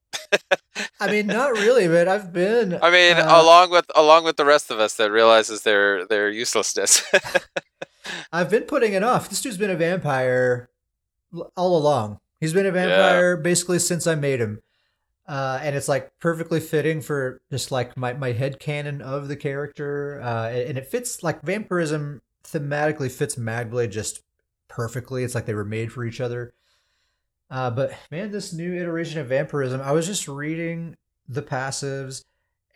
I 1.00 1.10
mean, 1.10 1.26
not 1.26 1.52
really, 1.52 1.88
but 1.88 2.08
I've 2.08 2.32
been. 2.32 2.78
I 2.82 2.90
mean, 2.90 3.16
uh, 3.16 3.40
along 3.40 3.70
with 3.70 3.86
along 3.94 4.24
with 4.24 4.36
the 4.36 4.44
rest 4.44 4.70
of 4.70 4.78
us 4.78 4.94
that 4.96 5.10
realizes 5.10 5.62
their 5.62 6.06
their 6.06 6.30
uselessness. 6.30 7.02
I've 8.32 8.50
been 8.50 8.64
putting 8.64 8.92
it 8.92 9.02
off. 9.02 9.28
This 9.28 9.40
dude's 9.40 9.56
been 9.56 9.70
a 9.70 9.76
vampire 9.76 10.68
all 11.56 11.76
along. 11.76 12.20
He's 12.40 12.52
been 12.52 12.66
a 12.66 12.72
vampire 12.72 13.36
yeah. 13.36 13.42
basically 13.42 13.78
since 13.78 14.06
I 14.06 14.14
made 14.14 14.40
him. 14.40 14.60
Uh, 15.26 15.60
and 15.62 15.76
it's 15.76 15.88
like 15.88 16.10
perfectly 16.20 16.58
fitting 16.58 17.02
for 17.02 17.42
just 17.50 17.70
like 17.70 17.96
my, 17.98 18.14
my 18.14 18.32
head 18.32 18.58
canon 18.58 19.02
of 19.02 19.28
the 19.28 19.36
character. 19.36 20.22
Uh, 20.22 20.48
and 20.48 20.78
it 20.78 20.86
fits 20.86 21.22
like 21.22 21.42
vampirism 21.42 22.22
thematically 22.44 23.10
fits 23.10 23.34
Magblade 23.34 23.90
just 23.90 24.22
perfectly. 24.68 25.24
It's 25.24 25.34
like 25.34 25.46
they 25.46 25.54
were 25.54 25.64
made 25.64 25.92
for 25.92 26.04
each 26.04 26.20
other. 26.20 26.52
Uh, 27.50 27.70
but 27.70 27.92
man, 28.10 28.30
this 28.30 28.52
new 28.52 28.74
iteration 28.74 29.20
of 29.20 29.28
vampirism, 29.28 29.80
I 29.80 29.92
was 29.92 30.06
just 30.06 30.28
reading 30.28 30.96
the 31.28 31.42
passives 31.42 32.22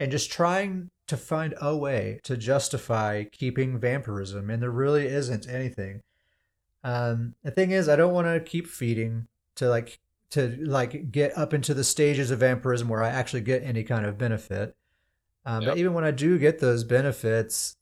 and 0.01 0.11
just 0.11 0.33
trying 0.33 0.91
to 1.09 1.17
find 1.17 1.55
a 1.61 1.77
way 1.77 2.21
to 2.25 2.37
justify 2.37 3.25
keeping 3.25 3.79
vampirism, 3.79 4.49
and 4.51 4.63
there 4.63 4.71
really 4.71 5.07
isn't 5.07 5.49
anything. 5.49 6.01
Um, 6.85 7.35
the 7.43 7.51
thing 7.51 7.71
is, 7.71 7.89
I 7.89 7.97
don't 7.97 8.15
want 8.15 8.27
to 8.29 8.41
keep 8.41 8.67
feeding 8.67 9.27
to 9.57 9.69
like 9.69 9.99
to 10.31 10.57
like 10.65 11.13
get 11.13 11.37
up 11.37 11.53
into 11.53 11.75
the 11.75 11.85
stages 11.85 12.31
of 12.31 12.41
vampirism 12.41 12.89
where 12.89 13.03
I 13.03 13.11
actually 13.11 13.43
get 13.43 13.63
any 13.63 13.85
kind 13.85 14.07
of 14.07 14.17
benefit. 14.17 14.75
Um, 15.45 15.63
yep. 15.63 15.73
But 15.73 15.79
even 15.79 15.93
when 15.93 16.05
I 16.05 16.11
do 16.11 16.39
get 16.39 16.61
those 16.61 16.85
benefits, 16.85 17.77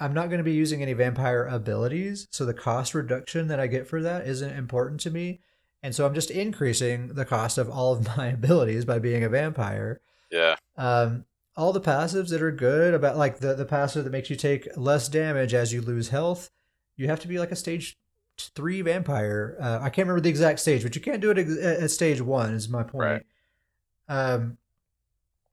I'm 0.00 0.14
not 0.14 0.28
going 0.28 0.38
to 0.38 0.44
be 0.44 0.52
using 0.52 0.82
any 0.82 0.94
vampire 0.94 1.44
abilities, 1.44 2.26
so 2.30 2.44
the 2.46 2.54
cost 2.54 2.94
reduction 2.94 3.48
that 3.48 3.60
I 3.60 3.66
get 3.66 3.86
for 3.86 4.00
that 4.02 4.26
isn't 4.26 4.56
important 4.56 5.00
to 5.02 5.10
me. 5.10 5.40
And 5.82 5.94
so 5.94 6.06
I'm 6.06 6.14
just 6.14 6.30
increasing 6.30 7.08
the 7.08 7.24
cost 7.24 7.58
of 7.58 7.68
all 7.70 7.92
of 7.92 8.06
my 8.16 8.28
abilities 8.28 8.84
by 8.84 8.98
being 8.98 9.22
a 9.22 9.28
vampire. 9.28 10.00
Yeah. 10.30 10.56
Um, 10.76 11.24
all 11.56 11.72
the 11.72 11.80
passives 11.80 12.30
that 12.30 12.42
are 12.42 12.50
good 12.50 12.94
about 12.94 13.18
like 13.18 13.38
the, 13.38 13.54
the 13.54 13.64
passive 13.64 14.04
that 14.04 14.10
makes 14.10 14.30
you 14.30 14.36
take 14.36 14.68
less 14.76 15.08
damage 15.08 15.52
as 15.52 15.72
you 15.72 15.82
lose 15.82 16.08
health, 16.08 16.50
you 16.96 17.08
have 17.08 17.20
to 17.20 17.28
be 17.28 17.38
like 17.38 17.52
a 17.52 17.56
stage 17.56 17.98
three 18.38 18.80
vampire. 18.80 19.56
Uh, 19.60 19.78
I 19.82 19.90
can't 19.90 20.08
remember 20.08 20.20
the 20.20 20.30
exact 20.30 20.60
stage, 20.60 20.82
but 20.82 20.94
you 20.94 21.02
can't 21.02 21.20
do 21.20 21.30
it 21.30 21.38
at, 21.38 21.82
at 21.82 21.90
stage 21.90 22.20
one. 22.20 22.54
Is 22.54 22.68
my 22.68 22.82
point. 22.82 22.94
Right. 22.94 23.22
Um, 24.08 24.58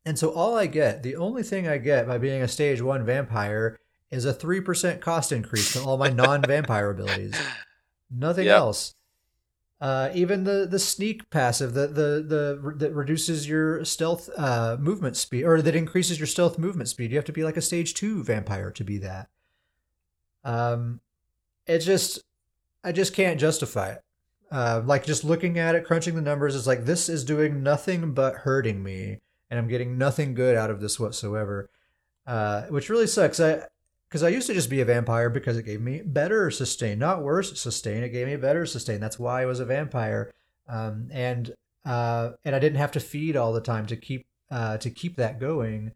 and 0.05 0.17
so 0.17 0.29
all 0.29 0.55
I 0.55 0.67
get, 0.67 1.03
the 1.03 1.17
only 1.17 1.43
thing 1.43 1.67
I 1.67 1.77
get 1.77 2.07
by 2.07 2.17
being 2.17 2.41
a 2.41 2.47
stage 2.47 2.81
one 2.81 3.05
vampire, 3.05 3.77
is 4.11 4.25
a 4.25 4.33
three 4.33 4.61
percent 4.61 5.01
cost 5.01 5.31
increase 5.31 5.73
to 5.73 5.81
all 5.81 5.97
my 5.97 6.09
non-vampire 6.09 6.89
abilities. 6.89 7.35
Nothing 8.09 8.45
yep. 8.45 8.57
else. 8.57 8.95
Uh, 9.79 10.09
even 10.15 10.43
the 10.43 10.67
the 10.69 10.79
sneak 10.79 11.29
passive 11.29 11.73
that 11.75 11.93
the 11.93 12.25
the 12.27 12.73
that 12.77 12.93
reduces 12.93 13.47
your 13.47 13.85
stealth 13.85 14.27
uh, 14.35 14.75
movement 14.79 15.15
speed 15.15 15.43
or 15.43 15.61
that 15.61 15.75
increases 15.75 16.19
your 16.19 16.25
stealth 16.25 16.57
movement 16.57 16.89
speed. 16.89 17.11
You 17.11 17.17
have 17.17 17.25
to 17.25 17.31
be 17.33 17.43
like 17.43 17.57
a 17.57 17.61
stage 17.61 17.93
two 17.93 18.23
vampire 18.23 18.71
to 18.71 18.83
be 18.83 18.97
that. 18.99 19.29
Um, 20.43 20.99
it's 21.67 21.85
just 21.85 22.23
I 22.83 22.91
just 22.91 23.13
can't 23.13 23.39
justify 23.39 23.91
it. 23.91 24.03
Uh, 24.49 24.81
like 24.83 25.05
just 25.05 25.23
looking 25.23 25.59
at 25.59 25.75
it, 25.75 25.83
crunching 25.83 26.15
the 26.15 26.21
numbers, 26.21 26.55
is 26.55 26.65
like 26.65 26.85
this 26.85 27.07
is 27.09 27.23
doing 27.23 27.61
nothing 27.61 28.13
but 28.13 28.33
hurting 28.35 28.81
me, 28.81 29.19
and 29.51 29.59
I'm 29.59 29.67
getting 29.67 29.97
nothing 29.97 30.33
good 30.33 30.55
out 30.55 30.71
of 30.71 30.79
this 30.79 30.99
whatsoever. 30.99 31.69
Uh, 32.25 32.63
which 32.63 32.89
really 32.89 33.07
sucks. 33.07 33.39
I 33.39 33.67
because 34.07 34.23
I 34.23 34.29
used 34.29 34.47
to 34.47 34.53
just 34.53 34.69
be 34.69 34.79
a 34.79 34.85
vampire 34.85 35.29
because 35.29 35.57
it 35.57 35.63
gave 35.63 35.81
me 35.81 36.01
better 36.03 36.49
sustain, 36.49 36.97
not 36.99 37.23
worse 37.23 37.59
sustain. 37.59 38.03
It 38.03 38.09
gave 38.09 38.27
me 38.27 38.37
better 38.37 38.65
sustain. 38.65 39.01
That's 39.01 39.19
why 39.19 39.41
I 39.41 39.45
was 39.45 39.59
a 39.59 39.65
vampire, 39.65 40.33
um, 40.67 41.09
and 41.11 41.53
uh, 41.85 42.31
and 42.45 42.55
I 42.55 42.59
didn't 42.59 42.77
have 42.77 42.91
to 42.93 42.99
feed 42.99 43.35
all 43.35 43.53
the 43.53 43.61
time 43.61 43.85
to 43.87 43.97
keep 43.97 44.25
uh, 44.49 44.77
to 44.77 44.89
keep 44.89 45.17
that 45.17 45.39
going. 45.39 45.91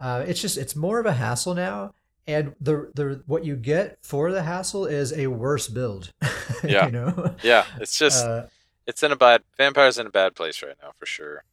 Uh, 0.00 0.24
it's 0.26 0.40
just 0.40 0.58
it's 0.58 0.76
more 0.76 0.98
of 0.98 1.06
a 1.06 1.12
hassle 1.12 1.54
now, 1.54 1.94
and 2.26 2.54
the 2.60 2.90
the 2.94 3.22
what 3.26 3.44
you 3.44 3.56
get 3.56 3.98
for 4.02 4.30
the 4.30 4.42
hassle 4.42 4.84
is 4.86 5.12
a 5.12 5.28
worse 5.28 5.68
build. 5.68 6.12
yeah, 6.64 6.86
you 6.86 6.92
know. 6.92 7.34
Yeah, 7.42 7.64
it's 7.80 7.98
just 7.98 8.24
uh, 8.24 8.46
it's 8.86 9.02
in 9.02 9.12
a 9.12 9.16
bad 9.16 9.42
vampires 9.56 9.98
in 9.98 10.06
a 10.06 10.10
bad 10.10 10.34
place 10.34 10.62
right 10.62 10.76
now 10.82 10.92
for 10.98 11.06
sure. 11.06 11.44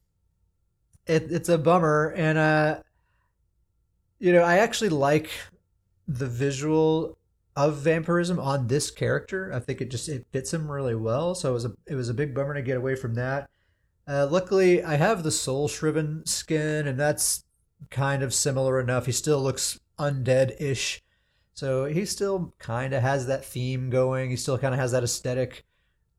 It, 1.06 1.32
it's 1.32 1.50
a 1.50 1.58
bummer, 1.58 2.14
and 2.18 2.38
uh, 2.38 2.80
you 4.20 4.34
know 4.34 4.44
I 4.44 4.58
actually 4.58 4.90
like 4.90 5.30
the 6.10 6.28
visual 6.28 7.18
of 7.56 7.78
vampirism 7.78 8.40
on 8.40 8.68
this 8.68 8.90
character. 8.90 9.52
I 9.54 9.60
think 9.60 9.80
it 9.80 9.92
just 9.92 10.10
it 10.10 10.26
fits 10.32 10.54
him 10.54 10.70
really 10.70 10.96
well. 10.96 11.36
So 11.36 11.52
it 11.52 11.54
was 11.54 11.66
a 11.66 11.74
it 11.88 11.96
was 11.96 12.10
a 12.10 12.14
big 12.14 12.34
bummer 12.34 12.56
to 12.56 12.62
get 12.62 12.78
away 12.78 12.96
from 12.96 13.14
that. 13.16 13.50
Uh, 14.08 14.28
luckily, 14.30 14.84
I 14.84 14.96
have 14.96 15.22
the 15.22 15.32
Soul 15.32 15.68
Shriven 15.68 16.26
skin, 16.26 16.88
and 16.88 17.00
that's 17.00 17.44
kind 17.92 18.24
of 18.24 18.34
similar 18.34 18.80
enough. 18.80 19.06
He 19.06 19.12
still 19.12 19.40
looks 19.40 19.80
undead-ish, 20.00 21.04
so 21.54 21.86
he 21.86 22.06
still 22.06 22.56
kind 22.58 22.94
of 22.94 23.04
has 23.04 23.28
that 23.28 23.46
theme 23.46 23.92
going. 23.92 24.32
He 24.32 24.36
still 24.36 24.58
kind 24.58 24.74
of 24.74 24.80
has 24.80 24.94
that 24.94 25.04
aesthetic. 25.04 25.64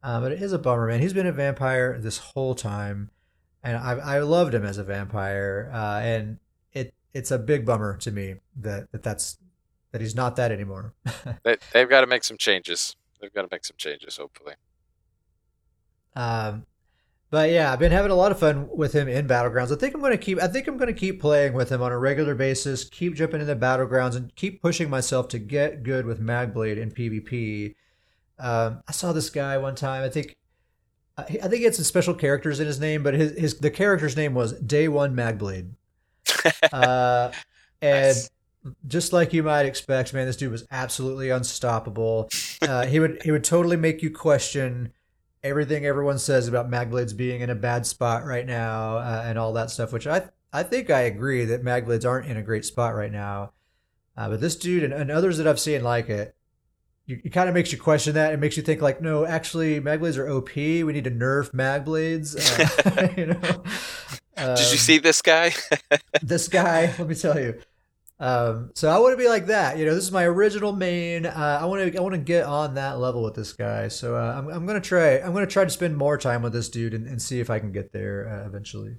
Uh, 0.02 0.20
but 0.20 0.30
it 0.32 0.40
is 0.40 0.52
a 0.52 0.58
bummer, 0.58 0.86
man. 0.86 1.00
He's 1.00 1.12
been 1.12 1.26
a 1.26 1.32
vampire 1.32 1.98
this 1.98 2.18
whole 2.18 2.54
time, 2.54 3.10
and 3.64 3.76
I 3.76 3.94
I 3.94 4.18
loved 4.20 4.54
him 4.54 4.64
as 4.64 4.78
a 4.78 4.84
vampire, 4.84 5.70
uh, 5.74 6.00
and 6.00 6.38
it 6.72 6.94
it's 7.12 7.30
a 7.30 7.38
big 7.38 7.66
bummer 7.66 7.96
to 7.98 8.10
me 8.10 8.36
that, 8.56 8.92
that 8.92 9.02
that's 9.02 9.36
that 9.92 10.00
he's 10.00 10.14
not 10.14 10.36
that 10.36 10.52
anymore. 10.52 10.94
they, 11.44 11.56
they've 11.72 11.88
got 11.88 12.02
to 12.02 12.06
make 12.06 12.24
some 12.24 12.36
changes. 12.36 12.96
They've 13.20 13.32
got 13.32 13.42
to 13.42 13.48
make 13.50 13.64
some 13.64 13.76
changes, 13.76 14.16
hopefully. 14.16 14.54
Um, 16.16 16.66
But 17.30 17.50
yeah, 17.50 17.72
I've 17.72 17.78
been 17.78 17.92
having 17.92 18.10
a 18.10 18.16
lot 18.16 18.32
of 18.32 18.40
fun 18.40 18.68
with 18.74 18.92
him 18.92 19.06
in 19.08 19.28
battlegrounds. 19.28 19.70
I 19.72 19.76
think 19.76 19.94
I'm 19.94 20.00
going 20.00 20.10
to 20.12 20.18
keep. 20.18 20.42
I 20.42 20.48
think 20.48 20.66
I'm 20.66 20.76
going 20.76 20.92
to 20.92 20.98
keep 20.98 21.20
playing 21.20 21.52
with 21.52 21.70
him 21.70 21.80
on 21.80 21.92
a 21.92 21.98
regular 21.98 22.34
basis. 22.34 22.84
Keep 22.88 23.14
jumping 23.14 23.40
into 23.40 23.54
the 23.54 23.60
battlegrounds 23.60 24.16
and 24.16 24.34
keep 24.34 24.60
pushing 24.60 24.90
myself 24.90 25.28
to 25.28 25.38
get 25.38 25.84
good 25.84 26.06
with 26.06 26.20
Magblade 26.20 26.76
in 26.76 26.90
PvP. 26.90 27.74
Um, 28.38 28.82
I 28.88 28.92
saw 28.92 29.12
this 29.12 29.30
guy 29.30 29.58
one 29.58 29.76
time. 29.76 30.02
I 30.02 30.08
think. 30.08 30.36
I 31.18 31.22
think 31.24 31.56
he 31.56 31.64
had 31.64 31.74
some 31.74 31.84
special 31.84 32.14
characters 32.14 32.60
in 32.60 32.66
his 32.66 32.80
name, 32.80 33.02
but 33.02 33.12
his, 33.12 33.38
his 33.38 33.58
the 33.58 33.70
character's 33.70 34.16
name 34.16 34.32
was 34.32 34.54
Day 34.54 34.88
One 34.88 35.14
Magblade. 35.14 35.74
uh, 36.72 37.30
and 37.82 38.16
nice. 38.16 38.30
Just 38.86 39.12
like 39.12 39.32
you 39.32 39.42
might 39.42 39.66
expect, 39.66 40.12
man, 40.12 40.26
this 40.26 40.36
dude 40.36 40.52
was 40.52 40.66
absolutely 40.70 41.30
unstoppable. 41.30 42.28
Uh, 42.62 42.84
he 42.84 43.00
would 43.00 43.22
he 43.22 43.30
would 43.30 43.42
totally 43.42 43.76
make 43.76 44.02
you 44.02 44.10
question 44.10 44.92
everything 45.42 45.86
everyone 45.86 46.18
says 46.18 46.46
about 46.46 46.70
Magblades 46.70 47.16
being 47.16 47.40
in 47.40 47.48
a 47.48 47.54
bad 47.54 47.86
spot 47.86 48.22
right 48.26 48.44
now 48.44 48.98
uh, 48.98 49.22
and 49.24 49.38
all 49.38 49.54
that 49.54 49.70
stuff, 49.70 49.94
which 49.94 50.06
I 50.06 50.28
I 50.52 50.62
think 50.62 50.90
I 50.90 51.00
agree 51.00 51.46
that 51.46 51.64
Magblades 51.64 52.06
aren't 52.06 52.26
in 52.26 52.36
a 52.36 52.42
great 52.42 52.66
spot 52.66 52.94
right 52.94 53.10
now. 53.10 53.52
Uh, 54.14 54.28
but 54.28 54.40
this 54.42 54.56
dude 54.56 54.82
and, 54.82 54.92
and, 54.92 55.10
others 55.10 55.38
that 55.38 55.46
I've 55.46 55.58
seen 55.58 55.82
like 55.82 56.10
it, 56.10 56.34
you, 57.06 57.20
it 57.24 57.30
kind 57.30 57.48
of 57.48 57.54
makes 57.54 57.72
you 57.72 57.78
question 57.78 58.14
that. 58.14 58.34
It 58.34 58.40
makes 58.40 58.56
you 58.56 58.62
think 58.62 58.82
like, 58.82 59.00
no, 59.00 59.24
actually, 59.24 59.80
Magblades 59.80 60.18
are 60.18 60.28
OP. 60.28 60.54
We 60.54 60.92
need 60.92 61.04
to 61.04 61.10
nerf 61.10 61.52
Magblades. 61.52 62.36
Uh, 62.36 63.08
you 63.16 63.26
know. 63.26 63.62
Um, 64.36 64.56
Did 64.56 64.66
you 64.66 64.72
um, 64.72 64.78
see 64.78 64.98
this 64.98 65.22
guy? 65.22 65.52
this 66.22 66.48
guy, 66.48 66.94
let 66.98 67.08
me 67.08 67.14
tell 67.14 67.38
you. 67.38 67.60
Um, 68.20 68.70
so 68.74 68.90
I 68.90 68.98
want 68.98 69.14
to 69.14 69.16
be 69.16 69.28
like 69.28 69.46
that. 69.46 69.78
You 69.78 69.86
know, 69.86 69.94
this 69.94 70.04
is 70.04 70.12
my 70.12 70.24
original 70.24 70.72
main. 70.72 71.24
Uh, 71.24 71.58
I 71.60 71.64
want 71.64 71.90
to 71.90 71.98
I 71.98 72.02
want 72.02 72.14
to 72.14 72.20
get 72.20 72.44
on 72.44 72.74
that 72.74 72.98
level 72.98 73.22
with 73.22 73.34
this 73.34 73.54
guy. 73.54 73.88
So 73.88 74.14
uh, 74.14 74.34
I'm 74.36 74.48
I'm 74.48 74.66
gonna 74.66 74.80
try 74.80 75.18
I'm 75.18 75.32
gonna 75.32 75.46
try 75.46 75.64
to 75.64 75.70
spend 75.70 75.96
more 75.96 76.18
time 76.18 76.42
with 76.42 76.52
this 76.52 76.68
dude 76.68 76.92
and, 76.92 77.06
and 77.06 77.20
see 77.20 77.40
if 77.40 77.48
I 77.48 77.58
can 77.58 77.72
get 77.72 77.92
there 77.92 78.28
uh, 78.28 78.46
eventually. 78.46 78.96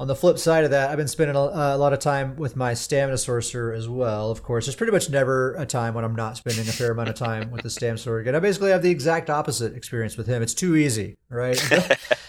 On 0.00 0.08
the 0.08 0.16
flip 0.16 0.36
side 0.36 0.64
of 0.64 0.72
that, 0.72 0.90
I've 0.90 0.96
been 0.96 1.06
spending 1.06 1.36
a, 1.36 1.38
a, 1.38 1.78
lot 1.78 1.92
of 1.92 2.00
time 2.00 2.34
with 2.34 2.56
my 2.56 2.74
stamina 2.74 3.18
sorcerer 3.18 3.72
as 3.72 3.88
well. 3.88 4.32
Of 4.32 4.42
course, 4.42 4.66
there's 4.66 4.74
pretty 4.74 4.90
much 4.90 5.08
never 5.08 5.54
a 5.54 5.64
time 5.64 5.94
when 5.94 6.04
I'm 6.04 6.16
not 6.16 6.36
spending 6.36 6.66
a 6.66 6.72
fair 6.72 6.90
amount 6.90 7.10
of 7.10 7.14
time 7.14 7.52
with 7.52 7.62
the 7.62 7.70
stamina 7.70 7.98
sorcerer. 7.98 8.26
And 8.26 8.36
I 8.36 8.40
basically 8.40 8.72
have 8.72 8.82
the 8.82 8.90
exact 8.90 9.30
opposite 9.30 9.76
experience 9.76 10.16
with 10.16 10.26
him. 10.26 10.42
It's 10.42 10.54
too 10.54 10.74
easy, 10.74 11.18
right? 11.28 11.56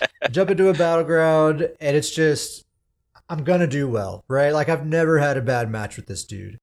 jump 0.32 0.52
into 0.52 0.68
a 0.68 0.74
battleground 0.76 1.68
and 1.80 1.98
it's 1.98 2.12
just 2.12 2.64
I'm 3.30 3.44
gonna 3.44 3.68
do 3.68 3.88
well, 3.88 4.24
right? 4.28 4.52
Like 4.52 4.70
I've 4.70 4.86
never 4.86 5.20
had 5.20 5.38
a 5.38 5.42
bad 5.42 5.70
match 5.70 5.96
with 5.96 6.08
this 6.08 6.24
dude. 6.24 6.60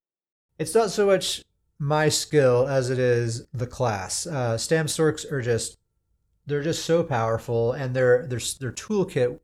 It's 0.58 0.74
not 0.74 0.90
so 0.90 1.06
much 1.06 1.42
my 1.78 2.08
skill 2.10 2.68
as 2.68 2.90
it 2.90 2.98
is 2.98 3.46
the 3.52 3.66
class. 3.66 4.26
Uh, 4.26 4.58
Stam 4.58 4.86
Sorks 4.86 5.30
are 5.30 5.40
just 5.40 5.78
they're 6.46 6.62
just 6.62 6.84
so 6.84 7.02
powerful, 7.02 7.72
and 7.72 7.94
their 7.94 8.26
their 8.26 8.40
their 8.60 8.72
toolkit 8.72 9.40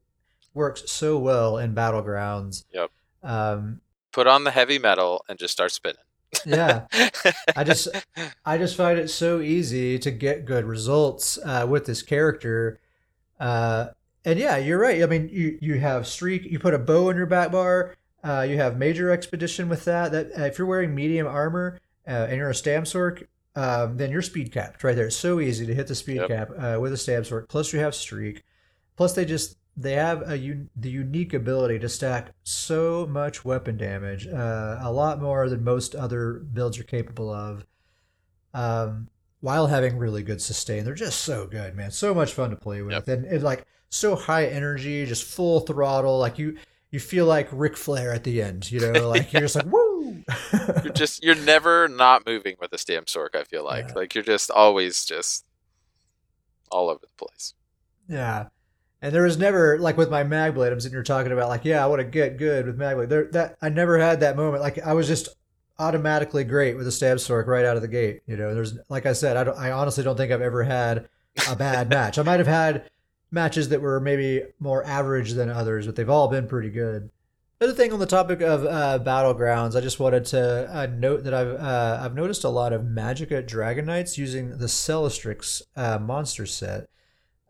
works 0.55 0.91
so 0.91 1.19
well 1.19 1.59
in 1.59 1.75
battlegrounds. 1.75 2.65
Yep. 2.73 2.91
Um, 3.23 3.81
Put 4.13 4.27
on 4.27 4.45
the 4.45 4.51
heavy 4.51 4.79
metal 4.79 5.25
and 5.29 5.39
just 5.39 5.53
start 5.53 5.73
spinning. 5.73 5.97
yeah, 6.45 6.87
I 7.57 7.65
just 7.65 7.89
I 8.45 8.59
just 8.59 8.77
find 8.77 8.99
it 8.99 9.09
so 9.09 9.41
easy 9.41 9.99
to 9.99 10.11
get 10.11 10.45
good 10.45 10.65
results 10.65 11.39
uh, 11.45 11.67
with 11.69 11.87
this 11.87 12.03
character. 12.03 12.81
Uh, 13.39 13.89
and 14.27 14.41
yeah, 14.41 14.57
you're 14.57 14.79
right. 14.79 15.03
I 15.03 15.07
mean, 15.07 15.31
you 15.33 15.57
you 15.63 15.79
have 15.79 16.07
streak. 16.07 16.45
You 16.45 16.59
put 16.59 16.75
a 16.75 16.79
bow 16.79 17.09
in 17.11 17.17
your 17.17 17.27
back 17.27 17.53
bar. 17.53 17.95
Uh, 18.25 18.45
you 18.47 18.57
have 18.57 18.77
major 18.77 19.11
expedition 19.11 19.69
with 19.69 19.85
that. 19.85 20.11
That 20.11 20.33
uh, 20.37 20.43
if 20.43 20.59
you're 20.59 20.67
wearing 20.67 20.95
medium 20.95 21.29
armor 21.29 21.79
uh, 22.07 22.27
and 22.29 22.37
you're 22.37 22.51
a 22.51 22.53
Stamsork, 22.53 23.29
um, 23.55 23.97
then 23.97 24.11
you're 24.11 24.23
speed 24.23 24.53
capped 24.53 24.83
right 24.83 24.97
there. 24.97 25.07
It's 25.07 25.17
so 25.17 25.39
easy 25.39 25.65
to 25.65 25.75
hit 25.75 25.87
the 25.87 25.95
speed 25.95 26.17
yep. 26.17 26.29
cap 26.29 26.51
uh, 26.59 26.81
with 26.81 26.93
a 26.93 26.97
Stamsork. 26.97 27.49
Plus 27.49 27.73
you 27.73 27.79
have 27.79 27.95
streak. 27.95 28.43
Plus 28.97 29.15
they 29.15 29.25
just 29.25 29.59
they 29.77 29.93
have 29.93 30.23
a 30.23 30.37
un- 30.37 30.71
the 30.75 30.91
unique 30.91 31.33
ability 31.33 31.79
to 31.79 31.89
stack 31.89 32.33
so 32.43 33.07
much 33.07 33.45
weapon 33.45 33.77
damage, 33.77 34.27
uh, 34.27 34.79
a 34.81 34.91
lot 34.91 35.23
more 35.23 35.49
than 35.49 35.63
most 35.63 35.95
other 35.95 36.45
builds 36.53 36.81
are 36.81 36.85
capable 36.85 37.33
of. 37.33 37.65
Um, 38.53 39.09
while 39.41 39.69
having 39.69 39.99
really 39.99 40.25
good 40.25 40.43
sustain, 40.43 40.85
they're 40.85 40.95
just 40.95 41.21
so 41.21 41.47
good, 41.47 41.77
man. 41.77 41.93
So 41.93 42.13
much 42.13 42.33
fun 42.33 42.51
to 42.51 42.57
play 42.57 42.83
with, 42.83 42.93
yep. 42.93 43.07
and, 43.07 43.25
and 43.27 43.45
like 43.45 43.65
so 43.91 44.17
high 44.17 44.47
energy, 44.47 45.07
just 45.07 45.25
full 45.25 45.61
throttle. 45.61 46.19
Like 46.19 46.39
you, 46.39 46.57
you 46.91 47.01
feel 47.01 47.27
like 47.27 47.49
Ric 47.53 47.77
Flair 47.77 48.13
at 48.13 48.25
the 48.25 48.43
end. 48.43 48.71
You 48.71 48.81
know, 48.81 49.09
like 49.09 49.33
you're 49.33 49.43
just 49.43 49.57
like 49.57 49.67
woo. 49.67 50.25
you're 50.85 50.93
just 50.93 51.23
you're 51.23 51.35
never 51.35 51.89
not 51.89 52.27
moving 52.27 52.57
with 52.61 52.73
a 52.73 52.77
Stamsork. 52.77 53.35
I 53.35 53.45
feel 53.45 53.65
like 53.65 53.89
yeah. 53.89 53.95
like 53.95 54.15
you're 54.15 54.25
just 54.25 54.51
always 54.51 55.05
just 55.05 55.45
all 56.71 56.89
over 56.89 57.01
the 57.01 57.27
place. 57.27 57.55
Yeah. 58.09 58.49
And 59.03 59.15
there 59.15 59.23
was 59.23 59.37
never 59.37 59.79
like 59.79 59.97
with 59.97 60.11
my 60.11 60.25
Magblade, 60.25 60.73
I'm 60.73 60.81
sitting 60.81 60.97
here 60.97 61.03
talking 61.03 61.33
about 61.33 61.49
like, 61.49 61.65
yeah, 61.65 61.85
I 61.85 61.87
want 61.87 62.01
to 62.01 62.05
get 62.05 62.39
good 62.39 62.67
with 62.67 62.79
Magblade. 62.79 63.09
There, 63.09 63.29
that 63.33 63.57
I 63.61 63.69
never 63.69 63.99
had 63.99 64.21
that 64.21 64.37
moment. 64.37 64.63
Like 64.63 64.79
I 64.79 64.95
was 64.95 65.07
just 65.07 65.29
automatically 65.79 66.45
great 66.45 66.77
with 66.77 66.87
a 66.87 66.91
Stamsork 66.91 67.47
right 67.47 67.65
out 67.65 67.77
of 67.77 67.83
the 67.83 67.89
gate. 67.89 68.23
You 68.27 68.37
know, 68.37 68.55
there's 68.55 68.77
like 68.89 69.07
I 69.07 69.13
said, 69.13 69.37
I 69.37 69.45
don't, 69.45 69.59
I 69.59 69.71
honestly 69.71 70.03
don't 70.03 70.17
think 70.17 70.33
I've 70.33 70.41
ever 70.41 70.65
had 70.65 71.09
a 71.49 71.57
bad 71.57 71.91
match. 71.91 72.19
I 72.19 72.23
might 72.23 72.41
have 72.41 72.47
had 72.47 72.91
matches 73.31 73.69
that 73.71 73.81
were 73.81 74.01
maybe 74.01 74.43
more 74.59 74.85
average 74.85 75.33
than 75.33 75.51
others, 75.51 75.87
but 75.87 75.97
they've 75.97 76.11
all 76.11 76.29
been 76.29 76.47
pretty 76.47 76.71
good. 76.71 77.11
Another 77.61 77.77
thing 77.77 77.93
on 77.93 77.99
the 77.99 78.07
topic 78.07 78.43
of 78.43 78.67
uh, 78.67 79.03
battlegrounds, 79.03 79.77
I 79.77 79.81
just 79.81 79.99
wanted 79.99 80.27
to 80.27 80.71
uh, 80.71 80.87
note 80.87 81.25
that 81.25 81.33
I've 81.33 81.55
uh, 81.55 82.01
I've 82.03 82.15
noticed 82.15 82.45
a 82.45 82.51
lot 82.51 82.75
of 82.75 82.83
Magicka 82.83 83.47
Dragon 83.47 83.87
Knights 83.87 84.19
using 84.19 84.59
the 84.59 84.67
Celastrix 84.67 85.63
uh, 85.75 85.99
monster 85.99 86.45
set, 86.45 86.89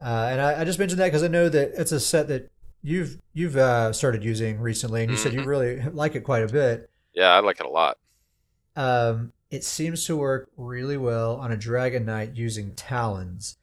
uh, 0.01 0.29
and 0.31 0.41
I, 0.41 0.61
I, 0.61 0.65
just 0.65 0.79
mentioned 0.79 1.01
that 1.01 1.07
because 1.07 1.25
I 1.25 1.29
know 1.29 1.49
that 1.49 1.73
it's 1.77 1.91
a 1.91 1.99
set 1.99 2.29
that 2.29 2.53
you've 2.83 3.19
you've 3.33 3.57
uh, 3.57 3.93
started 3.93 4.23
using 4.23 4.61
recently, 4.61 5.03
and 5.03 5.11
you 5.11 5.17
mm-hmm. 5.17 5.25
said 5.25 5.33
you 5.33 5.41
mm-hmm. 5.41 5.49
really 5.49 5.83
like 5.91 6.15
it 6.15 6.21
quite 6.21 6.45
a 6.45 6.53
bit. 6.53 6.89
Yeah, 7.13 7.31
I 7.31 7.41
like 7.41 7.59
it 7.59 7.67
a 7.67 7.71
lot. 7.71 7.99
Um, 8.77 9.33
it 9.51 9.65
seems 9.65 10.05
to 10.05 10.17
work 10.17 10.51
really 10.57 10.97
well 10.97 11.35
on 11.37 11.51
a 11.51 11.57
Dragon 11.57 12.05
Knight 12.05 12.37
using 12.37 12.75
Talons. 12.75 13.57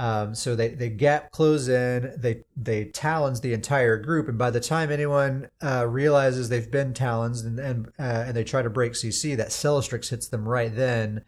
Um, 0.00 0.34
so 0.34 0.56
they, 0.56 0.68
they 0.68 0.88
gap 0.88 1.30
close 1.30 1.68
in, 1.68 2.14
they 2.16 2.44
they 2.56 2.86
talons 2.86 3.42
the 3.42 3.52
entire 3.52 3.98
group, 3.98 4.28
and 4.28 4.38
by 4.38 4.50
the 4.50 4.58
time 4.58 4.90
anyone 4.90 5.50
uh, 5.62 5.86
realizes 5.86 6.48
they've 6.48 6.70
been 6.70 6.94
talons 6.94 7.42
and 7.42 7.60
and, 7.60 7.88
uh, 7.98 8.24
and 8.26 8.34
they 8.34 8.42
try 8.42 8.62
to 8.62 8.70
break 8.70 8.94
CC, 8.94 9.36
that 9.36 9.48
Celastrix 9.48 10.08
hits 10.08 10.26
them 10.26 10.48
right 10.48 10.74
then, 10.74 11.26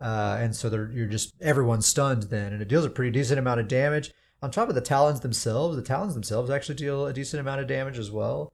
uh, 0.00 0.36
and 0.40 0.56
so 0.56 0.68
they're 0.68 0.90
you're 0.90 1.06
just 1.06 1.32
everyone's 1.40 1.86
stunned 1.86 2.24
then, 2.24 2.52
and 2.52 2.60
it 2.60 2.66
deals 2.66 2.84
a 2.84 2.90
pretty 2.90 3.12
decent 3.12 3.38
amount 3.38 3.60
of 3.60 3.68
damage. 3.68 4.10
On 4.42 4.50
top 4.50 4.68
of 4.68 4.74
the 4.74 4.80
talons 4.80 5.20
themselves, 5.20 5.76
the 5.76 5.82
talons 5.82 6.14
themselves 6.14 6.50
actually 6.50 6.74
deal 6.74 7.06
a 7.06 7.12
decent 7.12 7.40
amount 7.40 7.60
of 7.60 7.68
damage 7.68 8.00
as 8.00 8.10
well. 8.10 8.52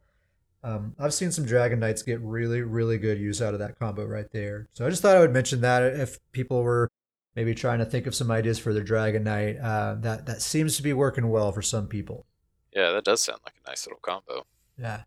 Um, 0.62 0.94
I've 0.98 1.14
seen 1.14 1.32
some 1.32 1.46
Dragon 1.46 1.80
Knights 1.80 2.02
get 2.02 2.20
really, 2.20 2.60
really 2.60 2.98
good 2.98 3.18
use 3.18 3.40
out 3.40 3.54
of 3.54 3.60
that 3.60 3.78
combo 3.78 4.04
right 4.04 4.30
there. 4.30 4.68
So 4.74 4.84
I 4.84 4.90
just 4.90 5.00
thought 5.00 5.16
I 5.16 5.20
would 5.20 5.32
mention 5.32 5.62
that 5.62 5.82
if 5.82 6.18
people 6.32 6.62
were 6.62 6.90
maybe 7.36 7.54
trying 7.54 7.78
to 7.78 7.84
think 7.84 8.06
of 8.06 8.14
some 8.14 8.30
ideas 8.30 8.58
for 8.58 8.72
their 8.72 8.82
Dragon 8.82 9.24
Knight. 9.24 9.58
Uh, 9.58 9.96
that 10.00 10.26
that 10.26 10.42
seems 10.42 10.76
to 10.76 10.82
be 10.82 10.92
working 10.92 11.28
well 11.28 11.52
for 11.52 11.62
some 11.62 11.86
people. 11.86 12.26
Yeah, 12.74 12.90
that 12.92 13.04
does 13.04 13.22
sound 13.22 13.40
like 13.44 13.54
a 13.64 13.70
nice 13.70 13.86
little 13.86 14.00
combo. 14.00 14.46
Yeah. 14.78 15.02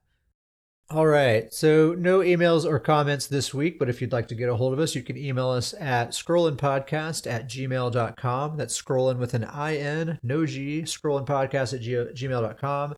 All 0.89 1.05
right. 1.05 1.53
So 1.53 1.95
no 1.97 2.19
emails 2.19 2.63
or 2.63 2.79
comments 2.79 3.27
this 3.27 3.53
week, 3.53 3.77
but 3.77 3.89
if 3.89 3.99
you'd 3.99 4.13
like 4.13 4.29
to 4.29 4.35
get 4.35 4.47
a 4.47 4.55
hold 4.55 4.71
of 4.71 4.79
us, 4.79 4.95
you 4.95 5.03
can 5.03 5.17
email 5.17 5.49
us 5.49 5.73
at 5.77 6.11
scrollinpodcast 6.11 7.29
at 7.29 7.49
gmail.com. 7.49 8.55
That's 8.55 8.81
scrolling 8.81 9.17
with 9.17 9.33
an 9.33 9.43
I-N, 9.43 10.17
no 10.23 10.45
G, 10.45 10.83
scrollinpodcast 10.83 11.73
at 11.73 12.15
gmail.com. 12.15 12.95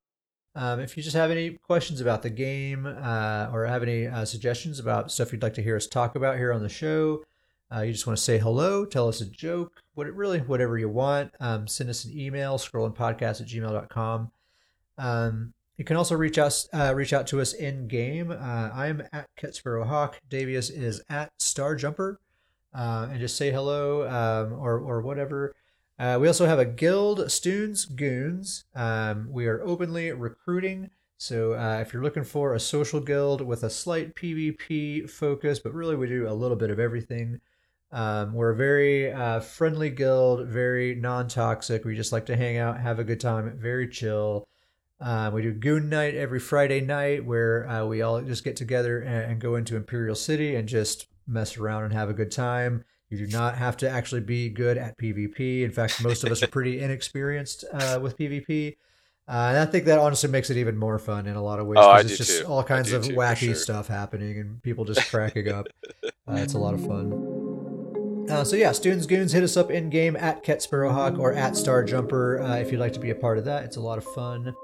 Um, 0.54 0.80
if 0.80 0.98
you 0.98 1.02
just 1.02 1.16
have 1.16 1.32
any 1.32 1.52
questions 1.52 2.00
about 2.00 2.22
the 2.22 2.30
game 2.30 2.86
uh, 2.86 3.50
or 3.52 3.66
have 3.66 3.82
any 3.82 4.06
uh, 4.06 4.26
suggestions 4.26 4.78
about 4.78 5.12
stuff 5.12 5.32
you'd 5.32 5.42
like 5.42 5.56
to 5.56 5.64
hear 5.64 5.76
us 5.76 5.88
talk 5.88 6.16
about 6.16 6.38
here 6.38 6.54
on 6.54 6.62
the 6.62 6.70
show, 6.70 7.24
uh, 7.74 7.82
you 7.82 7.92
just 7.92 8.08
want 8.08 8.18
to 8.18 8.24
say 8.24 8.38
hello, 8.38 8.86
tell 8.86 9.08
us 9.08 9.22
a 9.22 9.26
joke, 9.26 9.82
what 9.94 10.08
it 10.08 10.14
really, 10.14 10.40
whatever 10.40 10.78
you 10.78 10.90
want. 10.90 11.32
Um, 11.40 11.68
send 11.68 11.90
us 11.90 12.06
an 12.06 12.18
email, 12.18 12.58
scrollinpodcast 12.58 13.42
at 13.42 13.48
gmail.com. 13.48 14.32
Um, 14.98 15.54
you 15.78 15.86
can 15.86 15.96
also 15.96 16.16
reach 16.16 16.38
us, 16.38 16.68
uh, 16.74 16.94
reach 16.96 17.14
out 17.14 17.28
to 17.28 17.40
us 17.40 17.54
in 17.54 17.88
game. 17.88 18.32
Uh, 18.32 18.70
I'm 18.74 19.04
at 19.14 19.28
Ketsparrow 19.40 19.88
Hawk. 19.88 20.20
Davius 20.30 20.70
is 20.70 21.02
at 21.10 21.32
Starjumper, 21.40 22.18
uh, 22.74 23.08
and 23.12 23.20
just 23.20 23.38
say 23.38 23.52
hello 23.52 24.08
um, 24.08 24.54
or 24.60 24.80
or 24.80 25.02
whatever. 25.02 25.56
Uh, 25.98 26.18
we 26.20 26.28
also 26.28 26.46
have 26.46 26.60
a 26.60 26.66
guild, 26.66 27.30
Stoons 27.30 27.86
Goons. 27.86 28.64
Um, 28.74 29.28
we 29.32 29.48
are 29.48 29.62
openly 29.64 30.12
recruiting. 30.12 30.90
So 31.18 31.54
uh, 31.54 31.80
if 31.82 31.92
you're 31.92 32.04
looking 32.04 32.24
for 32.24 32.54
a 32.54 32.60
social 32.60 33.02
guild 33.02 33.42
with 33.42 33.64
a 33.64 33.70
slight 33.70 34.16
PvP 34.16 35.10
focus, 35.10 35.60
but 35.60 35.74
really 35.74 35.98
we 35.98 36.08
do 36.08 36.30
a 36.30 36.32
little 36.32 36.56
bit 36.56 36.70
of 36.70 36.80
everything, 36.80 37.42
um, 37.92 38.34
we're 38.34 38.52
a 38.52 38.56
very 38.56 39.12
uh, 39.12 39.40
friendly 39.40 39.90
guild, 39.90 40.48
very 40.48 40.96
non-toxic. 40.96 41.86
We 41.86 41.96
just 41.96 42.12
like 42.12 42.28
to 42.28 42.36
hang 42.36 42.58
out, 42.58 42.80
have 42.80 43.00
a 43.00 43.04
good 43.04 43.20
time, 43.20 43.58
very 43.58 43.88
chill. 43.88 44.48
Uh, 45.02 45.32
we 45.34 45.42
do 45.42 45.54
Goon 45.54 45.90
Night 45.90 46.14
every 46.14 46.40
Friday 46.40 46.82
night, 46.82 47.26
where 47.26 47.68
uh, 47.68 47.86
we 47.86 48.02
all 48.02 48.22
just 48.22 48.44
get 48.44 48.56
together 48.56 49.00
and, 49.00 49.32
and, 49.32 49.42
go 49.42 49.56
into 49.56 49.78
Imperial 49.78 50.16
City 50.16 50.56
and 50.56 50.68
just 50.68 51.08
mess 51.26 51.58
around 51.58 51.86
and 51.86 51.94
have 51.94 52.10
a 52.10 52.14
good 52.14 52.32
time. 52.32 52.84
You 53.10 53.18
do 53.18 53.28
not 53.28 53.56
have 53.56 53.78
to 53.78 53.90
actually 53.90 54.22
be 54.22 54.50
good 54.50 54.78
at 54.78 54.98
PvP. 54.98 55.64
In 55.64 55.72
fact, 55.72 56.04
most 56.04 56.24
of 56.26 56.32
us 56.32 56.44
are 56.44 56.48
pretty 56.48 56.80
inexperienced 56.84 57.64
uh, 57.72 58.00
with 58.02 58.18
PvP. 58.18 58.76
Uh, 59.28 59.50
and 59.50 59.58
I 59.58 59.66
think 59.66 59.86
that 59.86 60.00
honestly 60.00 60.30
makes 60.30 60.50
it 60.50 60.58
even 60.58 60.76
more 60.76 61.00
fun 61.00 61.28
in 61.28 61.36
a 61.36 61.42
lot 61.42 61.60
of 61.60 61.68
ways. 61.68 61.78
Oh, 61.80 61.94
it's 61.94 62.18
just 62.18 62.42
too. 62.42 62.48
all 62.48 62.64
kinds 62.64 62.92
of 62.92 63.06
too, 63.06 63.14
wacky 63.14 63.46
sure. 63.46 63.56
stuff 63.56 63.88
happening 63.88 64.38
and 64.40 64.62
people 64.62 64.86
just 64.86 65.10
cracking 65.10 65.50
up. 65.50 65.68
Uh, 66.04 66.10
it's 66.28 66.56
a 66.56 66.60
lot 66.60 66.74
of 66.74 66.86
fun. 66.86 67.39
Uh, 68.30 68.44
so 68.44 68.56
yeah, 68.56 68.72
Stoons 68.72 69.08
Goons, 69.08 69.32
hit 69.32 69.44
us 69.44 69.58
up 69.58 69.72
in 69.72 69.90
game 69.90 70.16
at 70.16 70.44
Ket 70.44 70.60
Sparrowhawk 70.60 71.18
or 71.18 71.34
at 71.34 71.56
Star 71.56 71.84
Jumper 71.84 72.40
uh, 72.42 72.58
if 72.58 72.72
you'd 72.72 72.80
like 72.80 72.94
to 72.94 73.00
be 73.00 73.10
a 73.10 73.16
part 73.16 73.38
of 73.38 73.46
that. 73.46 73.64
It's 73.64 73.78
a 73.78 73.82
lot 73.82 73.98
of 73.98 74.04
fun. 74.04 74.56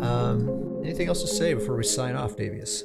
Um, 0.00 0.82
anything 0.84 1.08
else 1.08 1.22
to 1.22 1.28
say 1.28 1.54
before 1.54 1.76
we 1.76 1.84
sign 1.84 2.14
off, 2.14 2.36
Davius? 2.36 2.82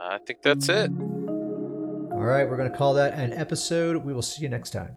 I 0.00 0.18
think 0.18 0.42
that's 0.42 0.68
it. 0.68 0.90
All 0.90 2.28
right, 2.28 2.48
we're 2.48 2.56
going 2.56 2.70
to 2.70 2.76
call 2.76 2.94
that 2.94 3.14
an 3.14 3.32
episode. 3.32 4.04
We 4.04 4.12
will 4.12 4.22
see 4.22 4.42
you 4.42 4.48
next 4.48 4.70
time. 4.70 4.96